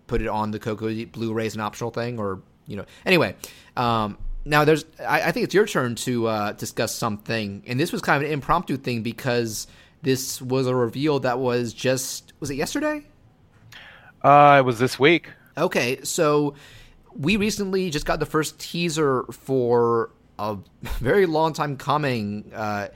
put 0.05 0.21
it 0.21 0.27
on 0.27 0.51
the 0.51 0.59
Coco 0.59 1.05
Blu-ray 1.05 1.45
as 1.45 1.55
an 1.55 1.61
optional 1.61 1.91
thing, 1.91 2.19
or 2.19 2.41
you 2.67 2.77
know. 2.77 2.85
Anyway, 3.05 3.35
um, 3.75 4.17
now 4.45 4.63
there's 4.63 4.85
I, 4.99 5.23
I 5.23 5.31
think 5.31 5.45
it's 5.45 5.53
your 5.53 5.65
turn 5.65 5.95
to 5.95 6.27
uh, 6.27 6.51
discuss 6.53 6.93
something, 6.93 7.63
and 7.67 7.79
this 7.79 7.91
was 7.91 8.01
kind 8.01 8.23
of 8.23 8.27
an 8.27 8.33
impromptu 8.33 8.77
thing 8.77 9.01
because 9.01 9.67
this 10.01 10.41
was 10.41 10.67
a 10.67 10.75
reveal 10.75 11.19
that 11.21 11.39
was 11.39 11.73
just 11.73 12.26
was 12.39 12.49
it 12.49 12.55
yesterday? 12.55 13.03
Uh, 14.21 14.57
it 14.59 14.65
was 14.65 14.79
this 14.79 14.99
week. 14.99 15.29
Okay, 15.57 15.99
so 16.03 16.53
we 17.13 17.37
recently 17.37 17.89
just 17.89 18.05
got 18.05 18.19
the 18.19 18.25
first 18.25 18.59
teaser 18.59 19.23
for 19.31 20.11
a 20.39 20.57
very 20.99 21.25
long 21.25 21.53
time 21.53 21.77
coming, 21.77 22.51
uh, 22.53 22.87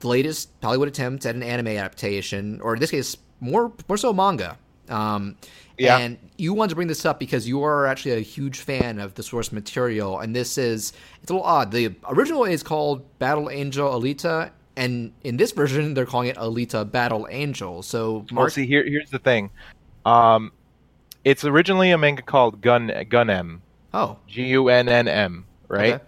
the 0.00 0.08
latest 0.08 0.50
Hollywood 0.62 0.88
attempt 0.88 1.24
at 1.26 1.34
an 1.34 1.42
anime 1.42 1.68
adaptation, 1.68 2.60
or 2.60 2.74
in 2.74 2.80
this 2.80 2.90
case, 2.90 3.16
more 3.40 3.72
more 3.88 3.96
so 3.96 4.12
manga. 4.12 4.58
Um, 4.88 5.36
Yeah. 5.78 5.98
And 5.98 6.18
you 6.36 6.52
wanted 6.54 6.70
to 6.70 6.74
bring 6.74 6.88
this 6.88 7.04
up 7.06 7.18
because 7.18 7.46
you 7.48 7.62
are 7.62 7.86
actually 7.86 8.12
a 8.12 8.20
huge 8.20 8.58
fan 8.58 8.98
of 8.98 9.14
the 9.14 9.22
source 9.22 9.52
material, 9.52 10.18
and 10.20 10.34
this 10.34 10.58
is 10.58 10.92
it's 11.22 11.30
a 11.30 11.34
little 11.34 11.46
odd. 11.46 11.70
The 11.70 11.94
original 12.08 12.44
is 12.44 12.62
called 12.62 13.18
Battle 13.18 13.48
Angel 13.48 13.88
Alita, 13.88 14.50
and 14.76 15.12
in 15.22 15.36
this 15.36 15.52
version, 15.52 15.94
they're 15.94 16.06
calling 16.06 16.28
it 16.28 16.36
Alita 16.36 16.90
Battle 16.90 17.26
Angel. 17.30 17.82
So, 17.82 18.24
Well, 18.32 18.48
see, 18.48 18.66
here 18.66 18.84
here's 18.84 19.10
the 19.10 19.18
thing. 19.18 19.50
Um, 20.04 20.52
it's 21.24 21.44
originally 21.44 21.90
a 21.90 21.98
manga 21.98 22.22
called 22.22 22.60
Gun 22.60 22.90
Gun 23.08 23.30
M, 23.30 23.62
oh, 23.94 24.18
G 24.26 24.44
U 24.48 24.68
N 24.68 24.88
N 24.88 25.08
M, 25.08 25.44
right? 25.68 25.94
Okay. 25.94 26.04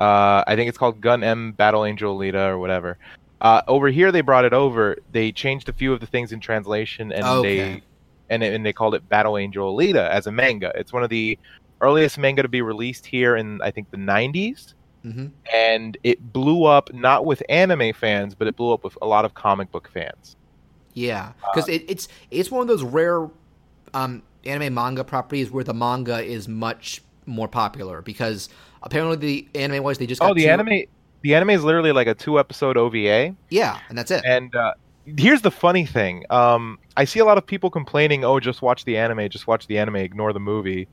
Uh, 0.00 0.44
I 0.46 0.54
think 0.54 0.68
it's 0.68 0.78
called 0.78 1.00
Gun 1.00 1.24
M 1.24 1.52
Battle 1.52 1.84
Angel 1.84 2.16
Alita 2.16 2.48
or 2.48 2.58
whatever. 2.58 2.98
Uh, 3.40 3.62
over 3.68 3.88
here, 3.88 4.10
they 4.12 4.20
brought 4.20 4.44
it 4.44 4.52
over. 4.52 4.96
They 5.12 5.30
changed 5.32 5.68
a 5.68 5.72
few 5.72 5.92
of 5.92 6.00
the 6.00 6.06
things 6.06 6.32
in 6.32 6.40
translation, 6.40 7.12
and 7.12 7.24
Okay. 7.24 7.56
they 7.56 7.82
and 8.30 8.42
and 8.42 8.66
they 8.66 8.72
called 8.72 8.94
it 8.94 9.08
Battle 9.08 9.38
Angel 9.38 9.74
Alita 9.74 10.08
as 10.10 10.26
a 10.26 10.32
manga. 10.32 10.72
It's 10.74 10.92
one 10.92 11.02
of 11.02 11.10
the 11.10 11.38
earliest 11.80 12.18
manga 12.18 12.42
to 12.42 12.48
be 12.48 12.60
released 12.62 13.06
here 13.06 13.36
in 13.36 13.62
I 13.62 13.70
think 13.70 13.90
the 13.90 13.96
90s, 13.96 14.74
hmm 15.12 15.26
and 15.52 15.96
it 16.04 16.32
blew 16.32 16.64
up 16.64 16.92
not 16.92 17.24
with 17.24 17.42
anime 17.48 17.92
fans, 17.92 18.34
but 18.34 18.46
it 18.46 18.56
blew 18.56 18.72
up 18.72 18.84
with 18.84 18.96
a 19.00 19.06
lot 19.06 19.24
of 19.24 19.34
comic 19.34 19.70
book 19.72 19.88
fans. 19.92 20.36
Yeah, 20.94 21.32
because 21.52 21.68
it, 21.68 21.84
it's 21.88 22.08
it's 22.30 22.50
one 22.50 22.62
of 22.62 22.68
those 22.68 22.82
rare 22.82 23.28
um, 23.94 24.22
anime 24.44 24.74
manga 24.74 25.04
properties 25.04 25.50
where 25.50 25.64
the 25.64 25.74
manga 25.74 26.22
is 26.22 26.48
much 26.48 27.02
more 27.26 27.48
popular 27.48 28.02
because 28.02 28.48
apparently 28.82 29.16
the 29.16 29.48
anime 29.60 29.82
wise 29.82 29.98
they 29.98 30.06
just 30.06 30.20
got 30.20 30.30
Oh, 30.30 30.34
the 30.34 30.42
two- 30.44 30.48
anime 30.48 30.82
the 31.22 31.34
anime 31.34 31.50
is 31.50 31.64
literally 31.64 31.92
like 31.92 32.06
a 32.06 32.14
two 32.14 32.38
episode 32.38 32.76
OVA. 32.76 33.34
Yeah, 33.50 33.78
and 33.88 33.96
that's 33.98 34.10
it. 34.10 34.22
And 34.24 34.54
uh, 34.54 34.72
here's 35.16 35.42
the 35.42 35.50
funny 35.50 35.84
thing: 35.86 36.24
um, 36.30 36.78
I 36.96 37.04
see 37.04 37.18
a 37.20 37.24
lot 37.24 37.38
of 37.38 37.46
people 37.46 37.70
complaining, 37.70 38.24
"Oh, 38.24 38.38
just 38.40 38.62
watch 38.62 38.84
the 38.84 38.96
anime, 38.96 39.28
just 39.28 39.46
watch 39.46 39.66
the 39.66 39.78
anime, 39.78 39.96
ignore 39.96 40.32
the 40.32 40.40
movie." 40.40 40.88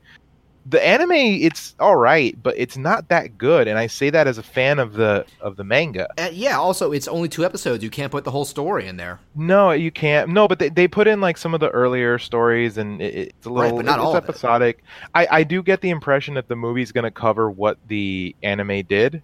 The 0.68 0.84
anime, 0.84 1.12
it's 1.12 1.76
all 1.78 1.94
right, 1.96 2.36
but 2.42 2.54
it's 2.58 2.76
not 2.76 3.08
that 3.10 3.38
good, 3.38 3.68
and 3.68 3.78
I 3.78 3.86
say 3.86 4.10
that 4.10 4.26
as 4.26 4.36
a 4.38 4.42
fan 4.42 4.80
of 4.80 4.94
the 4.94 5.24
of 5.40 5.54
the 5.56 5.62
manga. 5.62 6.08
Uh, 6.18 6.30
yeah. 6.32 6.58
Also, 6.58 6.90
it's 6.92 7.06
only 7.06 7.28
two 7.28 7.44
episodes. 7.44 7.84
You 7.84 7.90
can't 7.90 8.10
put 8.10 8.24
the 8.24 8.32
whole 8.32 8.44
story 8.44 8.88
in 8.88 8.96
there. 8.96 9.20
No, 9.36 9.70
you 9.70 9.92
can't. 9.92 10.30
No, 10.30 10.48
but 10.48 10.58
they, 10.58 10.68
they 10.70 10.88
put 10.88 11.06
in 11.06 11.20
like 11.20 11.36
some 11.36 11.54
of 11.54 11.60
the 11.60 11.68
earlier 11.70 12.18
stories, 12.18 12.78
and 12.78 13.00
it, 13.00 13.14
it's 13.14 13.46
a 13.46 13.50
Right, 13.54 13.72
little 13.72 13.76
but 13.76 13.84
not 13.84 14.00
all 14.00 14.16
of 14.16 14.24
it. 14.28 14.30
episodic. 14.30 14.82
I 15.14 15.28
I 15.30 15.44
do 15.44 15.62
get 15.62 15.80
the 15.82 15.90
impression 15.90 16.34
that 16.34 16.48
the 16.48 16.56
movie's 16.56 16.90
going 16.92 17.04
to 17.04 17.10
cover 17.12 17.50
what 17.50 17.78
the 17.86 18.34
anime 18.42 18.82
did. 18.84 19.22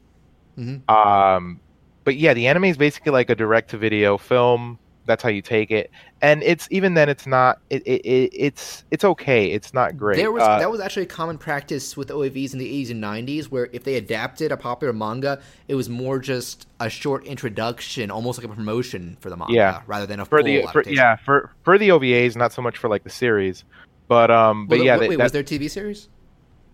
Mhm. 0.59 0.89
Um, 0.89 1.61
but 2.05 2.17
yeah, 2.17 2.35
the 2.35 2.47
anime 2.49 2.65
is 2.65 2.77
basically 2.77 3.13
like 3.13 3.31
a 3.31 3.35
direct 3.35 3.71
to 3.71 3.79
video 3.79 4.19
film. 4.19 4.79
That's 5.05 5.23
how 5.23 5.29
you 5.31 5.43
take 5.43 5.71
it, 5.73 5.91
and 6.21 6.43
it's 6.45 6.69
even 6.71 6.95
then 6.95 7.09
it's 7.09 7.27
not. 7.27 7.59
It, 7.71 7.83
it, 7.85 8.03
it 8.07 8.31
it's 8.33 8.85
it's 8.93 9.05
okay. 9.05 9.47
It's 9.51 9.75
not 9.75 9.97
great. 9.97 10.17
There 10.17 10.31
was 10.31 10.43
Uh, 10.45 10.59
that 10.61 10.71
was 10.71 10.81
actually 10.81 11.03
a 11.03 11.07
common 11.07 11.39
practice 11.39 11.97
with 11.97 12.09
OAVs 12.09 12.53
in 12.53 12.61
the 12.61 12.85
80s 12.85 12.91
and 12.93 13.03
90s, 13.03 13.47
where 13.47 13.69
if 13.73 13.83
they 13.83 13.97
adapted 13.97 14.53
a 14.53 14.57
popular 14.57 14.93
manga, 14.93 15.41
it 15.67 15.75
was 15.75 15.89
more 15.89 16.21
just 16.21 16.69
a 16.79 16.89
short 16.89 17.25
introduction, 17.27 18.11
almost 18.13 18.39
like 18.39 18.49
a 18.51 18.55
promotion 18.55 19.17
for 19.21 19.29
the 19.29 19.37
manga, 19.37 19.53
Yeah. 19.55 19.83
rather 19.89 20.07
than 20.07 20.21
a 20.21 20.25
for 20.25 20.39
full 20.39 20.45
the 20.47 20.63
for, 20.63 20.69
adaptation. 20.81 20.97
yeah 20.97 21.17
for 21.17 21.51
for 21.65 21.79
the 21.79 21.89
OVAs, 21.89 22.37
not 22.37 22.53
so 22.53 22.63
much 22.63 22.79
for 22.79 22.89
like 22.89 23.03
the 23.03 23.11
series, 23.11 23.65
but 24.07 24.31
um, 24.31 24.67
but 24.69 24.79
Well, 24.79 24.87
yeah, 24.87 24.95
wait, 24.95 25.01
they- 25.01 25.09
wait, 25.09 25.17
that- 25.19 25.25
was 25.25 25.33
there 25.33 25.43
a 25.43 25.45
TV 25.45 25.69
series? 25.69 26.09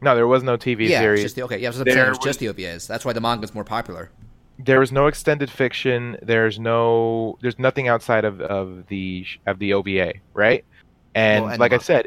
no, 0.03 0.15
there 0.15 0.29
was 0.29 0.43
no 0.43 0.57
TV 0.57 0.89
yeah, 0.89 1.01
series. 1.01 1.21
It's 1.21 1.25
just 1.25 1.37
the, 1.37 1.43
okay. 1.45 1.59
Yeah, 1.59 1.71
that's 1.71 1.79
what 1.79 1.89
saying. 1.91 2.07
It 2.07 2.09
was 2.11 2.19
just 2.19 2.39
the 2.41 2.49
was- 2.49 2.57
OVAs. 2.57 2.87
That's 2.87 3.05
why 3.05 3.13
the 3.15 3.21
manga's 3.21 3.55
more 3.55 3.65
popular. 3.65 4.11
There 4.59 4.81
was 4.81 4.91
no 4.91 5.07
extended 5.07 5.51
fiction. 5.51 6.17
There's 6.23 6.59
no 6.59 7.39
there's 7.43 7.59
nothing 7.59 7.89
outside 7.89 8.25
of, 8.25 8.41
of 8.41 8.87
the 8.89 9.25
of 9.47 9.59
the 9.59 9.73
ova 9.73 10.13
right? 10.35 10.65
And, 11.15 11.45
Well, 11.45 11.53
and 11.53 11.61
like 11.61 11.73
i 11.73 11.79
said 11.79 12.07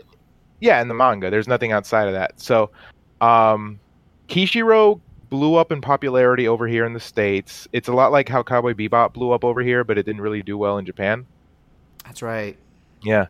yeah 0.60 0.82
in 0.82 0.88
the 0.88 0.93
manga. 0.93 1.30
There's 1.30 1.47
nothing 1.47 1.72
outside 1.72 2.08
of 2.08 2.14
that. 2.14 2.39
So 2.39 2.70
um 3.22 3.80
kishiro 4.28 4.99
blew 5.30 5.56
up 5.56 5.72
in 5.72 5.80
popularity 5.80 6.47
over 6.47 6.68
here 6.68 6.86
in 6.86 6.93
the 6.93 6.99
states. 6.99 7.68
It's 7.72 7.88
a 7.88 7.93
lot 7.93 8.12
like 8.12 8.28
how 8.28 8.43
cowboy 8.43 8.74
bebop 8.74 9.14
blew 9.14 9.32
up 9.32 9.45
over 9.45 9.62
here 9.62 9.84
but 9.84 9.97
it 9.97 10.06
didn't 10.06 10.22
really 10.22 10.43
do 10.43 10.58
well 10.58 10.78
in 10.78 10.86
japan. 10.86 11.26
That's 12.04 12.22
right. 12.22 12.58
yeah. 13.02 13.28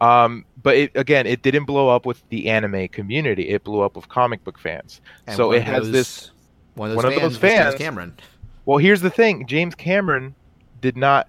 Um 0.00 0.44
but 0.62 0.76
it 0.76 0.90
again 0.96 1.26
it 1.26 1.42
didn't 1.42 1.64
blow 1.64 1.88
up 1.88 2.06
with 2.06 2.28
the 2.28 2.48
anime 2.50 2.88
community. 2.88 3.50
It 3.50 3.62
blew 3.62 3.82
up 3.82 3.94
with 3.94 4.08
comic 4.08 4.42
book 4.42 4.58
fans. 4.58 5.00
And 5.28 5.36
so 5.36 5.52
it 5.52 5.62
has 5.62 5.84
those- 5.84 5.92
this 5.92 6.30
one 6.74 6.90
of 6.90 6.96
those 6.96 7.04
one 7.04 7.12
of 7.12 7.20
those 7.20 7.36
fans- 7.36 7.76
Cameron. 7.76 8.16
Well, 8.66 8.78
here's 8.78 9.00
the 9.00 9.10
thing: 9.10 9.46
James 9.46 9.74
Cameron 9.74 10.34
did 10.80 10.96
not. 10.96 11.28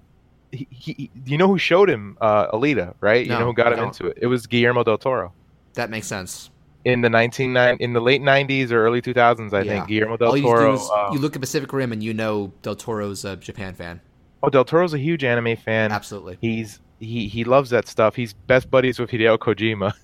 He, 0.52 0.68
he, 0.70 1.12
you 1.26 1.38
know 1.38 1.48
who 1.48 1.58
showed 1.58 1.90
him 1.90 2.18
uh, 2.22 2.50
Alita, 2.52 2.94
right? 3.02 3.26
you 3.26 3.32
know 3.32 3.46
who 3.46 3.54
got 3.54 3.74
him 3.74 3.80
into 3.80 4.08
it? 4.08 4.18
It 4.22 4.28
was 4.28 4.48
Guillermo 4.48 4.84
del 4.86 4.98
Toro 4.98 5.34
That 5.74 5.90
makes 5.90 6.08
sense. 6.08 6.50
in 6.86 7.02
the 7.02 7.10
1990 7.10 7.84
in 7.84 7.92
the 7.92 8.00
late 8.00 8.22
90s 8.22 8.72
or 8.72 8.86
early 8.86 9.02
2000s. 9.02 9.54
I 9.54 9.62
Yeah. 9.64 9.72
think 9.74 9.88
Guillermo 9.88 10.16
del 10.16 10.30
All 10.30 10.38
you 10.38 10.44
Toro. 10.44 10.72
do 10.78 10.82
is 10.82 10.90
uh, 10.94 11.10
you 11.12 11.20
look 11.20 11.36
at 11.36 11.42
Pacific 11.42 11.74
Rim 11.74 11.92
and 11.92 12.02
you 12.02 12.14
know 12.14 12.54
Del 12.62 12.76
Toro's 12.78 13.26
a 13.26 13.36
Japan 13.36 13.74
fan. 13.74 14.00
oh, 14.44 14.50
del 14.50 14.64
Toro's 14.64 14.94
a 14.94 14.98
huge 15.00 15.24
anime 15.26 15.58
fan. 15.58 15.92
Absolutely. 15.92 16.38
He's 16.40 16.80
he 17.02 17.28
he 17.28 17.44
loves 17.44 17.70
that 17.72 17.88
stuff. 17.90 18.16
He's 18.16 18.32
best 18.34 18.72
buddies 18.72 18.98
with 18.98 19.10
Hideo 19.10 19.38
Kojima. 19.38 19.94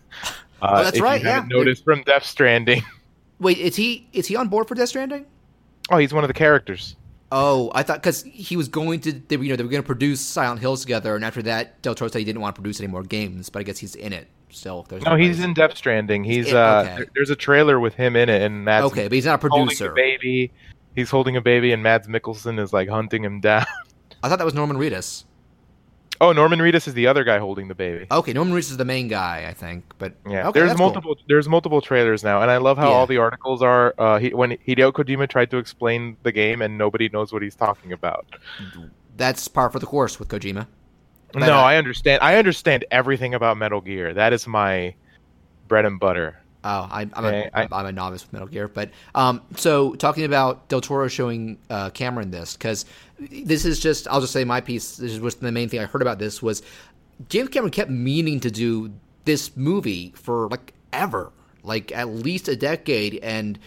Uh, 0.64 0.76
Oh, 0.80 0.84
that's 0.84 1.00
right, 1.00 1.20
You 1.22 1.28
haven't 1.28 1.50
yeah. 1.50 1.58
noticed 1.58 1.84
from 1.84 2.04
Death 2.04 2.24
Stranding. 2.24 2.84
Wait, 3.40 3.58
is 3.58 3.76
he 3.76 4.08
is 4.14 4.28
he 4.28 4.36
on 4.36 4.48
board 4.48 4.68
for 4.68 4.76
Death 4.76 4.90
Stranding? 4.90 5.26
Oh, 5.90 5.98
he's 5.98 6.14
one 6.14 6.24
of 6.24 6.28
the 6.28 6.36
characters. 6.36 6.96
Oh, 7.32 7.72
I 7.74 7.84
thought 7.84 8.02
because 8.02 8.24
he 8.24 8.58
was 8.58 8.68
going 8.68 9.00
to, 9.02 9.14
they, 9.14 9.38
were- 9.38 9.44
you 9.44 9.50
know, 9.52 9.56
they 9.56 9.64
were 9.64 9.70
going 9.70 9.84
to 9.84 9.88
produce 9.88 10.20
Silent 10.20 10.60
Hills 10.60 10.82
together, 10.82 11.16
and 11.16 11.24
after 11.24 11.42
that, 11.44 11.82
Del 11.82 11.96
Toro 11.96 12.10
said 12.12 12.20
he 12.20 12.26
didn't 12.26 12.42
want 12.42 12.56
to 12.56 12.62
produce 12.62 12.80
any 12.82 12.88
more 12.92 13.04
games, 13.04 13.50
but 13.50 13.60
I 13.60 13.64
guess 13.64 13.78
he's 13.78 13.96
in 13.96 14.12
it 14.12 14.28
still. 14.50 14.86
There's 14.90 15.04
No, 15.06 15.16
he's 15.16 15.40
in 15.40 15.54
Death 15.54 15.78
Stranding. 15.78 16.24
He's 16.26 16.50
in- 16.50 16.58
uh, 16.58 16.84
okay. 16.86 16.96
there- 16.98 17.08
there's 17.16 17.30
a 17.30 17.36
trailer 17.36 17.80
with 17.80 17.94
him 17.96 18.16
in 18.18 18.28
it, 18.30 18.42
and 18.42 18.66
Mads 18.66 18.88
Okay, 18.88 19.04
but 19.08 19.14
he's 19.14 19.26
not 19.26 19.36
a 19.36 19.38
producer. 19.38 19.92
baby. 19.94 20.52
He's 20.94 21.10
holding 21.10 21.38
a 21.38 21.42
baby, 21.42 21.72
and 21.72 21.82
Mads 21.82 22.08
Mikkelsen 22.10 22.60
is 22.60 22.74
like 22.74 22.90
hunting 22.90 23.24
him 23.24 23.40
down. 23.40 23.66
I 24.24 24.28
thought 24.30 24.38
that 24.40 24.46
was 24.46 24.54
Norman 24.54 24.76
Reedus. 24.78 25.24
Oh, 26.22 26.32
Norman 26.34 26.60
Reedus 26.60 26.88
is 26.88 26.94
the 26.94 27.08
other 27.08 27.24
guy 27.24 27.40
holding 27.40 27.68
the 27.68 27.74
baby. 27.74 28.06
Okay, 28.12 28.32
Norman 28.32 28.54
Reedus 28.56 28.70
is 28.70 28.78
the 28.78 28.86
main 28.86 29.08
guy, 29.08 29.48
I 29.50 29.54
think. 29.54 29.84
But 29.98 30.14
Yeah, 30.30 30.50
okay, 30.50 30.60
there's 30.60 30.70
that's 30.70 30.78
cool. 30.80 30.86
multiple. 30.86 31.16
There's 31.28 31.50
multiple 31.50 31.82
trailers 31.82 32.24
now, 32.24 32.44
and 32.44 32.52
I 32.52 32.58
love 32.58 32.78
how 32.78 32.90
Yeah. 32.90 32.96
all 32.96 33.08
the 33.08 33.18
articles 33.18 33.64
are. 33.64 33.96
Uh, 33.98 34.20
he, 34.20 34.32
when 34.32 34.52
Hideo 34.52 34.92
Kojima 34.94 35.28
tried 35.28 35.50
to 35.50 35.58
explain 35.58 36.16
the 36.22 36.32
game, 36.32 36.62
and 36.62 36.78
nobody 36.78 37.10
knows 37.10 37.34
what 37.34 37.42
he's 37.42 37.56
talking 37.56 37.92
about. 37.92 38.28
That's 39.18 39.48
par 39.48 39.72
for 39.72 39.80
the 39.80 39.88
course 39.88 40.20
with 40.20 40.28
Kojima. 40.30 40.68
But, 41.34 41.40
no, 41.40 41.54
uh, 41.56 41.62
I 41.62 41.78
understand. 41.78 42.22
I 42.22 42.36
understand 42.36 42.86
everything 42.92 43.34
about 43.34 43.58
Metal 43.58 43.82
Gear. 43.82 44.14
That 44.14 44.32
is 44.32 44.46
my 44.46 44.94
bread 45.68 45.86
and 45.86 46.00
butter. 46.00 46.41
Oh, 46.64 46.88
I, 46.92 47.10
I'm, 47.14 47.26
Okay, 47.26 47.50
a, 47.54 47.76
am 47.76 47.86
a 47.88 47.92
novice 47.92 48.24
with 48.24 48.34
Metal 48.34 48.48
Gear, 48.48 48.68
but 48.68 48.92
um, 49.16 49.42
so 49.56 49.96
talking 49.96 50.26
about 50.26 50.70
Del 50.70 50.82
Toro 50.82 51.08
showing 51.08 51.58
uh, 51.70 51.90
Cameron 51.90 52.30
this 52.30 52.54
because 52.54 52.86
this 53.20 53.66
is 53.66 53.80
just 53.80 54.08
I'll 54.08 54.22
just 54.22 54.34
say 54.34 54.44
my 54.44 54.62
piece. 54.62 54.98
This 54.98 55.18
was 55.20 55.36
the 55.36 55.52
main 55.52 55.70
thing 55.70 55.80
I 55.80 55.86
heard 55.86 56.04
about 56.04 56.20
this 56.20 56.42
was 56.42 56.62
James 57.30 57.50
Cameron 57.50 57.72
kept 57.72 57.90
meaning 57.90 58.40
to 58.42 58.52
do 58.52 58.92
this 59.26 59.56
movie 59.58 60.14
for 60.16 60.50
like 60.50 60.74
ever, 60.94 61.32
like 61.64 61.92
at 61.92 62.10
least 62.10 62.48
a 62.48 62.56
decade, 62.56 63.16
and 63.24 63.58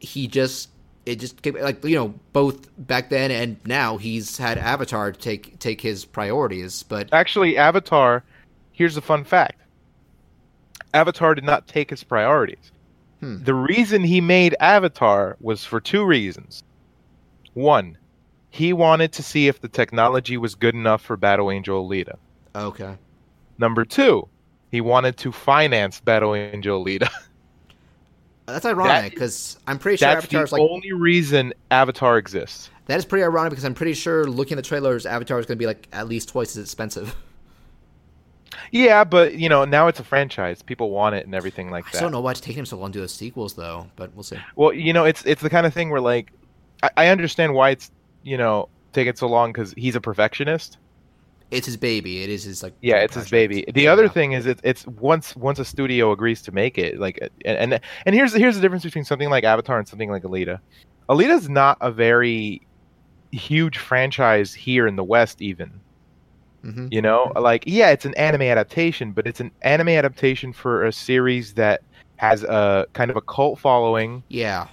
he 0.00 0.26
just 0.26 0.70
it 1.06 1.20
just 1.20 1.40
kept, 1.42 1.60
like 1.60 1.84
you 1.84 1.96
know 1.96 2.14
both 2.32 2.68
back 2.78 3.10
then 3.10 3.30
and 3.30 3.56
now 3.64 3.96
he's 3.96 4.38
had 4.38 4.58
Avatar 4.58 5.12
take 5.12 5.58
take 5.58 5.80
his 5.80 6.04
priorities, 6.04 6.82
but 6.82 7.08
Actually, 7.12 7.56
Avatar. 7.56 8.24
Here's 8.72 8.96
a 8.96 9.02
fun 9.02 9.24
fact. 9.24 9.60
Avatar 10.94 11.34
did 11.34 11.44
not 11.44 11.66
take 11.66 11.90
his 11.90 12.04
priorities. 12.04 12.72
Hmm. 13.20 13.42
The 13.42 13.54
reason 13.54 14.02
he 14.02 14.20
made 14.20 14.56
Avatar 14.60 15.36
was 15.40 15.64
for 15.64 15.80
two 15.80 16.04
reasons. 16.04 16.64
One, 17.54 17.98
he 18.50 18.72
wanted 18.72 19.12
to 19.12 19.22
see 19.22 19.48
if 19.48 19.60
the 19.60 19.68
technology 19.68 20.36
was 20.36 20.54
good 20.54 20.74
enough 20.74 21.02
for 21.02 21.16
Battle 21.16 21.50
Angel 21.50 21.86
Alita. 21.86 22.16
okay. 22.54 22.96
Number 23.58 23.84
two, 23.84 24.26
he 24.70 24.80
wanted 24.80 25.18
to 25.18 25.32
finance 25.32 26.00
Battle 26.00 26.34
Angel 26.34 26.82
Alita. 26.82 27.10
That's 28.46 28.64
ironic 28.64 29.12
because 29.12 29.58
I'm 29.66 29.78
pretty 29.78 29.98
sure 29.98 30.08
That's 30.08 30.26
the 30.26 30.36
Avatar's 30.36 30.52
like 30.52 30.62
only 30.62 30.92
reason 30.92 31.52
Avatar 31.70 32.18
exists. 32.18 32.70
That 32.86 32.98
is 32.98 33.04
pretty 33.04 33.22
ironic 33.22 33.50
because 33.50 33.64
I'm 33.64 33.74
pretty 33.74 33.94
sure 33.94 34.24
looking 34.24 34.58
at 34.58 34.64
the 34.64 34.68
trailers, 34.68 35.06
Avatar 35.06 35.38
is 35.38 35.46
going 35.46 35.56
to 35.56 35.62
be 35.62 35.66
like 35.66 35.86
at 35.92 36.08
least 36.08 36.30
twice 36.30 36.56
as 36.56 36.64
expensive. 36.64 37.14
Yeah, 38.72 39.04
but 39.04 39.34
you 39.34 39.48
know 39.48 39.64
now 39.64 39.88
it's 39.88 40.00
a 40.00 40.04
franchise. 40.04 40.62
People 40.62 40.90
want 40.90 41.14
it 41.14 41.24
and 41.26 41.34
everything 41.34 41.70
like 41.70 41.84
I 41.86 41.90
that. 41.90 41.96
still 41.96 42.06
don't 42.06 42.12
know 42.12 42.20
why 42.20 42.32
it's 42.32 42.40
taking 42.40 42.60
him 42.60 42.66
so 42.66 42.76
long 42.78 42.90
to 42.92 42.96
do 42.98 43.00
those 43.00 43.14
sequels, 43.14 43.54
though. 43.54 43.86
But 43.96 44.14
we'll 44.14 44.22
see. 44.22 44.38
Well, 44.56 44.72
you 44.72 44.92
know, 44.92 45.04
it's 45.04 45.24
it's 45.24 45.42
the 45.42 45.50
kind 45.50 45.66
of 45.66 45.74
thing 45.74 45.90
where 45.90 46.00
like 46.00 46.32
I, 46.82 46.90
I 46.96 47.06
understand 47.08 47.54
why 47.54 47.70
it's 47.70 47.90
you 48.22 48.36
know 48.38 48.68
taking 48.92 49.14
so 49.16 49.26
long 49.28 49.52
because 49.52 49.72
he's 49.76 49.96
a 49.96 50.00
perfectionist. 50.00 50.78
It's 51.50 51.66
his 51.66 51.76
baby. 51.76 52.22
It 52.22 52.30
is 52.30 52.44
his 52.44 52.62
like. 52.62 52.74
Yeah, 52.80 52.98
it's 52.98 53.16
his 53.16 53.28
baby. 53.28 53.64
The 53.74 53.88
other 53.88 54.04
Yeah. 54.04 54.08
thing 54.10 54.32
is 54.32 54.46
it's 54.46 54.60
it's 54.62 54.86
once 54.86 55.34
once 55.34 55.58
a 55.58 55.64
studio 55.64 56.12
agrees 56.12 56.42
to 56.42 56.52
make 56.52 56.78
it, 56.78 57.00
like 57.00 57.18
and 57.44 57.72
and, 57.72 57.80
and 58.06 58.14
here's 58.14 58.32
here's 58.32 58.54
the 58.54 58.60
difference 58.60 58.84
between 58.84 59.04
something 59.04 59.30
like 59.30 59.42
Avatar 59.42 59.78
and 59.78 59.88
something 59.88 60.10
like 60.10 60.22
Alita. 60.22 60.60
Alita's 61.08 61.48
not 61.48 61.76
a 61.80 61.90
very 61.90 62.62
huge 63.32 63.78
franchise 63.78 64.54
here 64.54 64.86
in 64.86 64.94
the 64.94 65.02
West, 65.04 65.42
even. 65.42 65.80
Mhm. 66.64 66.92
You 66.92 67.00
know, 67.02 67.32
like 67.36 67.64
yeah, 67.66 67.90
it's 67.90 68.04
an 68.04 68.14
anime 68.14 68.42
adaptation, 68.42 69.12
but 69.12 69.26
it's 69.26 69.40
an 69.40 69.50
anime 69.62 69.88
adaptation 69.88 70.52
for 70.52 70.84
a 70.84 70.92
series 70.92 71.54
that 71.54 71.80
has 72.16 72.42
a 72.42 72.86
kind 72.92 73.10
of 73.10 73.16
a 73.16 73.20
cult 73.22 73.58
following. 73.58 74.22
Yeah, 74.28 74.68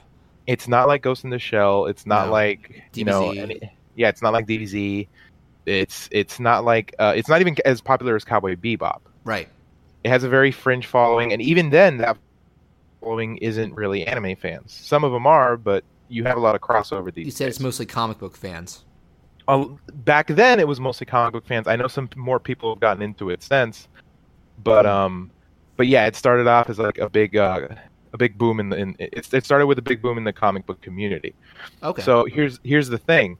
It's 0.47 0.67
not 0.67 0.87
like 0.87 1.01
Ghost 1.01 1.23
in 1.23 1.29
the 1.29 1.39
Shell. 1.39 1.85
It's 1.85 2.05
not 2.05 2.27
No. 2.27 2.31
like 2.33 2.83
you 2.93 3.05
know, 3.05 3.31
any, 3.31 3.59
yeah, 3.95 4.09
it's 4.09 4.21
not 4.21 4.33
like 4.33 4.45
DBZ. 4.47 5.07
It's 5.65 6.07
it's 6.11 6.39
not 6.39 6.63
like 6.65 6.93
uh, 6.99 7.13
it's 7.15 7.29
not 7.29 7.41
even 7.41 7.55
as 7.65 7.81
popular 7.81 8.15
as 8.15 8.23
Cowboy 8.23 8.55
Bebop. 8.55 8.99
right. 9.23 9.47
It 10.03 10.09
has 10.09 10.23
a 10.23 10.29
very 10.29 10.51
fringe 10.51 10.87
following, 10.87 11.33
and 11.33 11.41
even 11.41 11.69
then, 11.69 11.97
that 11.97 12.17
following 13.01 13.37
isn't 13.37 13.73
really 13.75 14.05
anime 14.07 14.35
fans. 14.37 14.71
Some 14.71 15.03
of 15.03 15.11
them 15.11 15.27
are, 15.27 15.57
but 15.57 15.83
you 16.07 16.23
have 16.23 16.37
a 16.37 16.39
lot 16.39 16.55
of 16.55 16.61
crossover 16.61 17.13
these 17.13 17.25
You 17.25 17.31
said 17.31 17.49
it's 17.49 17.59
mostly 17.59 17.85
comic 17.85 18.17
book 18.19 18.37
fans. 18.37 18.83
Uh, 19.47 19.65
back 19.93 20.27
then, 20.27 20.59
it 20.59 20.67
was 20.67 20.79
mostly 20.79 21.05
comic 21.05 21.33
book 21.33 21.47
fans. 21.47 21.67
I 21.67 21.75
know 21.75 21.87
some 21.87 22.09
more 22.15 22.39
people 22.39 22.73
have 22.73 22.79
gotten 22.79 23.01
into 23.01 23.29
it 23.29 23.41
since, 23.41 23.87
but 24.63 24.85
um, 24.85 25.31
but 25.77 25.87
yeah, 25.87 26.05
it 26.05 26.15
started 26.15 26.47
off 26.47 26.69
as 26.69 26.79
like 26.79 26.97
a 26.97 27.09
big 27.09 27.37
uh, 27.37 27.67
a 28.13 28.17
big 28.17 28.37
boom 28.37 28.59
in 28.59 28.69
the 28.69 28.77
in 28.77 28.95
it, 28.99 29.33
it 29.33 29.45
started 29.45 29.67
with 29.67 29.77
a 29.77 29.81
big 29.81 30.01
boom 30.01 30.17
in 30.17 30.23
the 30.23 30.33
comic 30.33 30.65
book 30.65 30.81
community. 30.81 31.33
Okay. 31.83 32.01
So 32.01 32.25
here's 32.25 32.59
here's 32.63 32.89
the 32.89 32.97
thing. 32.97 33.37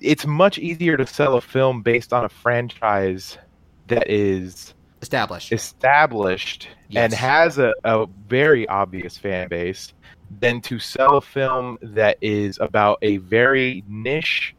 It's 0.00 0.26
much 0.26 0.58
easier 0.58 0.96
to 0.96 1.06
sell 1.06 1.36
a 1.36 1.40
film 1.40 1.82
based 1.82 2.12
on 2.12 2.24
a 2.24 2.28
franchise 2.28 3.38
that 3.86 4.10
is 4.10 4.74
established. 5.00 5.52
established 5.52 6.68
and 6.94 7.12
has 7.12 7.58
a, 7.58 7.72
a 7.84 8.06
very 8.28 8.66
obvious 8.68 9.16
fan 9.16 9.48
base 9.48 9.92
than 10.40 10.60
to 10.62 10.78
sell 10.78 11.18
a 11.18 11.20
film 11.20 11.78
that 11.80 12.18
is 12.20 12.58
about 12.60 12.98
a 13.02 13.18
very 13.18 13.84
niche 13.88 14.54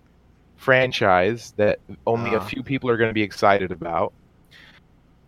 franchise 0.66 1.54
that 1.58 1.80
only 2.08 2.34
a 2.34 2.40
Ah. 2.40 2.44
few 2.46 2.64
people 2.64 2.90
are 2.90 2.98
going 2.98 3.10
to 3.10 3.14
be 3.14 3.22
excited 3.22 3.72
about. 3.72 4.12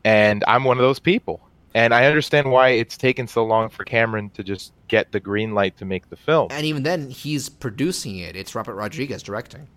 And 0.03 0.43
I'm 0.47 0.63
one 0.63 0.77
of 0.77 0.81
those 0.83 0.99
people. 0.99 1.39
And 1.75 1.93
I 1.93 2.05
understand 2.07 2.49
why 2.51 2.69
it's 2.69 2.97
taken 2.97 3.27
so 3.27 3.45
long 3.45 3.69
for 3.69 3.83
Cameron 3.83 4.31
to 4.31 4.43
just 4.43 4.73
get 4.87 5.11
the 5.11 5.19
green 5.19 5.53
light 5.53 5.77
to 5.77 5.85
make 5.85 6.09
the 6.09 6.15
film. 6.15 6.47
And 6.49 6.65
even 6.65 6.81
then, 6.83 7.09
he's 7.11 7.49
producing 7.49 8.17
it. 8.17 8.35
It's 8.35 8.55
Robert 8.55 8.73
Rodriguez 8.73 9.21
directing. 9.21 9.67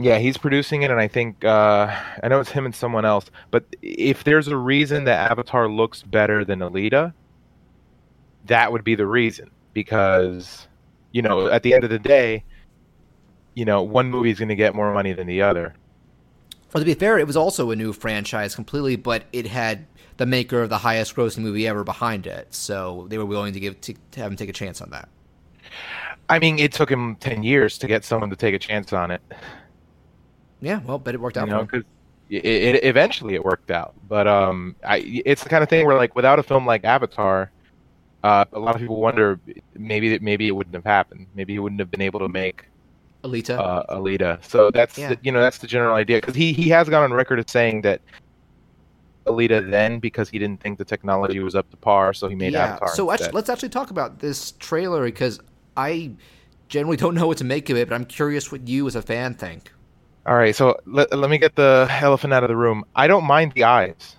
Yeah, 0.00 0.18
he's 0.18 0.36
producing 0.36 0.82
it, 0.82 0.90
and 0.90 0.98
I 0.98 1.06
think 1.06 1.44
uh, 1.44 1.86
I 2.24 2.26
know 2.26 2.40
it's 2.40 2.50
him 2.50 2.64
and 2.64 2.74
someone 2.74 3.04
else. 3.04 3.30
But 3.52 3.64
if 3.82 4.24
there's 4.24 4.48
a 4.48 4.56
reason 4.56 5.04
that 5.04 5.30
Avatar 5.30 5.68
looks 5.68 6.02
better 6.02 6.44
than 6.44 6.58
Alita, 6.58 7.12
that 8.46 8.72
would 8.72 8.82
be 8.82 8.96
the 8.96 9.06
reason. 9.06 9.50
Because 9.72 10.66
you 11.12 11.22
know, 11.22 11.46
at 11.46 11.62
the 11.62 11.72
end 11.74 11.84
of 11.84 11.90
the 11.90 12.00
day, 12.00 12.42
you 13.54 13.64
know, 13.64 13.82
one 13.82 14.10
movie 14.10 14.30
is 14.30 14.38
going 14.38 14.48
to 14.48 14.56
get 14.56 14.74
more 14.74 14.92
money 14.92 15.12
than 15.12 15.26
the 15.26 15.42
other. 15.42 15.74
Well, 16.72 16.80
to 16.80 16.84
be 16.84 16.94
fair, 16.94 17.18
it 17.18 17.26
was 17.26 17.36
also 17.36 17.70
a 17.70 17.76
new 17.76 17.92
franchise 17.92 18.54
completely, 18.54 18.96
but 18.96 19.24
it 19.32 19.46
had 19.46 19.86
the 20.16 20.26
maker 20.26 20.62
of 20.62 20.70
the 20.70 20.78
highest 20.78 21.14
grossing 21.14 21.38
movie 21.38 21.68
ever 21.68 21.84
behind 21.84 22.26
it, 22.26 22.52
so 22.52 23.06
they 23.08 23.18
were 23.18 23.26
willing 23.26 23.52
to 23.52 23.60
give 23.60 23.80
to, 23.82 23.94
to 24.12 24.20
have 24.20 24.30
him 24.32 24.36
take 24.36 24.48
a 24.48 24.52
chance 24.52 24.80
on 24.80 24.90
that. 24.90 25.08
I 26.28 26.38
mean, 26.38 26.58
it 26.58 26.72
took 26.72 26.90
him 26.90 27.16
ten 27.16 27.42
years 27.42 27.78
to 27.78 27.86
get 27.86 28.04
someone 28.04 28.30
to 28.30 28.36
take 28.36 28.54
a 28.54 28.58
chance 28.58 28.92
on 28.92 29.10
it. 29.10 29.22
Yeah, 30.60 30.80
well, 30.84 30.98
but 30.98 31.14
it 31.14 31.20
worked 31.20 31.36
out 31.36 31.46
You 31.46 31.54
know, 31.54 31.62
because 31.62 31.84
it, 32.30 32.44
it 32.44 32.84
eventually 32.84 33.34
it 33.34 33.44
worked 33.44 33.70
out. 33.70 33.94
But 34.08 34.26
um, 34.26 34.74
I 34.84 35.22
it's 35.24 35.42
the 35.42 35.48
kind 35.48 35.62
of 35.62 35.68
thing 35.68 35.86
where 35.86 35.96
like 35.96 36.16
without 36.16 36.38
a 36.38 36.42
film 36.42 36.66
like 36.66 36.84
Avatar, 36.84 37.52
uh, 38.24 38.44
a 38.52 38.58
lot 38.58 38.74
of 38.74 38.80
people 38.80 39.00
wonder 39.00 39.38
maybe 39.74 40.08
that 40.10 40.22
maybe 40.22 40.48
it 40.48 40.52
wouldn't 40.52 40.74
have 40.74 40.84
happened. 40.84 41.26
Maybe 41.34 41.52
he 41.52 41.58
wouldn't 41.58 41.80
have 41.80 41.90
been 41.90 42.02
able 42.02 42.20
to 42.20 42.28
make 42.28 42.66
Alita. 43.24 43.58
uh, 43.58 43.96
Alita. 43.96 44.44
So 44.44 44.70
that's 44.70 44.96
Yeah. 44.98 45.08
the, 45.10 45.18
you 45.22 45.32
know 45.32 45.40
that's 45.40 45.58
the 45.58 45.66
general 45.66 45.94
idea 45.96 46.18
because 46.18 46.34
he 46.34 46.52
he 46.52 46.68
has 46.68 46.88
gone 46.88 47.02
on 47.02 47.12
record 47.12 47.38
as 47.40 47.46
saying 47.48 47.82
that 47.82 48.00
Alita 49.26 49.70
then 49.70 49.98
because 49.98 50.28
he 50.28 50.38
didn't 50.38 50.60
think 50.60 50.76
the 50.78 50.84
technology 50.84 51.40
was 51.40 51.54
up 51.54 51.68
to 51.70 51.76
par, 51.78 52.12
so 52.12 52.28
he 52.28 52.34
made 52.34 52.52
yeah. 52.52 52.66
Avatar. 52.66 52.94
So 52.94 53.10
actually, 53.10 53.30
let's 53.32 53.48
actually 53.48 53.70
talk 53.70 53.90
about 53.90 54.18
this 54.18 54.52
trailer 54.52 55.04
because 55.04 55.40
I 55.76 56.12
generally 56.68 56.96
don't 56.98 57.14
know 57.14 57.26
what 57.26 57.38
to 57.38 57.44
make 57.44 57.70
of 57.70 57.76
it, 57.78 57.88
but 57.88 57.94
I'm 57.94 58.04
curious 58.04 58.52
what 58.52 58.68
you 58.68 58.86
as 58.86 58.94
a 58.96 59.02
fan 59.02 59.34
think. 59.34 59.72
All 60.26 60.34
right, 60.36 60.54
so 60.56 60.78
let, 60.86 61.12
let 61.18 61.28
me 61.30 61.36
get 61.38 61.54
the 61.54 61.86
elephant 62.00 62.32
out 62.32 62.44
of 62.44 62.48
the 62.48 62.56
room. 62.56 62.84
I 62.96 63.06
don't 63.06 63.24
mind 63.24 63.52
the 63.52 63.64
eyes. 63.64 64.16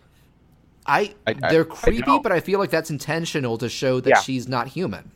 I, 0.86 1.16
I- 1.26 1.36
I- 1.42 1.52
they're 1.52 1.62
I 1.62 1.76
creepy, 1.76 2.02
don't. 2.04 2.22
but 2.24 2.32
I 2.32 2.40
feel 2.40 2.60
like 2.60 2.70
that's 2.70 2.92
intentional 2.92 3.58
to 3.58 3.70
show 3.70 4.00
that 4.02 4.10
Yeah. 4.10 4.20
she's 4.22 4.48
not 4.48 4.68
human. 4.68 5.10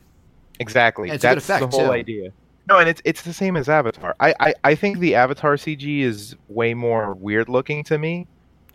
Exactly. 0.60 1.10
And 1.10 1.16
it's 1.16 1.24
a 1.24 1.28
good 1.30 1.36
That's 1.38 1.46
effect, 1.46 1.72
the 1.72 1.78
whole 1.78 1.88
too. 1.88 1.94
idea. 1.94 2.32
No, 2.70 2.78
and 2.78 2.88
it's 2.88 3.02
it's 3.04 3.24
the 3.24 3.34
same 3.34 3.58
as 3.58 3.68
Avatar. 3.68 4.16
I, 4.20 4.34
I, 4.40 4.54
I 4.64 4.76
think 4.76 5.00
the 5.00 5.16
Avatar 5.16 5.56
CG 5.56 6.02
is 6.02 6.36
way 6.48 6.74
more 6.74 7.14
weird 7.16 7.50
looking 7.50 7.84
to 7.86 7.98
me. 7.98 8.28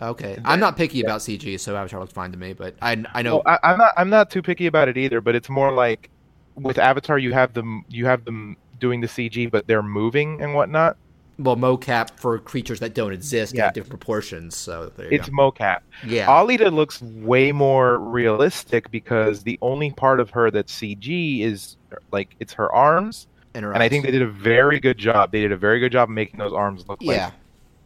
Okay, 0.03 0.39
I'm 0.45 0.59
not 0.59 0.77
picky 0.77 1.01
about 1.01 1.21
CG, 1.21 1.59
so 1.61 1.77
Avatar 1.77 2.01
looks 2.01 2.13
fine 2.13 2.33
to 2.33 2.39
me. 2.39 2.53
But 2.53 2.75
I 2.83 3.03
I 3.15 3.23
know 3.23 3.37
Well, 3.37 3.43
I, 3.47 3.59
I'm 3.73 3.79
not 3.79 3.93
I'm 3.97 4.11
not 4.11 4.31
too 4.31 4.43
picky 4.43 4.67
about 4.67 4.89
it 4.89 4.97
either, 4.99 5.21
but 5.21 5.35
it's 5.37 5.49
more 5.49 5.73
like 5.73 6.11
with 6.57 6.79
Avatar 6.79 7.19
you 7.19 7.33
have 7.33 7.55
them 7.55 7.85
you 7.89 8.07
have 8.07 8.25
them 8.25 8.57
doing 8.81 9.01
the 9.01 9.07
CG, 9.07 9.51
but 9.51 9.67
they're 9.69 9.83
moving 9.83 10.43
and 10.43 10.53
whatnot. 10.55 10.97
well 11.39 11.57
mocap 11.57 12.11
for 12.19 12.39
creatures 12.41 12.81
that 12.81 12.95
don't 12.95 13.13
exist 13.13 13.55
Yeah. 13.55 13.69
in 13.69 13.73
different 13.73 14.01
proportions. 14.01 14.57
So 14.57 14.91
there 14.97 15.07
you 15.13 15.19
It's 15.21 15.29
mocap. 15.31 15.81
Yeah, 16.05 16.27
Alita 16.27 16.73
looks 16.73 17.01
way 17.01 17.53
more 17.53 17.99
realistic 17.99 18.91
because 18.91 19.45
the 19.45 19.59
only 19.63 19.93
part 19.93 20.19
of 20.19 20.31
her 20.31 20.51
that's 20.51 20.73
CG 20.81 21.41
is 21.43 21.77
like 22.11 22.35
it's 22.41 22.53
her 22.55 22.73
arms, 22.75 23.29
and, 23.55 23.67
I 23.67 23.89
think 23.89 24.05
they 24.05 24.11
did 24.11 24.23
a 24.23 24.27
very 24.27 24.81
good 24.81 24.99
job. 24.99 25.33
They 25.33 25.41
did 25.41 25.53
a 25.53 25.57
very 25.57 25.81
good 25.81 25.93
job 25.93 26.09
making 26.09 26.39
those 26.39 26.53
arms 26.53 26.87
look 26.89 26.99
yeah. 27.01 27.27
like 27.27 27.33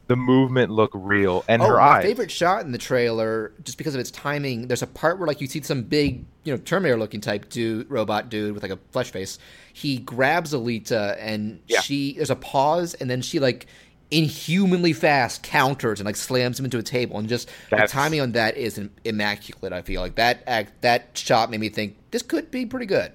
the 0.08 0.16
movement 0.16 0.72
look 0.72 0.90
real 0.94 1.44
and 1.48 1.60
oh, 1.60 1.66
her 1.66 1.74
my 1.74 1.82
eyes. 1.82 2.04
favorite 2.04 2.30
shot 2.30 2.64
in 2.64 2.72
the 2.72 2.78
trailer, 2.78 3.52
just 3.62 3.76
because 3.76 3.94
of 3.94 4.00
its 4.00 4.10
timing. 4.10 4.66
There's 4.66 4.82
a 4.82 4.86
part 4.86 5.18
where 5.18 5.26
like 5.26 5.40
you 5.42 5.46
see 5.46 5.60
some 5.62 5.82
big, 5.82 6.24
you 6.44 6.54
know, 6.54 6.56
Terminator-looking 6.56 7.20
type 7.20 7.50
dude, 7.50 7.90
robot 7.90 8.30
dude 8.30 8.54
with 8.54 8.62
like 8.62 8.72
a 8.72 8.78
flesh 8.90 9.10
face. 9.10 9.38
He 9.74 9.98
grabs 9.98 10.54
Alita, 10.54 11.16
and 11.20 11.60
Yeah. 11.68 11.80
she 11.80 12.14
there's 12.14 12.30
a 12.30 12.36
pause, 12.36 12.94
and 12.94 13.10
then 13.10 13.20
she 13.20 13.38
like 13.38 13.66
inhumanly 14.10 14.94
fast 14.94 15.42
counters 15.42 16.00
and 16.00 16.06
like 16.06 16.16
slams 16.16 16.58
him 16.58 16.64
into 16.64 16.78
a 16.78 16.82
table, 16.82 17.18
and 17.18 17.28
just 17.28 17.50
That's- 17.70 17.90
the 17.90 17.94
timing 17.94 18.22
on 18.22 18.32
that 18.32 18.56
is 18.56 18.80
immaculate. 19.04 19.74
I 19.74 19.82
feel 19.82 20.00
like 20.00 20.14
that 20.14 20.42
act 20.46 20.80
that 20.80 21.10
shot 21.12 21.50
made 21.50 21.60
me 21.60 21.68
think 21.68 21.96
this 22.10 22.22
could 22.22 22.50
be 22.50 22.64
pretty 22.64 22.86
good. 22.86 23.12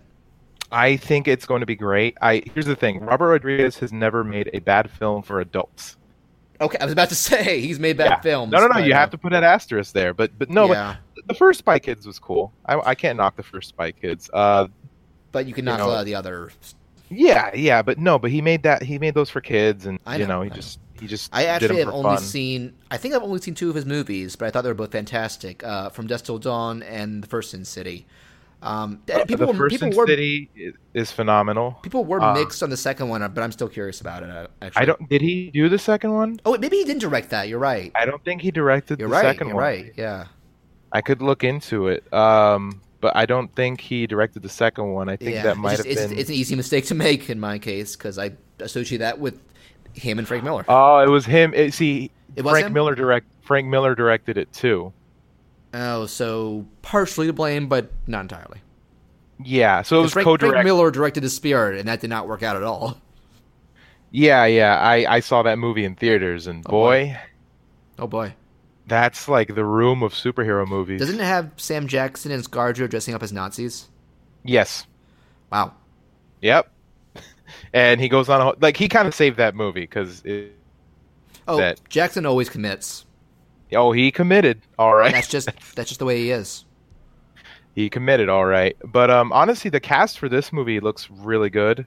I 0.73 0.97
think 0.97 1.27
it's 1.27 1.45
going 1.45 1.59
to 1.61 1.65
be 1.65 1.75
great. 1.75 2.17
I 2.21 2.43
here's 2.53 2.65
the 2.65 2.75
thing: 2.75 2.99
Robert 2.99 3.27
Rodriguez 3.29 3.77
has 3.79 3.93
never 3.93 4.23
made 4.23 4.49
a 4.53 4.59
bad 4.59 4.89
film 4.89 5.21
for 5.21 5.39
adults. 5.39 5.97
Okay, 6.61 6.77
I 6.79 6.85
was 6.85 6.93
about 6.93 7.09
to 7.09 7.15
say 7.29 7.59
he's 7.61 7.79
made 7.79 7.97
bad 7.97 8.09
Yeah. 8.09 8.19
films. 8.21 8.51
No, 8.51 8.59
no, 8.59 8.67
no. 8.67 8.73
but, 8.75 8.85
You 8.85 8.93
uh, 8.93 8.97
have 8.97 9.09
to 9.11 9.17
put 9.17 9.33
an 9.33 9.43
asterisk 9.43 9.93
there. 9.93 10.13
But 10.13 10.37
but 10.37 10.49
no, 10.49 10.65
yeah, 10.71 10.97
but 11.15 11.27
the 11.27 11.33
first 11.33 11.59
Spy 11.59 11.79
Kids 11.79 12.05
was 12.05 12.19
cool. 12.19 12.51
I, 12.65 12.79
I 12.79 12.95
can't 12.95 13.17
knock 13.17 13.35
the 13.35 13.43
first 13.43 13.69
Spy 13.69 13.91
Kids. 13.91 14.29
Uh, 14.33 14.67
but 15.31 15.45
you 15.45 15.53
can 15.53 15.65
you 15.65 15.71
knock 15.71 15.79
know, 15.79 15.87
a 15.87 15.89
lot 15.89 15.99
of 15.99 16.05
the 16.05 16.15
other. 16.15 16.51
yeah, 17.09 17.53
yeah, 17.55 17.81
but 17.81 17.97
no, 17.99 18.17
but 18.19 18.31
he 18.31 18.41
made 18.41 18.63
that. 18.63 18.83
He 18.83 18.97
made 18.99 19.13
those 19.13 19.29
for 19.29 19.41
kids, 19.41 19.85
and 19.85 19.99
I 20.05 20.17
you 20.17 20.27
know, 20.27 20.37
know, 20.37 20.41
he 20.43 20.51
I 20.51 20.53
just 20.55 20.79
he 20.99 21.07
just 21.07 21.29
I 21.33 21.45
actually 21.45 21.79
have 21.79 21.89
only 21.89 22.15
fun. 22.15 22.23
seen. 22.23 22.73
I 22.91 22.97
think 22.97 23.13
I've 23.13 23.23
only 23.23 23.41
seen 23.41 23.55
two 23.55 23.69
of 23.69 23.75
his 23.75 23.85
movies, 23.85 24.35
but 24.35 24.47
I 24.47 24.51
thought 24.51 24.61
they 24.61 24.69
were 24.69 24.73
both 24.75 24.91
fantastic. 24.91 25.63
Uh, 25.63 25.89
From 25.89 26.07
Dusk 26.07 26.25
Till 26.25 26.39
Dawn 26.39 26.81
and 26.83 27.21
The 27.23 27.27
First 27.27 27.51
Sin 27.51 27.65
City. 27.65 28.05
Um, 28.63 29.01
people 29.05 29.37
the 29.37 29.47
were, 29.47 29.53
first 29.53 29.73
people 29.79 29.91
were 29.97 30.07
City 30.07 30.49
is, 30.93 31.11
phenomenal. 31.11 31.73
people 31.83 32.05
were 32.05 32.21
uh, 32.21 32.33
mixed 32.33 32.63
on 32.63 32.69
the 32.69 32.77
second 32.77 33.09
one, 33.09 33.19
but 33.33 33.41
I'm 33.43 33.51
still 33.51 33.67
curious 33.67 33.99
about 33.99 34.23
it. 34.23 34.29
uh, 34.29 34.47
Actually, 34.61 34.81
I 34.81 34.85
don't. 34.85 35.09
Did 35.09 35.21
he 35.21 35.51
do 35.51 35.67
the 35.67 35.77
second 35.77 36.13
one? 36.13 36.39
Oh, 36.45 36.57
maybe 36.57 36.77
he 36.77 36.85
didn't 36.85 37.01
direct 37.01 37.29
that. 37.31 37.49
You're 37.49 37.59
right. 37.59 37.91
I 37.93 38.05
don't 38.05 38.23
think 38.23 38.41
he 38.41 38.51
directed 38.51 38.99
You're 38.99 39.09
the 39.09 39.13
right. 39.15 39.21
second 39.23 39.47
You're 39.47 39.55
one. 39.57 39.63
right. 39.65 39.93
Yeah. 39.97 40.27
I 40.93 41.01
could 41.01 41.21
look 41.21 41.43
into 41.43 41.87
it. 41.89 42.11
Um, 42.13 42.81
but 43.01 43.15
I 43.17 43.25
don't 43.25 43.53
think 43.53 43.81
he 43.81 44.07
directed 44.07 44.43
the 44.43 44.49
second 44.49 44.93
one. 44.93 45.09
I 45.09 45.17
think 45.17 45.33
yeah. 45.35 45.43
that 45.43 45.57
might 45.57 45.71
just- 45.77 45.83
have 45.89 45.97
it's, 45.97 46.07
been. 46.07 46.17
it's 46.17 46.29
an 46.29 46.35
easy 46.35 46.55
mistake 46.55 46.85
to 46.85 46.95
make 46.95 47.29
in 47.29 47.39
my 47.39 47.59
case 47.59 47.97
because 47.97 48.17
I 48.17 48.31
associate 48.59 48.99
that 48.99 49.19
with 49.19 49.41
him 49.93 50.19
and 50.19 50.27
Frank 50.27 50.43
Miller. 50.45 50.63
Oh, 50.69 50.99
it 50.99 51.09
was 51.09 51.25
him. 51.25 51.53
It, 51.53 51.73
see, 51.73 52.11
It 52.37 52.43
was 52.45 52.51
Frank 52.53 52.67
him? 52.67 52.73
Miller 52.73 52.95
direct. 52.95 53.25
Frank 53.41 53.67
Miller 53.67 53.93
directed 53.93 54.37
it 54.37 54.53
too. 54.53 54.93
Oh, 55.73 56.05
so 56.05 56.65
partially 56.81 57.27
to 57.27 57.33
blame, 57.33 57.67
but 57.67 57.91
not 58.07 58.21
entirely. 58.21 58.61
Yeah, 59.43 59.81
so 59.81 59.99
it 59.99 60.03
was 60.03 60.13
Frank, 60.13 60.25
co-direct. 60.25 60.53
Frank 60.53 60.65
Miller 60.65 60.91
directed 60.91 61.21
The 61.21 61.29
Spirit, 61.29 61.79
and 61.79 61.87
that 61.87 61.99
did 62.01 62.09
not 62.09 62.27
work 62.27 62.43
out 62.43 62.55
at 62.55 62.63
all. 62.63 62.97
Yeah, 64.11 64.45
yeah. 64.45 64.77
I 64.79 65.15
I 65.15 65.19
saw 65.21 65.41
that 65.43 65.57
movie 65.57 65.83
in 65.85 65.95
theaters, 65.95 66.45
and 66.47 66.63
Oh, 66.67 66.69
boy. 66.69 67.17
Oh 67.97 68.07
boy. 68.07 68.35
that's 68.87 69.27
like 69.27 69.55
the 69.55 69.65
room 69.65 70.03
of 70.03 70.13
superhero 70.13 70.67
movies. 70.67 70.99
Doesn't 70.99 71.19
it 71.19 71.23
have 71.23 71.51
Sam 71.57 71.87
Jackson 71.87 72.31
and 72.31 72.43
ScarJo 72.43 72.89
dressing 72.89 73.15
up 73.15 73.23
as 73.23 73.33
Nazis? 73.33 73.89
Yes. 74.43 74.85
Wow. 75.51 75.73
Yep. 76.41 76.69
And 77.73 77.99
he 78.01 78.07
goes 78.09 78.29
on 78.29 78.41
a, 78.41 78.43
whole- 78.45 78.55
like 78.61 78.77
he 78.77 78.87
kind 78.87 79.07
of 79.07 79.13
saved 79.15 79.37
that 79.37 79.55
movie 79.55 79.81
because 79.81 80.23
Oh, 81.47 81.57
That- 81.57 81.79
Jackson 81.89 82.25
always 82.25 82.49
commits. 82.49 83.05
Oh 83.75 83.91
he 83.91 84.11
committed 84.11 84.61
all 84.77 84.95
right. 84.95 85.11
That's 85.11 85.27
just 85.27 85.49
that's 85.75 85.89
just 85.89 85.99
the 85.99 86.05
way 86.05 86.19
he 86.19 86.31
is. 86.31 86.65
he 87.75 87.89
committed 87.89 88.29
all 88.29 88.45
right. 88.45 88.75
But 88.83 89.09
um, 89.09 89.31
honestly, 89.31 89.69
the 89.69 89.79
cast 89.79 90.19
for 90.19 90.29
this 90.29 90.53
movie 90.53 90.79
looks 90.79 91.09
really 91.09 91.49
good. 91.49 91.85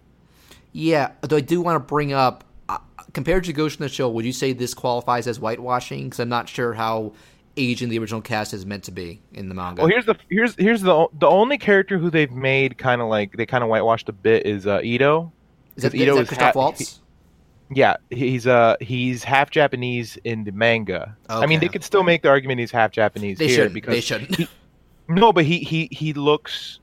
Yeah, 0.73 1.13
though 1.23 1.37
I 1.37 1.41
do 1.41 1.61
want 1.61 1.77
to 1.77 1.81
bring 1.81 2.13
up 2.13 2.45
uh, 2.69 2.79
compared 3.13 3.45
to 3.45 3.53
Ghost 3.53 3.81
in 3.81 3.85
the 3.85 3.89
Shell, 3.89 4.13
would 4.13 4.25
you 4.25 4.33
say 4.33 4.53
this 4.53 4.75
qualifies 4.75 5.27
as 5.27 5.39
whitewashing? 5.39 6.05
Because 6.05 6.21
I'm 6.21 6.29
not 6.29 6.49
sure 6.49 6.75
how 6.75 7.13
Asian 7.57 7.89
the 7.89 7.99
original 7.99 8.21
cast 8.21 8.53
is 8.53 8.67
meant 8.67 8.85
to 8.85 8.91
be 8.91 9.21
in 9.33 9.49
the 9.49 9.55
manga. 9.55 9.83
Well, 9.83 9.91
here's 9.91 10.05
the 10.07 10.17
here's 10.29 10.55
here's 10.57 10.83
the 10.83 11.07
the 11.19 11.27
only 11.27 11.59
character 11.59 11.99
who 11.99 12.11
they've 12.11 12.31
made 12.31 12.77
kind 12.79 13.01
of 13.01 13.09
like 13.09 13.37
they 13.37 13.47
kind 13.47 13.65
of 13.65 13.71
whitewashed 13.71 14.09
a 14.09 14.13
bit 14.13 14.47
is 14.47 14.67
uh, 14.67 14.81
Ito. 14.83 15.33
is 15.77 15.85
that, 15.85 15.95
Ito 15.95 16.03
is 16.03 16.17
that 16.17 16.23
is 16.23 16.29
Christoph 16.29 16.55
ha- 16.55 16.59
Waltz? 16.59 17.01
Yeah, 17.71 17.97
he's 18.11 18.47
uh 18.47 18.77
he's 18.81 19.25
half 19.25 19.51
Japanese 19.51 20.17
in 20.25 20.45
the 20.45 20.53
manga. 20.53 21.17
I 21.29 21.47
mean, 21.47 21.61
they 21.61 21.69
could 21.69 21.83
still 21.83 22.05
make 22.05 22.23
the 22.23 22.29
argument 22.29 22.61
he's 22.61 22.71
half 22.71 22.93
Japanese 22.93 23.39
They 23.39 23.49
here 23.49 23.57
shouldn't. 23.57 23.75
because 23.75 23.95
They 23.95 24.01
shouldn't. 24.01 24.49
no, 25.09 25.33
but 25.33 25.45
he 25.45 25.59
he 25.59 25.89
he 25.91 26.13
looks 26.13 26.79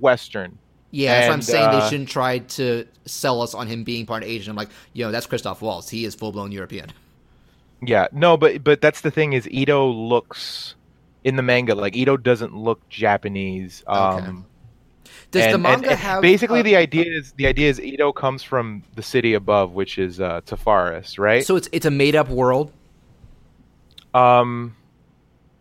Western. 0.00 0.58
yeah, 0.90 1.14
that's 1.14 1.28
what 1.28 1.34
I'm 1.34 1.42
saying. 1.42 1.64
uh, 1.66 1.80
they 1.80 1.88
shouldn't 1.90 2.08
try 2.08 2.38
to 2.38 2.86
sell 3.04 3.42
us 3.42 3.52
on 3.54 3.66
him 3.66 3.84
being 3.84 4.06
part 4.06 4.24
Asian. 4.24 4.50
I'm 4.50 4.56
like, 4.56 4.70
yo, 4.94 5.10
that's 5.10 5.26
Christoph 5.26 5.60
Waltz. 5.60 5.90
He 5.90 6.04
is 6.06 6.14
full 6.14 6.32
blown 6.32 6.50
European. 6.50 6.86
Yeah, 7.82 8.06
no, 8.12 8.36
but 8.38 8.64
but 8.64 8.80
that's 8.80 9.02
the 9.02 9.10
thing 9.10 9.34
is 9.34 9.46
Ito 9.50 9.86
looks 9.86 10.76
in 11.24 11.36
the 11.36 11.42
manga 11.42 11.74
like 11.74 11.94
Ito 11.94 12.16
doesn't 12.16 12.56
look 12.56 12.88
Japanese. 12.88 13.82
Um, 13.86 14.46
Does 15.32 15.44
and- 15.44 15.54
the 15.54 15.58
manga 15.58 15.90
and 15.90 15.98
have 15.98 16.22
basically 16.22 16.60
uh, 16.60 16.62
the 16.62 16.76
idea 16.76 17.06
is 17.06 17.32
the 17.32 17.46
idea 17.46 17.68
is 17.70 17.80
Ito 17.80 18.12
comes 18.12 18.42
from 18.42 18.82
the 18.94 19.02
city 19.02 19.34
above, 19.34 19.72
which 19.72 19.98
is 19.98 20.20
uh, 20.20 20.42
Tiphares, 20.42 21.18
right? 21.18 21.44
So 21.44 21.56
it's 21.56 21.68
it's 21.72 21.86
a 21.86 21.90
made 21.90 22.14
up 22.14 22.28
world. 22.28 22.70
Um, 24.14 24.76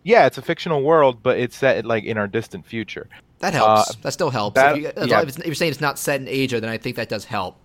yeah, 0.04 0.26
it's 0.26 0.38
a 0.38 0.42
fictional 0.42 0.84
world, 0.84 1.24
but 1.24 1.40
it's 1.40 1.56
set 1.58 1.86
like 1.86 2.04
in 2.04 2.18
our 2.18 2.28
distant 2.28 2.66
future. 2.66 3.08
That 3.40 3.54
helps. 3.54 3.90
Uh, 3.90 3.94
that 4.02 4.12
still 4.14 4.30
helps. 4.30 4.56
that- 4.56 4.78
if, 4.78 4.84
you, 4.84 4.92
yeah. 5.08 5.22
if, 5.22 5.40
if, 5.40 5.46
you're 5.46 5.56
saying 5.56 5.72
it's 5.72 5.82
not 5.82 5.98
set 5.98 6.22
in 6.22 6.28
Asia, 6.28 6.60
then 6.60 6.70
I 6.70 6.78
think 6.78 6.98
that 6.98 7.10
does 7.10 7.26
help. 7.26 7.58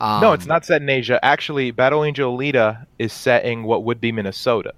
Um, 0.00 0.22
no, 0.22 0.32
it's 0.32 0.46
not 0.46 0.64
set 0.64 0.80
in 0.80 0.88
Asia. 0.88 1.22
Actually, 1.22 1.72
Battle 1.72 2.04
Angel 2.04 2.36
Alita 2.36 2.86
is 2.98 3.12
set 3.12 3.44
in 3.44 3.64
what 3.64 3.84
would 3.84 4.00
be 4.00 4.12
Minnesota. 4.12 4.72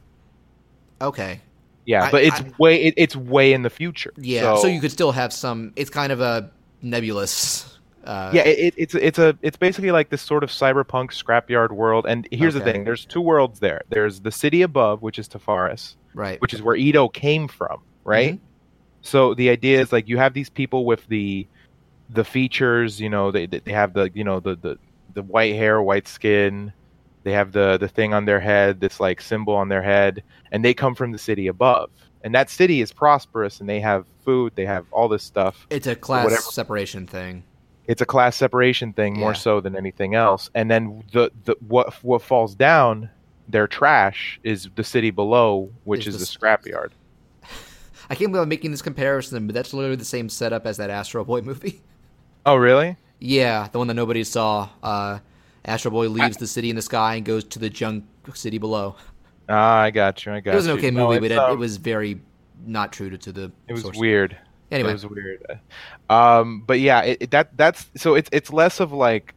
Okay. 1.01 1.41
Yeah, 1.85 2.05
I- 2.05 2.11
but 2.11 2.25
it's 2.25 2.41
I- 2.41 2.53
way 2.59 2.83
it, 2.83 2.95
it's 2.97 3.15
way 3.15 3.53
in 3.53 3.63
the 3.63 3.71
future. 3.71 4.13
Yeah. 4.17 4.57
So, 4.57 4.67
you 4.67 4.81
could 4.81 4.91
still 4.91 5.13
have 5.13 5.33
some. 5.33 5.73
It's 5.77 5.91
kind 5.91 6.11
of 6.13 6.21
a 6.21 6.51
nebulous. 6.83 7.79
Uh, 8.05 8.31
yeah, 8.35 8.43
it, 8.43 8.59
it, 8.59 8.75
it's 8.77 8.95
it's 8.97 9.19
a 9.19 9.39
it's 9.43 9.57
basically 9.57 9.93
like 9.93 10.09
this 10.11 10.23
sort 10.23 10.43
of 10.43 10.51
cyberpunk 10.51 11.11
scrapyard 11.13 11.71
world. 11.71 12.05
And 12.09 12.27
here's 12.33 12.55
the 12.55 12.61
thing: 12.61 12.85
there's 12.85 13.05
two 13.05 13.21
worlds 13.21 13.61
there. 13.61 13.83
There's 13.91 14.21
the 14.21 14.33
city 14.33 14.63
above, 14.63 15.03
which 15.03 15.19
is 15.19 15.29
Tiphares, 15.29 15.95
Right. 16.15 16.41
which 16.41 16.53
is 16.53 16.63
where 16.63 16.75
Ito 16.75 17.09
came 17.09 17.47
from, 17.47 17.83
right? 18.05 18.35
Mm-hmm. 18.35 18.45
So 19.03 19.35
the 19.35 19.51
idea 19.51 19.81
is 19.81 19.93
like 19.93 20.09
you 20.09 20.19
have 20.19 20.35
these 20.35 20.51
people 20.51 20.85
with 20.85 21.07
the 21.07 21.47
the 22.11 22.25
features, 22.25 23.01
you 23.01 23.09
know, 23.09 23.31
they 23.31 23.47
they 23.47 23.73
have 23.73 23.95
the 23.95 24.11
you 24.15 24.25
know 24.25 24.41
the 24.41 24.57
the, 24.57 24.79
the 25.15 25.23
white 25.23 25.55
hair, 25.55 25.81
white 25.81 26.09
skin, 26.09 26.73
they 27.25 27.33
have 27.33 27.53
the 27.53 27.79
the 27.79 27.89
thing 27.89 28.15
on 28.15 28.25
their 28.25 28.41
head, 28.41 28.81
this 28.81 28.99
like 29.01 29.21
symbol 29.21 29.55
on 29.55 29.69
their 29.69 29.83
head, 29.83 30.23
and 30.51 30.65
they 30.65 30.75
come 30.75 30.95
from 30.95 31.13
the 31.13 31.19
city 31.19 31.47
above. 31.47 31.91
And 32.25 32.35
that 32.35 32.51
city 32.51 32.81
is 32.81 32.93
prosperous 32.93 33.61
and 33.61 33.69
they 33.69 33.81
have 33.81 34.05
food, 34.25 34.53
they 34.55 34.67
have 34.67 34.87
all 34.93 35.09
this 35.09 35.23
stuff. 35.25 35.67
It's 35.71 35.87
a 35.87 35.97
class 35.97 36.25
whatever. 36.25 36.43
separation 36.43 37.07
thing. 37.07 37.45
It's 37.89 38.01
a 38.01 38.07
class 38.07 38.37
separation 38.37 38.93
thing 38.93 39.19
more 39.19 39.31
Yeah. 39.33 39.37
so 39.39 39.61
than 39.61 39.77
anything 39.77 40.15
else. 40.15 40.49
And 40.55 40.71
then 40.71 41.03
the, 41.13 41.33
the 41.45 41.57
what 41.67 41.93
what 42.05 42.23
falls 42.23 42.55
down, 42.55 43.11
their 43.49 43.67
trash 43.67 44.39
is 44.45 44.69
the 44.77 44.85
city 44.85 45.11
below, 45.11 45.71
which 45.85 46.07
Is 46.07 46.15
is, 46.15 46.21
the 46.33 46.39
the 46.39 46.47
scrapyard. 46.47 46.91
I 48.11 48.15
can't 48.15 48.31
believe 48.31 48.43
I'm 48.43 48.49
making 48.49 48.71
this 48.71 48.83
comparison, 48.83 49.47
but 49.47 49.55
that's 49.55 49.75
literally 49.75 49.97
the 49.97 50.05
same 50.05 50.29
setup 50.29 50.65
as 50.67 50.77
that 50.77 50.91
Astro 50.91 51.25
Boy 51.25 51.41
movie. 51.51 51.83
Oh, 52.47 52.57
really? 52.57 52.97
yeah, 53.19 53.69
the 53.71 53.79
one 53.79 53.87
that 53.89 53.95
nobody 53.95 54.25
saw. 54.25 54.69
Uh, 54.83 55.19
Astro 55.65 55.91
Boy 55.93 56.09
leaves 56.09 56.37
the 56.39 56.47
city 56.47 56.71
in 56.71 56.77
the 56.77 56.83
sky 56.83 57.15
and 57.17 57.25
goes 57.25 57.45
to 57.45 57.59
the 57.61 57.71
junk 57.71 58.05
city 58.35 58.59
below. 58.59 58.97
Ah, 59.49 59.81
I 59.81 59.91
got 59.91 60.25
you. 60.25 60.33
I 60.33 60.41
got 60.41 60.53
It 60.53 60.57
was 60.57 60.67
an 60.67 60.73
you. 60.73 60.79
okay 60.79 60.91
No, 60.91 61.09
movie, 61.09 61.21
but 61.21 61.31
it, 61.33 61.39
um, 61.39 61.53
it 61.53 61.57
was 61.57 61.77
very 61.77 62.21
not 62.65 62.93
true 62.93 63.11
to, 63.11 63.19
to 63.19 63.33
the. 63.33 63.53
It 63.69 63.73
was 63.73 63.83
source. 63.83 63.97
weird. 63.99 64.37
Anyway. 64.71 64.91
it 64.91 64.93
was 64.95 65.07
weird. 65.07 65.61
Um, 66.09 66.63
but 66.67 66.81
yeah, 66.81 67.03
it, 67.03 67.19
it- 67.23 67.31
that 67.33 67.57
that's 67.57 67.87
so 67.97 68.15
it's 68.15 68.29
it's 68.33 68.53
less 68.53 68.81
of 68.81 68.93
like. 68.93 69.35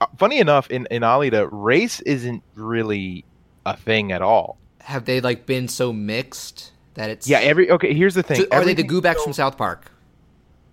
uh, 0.00 0.06
Funny 0.16 0.38
enough, 0.38 0.70
in 0.70 0.86
in 0.90 1.02
Alita, 1.02 1.48
race 1.52 2.00
isn't 2.00 2.42
really 2.54 3.24
a 3.66 3.76
thing 3.76 4.10
at 4.12 4.22
all. 4.22 4.58
Have 4.80 5.04
they 5.04 5.20
like 5.20 5.44
been 5.46 5.68
so 5.68 5.92
mixed 5.92 6.72
that 6.94 7.10
it's? 7.10 7.28
Yeah, 7.28 7.38
every 7.40 7.70
okay. 7.70 7.92
Here's 7.94 8.14
the 8.14 8.22
thing. 8.22 8.40
So 8.40 8.46
are 8.50 8.64
they 8.64 8.74
the 8.74 8.82
Goobacks 8.84 9.22
from 9.22 9.32
South 9.34 9.56
Park? 9.58 9.92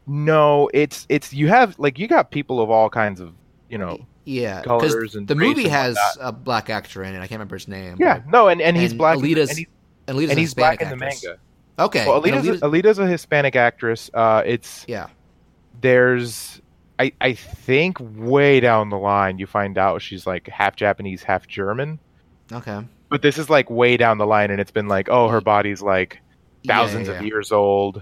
No, 0.07 0.69
it's 0.73 1.05
it's 1.09 1.33
you 1.33 1.47
have 1.49 1.77
like 1.79 1.99
you 1.99 2.07
got 2.07 2.31
people 2.31 2.61
of 2.61 2.69
all 2.69 2.89
kinds 2.89 3.19
of 3.19 3.33
you 3.69 3.77
know. 3.77 4.05
Yeah, 4.25 4.61
Colors 4.63 4.93
because 4.95 5.15
and 5.15 5.27
the 5.27 5.35
movie 5.35 5.63
and 5.65 5.71
has 5.71 5.95
whatnot. 6.17 6.29
a 6.29 6.31
black 6.31 6.69
actor 6.71 7.03
in 7.03 7.13
it. 7.13 7.17
I 7.17 7.21
can't 7.21 7.33
remember 7.33 7.55
his 7.55 7.67
name. 7.67 7.95
Yeah, 7.99 8.19
but- 8.19 8.27
no, 8.31 8.47
and, 8.47 8.59
and 8.61 8.75
he's 8.75 8.91
and 8.91 8.97
black. 8.97 9.17
in 9.17 9.23
the- 9.23 9.33
Alita's- 9.35 9.49
and 9.49 9.57
he's, 9.59 9.67
and 10.07 10.17
Alita's 10.17 10.37
he's 10.37 10.53
black 10.55 10.79
Hispanic 10.79 10.93
in 10.93 10.99
the 10.99 11.05
manga. 11.05 11.39
Okay, 11.77 12.07
Well, 12.07 12.23
and 12.23 12.33
Alita's, 12.33 12.61
Alita's 12.61 12.99
a 12.99 13.05
Hispanic 13.07 13.55
actress. 13.55 14.09
Uh, 14.13 14.41
it's 14.45 14.85
yeah. 14.87 15.07
there's 15.81 16.61
I 16.97 17.11
I 17.21 17.33
think 17.33 17.97
way 17.99 18.59
down 18.59 18.89
the 18.89 18.97
line 18.97 19.37
you 19.39 19.45
find 19.47 19.77
out 19.77 20.01
she's 20.01 20.25
like 20.25 20.47
half 20.47 20.75
Japanese, 20.75 21.23
half 21.23 21.47
German. 21.47 21.99
Okay. 22.51 22.79
But 23.09 23.21
this 23.21 23.37
is 23.37 23.49
like 23.49 23.69
way 23.69 23.97
down 23.97 24.17
the 24.17 24.25
line, 24.25 24.51
and 24.51 24.59
it's 24.59 24.71
been 24.71 24.87
like, 24.87 25.09
oh, 25.09 25.27
her 25.27 25.41
body's 25.41 25.81
like 25.81 26.19
Yeah, 26.63 26.75
thousands 26.77 27.07
yeah, 27.07 27.15
of 27.15 27.21
yeah. 27.21 27.27
years 27.27 27.51
old, 27.51 28.01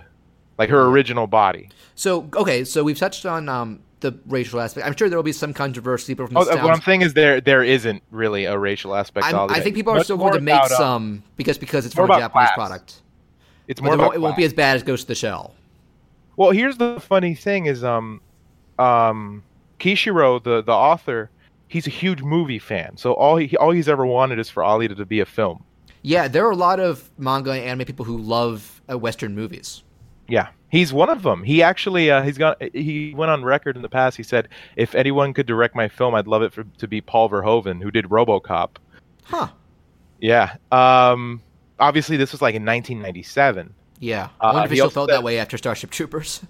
like 0.58 0.70
her 0.70 0.86
original 0.86 1.28
body. 1.28 1.70
So 1.96 2.30
okay, 2.36 2.64
so 2.64 2.84
we've 2.84 2.98
touched 2.98 3.26
on 3.26 3.50
um, 3.50 3.80
the 4.00 4.18
racial 4.28 4.60
aspect. 4.60 4.86
I'm 4.86 4.96
sure 4.96 5.10
there 5.10 5.18
will 5.18 5.24
be 5.24 5.32
some 5.32 5.54
controversy, 5.54 6.14
but 6.14 6.28
from 6.28 6.38
Oh, 6.38 6.46
the 6.46 6.60
uh, 6.60 6.64
what 6.64 6.74
I'm 6.74 6.82
saying 6.82 7.02
is 7.02 7.14
there 7.14 7.42
there 7.42 7.64
isn't 7.64 8.04
really 8.12 8.46
a 8.46 8.58
racial 8.58 8.96
aspect. 8.96 9.28
to 9.30 9.36
I'm, 9.36 9.50
I 9.52 9.60
think 9.60 9.76
people 9.76 9.94
are 9.94 9.98
Much 9.98 10.06
still 10.06 10.18
going 10.18 10.34
to 10.34 10.42
make 10.42 10.56
about, 10.56 10.72
uh, 10.72 10.78
some 10.78 11.24
because 11.36 11.58
because 11.58 11.86
it's 11.86 11.96
from 11.96 12.12
a 12.12 12.20
Japanese 12.20 12.50
class. 12.50 12.56
product. 12.56 13.02
It's 13.68 13.82
more 13.82 13.94
about 13.94 14.04
won't, 14.04 14.16
it 14.16 14.20
won't 14.20 14.36
be 14.36 14.44
as 14.44 14.54
bad 14.54 14.76
as 14.76 14.84
Ghost 14.84 15.04
of 15.04 15.08
the 15.08 15.16
Shell. 15.16 15.56
Well, 16.36 16.52
here's 16.52 16.78
the 16.78 17.00
funny 17.00 17.34
thing: 17.36 17.66
is 17.66 17.84
um, 17.84 18.22
um, 18.78 19.44
Kishiro, 19.80 20.44
the 20.44 20.62
the 20.62 20.74
author, 20.74 21.30
he's 21.68 21.88
a 21.88 21.92
huge 21.92 22.22
movie 22.22 22.60
fan. 22.60 22.98
So 22.98 23.14
all 23.14 23.38
he 23.38 23.56
all 23.58 23.72
he's 23.72 23.88
ever 23.88 24.06
wanted 24.06 24.40
is 24.40 24.50
for 24.50 24.64
Alita 24.64 24.98
to 24.98 25.06
be 25.06 25.20
a 25.20 25.26
film. 25.26 25.64
Yeah, 26.02 26.28
there 26.28 26.46
are 26.46 26.52
a 26.52 26.56
lot 26.56 26.82
of 26.82 27.10
manga 27.18 27.52
and 27.52 27.62
anime 27.62 27.86
people 27.86 28.04
who 28.04 28.18
love 28.18 28.82
uh, 28.92 28.98
Western 28.98 29.34
movies. 29.34 29.84
Yeah, 30.28 30.48
he's 30.70 30.94
one 30.94 31.10
of 31.10 31.24
them. 31.24 31.44
He 31.44 31.62
actually 31.62 32.10
uh, 32.10 32.22
he's 32.24 32.38
got 32.38 32.62
he 32.74 33.14
went 33.16 33.32
on 33.32 33.44
record 33.44 33.76
in 33.76 33.82
the 33.82 33.90
past. 33.90 34.18
He 34.18 34.24
said, 34.24 34.48
"If 34.76 34.96
anyone 34.96 35.34
could 35.34 35.46
direct 35.46 35.76
my 35.76 35.88
film, 35.88 36.16
I'd 36.16 36.28
love 36.28 36.42
it 36.42 36.54
for, 36.54 36.64
to 36.78 36.88
be 36.88 37.02
Paul 37.02 37.30
Verhoeven, 37.30 37.82
who 37.82 37.92
did 37.92 38.06
RoboCop." 38.06 38.70
Huh. 39.24 39.50
Yeah. 40.20 40.56
Um. 40.72 41.42
Obviously, 41.80 42.18
this 42.18 42.32
was 42.32 42.42
like 42.42 42.56
in 42.56 42.64
1997. 42.66 43.74
Yeah. 44.00 44.26
Uh, 44.26 44.28
I 44.40 44.54
wonder 44.54 44.66
if 44.66 44.72
he 44.72 44.78
still 44.78 44.90
felt 44.90 45.10
said- 45.10 45.18
that 45.18 45.24
way 45.24 45.40
after 45.40 45.58
Starship 45.58 45.90
Troopers. 45.90 46.42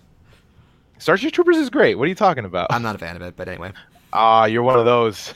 Starship 0.99 1.33
Troopers 1.33 1.57
is 1.57 1.69
great. 1.69 1.95
What 1.95 2.05
are 2.05 2.09
you 2.09 2.15
talking 2.15 2.45
about? 2.45 2.67
I'm 2.71 2.81
not 2.81 2.95
a 2.95 2.99
fan 2.99 3.15
of 3.15 3.21
it, 3.21 3.35
but 3.35 3.47
anyway. 3.47 3.71
Ah, 4.13 4.45
you're 4.45 4.63
one 4.63 4.79
of 4.79 4.85
those. 4.85 5.33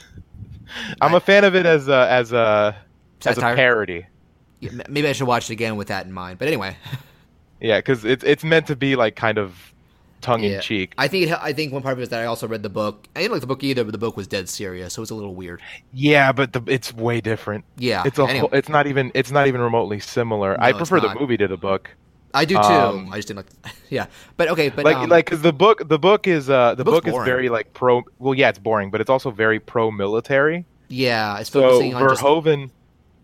I'm 1.00 1.14
a 1.14 1.20
fan 1.20 1.44
of 1.44 1.54
it 1.54 1.66
as 1.66 1.88
a 1.88 2.08
as 2.10 2.32
a 2.32 2.76
as 3.24 3.38
a 3.38 3.40
parody. 3.40 4.06
Yeah, 4.60 4.70
maybe 4.88 5.08
I 5.08 5.12
should 5.12 5.26
watch 5.26 5.50
it 5.50 5.52
again 5.52 5.76
with 5.76 5.88
that 5.88 6.06
in 6.06 6.12
mind. 6.12 6.38
But 6.38 6.48
anyway, 6.48 6.76
Yeah, 7.60 7.78
because 7.78 8.04
it's 8.04 8.24
it's 8.24 8.44
meant 8.44 8.66
to 8.68 8.76
be 8.76 8.96
like 8.96 9.16
kind 9.16 9.38
of 9.38 9.74
tongue 10.20 10.42
in 10.42 10.60
cheek. 10.60 10.94
I 10.98 11.08
think 11.08 11.28
it, 11.30 11.38
I 11.40 11.52
think 11.52 11.72
one 11.72 11.82
part 11.82 11.92
of 11.92 12.00
it 12.00 12.02
is 12.02 12.08
that 12.10 12.20
I 12.20 12.26
also 12.26 12.46
read 12.48 12.62
the 12.62 12.68
book. 12.68 13.08
I 13.14 13.20
didn't 13.20 13.32
like 13.32 13.40
the 13.40 13.46
book 13.46 13.62
either, 13.64 13.84
but 13.84 13.92
the 13.92 13.98
book 13.98 14.16
was 14.16 14.26
dead 14.26 14.48
serious, 14.48 14.94
so 14.94 15.02
it's 15.02 15.10
a 15.10 15.14
little 15.14 15.34
weird. 15.34 15.62
Yeah, 15.92 16.32
but 16.32 16.52
the, 16.52 16.62
it's 16.66 16.92
way 16.92 17.20
different. 17.20 17.64
Yeah. 17.76 18.02
It's 18.04 18.18
a 18.18 18.22
anyway, 18.22 18.40
whole, 18.40 18.50
it's 18.52 18.68
not 18.68 18.86
even 18.86 19.10
it's 19.14 19.30
not 19.30 19.46
even 19.46 19.60
remotely 19.60 20.00
similar. 20.00 20.56
I 20.60 20.70
No, 20.70 20.78
it's 20.78 20.88
prefer 20.88 21.00
the 21.06 21.14
movie 21.18 21.36
to 21.36 21.48
the 21.48 21.56
book. 21.56 21.90
I 22.34 22.44
do 22.44 22.54
too. 22.54 22.60
um, 22.60 23.12
I 23.12 23.16
just 23.16 23.28
didn't 23.28 23.46
like. 23.64 23.74
yeah, 23.90 24.06
but 24.36 24.48
okay, 24.50 24.68
but 24.68 24.84
like 24.84 24.96
um, 24.96 25.08
like 25.08 25.24
because 25.24 25.42
the 25.42 25.52
book 25.52 25.88
the 25.88 25.98
book 25.98 26.26
is 26.26 26.50
uh 26.50 26.74
the 26.74 26.84
book 26.84 27.06
is 27.06 27.14
very 27.24 27.48
like 27.48 27.72
pro. 27.72 28.02
Well, 28.18 28.34
yeah, 28.34 28.50
it's 28.50 28.58
boring, 28.58 28.90
but 28.90 29.00
it's 29.00 29.10
also 29.10 29.30
very 29.30 29.58
pro 29.60 29.90
military. 29.90 30.66
yeah, 30.88 31.38
it's 31.38 31.50
So 31.50 31.62
focusing 31.62 31.94
on 31.94 32.08
just 32.08 32.22
Verhoeven 32.22 32.70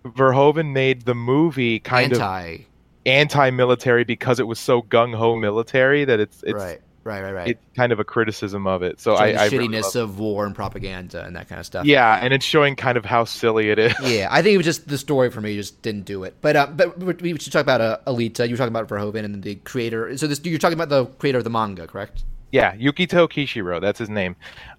Verhoeven 0.04 0.72
made 0.72 1.02
the 1.02 1.14
movie 1.14 1.80
kind 1.80 2.12
of 2.12 2.20
anti. 2.20 2.64
Anti-military 3.06 4.04
because 4.04 4.40
it 4.40 4.46
was 4.46 4.58
so 4.58 4.82
gung 4.82 5.14
ho 5.14 5.36
military 5.36 6.04
that 6.04 6.20
it's 6.20 6.42
it's 6.42 6.54
right, 6.54 6.80
right, 7.04 7.22
right, 7.22 7.32
right. 7.32 7.48
it's 7.48 7.60
kind 7.76 7.92
of 7.92 8.00
a 8.00 8.04
criticism 8.04 8.66
of 8.66 8.82
it. 8.82 9.00
So 9.00 9.16
Showing 9.16 9.36
I, 9.36 9.44
I 9.44 9.48
the 9.48 9.58
really 9.58 9.68
shittiness 9.76 9.94
love- 9.94 10.10
of 10.10 10.18
war 10.18 10.46
and 10.46 10.54
propaganda 10.54 11.24
and 11.24 11.36
that 11.36 11.48
kind 11.48 11.58
of 11.58 11.66
stuff. 11.66 11.84
yeah, 11.84 12.18
and 12.20 12.32
it's 12.32 12.44
showing 12.44 12.76
kind 12.76 12.96
of 12.96 13.04
how 13.04 13.24
silly 13.24 13.70
it 13.70 13.78
is. 13.78 13.94
Yeah, 14.02 14.28
I 14.30 14.42
think 14.42 14.54
it 14.54 14.56
was 14.56 14.66
just 14.66 14.88
the 14.88 14.98
story 14.98 15.30
for 15.30 15.40
me 15.40 15.54
just 15.56 15.82
didn't 15.82 16.04
do 16.06 16.24
it. 16.24 16.34
But 16.40 16.56
uh, 16.56 16.66
but 16.68 16.98
we 16.98 17.32
we 17.32 17.38
should 17.38 17.52
talk 17.52 17.62
about 17.62 17.80
uh, 17.80 17.98
Alita. 18.06 18.46
You 18.46 18.54
were 18.54 18.58
talking 18.58 18.74
about 18.74 18.88
Verhoeven 18.88 19.24
and 19.24 19.42
the 19.42 19.56
creator. 19.56 20.16
So 20.16 20.26
this 20.26 20.44
you're 20.44 20.58
talking 20.58 20.78
about 20.78 20.88
the 20.88 21.06
creator 21.06 21.38
of 21.38 21.44
the 21.44 21.50
manga, 21.50 21.86
correct? 21.86 22.24
Yeah, 22.52 22.74
Yukito 22.76 23.28
Kishiro, 23.28 23.80
that's 23.80 23.98
his 23.98 24.08
name. 24.08 24.36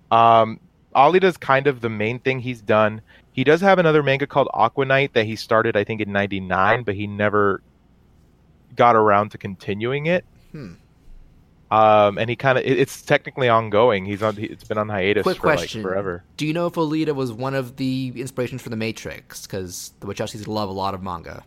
Um, 0.10 0.60
Alita's 0.96 1.36
kind 1.36 1.68
of 1.68 1.82
the 1.82 1.90
main 1.90 2.20
thing 2.20 2.40
he's 2.40 2.62
done. 2.62 3.02
He 3.34 3.44
does 3.44 3.60
have 3.60 3.80
another 3.80 4.02
manga 4.02 4.26
called 4.26 4.48
Aqua 4.54 4.86
Knight 4.86 5.14
that 5.14 5.26
he 5.26 5.36
started, 5.36 5.76
I 5.76 5.84
think, 5.84 6.00
in 6.00 6.12
'99, 6.14 6.84
but 6.84 6.96
he 6.96 7.06
never 7.06 7.62
got 8.76 8.96
around 8.96 9.30
to 9.32 9.38
continuing 9.38 10.06
it. 10.08 10.26
Hmm. 10.52 10.74
Um, 11.72 12.18
and 12.20 12.30
he 12.30 12.36
kind 12.36 12.58
of 12.58 12.64
it, 12.64 12.78
it's 12.78 13.02
technically 13.02 13.50
ongoing. 13.50 14.06
He's 14.06 14.22
on. 14.22 14.36
he- 14.36 14.46
It's 14.46 14.64
been 14.64 14.78
on 14.78 14.88
hiatus 14.88 15.24
Quick 15.24 15.38
for 15.38 15.42
question: 15.42 15.82
like 15.82 15.92
forever. 15.92 16.24
Do 16.38 16.46
you 16.46 16.54
know 16.54 16.68
if 16.68 16.74
Alita 16.74 17.16
was 17.16 17.32
one 17.34 17.56
of 17.56 17.78
the 17.78 18.14
inspirations 18.16 18.62
for 18.62 18.70
the 18.70 18.76
Matrix? 18.76 19.48
Because 19.48 19.94
the 20.00 20.08
Wachowskis 20.08 20.48
love 20.48 20.70
a 20.70 20.74
lot 20.74 20.94
of 20.94 21.02
manga. 21.02 21.44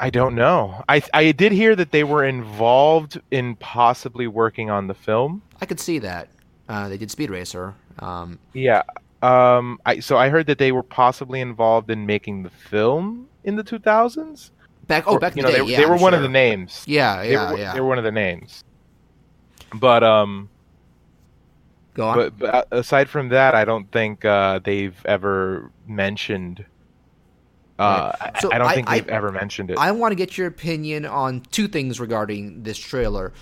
I 0.00 0.10
don't 0.10 0.34
know. 0.34 0.82
I 0.88 1.02
I 1.12 1.32
did 1.32 1.52
hear 1.52 1.76
that 1.76 1.90
they 1.90 2.02
were 2.04 2.24
involved 2.24 3.20
in 3.30 3.56
possibly 3.56 4.26
working 4.26 4.70
on 4.70 4.86
the 4.86 4.94
film. 4.94 5.42
I 5.60 5.66
could 5.66 5.80
see 5.80 5.98
that. 5.98 6.28
Uh, 6.68 6.88
they 6.88 6.96
did 6.96 7.10
Speed 7.10 7.30
Racer. 7.30 7.74
Um, 7.98 8.38
Yeah. 8.54 8.82
Um. 9.22 9.78
I 9.84 9.98
so 10.00 10.16
I 10.16 10.28
heard 10.30 10.46
that 10.46 10.58
they 10.58 10.72
were 10.72 10.82
possibly 10.82 11.40
involved 11.40 11.90
in 11.90 12.06
making 12.06 12.42
the 12.44 12.50
film 12.50 13.28
in 13.44 13.56
the 13.56 13.64
2000s. 13.64 14.50
Back 14.88 15.04
oh 15.06 15.12
Or, 15.14 15.18
back 15.20 15.36
you 15.36 15.42
the 15.42 15.48
know, 15.48 15.54
day, 15.54 15.60
they, 15.64 15.70
yeah, 15.72 15.78
they 15.78 15.86
were 15.86 15.94
I'm 15.94 16.00
one 16.00 16.14
of 16.14 16.22
the 16.22 16.28
names. 16.28 16.82
Yeah, 16.86 17.22
They 17.22 17.32
yeah, 17.32 17.52
were, 17.52 17.58
yeah. 17.58 17.72
They 17.74 17.80
were 17.80 17.86
one 17.88 17.98
of 17.98 18.04
the 18.04 18.10
names. 18.12 18.64
But 19.74 20.02
um, 20.02 20.48
Go 21.94 22.08
on. 22.08 22.16
but, 22.16 22.38
but 22.38 22.54
uh, 22.54 22.64
aside 22.72 23.08
from 23.08 23.28
that, 23.30 23.54
I 23.54 23.64
don't 23.64 23.90
think 23.92 24.24
uh, 24.24 24.60
they've 24.64 24.96
ever 25.04 25.70
mentioned. 25.86 26.64
Uh, 27.78 28.12
Right. 28.20 28.32
I- 28.34 28.40
So 28.40 28.50
I 28.52 28.58
don't 28.58 28.68
I- 28.68 28.74
think 28.74 28.88
I- 28.90 28.98
they've 29.00 29.08
ever 29.08 29.30
mentioned 29.30 29.70
it. 29.70 29.78
I 29.78 29.90
want 29.92 30.12
to 30.12 30.16
get 30.16 30.36
your 30.38 30.46
opinion 30.46 31.04
on 31.06 31.42
two 31.50 31.68
things 31.68 32.00
regarding 32.00 32.62
this 32.64 32.78
trailer. 32.78 33.32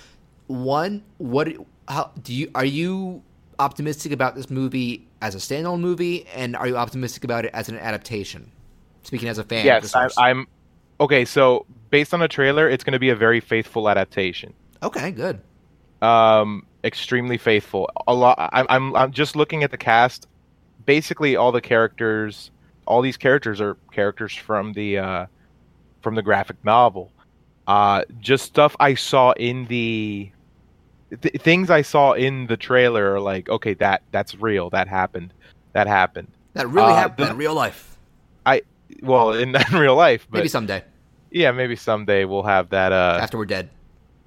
One, 0.49 1.03
what 1.19 1.49
how 1.89 2.11
do 2.23 2.35
you 2.35 2.51
are 2.55 2.65
you 2.65 3.23
optimistic 3.59 4.13
about 4.13 4.35
this 4.35 4.51
movie 4.51 5.07
as 5.23 5.35
a 5.35 5.39
standalone 5.39 5.81
movie, 5.81 6.27
and 6.35 6.55
are 6.57 6.67
you 6.69 6.77
optimistic 6.77 7.25
about 7.25 7.45
it 7.47 7.51
as 7.55 7.69
an 7.69 7.79
adaptation? 7.79 8.53
Speaking 9.03 9.29
as 9.29 9.39
a 9.39 9.45
fan, 9.45 9.65
yes, 9.65 9.95
I. 9.95 10.09
I'm. 10.19 10.47
Okay, 11.01 11.25
so 11.25 11.67
based 11.91 12.15
on 12.15 12.21
the 12.21 12.29
trailer, 12.29 12.69
it's 12.69 12.83
going 12.85 12.93
to 12.93 12.99
be 12.99 13.11
a 13.11 13.17
very 13.17 13.41
faithful 13.41 13.89
adaptation. 13.89 14.53
okay, 14.83 15.11
good. 15.11 15.41
Um, 16.03 16.67
extremely 16.85 17.39
faithful. 17.39 17.91
A 18.07 18.15
lot. 18.15 18.39
I'm, 18.53 18.67
I'm 18.69 18.95
I'm 18.97 19.11
just 19.13 19.35
looking 19.37 19.63
at 19.65 19.71
the 19.71 19.79
cast. 19.79 20.27
Basically, 20.85 21.37
all 21.37 21.53
the 21.53 21.61
characters, 21.61 22.51
all 22.87 23.01
these 23.03 23.17
characters 23.17 23.61
are 23.61 23.77
characters 23.93 24.35
from 24.35 24.73
the 24.75 24.99
uh, 24.99 25.27
from 26.03 26.15
the 26.15 26.23
graphic 26.23 26.57
novel. 26.65 27.11
Uh, 27.67 28.03
just 28.21 28.45
stuff 28.45 28.77
I 28.79 28.95
saw 28.95 29.33
in 29.33 29.65
the 29.67 30.31
th- 31.21 31.41
things 31.43 31.71
I 31.71 31.83
saw 31.83 32.13
in 32.13 32.47
the 32.47 32.57
trailer 32.57 33.15
are 33.15 33.21
like, 33.21 33.49
okay, 33.49 33.75
that 33.75 34.03
that's 34.13 34.35
real. 34.37 34.71
That 34.71 34.87
happened. 34.87 35.33
That 35.73 35.87
happened. 35.87 36.29
That 36.53 36.69
really 36.69 36.93
Uh, 36.93 36.97
happened 36.97 37.27
the- 37.27 37.31
in 37.33 37.37
real 37.39 37.55
life. 37.55 37.96
Well, 39.03 39.33
in, 39.33 39.55
in 39.73 39.79
real 39.79 39.97
life, 39.97 40.27
but 40.31 40.39
Maybe 40.39 40.49
someday 40.49 40.83
yeah, 41.37 41.53
maybe 41.53 41.77
someday 41.77 42.25
we'll 42.25 42.45
have 42.45 42.71
that. 42.71 42.93
Uh, 42.93 43.19
after 43.21 43.37
we're 43.37 43.45
dead. 43.45 43.69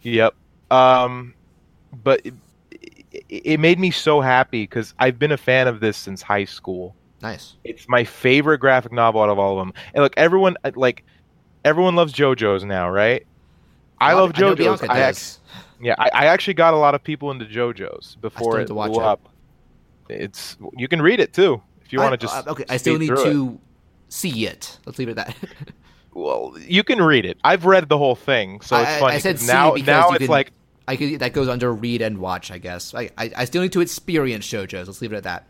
Yep. 0.02 0.36
Um, 0.70 1.34
but 2.04 2.22
it, 2.24 2.34
it, 3.30 3.60
made 3.60 3.80
me 3.80 3.90
so 3.90 4.22
happy 4.22 4.64
because 4.64 4.94
I've 5.00 5.18
been 5.18 5.32
a 5.32 5.38
fan 5.38 5.68
of 5.68 5.80
this 5.80 5.98
since 5.98 6.22
high 6.22 6.46
school. 6.46 6.96
Nice. 7.22 7.56
It's 7.64 7.90
my 7.90 8.04
favorite 8.04 8.60
graphic 8.60 8.92
novel 8.92 9.22
out 9.22 9.30
of 9.30 9.40
all 9.40 9.60
of 9.60 9.66
them. 9.66 9.74
And 9.94 10.04
look, 10.04 10.14
everyone 10.18 10.56
uh, 10.64 10.72
like 10.76 11.04
everyone 11.66 11.96
loves 11.96 12.14
JoJo's 12.14 12.64
now, 12.64 12.90
right? 12.90 13.26
I 14.00 14.14
Well, 14.14 14.26
love 14.26 14.34
JoJo's. 14.34 14.58
Bianca 14.58 14.92
I, 14.92 15.10
ac- 15.10 15.40
yeah, 15.82 15.96
I, 15.98 16.10
I 16.14 16.26
actually 16.28 16.54
got 16.54 16.74
a 16.76 16.78
lot 16.78 16.94
of 16.94 17.04
people 17.04 17.32
into 17.32 17.46
JoJo's 17.46 18.18
before 18.22 18.60
it 18.60 18.68
blew 18.68 18.84
it. 18.84 18.98
up. 18.98 19.30
It's 20.10 20.58
you 20.78 20.88
can 20.88 21.02
read 21.02 21.20
it 21.20 21.34
too 21.34 21.62
if 21.84 21.92
you 21.92 22.00
want 22.00 22.12
to 22.14 22.18
just 22.18 22.48
uh, 22.48 22.52
okay. 22.52 22.66
I 22.70 22.78
still 22.78 23.00
need 23.00 23.08
to 23.08 23.60
see 24.10 24.46
it. 24.46 24.78
Let's 24.86 25.00
leave 25.00 25.08
it 25.10 25.18
at 25.18 25.28
that. 25.28 25.36
Well, 26.12 26.56
you 26.60 26.84
can 26.84 27.02
read 27.02 27.24
it. 27.24 27.38
I've 27.44 27.66
read 27.66 27.88
the 27.88 27.98
whole 27.98 28.16
thing, 28.16 28.62
so 28.62 28.78
it's 28.78 28.90
I, 28.90 28.96
I- 28.96 29.00
funny. 29.00 29.16
I 29.16 29.20
said 29.20 29.42
now 29.44 29.74
because 29.76 29.88
now 29.88 30.10
you 30.10 30.16
it's 30.16 30.24
can- 30.26 30.28
like 30.32 30.52
I 30.88 30.96
could, 30.96 31.20
that 31.20 31.34
goes 31.34 31.48
under 31.48 31.72
read 31.72 32.02
and 32.02 32.18
watch, 32.18 32.50
I 32.50 32.58
guess. 32.58 32.96
I, 32.96 33.12
I, 33.16 33.32
I 33.38 33.46
still 33.46 33.62
need 33.62 33.72
to 33.74 33.80
experience 33.82 34.46
JoJo's. 34.48 34.88
Let's 34.88 35.02
leave 35.02 35.14
it 35.14 35.18
at 35.18 35.24
that. 35.24 35.46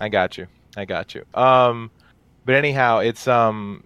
I 0.00 0.08
got 0.08 0.38
you. 0.38 0.46
I 0.74 0.86
got 0.86 1.14
you. 1.14 1.24
Um, 1.34 1.90
but 2.46 2.54
anyhow, 2.54 3.00
it's 3.00 3.28
um, 3.28 3.84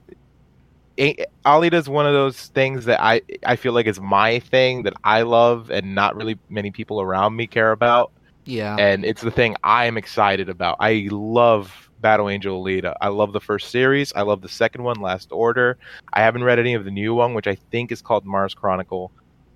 a- 0.99 1.27
Alita's 1.45 1.89
one 1.89 2.07
of 2.07 2.12
those 2.12 2.47
things 2.47 2.85
that 2.85 3.03
I 3.03 3.20
I 3.45 3.57
feel 3.57 3.73
like 3.73 3.87
is 3.87 4.01
my 4.01 4.39
thing 4.39 4.85
that 4.85 4.95
I 5.03 5.23
love 5.23 5.69
and 5.70 5.97
not 5.97 6.15
really 6.15 6.39
many 6.49 6.70
people 6.70 7.01
around 7.01 7.35
me 7.35 7.49
care 7.49 7.73
about, 7.73 8.12
Yeah. 8.45 8.77
and 8.79 9.05
it's 9.05 9.20
the 9.20 9.33
thing 9.33 9.57
I'm 9.65 9.99
excited 9.99 10.49
about. 10.49 10.77
I 10.79 11.09
love 11.11 11.88
Battle 12.01 12.29
Angel 12.29 12.62
Alita. 12.62 12.95
I 13.01 13.09
love 13.09 13.33
the 13.33 13.41
first 13.41 13.70
series. 13.70 14.12
I 14.15 14.23
love 14.23 14.41
the 14.41 14.49
second 14.49 14.83
one, 14.83 15.01
Last 15.01 15.33
Order. 15.33 15.79
I 16.12 16.20
haven't 16.20 16.45
read 16.45 16.59
any 16.59 16.75
of 16.75 16.85
the 16.85 16.91
new 16.91 17.15
one, 17.15 17.35
which 17.35 17.47
I 17.47 17.55
think 17.55 17.93
is 17.93 18.03
called 18.03 18.25
Mars 18.25 18.55
Chronicle. 18.55 19.11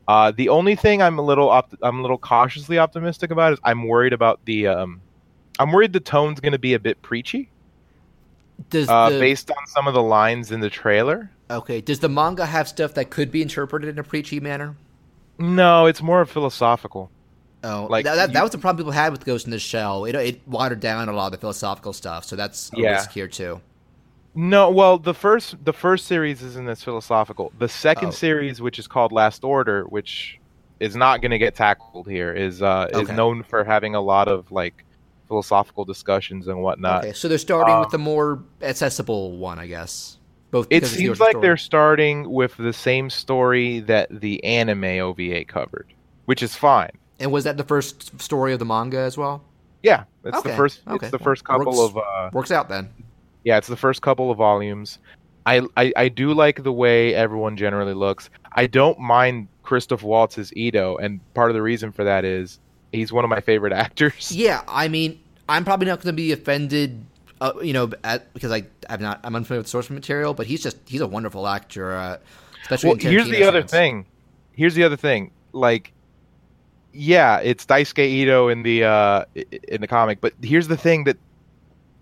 Uh, 0.09 0.33
the 0.33 0.49
only 0.49 0.75
thing 0.75 1.01
I'm 1.01 1.19
a 1.19 1.23
little 1.23 1.49
opt- 1.49 1.75
I'm 1.83 1.99
a 1.99 2.03
little 2.03 2.19
cautiously 2.19 2.79
optimistic 2.79 3.31
about 3.31 3.53
is 3.53 3.59
I'm 3.63 3.87
worried 3.87 4.13
about 4.13 4.41
the 4.45 4.67
um, 4.67 5.01
I'm 5.59 5.71
worried 5.71 5.93
the 5.93 6.01
tone's 6.01 6.41
going 6.41 6.53
to 6.53 6.59
be 6.59 6.75
a 6.75 6.81
bit 6.81 7.01
preachy 7.03 7.49
does 8.71 8.89
uh, 8.89 9.11
the, 9.11 9.19
based 9.19 9.51
on 9.51 9.67
some 9.67 9.87
of 9.87 9.95
the 9.95 10.03
lines 10.03 10.51
in 10.51 10.61
the 10.61 10.71
trailer. 10.71 11.31
okay? 11.51 11.81
Does 11.81 12.01
the 12.01 12.09
manga 12.09 12.47
have 12.47 12.69
stuff 12.69 12.95
that 12.95 13.11
could 13.11 13.31
be 13.31 13.43
interpreted 13.43 13.89
in 13.89 13.99
a 13.99 14.03
preachy 14.03 14.41
manner? 14.41 14.77
No, 15.39 15.87
it's 15.87 16.03
more 16.03 16.25
philosophical. 16.25 17.11
Oh, 17.65 17.83
Like, 17.83 17.91
like 17.91 18.05
that, 18.05 18.15
that, 18.17 18.29
you- 18.29 18.33
that 18.35 18.43
was 18.43 18.53
the 18.53 18.59
problem 18.59 18.79
people 18.79 18.93
had 18.93 19.13
with 19.13 19.25
Ghost 19.25 19.47
in 19.47 19.51
the 19.51 19.59
Shell. 19.59 20.05
It, 20.07 20.15
it 20.15 20.49
watered 20.49 20.81
down 20.81 21.09
a 21.09 21.13
lot 21.13 21.27
of 21.27 21.33
the 21.33 21.39
philosophical 21.39 21.93
stuff, 21.93 22.25
so 22.25 22.37
that's 22.37 22.71
a 22.75 22.81
Yeah. 22.81 22.93
risk 22.93 23.13
here 23.13 23.29
too. 23.29 23.61
No, 24.35 24.71
well, 24.71 24.99
the 24.99 25.13
first 25.15 25.63
the 25.65 25.73
first 25.75 26.07
series 26.07 26.43
isn't 26.43 26.69
as 26.69 26.83
philosophical. 26.83 27.53
The 27.59 27.69
second 27.69 28.09
Oh. 28.09 28.13
series, 28.13 28.61
which 28.63 28.79
is 28.79 28.87
called 28.87 29.13
Last 29.13 29.45
Order, 29.45 29.85
which 29.85 30.39
is 30.81 30.97
not 30.97 31.21
going 31.21 31.31
to 31.33 31.39
get 31.39 31.55
tackled 31.55 32.09
here, 32.09 32.33
is 32.33 32.63
uh, 32.63 32.89
is 32.95 33.09
known 33.11 33.43
for 33.43 33.63
having 33.63 33.95
a 33.95 34.01
lot 34.01 34.29
of 34.29 34.51
like 34.51 34.85
philosophical 35.29 35.85
discussions 35.85 36.49
and 36.49 36.63
whatnot. 36.63 37.05
okay, 37.05 37.13
so 37.13 37.29
they're 37.29 37.39
starting 37.39 37.75
uh, 37.77 37.81
with 37.81 37.91
the 37.91 37.99
more 37.99 38.43
accessible 38.63 39.37
one, 39.37 39.59
I 39.59 39.67
guess. 39.67 40.17
Both 40.51 40.67
It 40.67 40.81
because 40.81 40.93
the 40.93 40.97
seems 40.99 41.21
like 41.21 41.31
story. 41.33 41.43
they're 41.47 41.57
starting 41.57 42.31
with 42.31 42.57
the 42.57 42.73
same 42.73 43.09
story 43.11 43.81
that 43.81 44.09
the 44.21 44.43
anime 44.45 44.85
OVA 44.85 45.45
covered, 45.45 45.93
which 46.25 46.43
is 46.43 46.55
fine. 46.57 46.91
And 47.23 47.33
was 47.33 47.45
that 47.45 47.57
the 47.57 47.65
first 47.65 48.21
story 48.21 48.53
of 48.53 48.59
the 48.59 48.65
manga 48.65 48.99
as 48.99 49.17
well? 49.17 49.43
Yeah, 49.83 50.05
it's 50.25 50.37
Okay, 50.39 50.51
the 50.51 50.57
first. 50.57 50.81
okay. 50.87 51.07
It's 51.07 51.11
the 51.11 51.19
first 51.19 51.45
couple 51.45 51.67
Works- 51.67 51.79
of. 51.81 51.97
Uh, 51.97 52.31
Works 52.33 52.51
out 52.51 52.69
then. 52.69 52.91
Yeah, 53.45 53.57
it's 53.59 53.67
the 53.69 53.77
first 53.77 54.03
couple 54.03 54.31
of 54.31 54.39
volumes. 54.39 54.99
I, 55.47 55.63
I 55.77 55.93
I 55.97 56.09
do 56.09 56.33
like 56.35 56.63
the 56.63 56.73
way 56.73 57.15
everyone 57.15 57.57
generally 57.57 57.95
looks. 57.95 58.31
I 58.53 58.67
don't 58.69 58.99
mind 59.01 59.49
Christoph 59.65 60.03
Waltz's 60.05 60.53
Ito, 60.55 60.99
and 60.99 61.19
part 61.35 61.51
of 61.51 61.55
the 61.55 61.63
reason 61.63 61.91
for 61.91 62.05
that 62.05 62.25
is 62.25 62.61
he's 62.93 63.13
one 63.13 63.25
of 63.25 63.31
my 63.31 63.41
favorite 63.41 63.73
actors. 63.85 64.31
Yeah, 64.31 64.63
I 64.69 64.87
mean, 64.87 65.19
I'm 65.49 65.65
probably 65.65 65.87
not 65.89 65.99
going 66.01 66.13
to 66.15 66.17
be 66.17 66.31
offended, 66.31 67.05
uh, 67.41 67.53
you 67.61 67.73
know, 67.73 67.91
at, 68.05 68.33
because 68.35 68.53
I 68.53 68.63
I'm 68.89 69.03
not 69.03 69.19
I'm 69.25 69.35
unfamiliar 69.35 69.61
with 69.63 69.69
source 69.69 69.91
material, 69.91 70.33
but 70.35 70.47
he's 70.47 70.63
just 70.63 70.77
he's 70.87 71.01
a 71.01 71.09
wonderful 71.09 71.49
actor. 71.49 71.93
Uh, 71.93 72.19
especially 72.63 72.91
Well, 72.91 72.99
here's 73.01 73.29
the 73.29 73.43
other 73.43 73.63
sense. 73.63 73.71
thing. 73.73 74.07
Here's 74.53 74.75
the 74.77 74.85
other 74.85 74.97
thing. 74.97 75.33
Like, 75.53 75.93
yeah, 76.93 77.39
it's 77.39 77.65
Daisuke 77.67 77.99
Ito 77.99 78.49
in 78.49 78.63
the 78.63 78.85
uh 78.85 79.25
in 79.69 79.81
the 79.81 79.87
comic, 79.87 80.21
but 80.21 80.33
here's 80.43 80.69
the 80.69 80.77
thing 80.77 81.05
that 81.05 81.17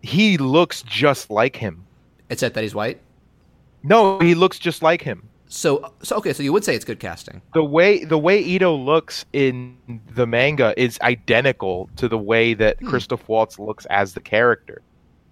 he 0.03 0.37
looks 0.39 0.83
just 0.83 1.31
like 1.31 1.57
him. 1.57 1.85
Except 2.31 2.55
that 2.55 2.63
he's 2.63 2.75
white. 2.75 3.01
No, 3.83 4.19
he 4.21 4.35
looks 4.35 4.59
just 4.59 4.83
like 4.83 5.03
him. 5.03 5.29
So 5.49 5.93
so 6.03 6.17
okay, 6.17 6.33
so 6.33 6.43
you 6.43 6.53
would 6.53 6.65
say 6.65 6.75
it's 6.77 6.85
good 6.85 7.01
casting. 7.01 7.43
the 7.55 7.65
way 7.65 8.05
the 8.05 8.19
way 8.19 8.39
Ito 8.41 8.75
looks 8.77 9.25
in 9.33 9.77
the 10.15 10.27
manga 10.27 10.73
is 10.81 10.99
identical 11.01 11.89
to 11.97 12.09
the 12.09 12.19
way 12.19 12.55
that 12.55 12.79
Hmm. 12.81 12.89
Christoph 12.89 13.27
Waltz 13.29 13.59
looks 13.59 13.85
as 13.87 14.15
the 14.15 14.21
character. 14.21 14.81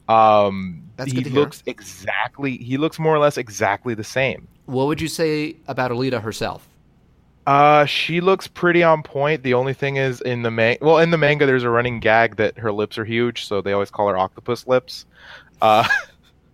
Um, 0.08 0.82
That's 0.96 1.10
he 1.12 1.18
good 1.18 1.24
to 1.24 1.30
hear. 1.30 1.40
looks 1.40 1.62
exactly. 1.66 2.56
He 2.56 2.78
looks 2.78 2.98
more 2.98 3.14
or 3.14 3.18
less 3.18 3.36
exactly 3.36 3.94
the 3.94 4.02
same. 4.04 4.48
What 4.66 4.86
would 4.86 5.00
you 5.00 5.08
say 5.08 5.56
about 5.68 5.90
Alita 5.90 6.20
herself? 6.22 6.66
Uh, 7.48 7.86
she 7.86 8.20
looks 8.20 8.46
pretty 8.46 8.82
on 8.82 9.02
point. 9.02 9.42
The 9.42 9.54
only 9.54 9.72
thing 9.72 9.96
is 9.96 10.20
in 10.20 10.42
the 10.42 10.50
man- 10.50 10.76
well, 10.82 10.98
in 10.98 11.10
the 11.10 11.16
manga, 11.16 11.46
there's 11.46 11.62
a 11.62 11.70
running 11.70 11.98
gag 11.98 12.36
that 12.36 12.58
her 12.58 12.70
lips 12.70 12.98
are 12.98 13.06
huge, 13.06 13.46
so 13.46 13.62
they 13.62 13.72
always 13.72 13.90
call 13.90 14.06
her 14.08 14.18
octopus 14.18 14.66
lips. 14.66 15.06
Uh, 15.62 15.88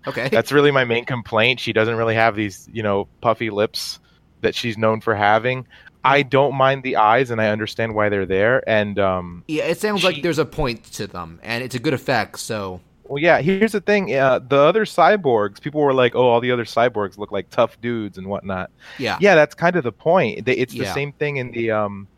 Okay, 0.07 0.29
that's 0.29 0.53
really 0.53 0.71
my 0.71 0.85
main 0.85 1.05
complaint. 1.07 1.59
She 1.61 1.73
doesn't 1.73 1.97
really 1.97 2.15
have 2.15 2.37
these, 2.37 2.69
you 2.71 2.83
know, 2.83 3.09
puffy 3.23 3.49
lips 3.49 3.99
that 4.43 4.55
she's 4.55 4.77
known 4.77 5.01
for 5.01 5.15
having. 5.15 5.67
I 6.05 6.23
don't 6.23 6.55
mind 6.55 6.83
the 6.83 6.97
eyes, 6.97 7.31
and 7.31 7.41
I 7.41 7.49
understand 7.49 7.95
why 7.95 8.11
they're 8.11 8.27
there. 8.27 8.63
And 8.69 8.99
um, 8.99 9.45
yeah, 9.49 9.65
it 9.65 9.81
sounds 9.81 10.05
like 10.05 10.23
there's 10.23 10.39
a 10.39 10.45
point 10.45 10.85
to 10.93 11.07
them, 11.07 11.41
and 11.43 11.65
it's 11.65 11.75
a 11.75 11.79
good 11.79 11.95
effect. 11.95 12.39
So 12.39 12.83
well, 13.05 13.23
yeah. 13.23 13.41
Here's 13.41 13.73
the 13.73 13.81
thing: 13.81 14.15
uh, 14.15 14.39
the 14.41 14.59
other 14.59 14.85
cyborgs, 14.85 15.61
people 15.61 15.81
were 15.81 15.95
like, 15.95 16.15
"Oh, 16.15 16.29
all 16.29 16.41
the 16.41 16.51
other 16.53 16.65
cyborgs 16.65 17.19
look 17.19 17.31
like 17.33 17.51
tough 17.51 17.81
dudes 17.81 18.19
and 18.19 18.27
whatnot." 18.27 18.71
yeah, 18.99 19.19
Yeah, 19.21 19.35
that's 19.35 19.55
kind 19.55 19.77
of 19.77 19.85
the 19.85 19.93
point. 19.93 20.49
It's 20.49 20.73
the 20.73 20.81
Yeah. 20.85 20.95
same 20.95 21.13
thing 21.13 21.37
in 21.37 21.51
the 21.51 21.71
um, 21.71 22.09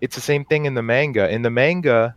it's 0.00 0.14
the 0.14 0.22
same 0.22 0.44
thing 0.44 0.64
in 0.66 0.74
the 0.74 0.82
manga. 0.82 1.28
In 1.28 1.42
the 1.42 1.50
manga, 1.50 2.14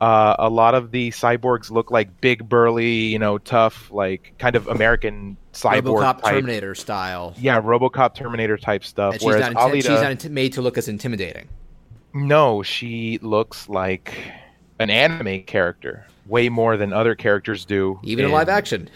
uh, 0.00 0.36
a 0.38 0.48
lot 0.50 0.74
of 0.74 0.90
the 0.90 1.10
cyborgs 1.12 1.70
look 1.70 1.90
like 1.90 2.20
big, 2.20 2.46
burly, 2.48 3.06
you 3.06 3.18
know, 3.18 3.38
tough, 3.38 3.90
like 3.90 4.34
kind 4.38 4.56
of 4.56 4.66
American 4.68 5.36
cyborg 5.54 5.82
RoboCop 6.00 6.22
type. 6.22 6.34
Terminator 6.34 6.74
style. 6.74 7.32
Yeah, 7.38 7.60
RoboCop 7.62 8.14
Terminator 8.14 8.58
type 8.58 8.84
stuff. 8.84 9.14
And 9.14 9.22
she's 9.22 9.26
Whereas 9.26 9.54
not, 9.54 9.70
inti- 9.70 9.72
Alita, 9.72 9.76
she's 9.76 9.88
not 9.88 10.12
inti- 10.12 10.30
made 10.30 10.52
to 10.54 10.62
look 10.62 10.76
as 10.76 10.88
intimidating. 10.88 11.48
no, 12.12 12.62
she 12.62 13.18
looks 13.22 13.68
like 13.68 14.14
an 14.78 14.90
anime 14.90 15.42
character 15.44 16.06
way 16.26 16.48
more 16.48 16.76
than 16.76 16.92
other 16.92 17.14
characters 17.14 17.64
do. 17.64 18.00
Even 18.02 18.24
in 18.24 18.32
live 18.32 18.48
action. 18.48 18.88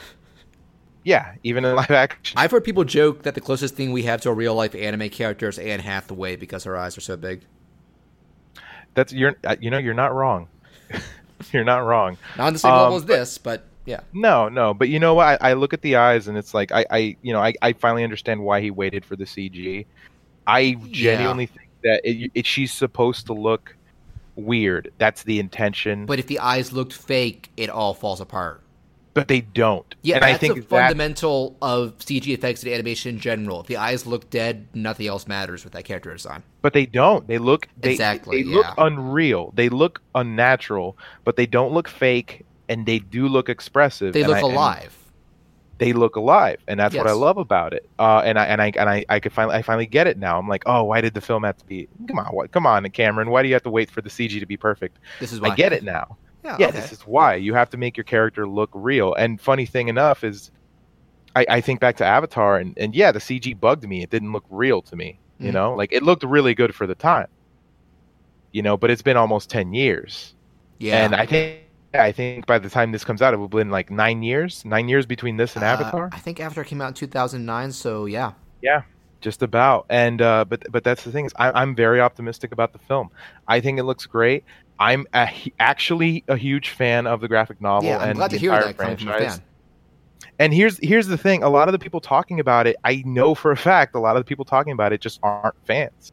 Yeah, 1.04 1.34
even 1.42 1.64
in 1.64 1.74
live 1.76 1.90
action. 1.90 2.38
I've 2.38 2.50
heard 2.50 2.64
people 2.64 2.84
joke 2.84 3.22
that 3.22 3.34
the 3.34 3.40
closest 3.40 3.74
thing 3.74 3.92
we 3.92 4.02
have 4.04 4.20
to 4.22 4.30
a 4.30 4.34
real 4.34 4.54
life 4.54 4.74
anime 4.74 5.08
character 5.10 5.48
is 5.48 5.58
Anne 5.58 5.80
Hathaway 5.80 6.36
because 6.36 6.64
her 6.64 6.76
eyes 6.76 6.96
are 6.96 7.02
so 7.02 7.16
big. 7.16 7.42
That's 8.94 9.12
you're 9.12 9.36
uh, 9.44 9.56
you 9.60 9.70
know 9.70 9.78
you're 9.78 9.94
not 9.94 10.14
wrong. 10.14 10.48
you're 11.52 11.64
not 11.64 11.78
wrong. 11.84 12.16
Not 12.36 12.48
on 12.48 12.52
the 12.52 12.58
same 12.58 12.72
Um, 12.72 12.80
level 12.82 12.96
as 12.96 13.04
this, 13.04 13.38
but 13.38 13.64
yeah. 13.84 14.00
No, 14.12 14.48
no, 14.48 14.74
but 14.74 14.88
you 14.88 14.98
know 14.98 15.14
what? 15.14 15.40
I, 15.40 15.50
I 15.50 15.52
look 15.54 15.72
at 15.72 15.82
the 15.82 15.96
eyes 15.96 16.28
and 16.28 16.36
it's 16.36 16.52
like 16.52 16.72
I, 16.72 16.84
I 16.90 17.16
you 17.22 17.32
know, 17.32 17.40
I, 17.40 17.54
I 17.62 17.72
finally 17.72 18.04
understand 18.04 18.42
why 18.42 18.60
he 18.60 18.70
waited 18.70 19.04
for 19.04 19.16
the 19.16 19.24
CG. 19.24 19.86
I 20.46 20.76
genuinely 20.90 21.46
think 21.46 21.68
that 21.84 22.00
it, 22.04 22.30
it, 22.34 22.46
she's 22.46 22.72
supposed 22.72 23.26
to 23.26 23.34
look 23.34 23.74
weird. 24.38 24.92
That's 24.98 25.22
the 25.24 25.38
intention, 25.38 26.06
but, 26.06 26.18
if 26.18 26.26
the 26.26 26.38
eyes 26.38 26.72
looked 26.72 26.92
fake, 26.92 27.50
it 27.56 27.68
all 27.70 27.94
falls 27.94 28.20
apart. 28.20 28.62
But 29.14 29.26
they 29.26 29.40
don't. 29.40 29.94
Yeah, 30.02 30.16
and 30.16 30.22
that's 30.22 30.34
I 30.34 30.38
think 30.38 30.54
the 30.54 30.60
that, 30.60 30.68
fundamental 30.68 31.56
of 31.60 31.98
CG 31.98 32.28
effects 32.28 32.62
and 32.62 32.72
animation 32.72 33.16
in 33.16 33.20
general. 33.20 33.60
If 33.62 33.66
the 33.66 33.76
eyes 33.76 34.06
look 34.06 34.30
dead, 34.30 34.68
nothing 34.74 35.08
else 35.08 35.26
matters 35.26 35.64
with 35.64 35.72
that 35.72 35.84
character 35.84 36.12
design. 36.12 36.44
but 36.62 36.72
they 36.72 36.86
don't. 36.86 37.26
They 37.26 37.38
look 37.38 37.66
they, 37.80 37.92
Exactly, 37.92 38.44
They 38.44 38.48
look 38.48 38.66
unreal. 38.78 39.52
They 39.56 39.70
look 39.70 40.02
unnatural, 40.14 40.96
but 41.24 41.34
they 41.36 41.46
don't 41.46 41.72
look 41.72 41.88
fake, 41.88 42.44
and 42.68 42.86
they 42.86 43.00
do 43.00 43.26
look 43.26 43.48
expressive. 43.48 44.12
They 44.12 44.22
and 44.22 44.30
look 44.30 44.38
I- 44.38 44.40
alive. 44.40 44.97
They 45.78 45.92
look 45.92 46.16
alive, 46.16 46.58
and 46.66 46.78
that's 46.78 46.94
what 46.94 47.06
I 47.06 47.12
love 47.12 47.38
about 47.38 47.72
it. 47.72 47.88
Uh, 47.98 48.20
and 48.24 48.38
I 48.38 48.44
and 48.46 48.60
I 48.60 48.72
and 48.76 48.88
I 48.90 49.04
I 49.08 49.20
could 49.20 49.32
finally 49.32 49.56
I 49.56 49.62
finally 49.62 49.86
get 49.86 50.06
it 50.06 50.18
now. 50.18 50.38
I'm 50.38 50.48
like, 50.48 50.64
oh, 50.66 50.84
why 50.84 51.00
did 51.00 51.14
the 51.14 51.20
film 51.20 51.44
have 51.44 51.56
to 51.58 51.66
be? 51.66 51.88
Come 52.08 52.18
on, 52.18 52.26
what? 52.26 52.50
Come 52.52 52.66
on, 52.66 52.88
Cameron, 52.90 53.30
why 53.30 53.42
do 53.42 53.48
you 53.48 53.54
have 53.54 53.62
to 53.62 53.70
wait 53.70 53.90
for 53.90 54.02
the 54.02 54.10
CG 54.10 54.38
to 54.40 54.46
be 54.46 54.56
perfect? 54.56 54.98
This 55.20 55.32
is 55.32 55.40
why 55.40 55.50
I 55.50 55.54
get 55.54 55.72
it 55.72 55.84
now. 55.84 56.18
Yeah, 56.44 56.56
yeah, 56.58 56.66
okay. 56.68 56.80
this 56.80 56.92
is 56.92 57.02
why 57.02 57.34
you 57.36 57.54
have 57.54 57.70
to 57.70 57.76
make 57.76 57.96
your 57.96 58.04
character 58.04 58.46
look 58.48 58.70
real. 58.74 59.14
And 59.14 59.40
funny 59.40 59.66
thing 59.66 59.88
enough 59.88 60.24
is, 60.24 60.50
I, 61.34 61.46
I 61.48 61.60
think 61.60 61.80
back 61.80 61.96
to 61.96 62.04
Avatar, 62.04 62.58
and, 62.58 62.76
and 62.78 62.94
yeah, 62.94 63.12
the 63.12 63.18
CG 63.18 63.58
bugged 63.58 63.86
me. 63.88 64.02
It 64.02 64.10
didn't 64.10 64.32
look 64.32 64.44
real 64.50 64.82
to 64.82 64.96
me. 64.96 65.20
You 65.38 65.50
Mhm. 65.50 65.54
know, 65.54 65.74
like 65.74 65.92
it 65.92 66.02
looked 66.02 66.24
really 66.24 66.54
good 66.54 66.74
for 66.74 66.86
the 66.86 66.94
time. 66.96 67.28
You 68.52 68.62
know, 68.62 68.76
but 68.76 68.90
it's 68.90 69.02
been 69.02 69.16
almost 69.16 69.50
ten 69.50 69.72
years, 69.74 70.34
yeah. 70.78 71.04
and 71.04 71.14
I 71.14 71.26
think 71.26 71.60
I 71.94 72.12
think 72.12 72.46
by 72.46 72.58
the 72.58 72.68
time 72.68 72.92
this 72.92 73.04
comes 73.04 73.22
out, 73.22 73.32
it 73.34 73.38
will 73.38 73.48
been 73.48 73.70
like 73.70 73.90
nine 73.90 74.22
years, 74.22 74.64
nine 74.64 74.88
years 74.88 75.06
between 75.06 75.36
this 75.36 75.56
and 75.56 75.64
Uh, 75.64 75.66
Avatar. 75.66 76.08
I 76.12 76.18
think 76.18 76.38
Avatar 76.40 76.64
came 76.64 76.80
out 76.80 76.88
in 76.88 76.94
2009, 76.94 77.72
so 77.72 78.04
yeah. 78.06 78.32
Yeah, 78.62 78.82
just 79.20 79.42
about 79.42 79.86
and 79.90 80.22
uh 80.22 80.44
but 80.44 80.62
but 80.70 80.84
that's 80.84 81.02
the 81.02 81.10
thing 81.10 81.24
is 81.26 81.32
I, 81.36 81.50
i'm 81.60 81.74
very 81.74 82.00
optimistic 82.00 82.52
about 82.52 82.72
the 82.72 82.78
film 82.78 83.10
i 83.48 83.60
think 83.60 83.78
it 83.80 83.82
looks 83.82 84.06
great 84.06 84.44
i'm 84.78 85.06
a, 85.12 85.28
actually 85.58 86.24
a 86.28 86.36
huge 86.36 86.70
fan 86.70 87.06
of 87.08 87.20
the 87.20 87.26
graphic 87.28 87.60
novel 87.60 87.90
Yeah, 87.90 87.98
I'm 87.98 88.10
and 88.10 88.14
glad 88.14 88.30
the 88.30 88.36
to 88.36 88.38
hear 88.38 88.52
entire 88.54 88.72
that 88.72 88.78
coming 88.78 88.96
from 88.96 89.08
franchise. 89.08 89.40
and 90.38 90.52
here's 90.52 90.78
here's 90.82 91.06
the 91.06 91.18
thing 91.18 91.42
a 91.42 91.48
lot 91.48 91.68
of 91.68 91.72
the 91.72 91.78
people 91.78 92.00
talking 92.00 92.40
about 92.40 92.66
it 92.66 92.76
i 92.84 93.02
know 93.06 93.34
for 93.34 93.50
a 93.52 93.56
fact 93.56 93.94
a 93.94 94.00
lot 94.00 94.16
of 94.16 94.20
the 94.20 94.24
people 94.28 94.44
talking 94.44 94.72
about 94.72 94.92
it 94.92 95.00
just 95.00 95.18
aren't 95.22 95.54
fans 95.66 96.12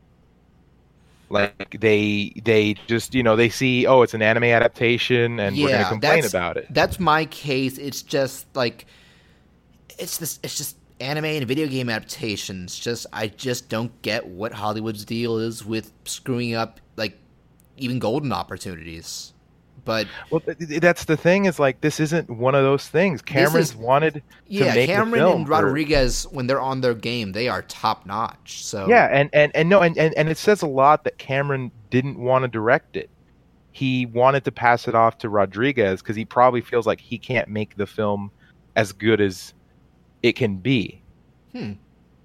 like 1.36 1.78
they 1.82 2.34
they 2.46 2.76
just 2.88 3.16
you 3.16 3.24
know 3.24 3.36
they 3.38 3.50
see 3.50 3.88
oh 3.88 4.04
it's 4.04 4.16
an 4.16 4.24
anime 4.24 4.46
adaptation 4.46 5.40
and 5.40 5.62
we're 5.62 5.70
Yeah, 5.70 5.72
gonna 5.72 5.86
complain 5.86 6.26
about 6.26 6.58
it 6.58 6.70
That's 6.70 7.00
my 7.00 7.26
case. 7.26 7.78
It's 7.78 8.02
just 8.02 8.48
like 8.56 8.86
it's 10.00 10.18
this. 10.18 10.40
It's 10.44 10.58
just 10.58 10.78
anime 11.00 11.26
and 11.26 11.48
video 11.48 11.68
game 11.68 11.90
adaptations. 11.90 12.78
Just 12.78 13.08
I 13.14 13.28
just 13.28 13.70
don't 13.70 14.02
get 14.02 14.28
what 14.28 14.54
Hollywood's 14.54 15.06
deal 15.06 15.38
is 15.38 15.66
with 15.66 15.94
screwing 16.06 16.56
up 16.56 16.82
like 16.98 17.18
even 17.78 18.00
golden 18.00 18.34
opportunities. 18.34 19.34
But 19.86 20.08
well 20.32 20.42
th- 20.42 20.58
th- 20.58 20.82
that's 20.82 21.06
the 21.06 21.16
thing 21.16 21.46
is 21.46 21.60
like 21.60 21.80
this 21.82 22.00
isn't 22.00 22.30
one 22.30 22.56
of 22.56 22.64
those 22.64 22.88
things 22.88 23.22
cameron's 23.22 23.70
is- 23.70 23.76
wanted 23.76 24.24
yeah, 24.48 24.74
Cameron 24.86 25.14
film 25.14 25.42
and 25.42 25.50
Rodriguez 25.50 26.28
when 26.32 26.48
they're 26.48 26.62
on 26.62 26.82
their 26.82 26.94
game, 26.94 27.32
they 27.32 27.48
are 27.48 27.62
top 27.64 28.06
notch. 28.06 28.64
So 28.64 28.88
Yeah, 28.88 29.08
and, 29.12 29.30
and, 29.34 29.52
and 29.56 29.70
no, 29.70 29.82
and, 29.82 29.98
and, 29.98 30.14
and 30.16 30.30
it 30.30 30.38
says 30.38 30.62
a 30.62 30.68
lot 30.68 31.04
that 31.04 31.18
Cameron 31.18 31.72
didn't 31.90 32.20
want 32.20 32.44
to 32.44 32.48
direct 32.48 32.98
it. 32.98 33.10
He 33.72 34.06
wanted 34.06 34.44
to 34.46 34.52
pass 34.52 34.88
it 34.88 34.96
off 34.96 35.18
to 35.20 35.30
Rodriguez 35.30 36.02
because 36.02 36.16
he 36.16 36.26
probably 36.26 36.62
feels 36.62 36.88
like 36.88 37.00
he 37.00 37.18
can't 37.18 37.50
make 37.50 37.76
the 37.76 37.86
film 37.86 38.32
as 38.76 38.92
good 38.92 39.20
as 39.22 39.54
it 40.24 40.34
can 40.34 40.58
be. 40.58 41.02
Hmm. 41.54 41.74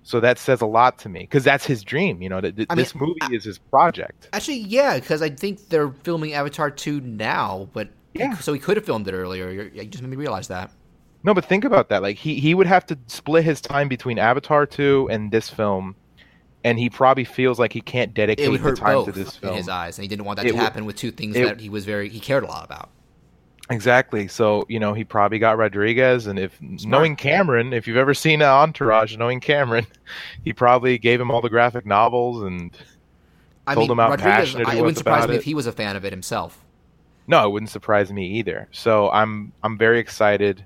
So 0.02 0.18
that 0.20 0.38
says 0.38 0.60
a 0.62 0.66
lot 0.66 0.98
to 1.00 1.08
me 1.08 1.20
because 1.20 1.44
that's 1.44 1.66
his 1.66 1.82
dream. 1.84 2.22
You 2.22 2.28
know, 2.30 2.40
that 2.40 2.56
that 2.56 2.66
I 2.70 2.74
mean, 2.74 2.82
this 2.84 2.94
movie 2.94 3.18
is 3.32 3.44
his 3.44 3.58
project. 3.58 4.28
Actually, 4.32 4.58
yeah, 4.60 4.98
because 4.98 5.20
I 5.22 5.28
think 5.30 5.68
they're 5.68 5.90
filming 6.02 6.32
Avatar 6.32 6.70
2 6.70 7.00
now, 7.02 7.68
but 7.74 7.88
Yeah. 8.14 8.36
so 8.38 8.52
he 8.52 8.58
could 8.58 8.76
have 8.76 8.86
filmed 8.86 9.06
it 9.08 9.12
earlier. 9.14 9.50
You're- 9.50 9.86
just 9.86 10.02
made 10.02 10.10
me 10.10 10.16
realize 10.16 10.48
that. 10.48 10.70
No, 11.22 11.34
but 11.34 11.44
think 11.44 11.64
about 11.66 11.90
that. 11.90 12.00
Like 12.02 12.16
he 12.16 12.40
he 12.40 12.54
would 12.54 12.66
have 12.66 12.86
to 12.86 12.98
split 13.08 13.44
his 13.44 13.60
time 13.60 13.88
between 13.88 14.18
Avatar 14.18 14.64
two 14.64 15.06
and 15.10 15.30
this 15.30 15.50
film, 15.50 15.94
and 16.64 16.78
he 16.78 16.88
probably 16.88 17.24
feels 17.24 17.58
like 17.58 17.74
he 17.74 17.82
can't 17.82 18.14
dedicate 18.14 18.50
the 18.62 18.72
time 18.72 19.04
to 19.04 19.12
this 19.12 19.34
in 19.36 19.40
film. 19.42 19.56
his 19.56 19.68
eyes, 19.68 19.98
and 19.98 20.02
he 20.04 20.08
didn't 20.08 20.24
want 20.24 20.38
that 20.38 20.46
It 20.46 20.52
to 20.52 20.54
would- 20.56 20.62
happen 20.62 20.86
with 20.86 20.96
two 20.96 21.10
things 21.10 21.36
it- 21.36 21.44
that 21.44 21.60
he 21.60 21.68
was 21.68 21.84
very 21.84 22.08
he 22.08 22.20
cared 22.20 22.42
a 22.42 22.46
lot 22.46 22.64
about. 22.64 22.88
Exactly. 23.70 24.26
So, 24.28 24.66
you 24.68 24.80
know, 24.80 24.92
he 24.94 25.04
probably 25.04 25.38
got 25.38 25.56
Rodriguez, 25.56 26.26
and 26.26 26.38
if 26.38 26.60
knowing 26.60 27.14
Cameron, 27.16 27.72
if 27.72 27.86
you've 27.86 27.96
ever 27.96 28.14
seen 28.14 28.42
Entourage, 28.42 29.16
knowing 29.16 29.38
Cameron, 29.40 29.86
he 30.44 30.52
probably 30.52 30.98
gave 30.98 31.20
him 31.20 31.30
all 31.30 31.40
the 31.40 31.48
graphic 31.50 31.86
novels. 31.86 32.42
And 32.42 32.76
I 33.66 33.74
Told 33.74 33.84
mean, 33.88 33.92
him 33.92 33.98
how 33.98 34.10
Rodriguez, 34.10 34.34
passionate 34.34 34.66
he 34.66 34.72
I, 34.72 34.74
it 34.74 34.76
was 34.78 34.82
wouldn't 34.82 34.98
surprise 34.98 35.18
about 35.24 35.30
me 35.30 35.36
it. 35.36 35.38
if 35.38 35.44
he 35.44 35.54
was 35.54 35.66
a 35.66 35.72
fan 35.72 35.94
of 35.96 36.04
it 36.04 36.12
himself. 36.12 36.64
no, 37.28 37.46
it 37.46 37.50
wouldn't 37.52 37.70
surprise 37.70 38.12
me 38.12 38.26
either. 38.38 38.66
So 38.72 39.08
I'm 39.12 39.52
I'm 39.62 39.78
very 39.78 40.00
excited. 40.00 40.64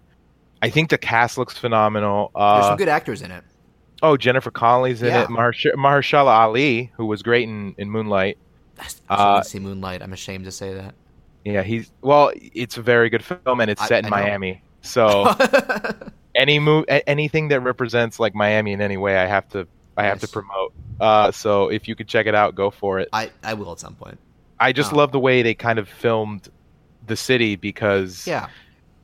I 0.62 0.70
think 0.70 0.89
the 0.89 0.97
cast 0.97 1.36
looks 1.36 1.59
phenomenal. 1.59 2.31
There's 2.35 2.64
Uh, 2.64 2.68
some 2.68 2.78
good 2.78 2.89
actors 2.89 3.20
in 3.20 3.31
it. 3.31 3.44
oh, 4.02 4.16
Jennifer 4.16 4.51
Connelly's 4.51 5.02
in 5.02 5.09
Yeah. 5.09 5.24
it. 5.24 5.28
Mahersh- 5.28 5.74
Mahershala 5.74 6.28
Ali, 6.32 6.90
who 6.97 7.05
was 7.05 7.22
great 7.22 7.47
in, 7.47 7.74
in 7.76 7.90
Moonlight. 7.90 8.39
I 8.81 8.86
still 8.86 9.05
uh, 9.10 9.43
see 9.43 9.59
Moonlight. 9.59 10.01
I'm 10.02 10.14
ashamed 10.14 10.47
to 10.47 10.51
say 10.51 10.72
that. 10.72 10.94
Yeah, 11.44 11.62
he's 11.62 11.92
well. 12.00 12.32
It's 12.34 12.76
a 12.78 12.82
very 12.82 13.10
good 13.10 13.22
film, 13.24 13.60
and 13.60 13.70
it's 13.70 13.82
I- 13.82 13.86
set 13.86 14.06
in 14.06 14.12
I. 14.12 14.22
Miami. 14.22 14.62
So 14.82 15.32
any 16.34 16.58
move 16.58 16.84
anything 16.88 17.48
that 17.48 17.60
represents 17.60 18.18
like 18.20 18.34
Miami 18.34 18.72
in 18.72 18.80
any 18.80 18.96
way 18.96 19.16
I 19.16 19.26
have 19.26 19.48
to 19.50 19.66
I 19.96 20.04
have 20.04 20.20
to 20.20 20.28
promote. 20.28 20.72
Uh 21.00 21.30
so 21.32 21.68
if 21.68 21.88
you 21.88 21.94
could 21.94 22.08
check 22.08 22.26
it 22.26 22.34
out, 22.34 22.54
go 22.54 22.70
for 22.70 22.98
it. 22.98 23.08
I, 23.12 23.30
I 23.42 23.54
will 23.54 23.72
at 23.72 23.80
some 23.80 23.94
point. 23.94 24.18
I 24.60 24.72
just 24.72 24.92
Oh. 24.92 24.96
love 24.96 25.12
the 25.12 25.18
way 25.20 25.42
they 25.42 25.54
kind 25.54 25.78
of 25.78 25.88
filmed 25.88 26.48
the 27.06 27.16
city 27.16 27.56
because 27.56 28.26
Yeah. 28.26 28.48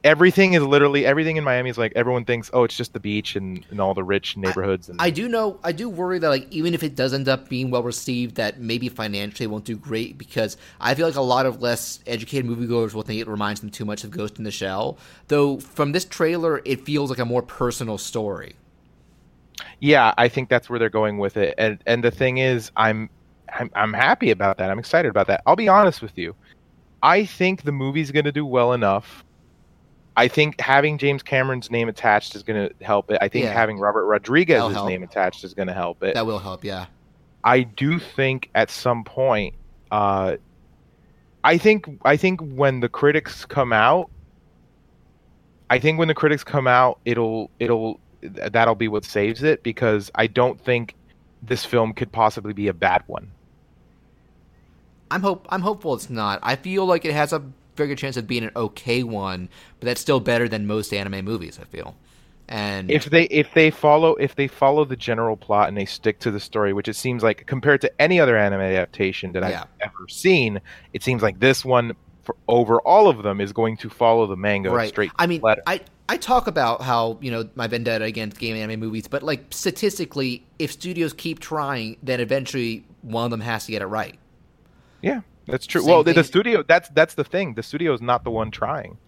Everything 0.02 0.54
is 0.54 0.62
literally 0.62 1.04
everything 1.04 1.36
in 1.36 1.44
Miami 1.44 1.70
is 1.70 1.78
like 1.78 1.92
everyone 1.94 2.24
thinks, 2.24 2.50
oh, 2.52 2.64
it's 2.64 2.76
just 2.76 2.92
the 2.92 3.00
beach 3.00 3.36
and, 3.36 3.64
and 3.70 3.80
all 3.80 3.94
the 3.94 4.04
rich 4.04 4.36
neighborhoods 4.36 4.88
and 4.88 5.00
I 5.00 5.10
do 5.10 5.28
know, 5.28 5.58
I 5.62 5.72
do 5.72 5.88
worry 5.88 6.18
that 6.18 6.28
like 6.28 6.46
even 6.50 6.74
if 6.74 6.82
it 6.82 6.94
does 6.94 7.12
end 7.12 7.28
up 7.28 7.48
being 7.48 7.70
well 7.70 7.82
received, 7.82 8.36
that 8.36 8.60
maybe 8.60 8.88
financially 8.88 9.44
it 9.44 9.48
won't 9.48 9.64
do 9.64 9.76
great 9.76 10.18
because 10.18 10.56
I 10.80 10.94
feel 10.94 11.06
like 11.06 11.16
a 11.16 11.20
lot 11.20 11.46
of 11.46 11.60
less 11.60 12.00
educated 12.06 12.50
moviegoers 12.50 12.94
will 12.94 13.02
think 13.02 13.20
it 13.20 13.28
reminds 13.28 13.60
them 13.60 13.70
too 13.70 13.84
much 13.84 14.04
of 14.04 14.10
Ghost 14.10 14.38
in 14.38 14.44
the 14.44 14.50
Shell. 14.50 14.98
Though 15.28 15.58
from 15.58 15.92
this 15.92 16.04
trailer, 16.04 16.62
it 16.64 16.84
feels 16.84 17.10
like 17.10 17.18
a 17.18 17.24
more 17.24 17.42
personal 17.42 17.98
story. 17.98 18.54
yeah, 19.80 20.14
I 20.16 20.28
think 20.28 20.48
that's 20.48 20.70
where 20.70 20.78
they're 20.78 20.88
going 20.90 21.18
with 21.18 21.36
it. 21.36 21.54
And 21.58 21.82
and 21.86 22.02
the 22.04 22.10
thing 22.10 22.38
is, 22.38 22.70
I'm 22.76 23.10
I'm, 23.52 23.70
I'm 23.74 23.92
happy 23.92 24.30
about 24.30 24.58
that. 24.58 24.70
I'm 24.70 24.78
excited 24.78 25.08
about 25.08 25.26
that. 25.26 25.42
I'll 25.46 25.56
be 25.56 25.68
honest 25.68 26.02
with 26.02 26.16
you. 26.16 26.34
I 27.02 27.24
think 27.24 27.62
the 27.62 27.72
movie's 27.72 28.10
going 28.10 28.26
to 28.26 28.32
do 28.32 28.44
well 28.46 28.72
enough. 28.72 29.24
I 30.16 30.28
think 30.28 30.60
having 30.60 30.98
James 30.98 31.22
Cameron's 31.22 31.70
name 31.70 31.88
attached 31.88 32.34
is 32.34 32.42
going 32.42 32.68
to 32.68 32.84
help 32.84 33.10
it. 33.10 33.18
I 33.20 33.28
think 33.28 33.44
Yeah. 33.44 33.52
having 33.52 33.78
Robert 33.78 34.06
Rodriguez's 34.06 34.82
name 34.84 35.02
attached 35.02 35.44
is 35.44 35.54
going 35.54 35.68
to 35.68 35.74
help 35.74 36.02
it. 36.02 36.14
That 36.14 36.26
will 36.26 36.38
help, 36.40 36.64
yeah. 36.64 36.86
I 37.44 37.62
do 37.62 37.98
think 37.98 38.50
at 38.54 38.70
some 38.70 39.04
point, 39.04 39.54
uh, 39.90 40.36
I 41.42 41.56
think 41.56 41.88
I 42.04 42.16
think 42.16 42.40
when 42.42 42.80
the 42.80 42.88
critics 42.88 43.46
come 43.46 43.72
out, 43.72 44.10
I 45.70 45.78
think 45.78 45.98
when 45.98 46.08
the 46.08 46.14
critics 46.14 46.44
come 46.44 46.66
out, 46.66 46.98
it'll 47.06 47.50
it'll 47.58 47.98
that'll 48.22 48.74
be 48.74 48.88
what 48.88 49.04
saves 49.06 49.42
it 49.42 49.62
because 49.62 50.10
I 50.14 50.26
don't 50.26 50.60
think 50.60 50.94
this 51.42 51.64
film 51.64 51.94
could 51.94 52.12
possibly 52.12 52.52
be 52.52 52.68
a 52.68 52.74
bad 52.74 53.02
one. 53.06 53.30
I'm 55.10 55.22
hope 55.22 55.46
I'm 55.48 55.62
hopeful 55.62 55.94
it's 55.94 56.10
not. 56.10 56.40
I 56.42 56.56
feel 56.56 56.84
like 56.84 57.06
it 57.06 57.12
has 57.14 57.32
a 57.32 57.42
very 57.80 57.88
good 57.88 57.98
chance 57.98 58.16
of 58.16 58.26
being 58.26 58.44
an 58.44 58.50
okay 58.54 59.02
one, 59.02 59.48
but 59.78 59.86
that's 59.86 60.00
still 60.00 60.20
better 60.20 60.48
than 60.48 60.66
most 60.66 60.92
anime 60.92 61.24
movies. 61.24 61.58
I 61.60 61.64
feel, 61.64 61.96
and 62.48 62.90
If 62.90 63.06
they 63.06 63.24
if 63.24 63.54
they 63.54 63.70
follow 63.70 64.16
if 64.16 64.34
they 64.34 64.48
follow 64.48 64.84
the 64.84 64.96
general 64.96 65.36
plot 65.36 65.68
and 65.68 65.76
they 65.76 65.84
stick 65.84 66.18
to 66.20 66.30
the 66.30 66.40
story, 66.40 66.72
which 66.72 66.88
it 66.88 66.94
seems 66.94 67.22
like 67.22 67.46
compared 67.46 67.80
to 67.82 68.02
any 68.02 68.20
other 68.20 68.36
anime 68.36 68.60
adaptation 68.60 69.32
that 69.32 69.48
Yeah. 69.48 69.62
I've 69.62 69.68
ever 69.92 70.08
seen, 70.08 70.60
it 70.92 71.02
seems 71.02 71.22
like 71.22 71.38
this 71.38 71.64
one 71.64 71.94
for 72.22 72.36
over 72.48 72.80
all 72.80 73.08
of 73.08 73.22
them 73.22 73.40
is 73.40 73.52
going 73.52 73.76
to 73.78 73.88
follow 73.88 74.26
the 74.26 74.36
manga 74.36 74.70
right. 74.70 74.88
straight. 74.88 75.10
I 75.16 75.26
mean. 75.26 75.40
I 75.44 75.80
I 76.08 76.16
talk 76.16 76.48
about 76.48 76.82
how 76.82 77.18
you 77.20 77.30
know 77.30 77.48
my 77.54 77.68
vendetta 77.68 78.04
against 78.04 78.36
game 78.40 78.56
anime 78.56 78.80
movies, 78.80 79.06
but 79.06 79.22
like 79.22 79.44
statistically, 79.50 80.44
if 80.58 80.72
studios 80.72 81.12
keep 81.12 81.38
trying, 81.38 81.98
then 82.02 82.18
eventually 82.18 82.84
one 83.02 83.26
of 83.26 83.30
them 83.30 83.40
has 83.40 83.66
to 83.66 83.72
get 83.72 83.80
it 83.80 83.86
right. 83.86 84.18
Yeah, 85.02 85.20
that's 85.46 85.66
true. 85.66 85.80
Same 85.82 85.90
well, 85.90 86.02
the, 86.04 86.12
the 86.12 86.24
studio 86.24 86.62
that's 86.62 86.88
that's 86.90 87.14
the 87.14 87.24
thing. 87.24 87.54
The 87.54 87.62
studio 87.62 87.92
is 87.94 88.00
not 88.00 88.24
the 88.24 88.30
one 88.30 88.50
trying. 88.50 88.98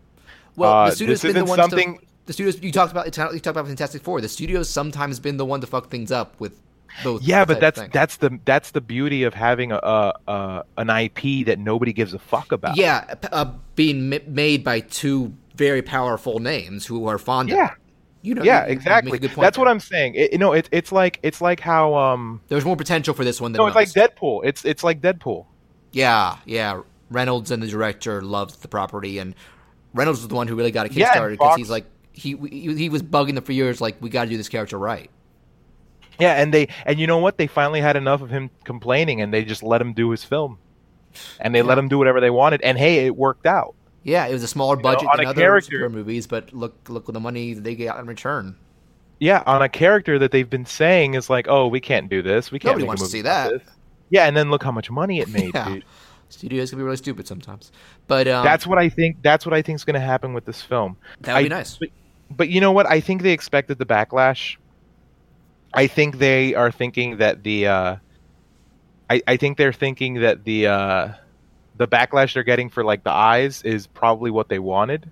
Well, 0.57 0.73
Uh, 0.73 0.91
the 0.91 0.97
studio's 0.97 1.23
been 1.23 1.35
the 1.35 1.45
ones 1.45 1.57
something- 1.61 1.99
to. 1.99 2.07
The 2.27 2.33
studios 2.33 2.63
you 2.63 2.71
talked 2.71 2.93
about. 2.93 3.07
You 3.07 3.11
talked 3.11 3.47
about 3.47 3.67
Fantastic 3.67 4.03
Four. 4.03 4.21
The 4.21 4.29
studio's 4.29 4.69
sometimes 4.71 5.19
been 5.19 5.39
the 5.39 5.45
one 5.45 5.61
to 5.61 5.67
fuck 5.67 5.91
things 5.91 6.13
up 6.13 6.39
with 6.39 6.61
both. 7.03 7.23
Yeah, 7.23 7.45
but 7.45 7.59
that's 7.59 7.83
that's 7.93 8.19
the 8.19 8.39
that's 8.45 8.71
the 8.71 8.81
beauty 8.81 9.25
of 9.25 9.35
having 9.35 9.73
a, 9.73 9.77
a, 9.83 10.13
a 10.29 10.65
an 10.79 10.89
IP 10.89 11.47
that 11.47 11.59
nobody 11.59 11.93
gives 11.93 12.15
a 12.15 12.21
fuck 12.21 12.53
about. 12.53 12.77
yeah, 12.77 13.15
uh, 13.33 13.47
being 13.75 14.09
ma- 14.09 14.19
made 14.29 14.63
by 14.63 14.79
two 14.81 15.33
very 15.57 15.83
powerful 15.83 16.39
names 16.39 16.87
who 16.87 17.07
are 17.09 17.19
fond 17.19 17.51
of. 17.51 17.57
yeah, 17.57 17.73
it. 17.73 17.79
You 18.23 18.35
know. 18.37 18.45
yeah, 18.45 18.67
you- 18.67 18.73
exactly. 18.73 19.17
a 19.17 19.21
good 19.21 19.33
point 19.33 19.43
That's 19.43 19.59
what. 19.59 19.67
I'm 19.67 19.81
saying. 19.81 20.15
It, 20.15 20.31
you 20.33 20.39
know, 20.39 20.53
it's 20.53 20.69
it's 20.71 20.93
like 20.93 21.19
it's 21.25 21.41
like 21.41 21.59
how 21.59 21.97
um 21.97 22.41
There's 22.47 22.65
more 22.65 22.77
potential 22.77 23.15
for 23.15 23.25
this 23.25 23.41
one 23.41 23.51
than 23.51 23.59
no, 23.59 23.67
it's 23.67 23.75
like. 23.75 23.89
Deadpool. 23.89 24.43
It's 24.45 24.65
it's 24.65 24.85
like 24.85 25.01
Deadpool. 25.01 25.47
Yeah, 25.93 26.39
yeah. 26.47 26.83
Reynolds 27.11 27.51
and 27.51 27.63
the 27.63 27.67
director 27.69 28.23
loved 28.23 28.63
the 28.63 28.69
property, 28.69 29.19
and 29.19 29.35
Reynolds 29.95 30.21
was 30.21 30.29
the 30.29 30.35
one 30.35 30.49
who 30.49 30.55
really 30.57 30.71
got 30.71 30.87
it 30.87 30.93
Yeah, 30.93 31.13
kickstarted 31.13 31.33
because 31.33 31.47
Fox- 31.49 31.59
he's 31.59 31.71
like 31.71 31.85
he, 32.13 32.37
he 32.51 32.75
he 32.75 32.89
was 32.89 33.03
bugging 33.03 33.35
them 33.35 33.45
for 33.45 33.53
years. 33.53 33.81
Like 33.81 33.97
we 34.01 34.09
got 34.11 34.25
to 34.25 34.31
do 34.31 34.37
this 34.37 34.49
character 34.49 34.79
right. 34.79 35.11
Yeah, 36.19 36.41
and 36.41 36.53
they 36.53 36.69
and 36.87 36.99
you 36.99 37.07
know 37.07 37.19
what? 37.19 37.37
They 37.37 37.47
finally 37.47 37.81
had 37.81 37.97
enough 37.97 38.23
of 38.23 38.31
him 38.31 38.51
complaining, 38.65 39.21
and 39.21 39.33
they 39.33 39.45
just 39.45 39.63
let 39.63 39.81
him 39.81 39.93
do 39.93 40.11
his 40.11 40.25
film, 40.25 40.59
and 41.41 41.55
they 41.55 41.63
let 41.63 41.79
him 41.79 41.89
do 41.89 41.99
whatever 41.99 42.21
they 42.21 42.31
wanted. 42.31 42.63
And 42.63 42.79
hey, 42.79 43.07
it 43.07 43.17
worked 43.17 43.47
out. 43.47 43.75
Yeah, 44.05 44.27
it 44.27 44.33
was 44.33 44.43
a 44.43 44.49
smaller 44.49 44.77
know, 44.77 44.83
budget 44.83 45.09
than 45.17 45.27
other 45.27 45.41
character- 45.41 45.89
movies, 45.89 46.27
but 46.27 46.53
look 46.53 46.75
look 46.89 47.09
at 47.09 47.13
the 47.13 47.21
money 47.21 47.55
they 47.55 47.75
got 47.75 47.99
in 48.01 48.07
return. 48.07 48.57
Yeah, 49.19 49.43
on 49.47 49.63
a 49.63 49.69
character 49.69 50.19
that 50.19 50.33
they've 50.33 50.49
been 50.51 50.67
saying 50.67 51.15
is 51.15 51.31
like, 51.31 51.47
oh, 51.49 51.69
we 51.69 51.81
can't 51.81 52.09
do 52.09 52.23
this. 52.23 52.51
We 52.51 52.59
can't. 52.59 52.73
Nobody 52.73 52.87
wants 52.87 53.03
to 53.03 53.09
see 53.09 53.23
that. 53.23 53.51
this." 53.51 53.63
Yeah, 54.13 54.27
and 54.27 54.37
then 54.37 54.51
look 54.51 54.63
how 54.63 54.71
much 54.71 54.91
money 54.91 55.21
it 55.21 55.29
made, 55.31 55.55
Yeah. 55.55 55.69
dude. 55.71 55.85
Studios 56.29 56.69
can 56.71 56.79
be 56.79 56.85
really 56.85 56.99
stupid 56.99 57.27
sometimes, 57.27 57.73
but 58.07 58.29
um, 58.29 58.45
That's 58.45 58.67
what 58.67 58.79
I 58.79 58.89
think. 58.91 59.23
That's 59.23 59.45
what 59.47 59.55
I 59.55 59.63
think 59.63 59.77
is 59.77 59.85
going 59.85 59.95
to 59.95 60.01
happen 60.01 60.35
with 60.35 60.45
this 60.45 60.61
film. 60.63 60.97
that 61.23 61.35
would 61.35 61.43
be 61.45 61.49
nice. 61.49 61.79
But, 61.79 61.89
but 62.31 62.49
you 62.51 62.61
know 62.61 62.73
what? 62.73 62.87
I 62.87 63.01
think 63.01 63.23
they 63.23 63.33
expected 63.33 63.79
the 63.79 63.87
backlash. 63.87 64.57
I 65.75 65.87
think 65.87 66.19
they 66.19 66.55
are 66.55 66.71
thinking 66.71 67.17
that 67.19 67.43
the. 67.43 67.67
Uh, 67.67 67.97
I 69.11 69.23
I 69.27 69.37
think 69.39 69.57
they're 69.57 69.73
thinking 69.73 70.21
that 70.21 70.45
the 70.45 70.67
uh, 70.67 71.09
the 71.77 71.89
backlash 71.89 72.35
they're 72.35 72.43
getting 72.43 72.69
for 72.69 72.85
like 72.85 73.05
the 73.05 73.11
eyes 73.11 73.63
is 73.63 73.87
probably 73.87 74.31
what 74.31 74.49
they 74.49 74.59
wanted 74.59 75.11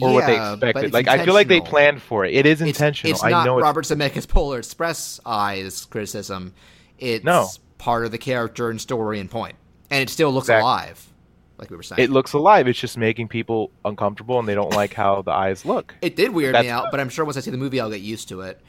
or 0.00 0.12
what 0.14 0.26
they 0.26 0.36
expected. 0.36 0.92
Like 0.92 1.08
I 1.08 1.24
feel 1.24 1.34
like 1.34 1.48
they 1.48 1.60
planned 1.60 2.02
for 2.02 2.24
it. 2.24 2.34
It 2.34 2.46
is 2.46 2.60
intentional. 2.60 3.12
it's 3.12 3.24
I 3.24 3.30
not 3.30 3.46
know 3.46 3.58
it's 3.58 3.64
Robert 3.64 3.84
Zemeckis 3.84 4.28
Polar 4.28 4.58
Express 4.58 5.20
eyes 5.26 5.84
criticism. 5.86 6.54
It's 7.02 7.24
No. 7.24 7.48
part 7.78 8.04
of 8.04 8.10
the 8.12 8.18
character 8.18 8.70
and 8.70 8.80
story 8.80 9.18
and 9.20 9.30
point, 9.30 9.56
and 9.90 10.00
it 10.02 10.08
still 10.10 10.32
looks 10.32 10.44
Exactly. 10.46 10.62
alive, 10.62 11.12
like 11.58 11.68
we 11.70 11.76
were 11.76 11.82
saying. 11.82 12.00
it 12.00 12.10
looks 12.10 12.32
alive. 12.32 12.68
It's 12.68 12.78
just 12.78 12.96
making 12.96 13.28
people 13.28 13.70
uncomfortable, 13.84 14.38
and 14.38 14.46
they 14.48 14.54
don't 14.54 14.72
like 14.74 14.94
how 14.94 15.22
the 15.22 15.32
eyes 15.32 15.64
look. 15.64 15.94
It 16.00 16.16
did 16.16 16.32
weird 16.32 16.52
me 16.54 16.62
That's- 16.62 16.72
out, 16.72 16.90
but 16.90 17.00
I'm 17.00 17.08
sure 17.08 17.24
once 17.24 17.36
I 17.36 17.40
see 17.40 17.50
the 17.50 17.56
movie, 17.58 17.80
I'll 17.80 17.90
get 17.90 18.00
used 18.00 18.28
to 18.28 18.42
it. 18.42 18.60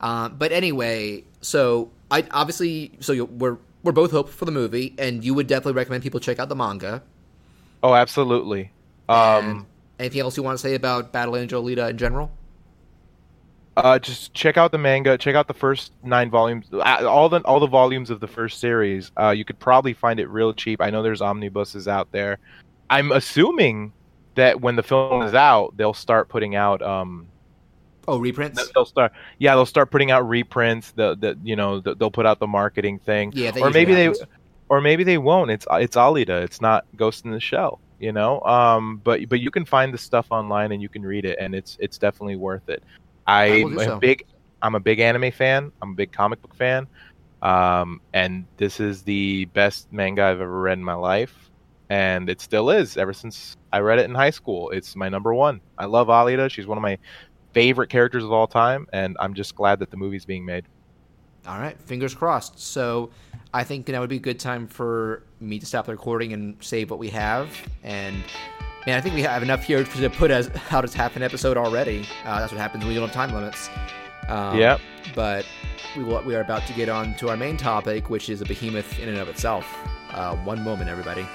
Uh, 0.00 0.28
but 0.30 0.50
anyway, 0.52 1.24
so 1.42 1.90
I 2.10 2.24
obviously, 2.30 2.92
so 3.00 3.12
you, 3.12 3.24
we're 3.26 3.58
we're 3.82 3.92
both 3.92 4.10
hopeful 4.12 4.34
for 4.36 4.44
the 4.44 4.52
movie, 4.52 4.94
and 4.98 5.24
you 5.24 5.34
would 5.34 5.46
definitely 5.46 5.72
recommend 5.72 6.02
people 6.02 6.20
check 6.20 6.38
out 6.38 6.48
the 6.48 6.56
manga. 6.56 7.02
Oh, 7.82 7.94
absolutely. 7.94 8.70
Um, 9.08 9.66
anything 9.98 10.20
else 10.20 10.36
you 10.36 10.42
want 10.42 10.58
to 10.58 10.62
say 10.62 10.74
about 10.74 11.12
Battle 11.12 11.36
Angel 11.36 11.62
Alita 11.62 11.90
in 11.90 11.98
general? 11.98 12.30
Uh, 13.76 13.98
just 13.98 14.34
check 14.34 14.56
out 14.56 14.72
the 14.72 14.78
manga. 14.78 15.16
Check 15.16 15.34
out 15.34 15.46
the 15.48 15.54
first 15.54 15.92
nine 16.02 16.30
volumes. 16.30 16.66
All 16.72 17.28
the 17.28 17.40
all 17.42 17.60
the 17.60 17.66
volumes 17.66 18.10
of 18.10 18.20
the 18.20 18.28
first 18.28 18.60
series. 18.60 19.10
Uh, 19.18 19.30
you 19.30 19.44
could 19.44 19.58
probably 19.58 19.92
find 19.92 20.20
it 20.20 20.28
real 20.28 20.52
cheap. 20.52 20.80
I 20.80 20.90
know 20.90 21.02
there's 21.02 21.22
omnibuses 21.22 21.88
out 21.88 22.10
there. 22.12 22.38
I'm 22.88 23.12
assuming 23.12 23.92
that 24.34 24.60
when 24.60 24.76
the 24.76 24.82
film 24.82 25.22
is 25.22 25.34
out, 25.34 25.76
they'll 25.76 25.94
start 25.94 26.28
putting 26.28 26.54
out. 26.54 26.82
Um, 26.82 27.26
Oh, 28.08 28.18
reprints. 28.18 28.70
they'll 28.74 28.86
start. 28.86 29.12
Yeah, 29.38 29.54
they'll 29.54 29.66
start 29.66 29.90
putting 29.90 30.10
out 30.10 30.28
reprints. 30.28 30.90
The 30.92 31.14
the 31.16 31.38
you 31.44 31.54
know 31.54 31.80
the, 31.80 31.94
they'll 31.94 32.10
put 32.10 32.26
out 32.26 32.40
the 32.40 32.46
marketing 32.46 32.98
thing. 32.98 33.32
Yeah, 33.36 33.52
or 33.60 33.70
maybe 33.70 33.92
usually 33.92 34.18
they, 34.18 34.26
or 34.68 34.80
maybe 34.80 35.04
they 35.04 35.18
won't. 35.18 35.50
It's 35.50 35.66
it's 35.70 35.96
Alita. 35.96 36.42
It's 36.42 36.60
not 36.60 36.86
Ghost 36.96 37.24
in 37.24 37.30
the 37.30 37.38
Shell. 37.40 37.78
You 38.00 38.10
know. 38.12 38.40
Um. 38.40 39.00
But 39.04 39.28
but 39.28 39.38
you 39.40 39.50
can 39.52 39.64
find 39.64 39.94
the 39.94 39.98
stuff 39.98 40.26
online 40.30 40.72
and 40.72 40.82
you 40.82 40.88
can 40.88 41.02
read 41.02 41.24
it, 41.24 41.38
and 41.38 41.54
it's 41.54 41.76
it's 41.78 41.98
definitely 41.98 42.36
worth 42.36 42.68
it. 42.68 42.82
I'm 43.26 43.78
a 43.78 43.84
so. 43.84 43.98
big 43.98 44.26
I'm 44.62 44.74
a 44.74 44.80
big 44.80 45.00
anime 45.00 45.32
fan. 45.32 45.72
I'm 45.80 45.92
a 45.92 45.94
big 45.94 46.12
comic 46.12 46.42
book 46.42 46.54
fan. 46.54 46.86
Um. 47.42 48.00
And 48.12 48.46
this 48.56 48.80
is 48.80 49.02
the 49.02 49.46
best 49.46 49.92
manga 49.92 50.24
I've 50.24 50.40
ever 50.40 50.60
read 50.60 50.78
in 50.78 50.84
my 50.84 50.94
life, 50.94 51.50
and 51.88 52.28
it 52.28 52.40
still 52.40 52.70
is. 52.70 52.96
Ever 52.96 53.12
since 53.12 53.56
I 53.72 53.80
read 53.80 53.98
it 53.98 54.04
in 54.04 54.14
high 54.14 54.30
school, 54.30 54.70
it's 54.70 54.96
my 54.96 55.08
number 55.08 55.34
one. 55.34 55.60
I 55.78 55.86
love 55.86 56.08
Alita. 56.08 56.50
She's 56.50 56.66
one 56.66 56.78
of 56.78 56.82
my 56.82 56.98
favorite 57.52 57.88
characters 57.88 58.24
of 58.24 58.32
all 58.32 58.46
time, 58.46 58.86
and 58.92 59.16
I'm 59.20 59.34
just 59.34 59.54
glad 59.54 59.78
that 59.80 59.90
the 59.90 59.96
movie's 59.96 60.24
being 60.24 60.44
made. 60.44 60.66
All 61.46 61.58
right, 61.58 61.80
fingers 61.82 62.14
crossed. 62.14 62.60
So 62.60 63.10
I 63.54 63.64
think 63.64 63.86
that 63.86 63.98
would 63.98 64.10
be 64.10 64.16
a 64.16 64.20
good 64.20 64.38
time 64.38 64.66
for 64.66 65.24
me 65.40 65.58
to 65.58 65.66
stop 65.66 65.86
the 65.86 65.92
recording 65.92 66.32
and 66.32 66.56
save 66.60 66.90
what 66.90 66.98
we 66.98 67.08
have. 67.08 67.50
And 67.82 68.22
man, 68.86 68.96
I 68.96 69.00
think 69.00 69.14
we 69.14 69.22
have 69.22 69.42
enough 69.42 69.64
here 69.64 69.84
to 69.84 70.10
put 70.10 70.30
as 70.30 70.50
out 70.70 70.84
as 70.84 70.94
half 70.94 71.16
an 71.16 71.22
episode 71.22 71.56
already. 71.56 72.06
Uh, 72.24 72.40
that's 72.40 72.52
what 72.52 72.60
happens 72.60 72.84
when 72.84 72.92
you 72.94 73.00
don't 73.00 73.08
have 73.08 73.14
time 73.14 73.34
limits. 73.34 73.70
Um, 74.28 74.58
Yep. 74.58 74.80
But 75.14 75.46
we 75.96 76.04
will, 76.04 76.22
we 76.22 76.34
are 76.36 76.40
about 76.40 76.66
to 76.66 76.72
get 76.72 76.88
on 76.88 77.14
to 77.14 77.28
our 77.30 77.36
main 77.36 77.56
topic, 77.56 78.10
which 78.10 78.28
is 78.28 78.40
a 78.40 78.44
behemoth 78.44 78.98
in 78.98 79.08
and 79.08 79.18
of 79.18 79.28
itself. 79.28 79.66
Uh, 80.12 80.36
one 80.36 80.62
moment, 80.62 80.88
everybody. 80.90 81.26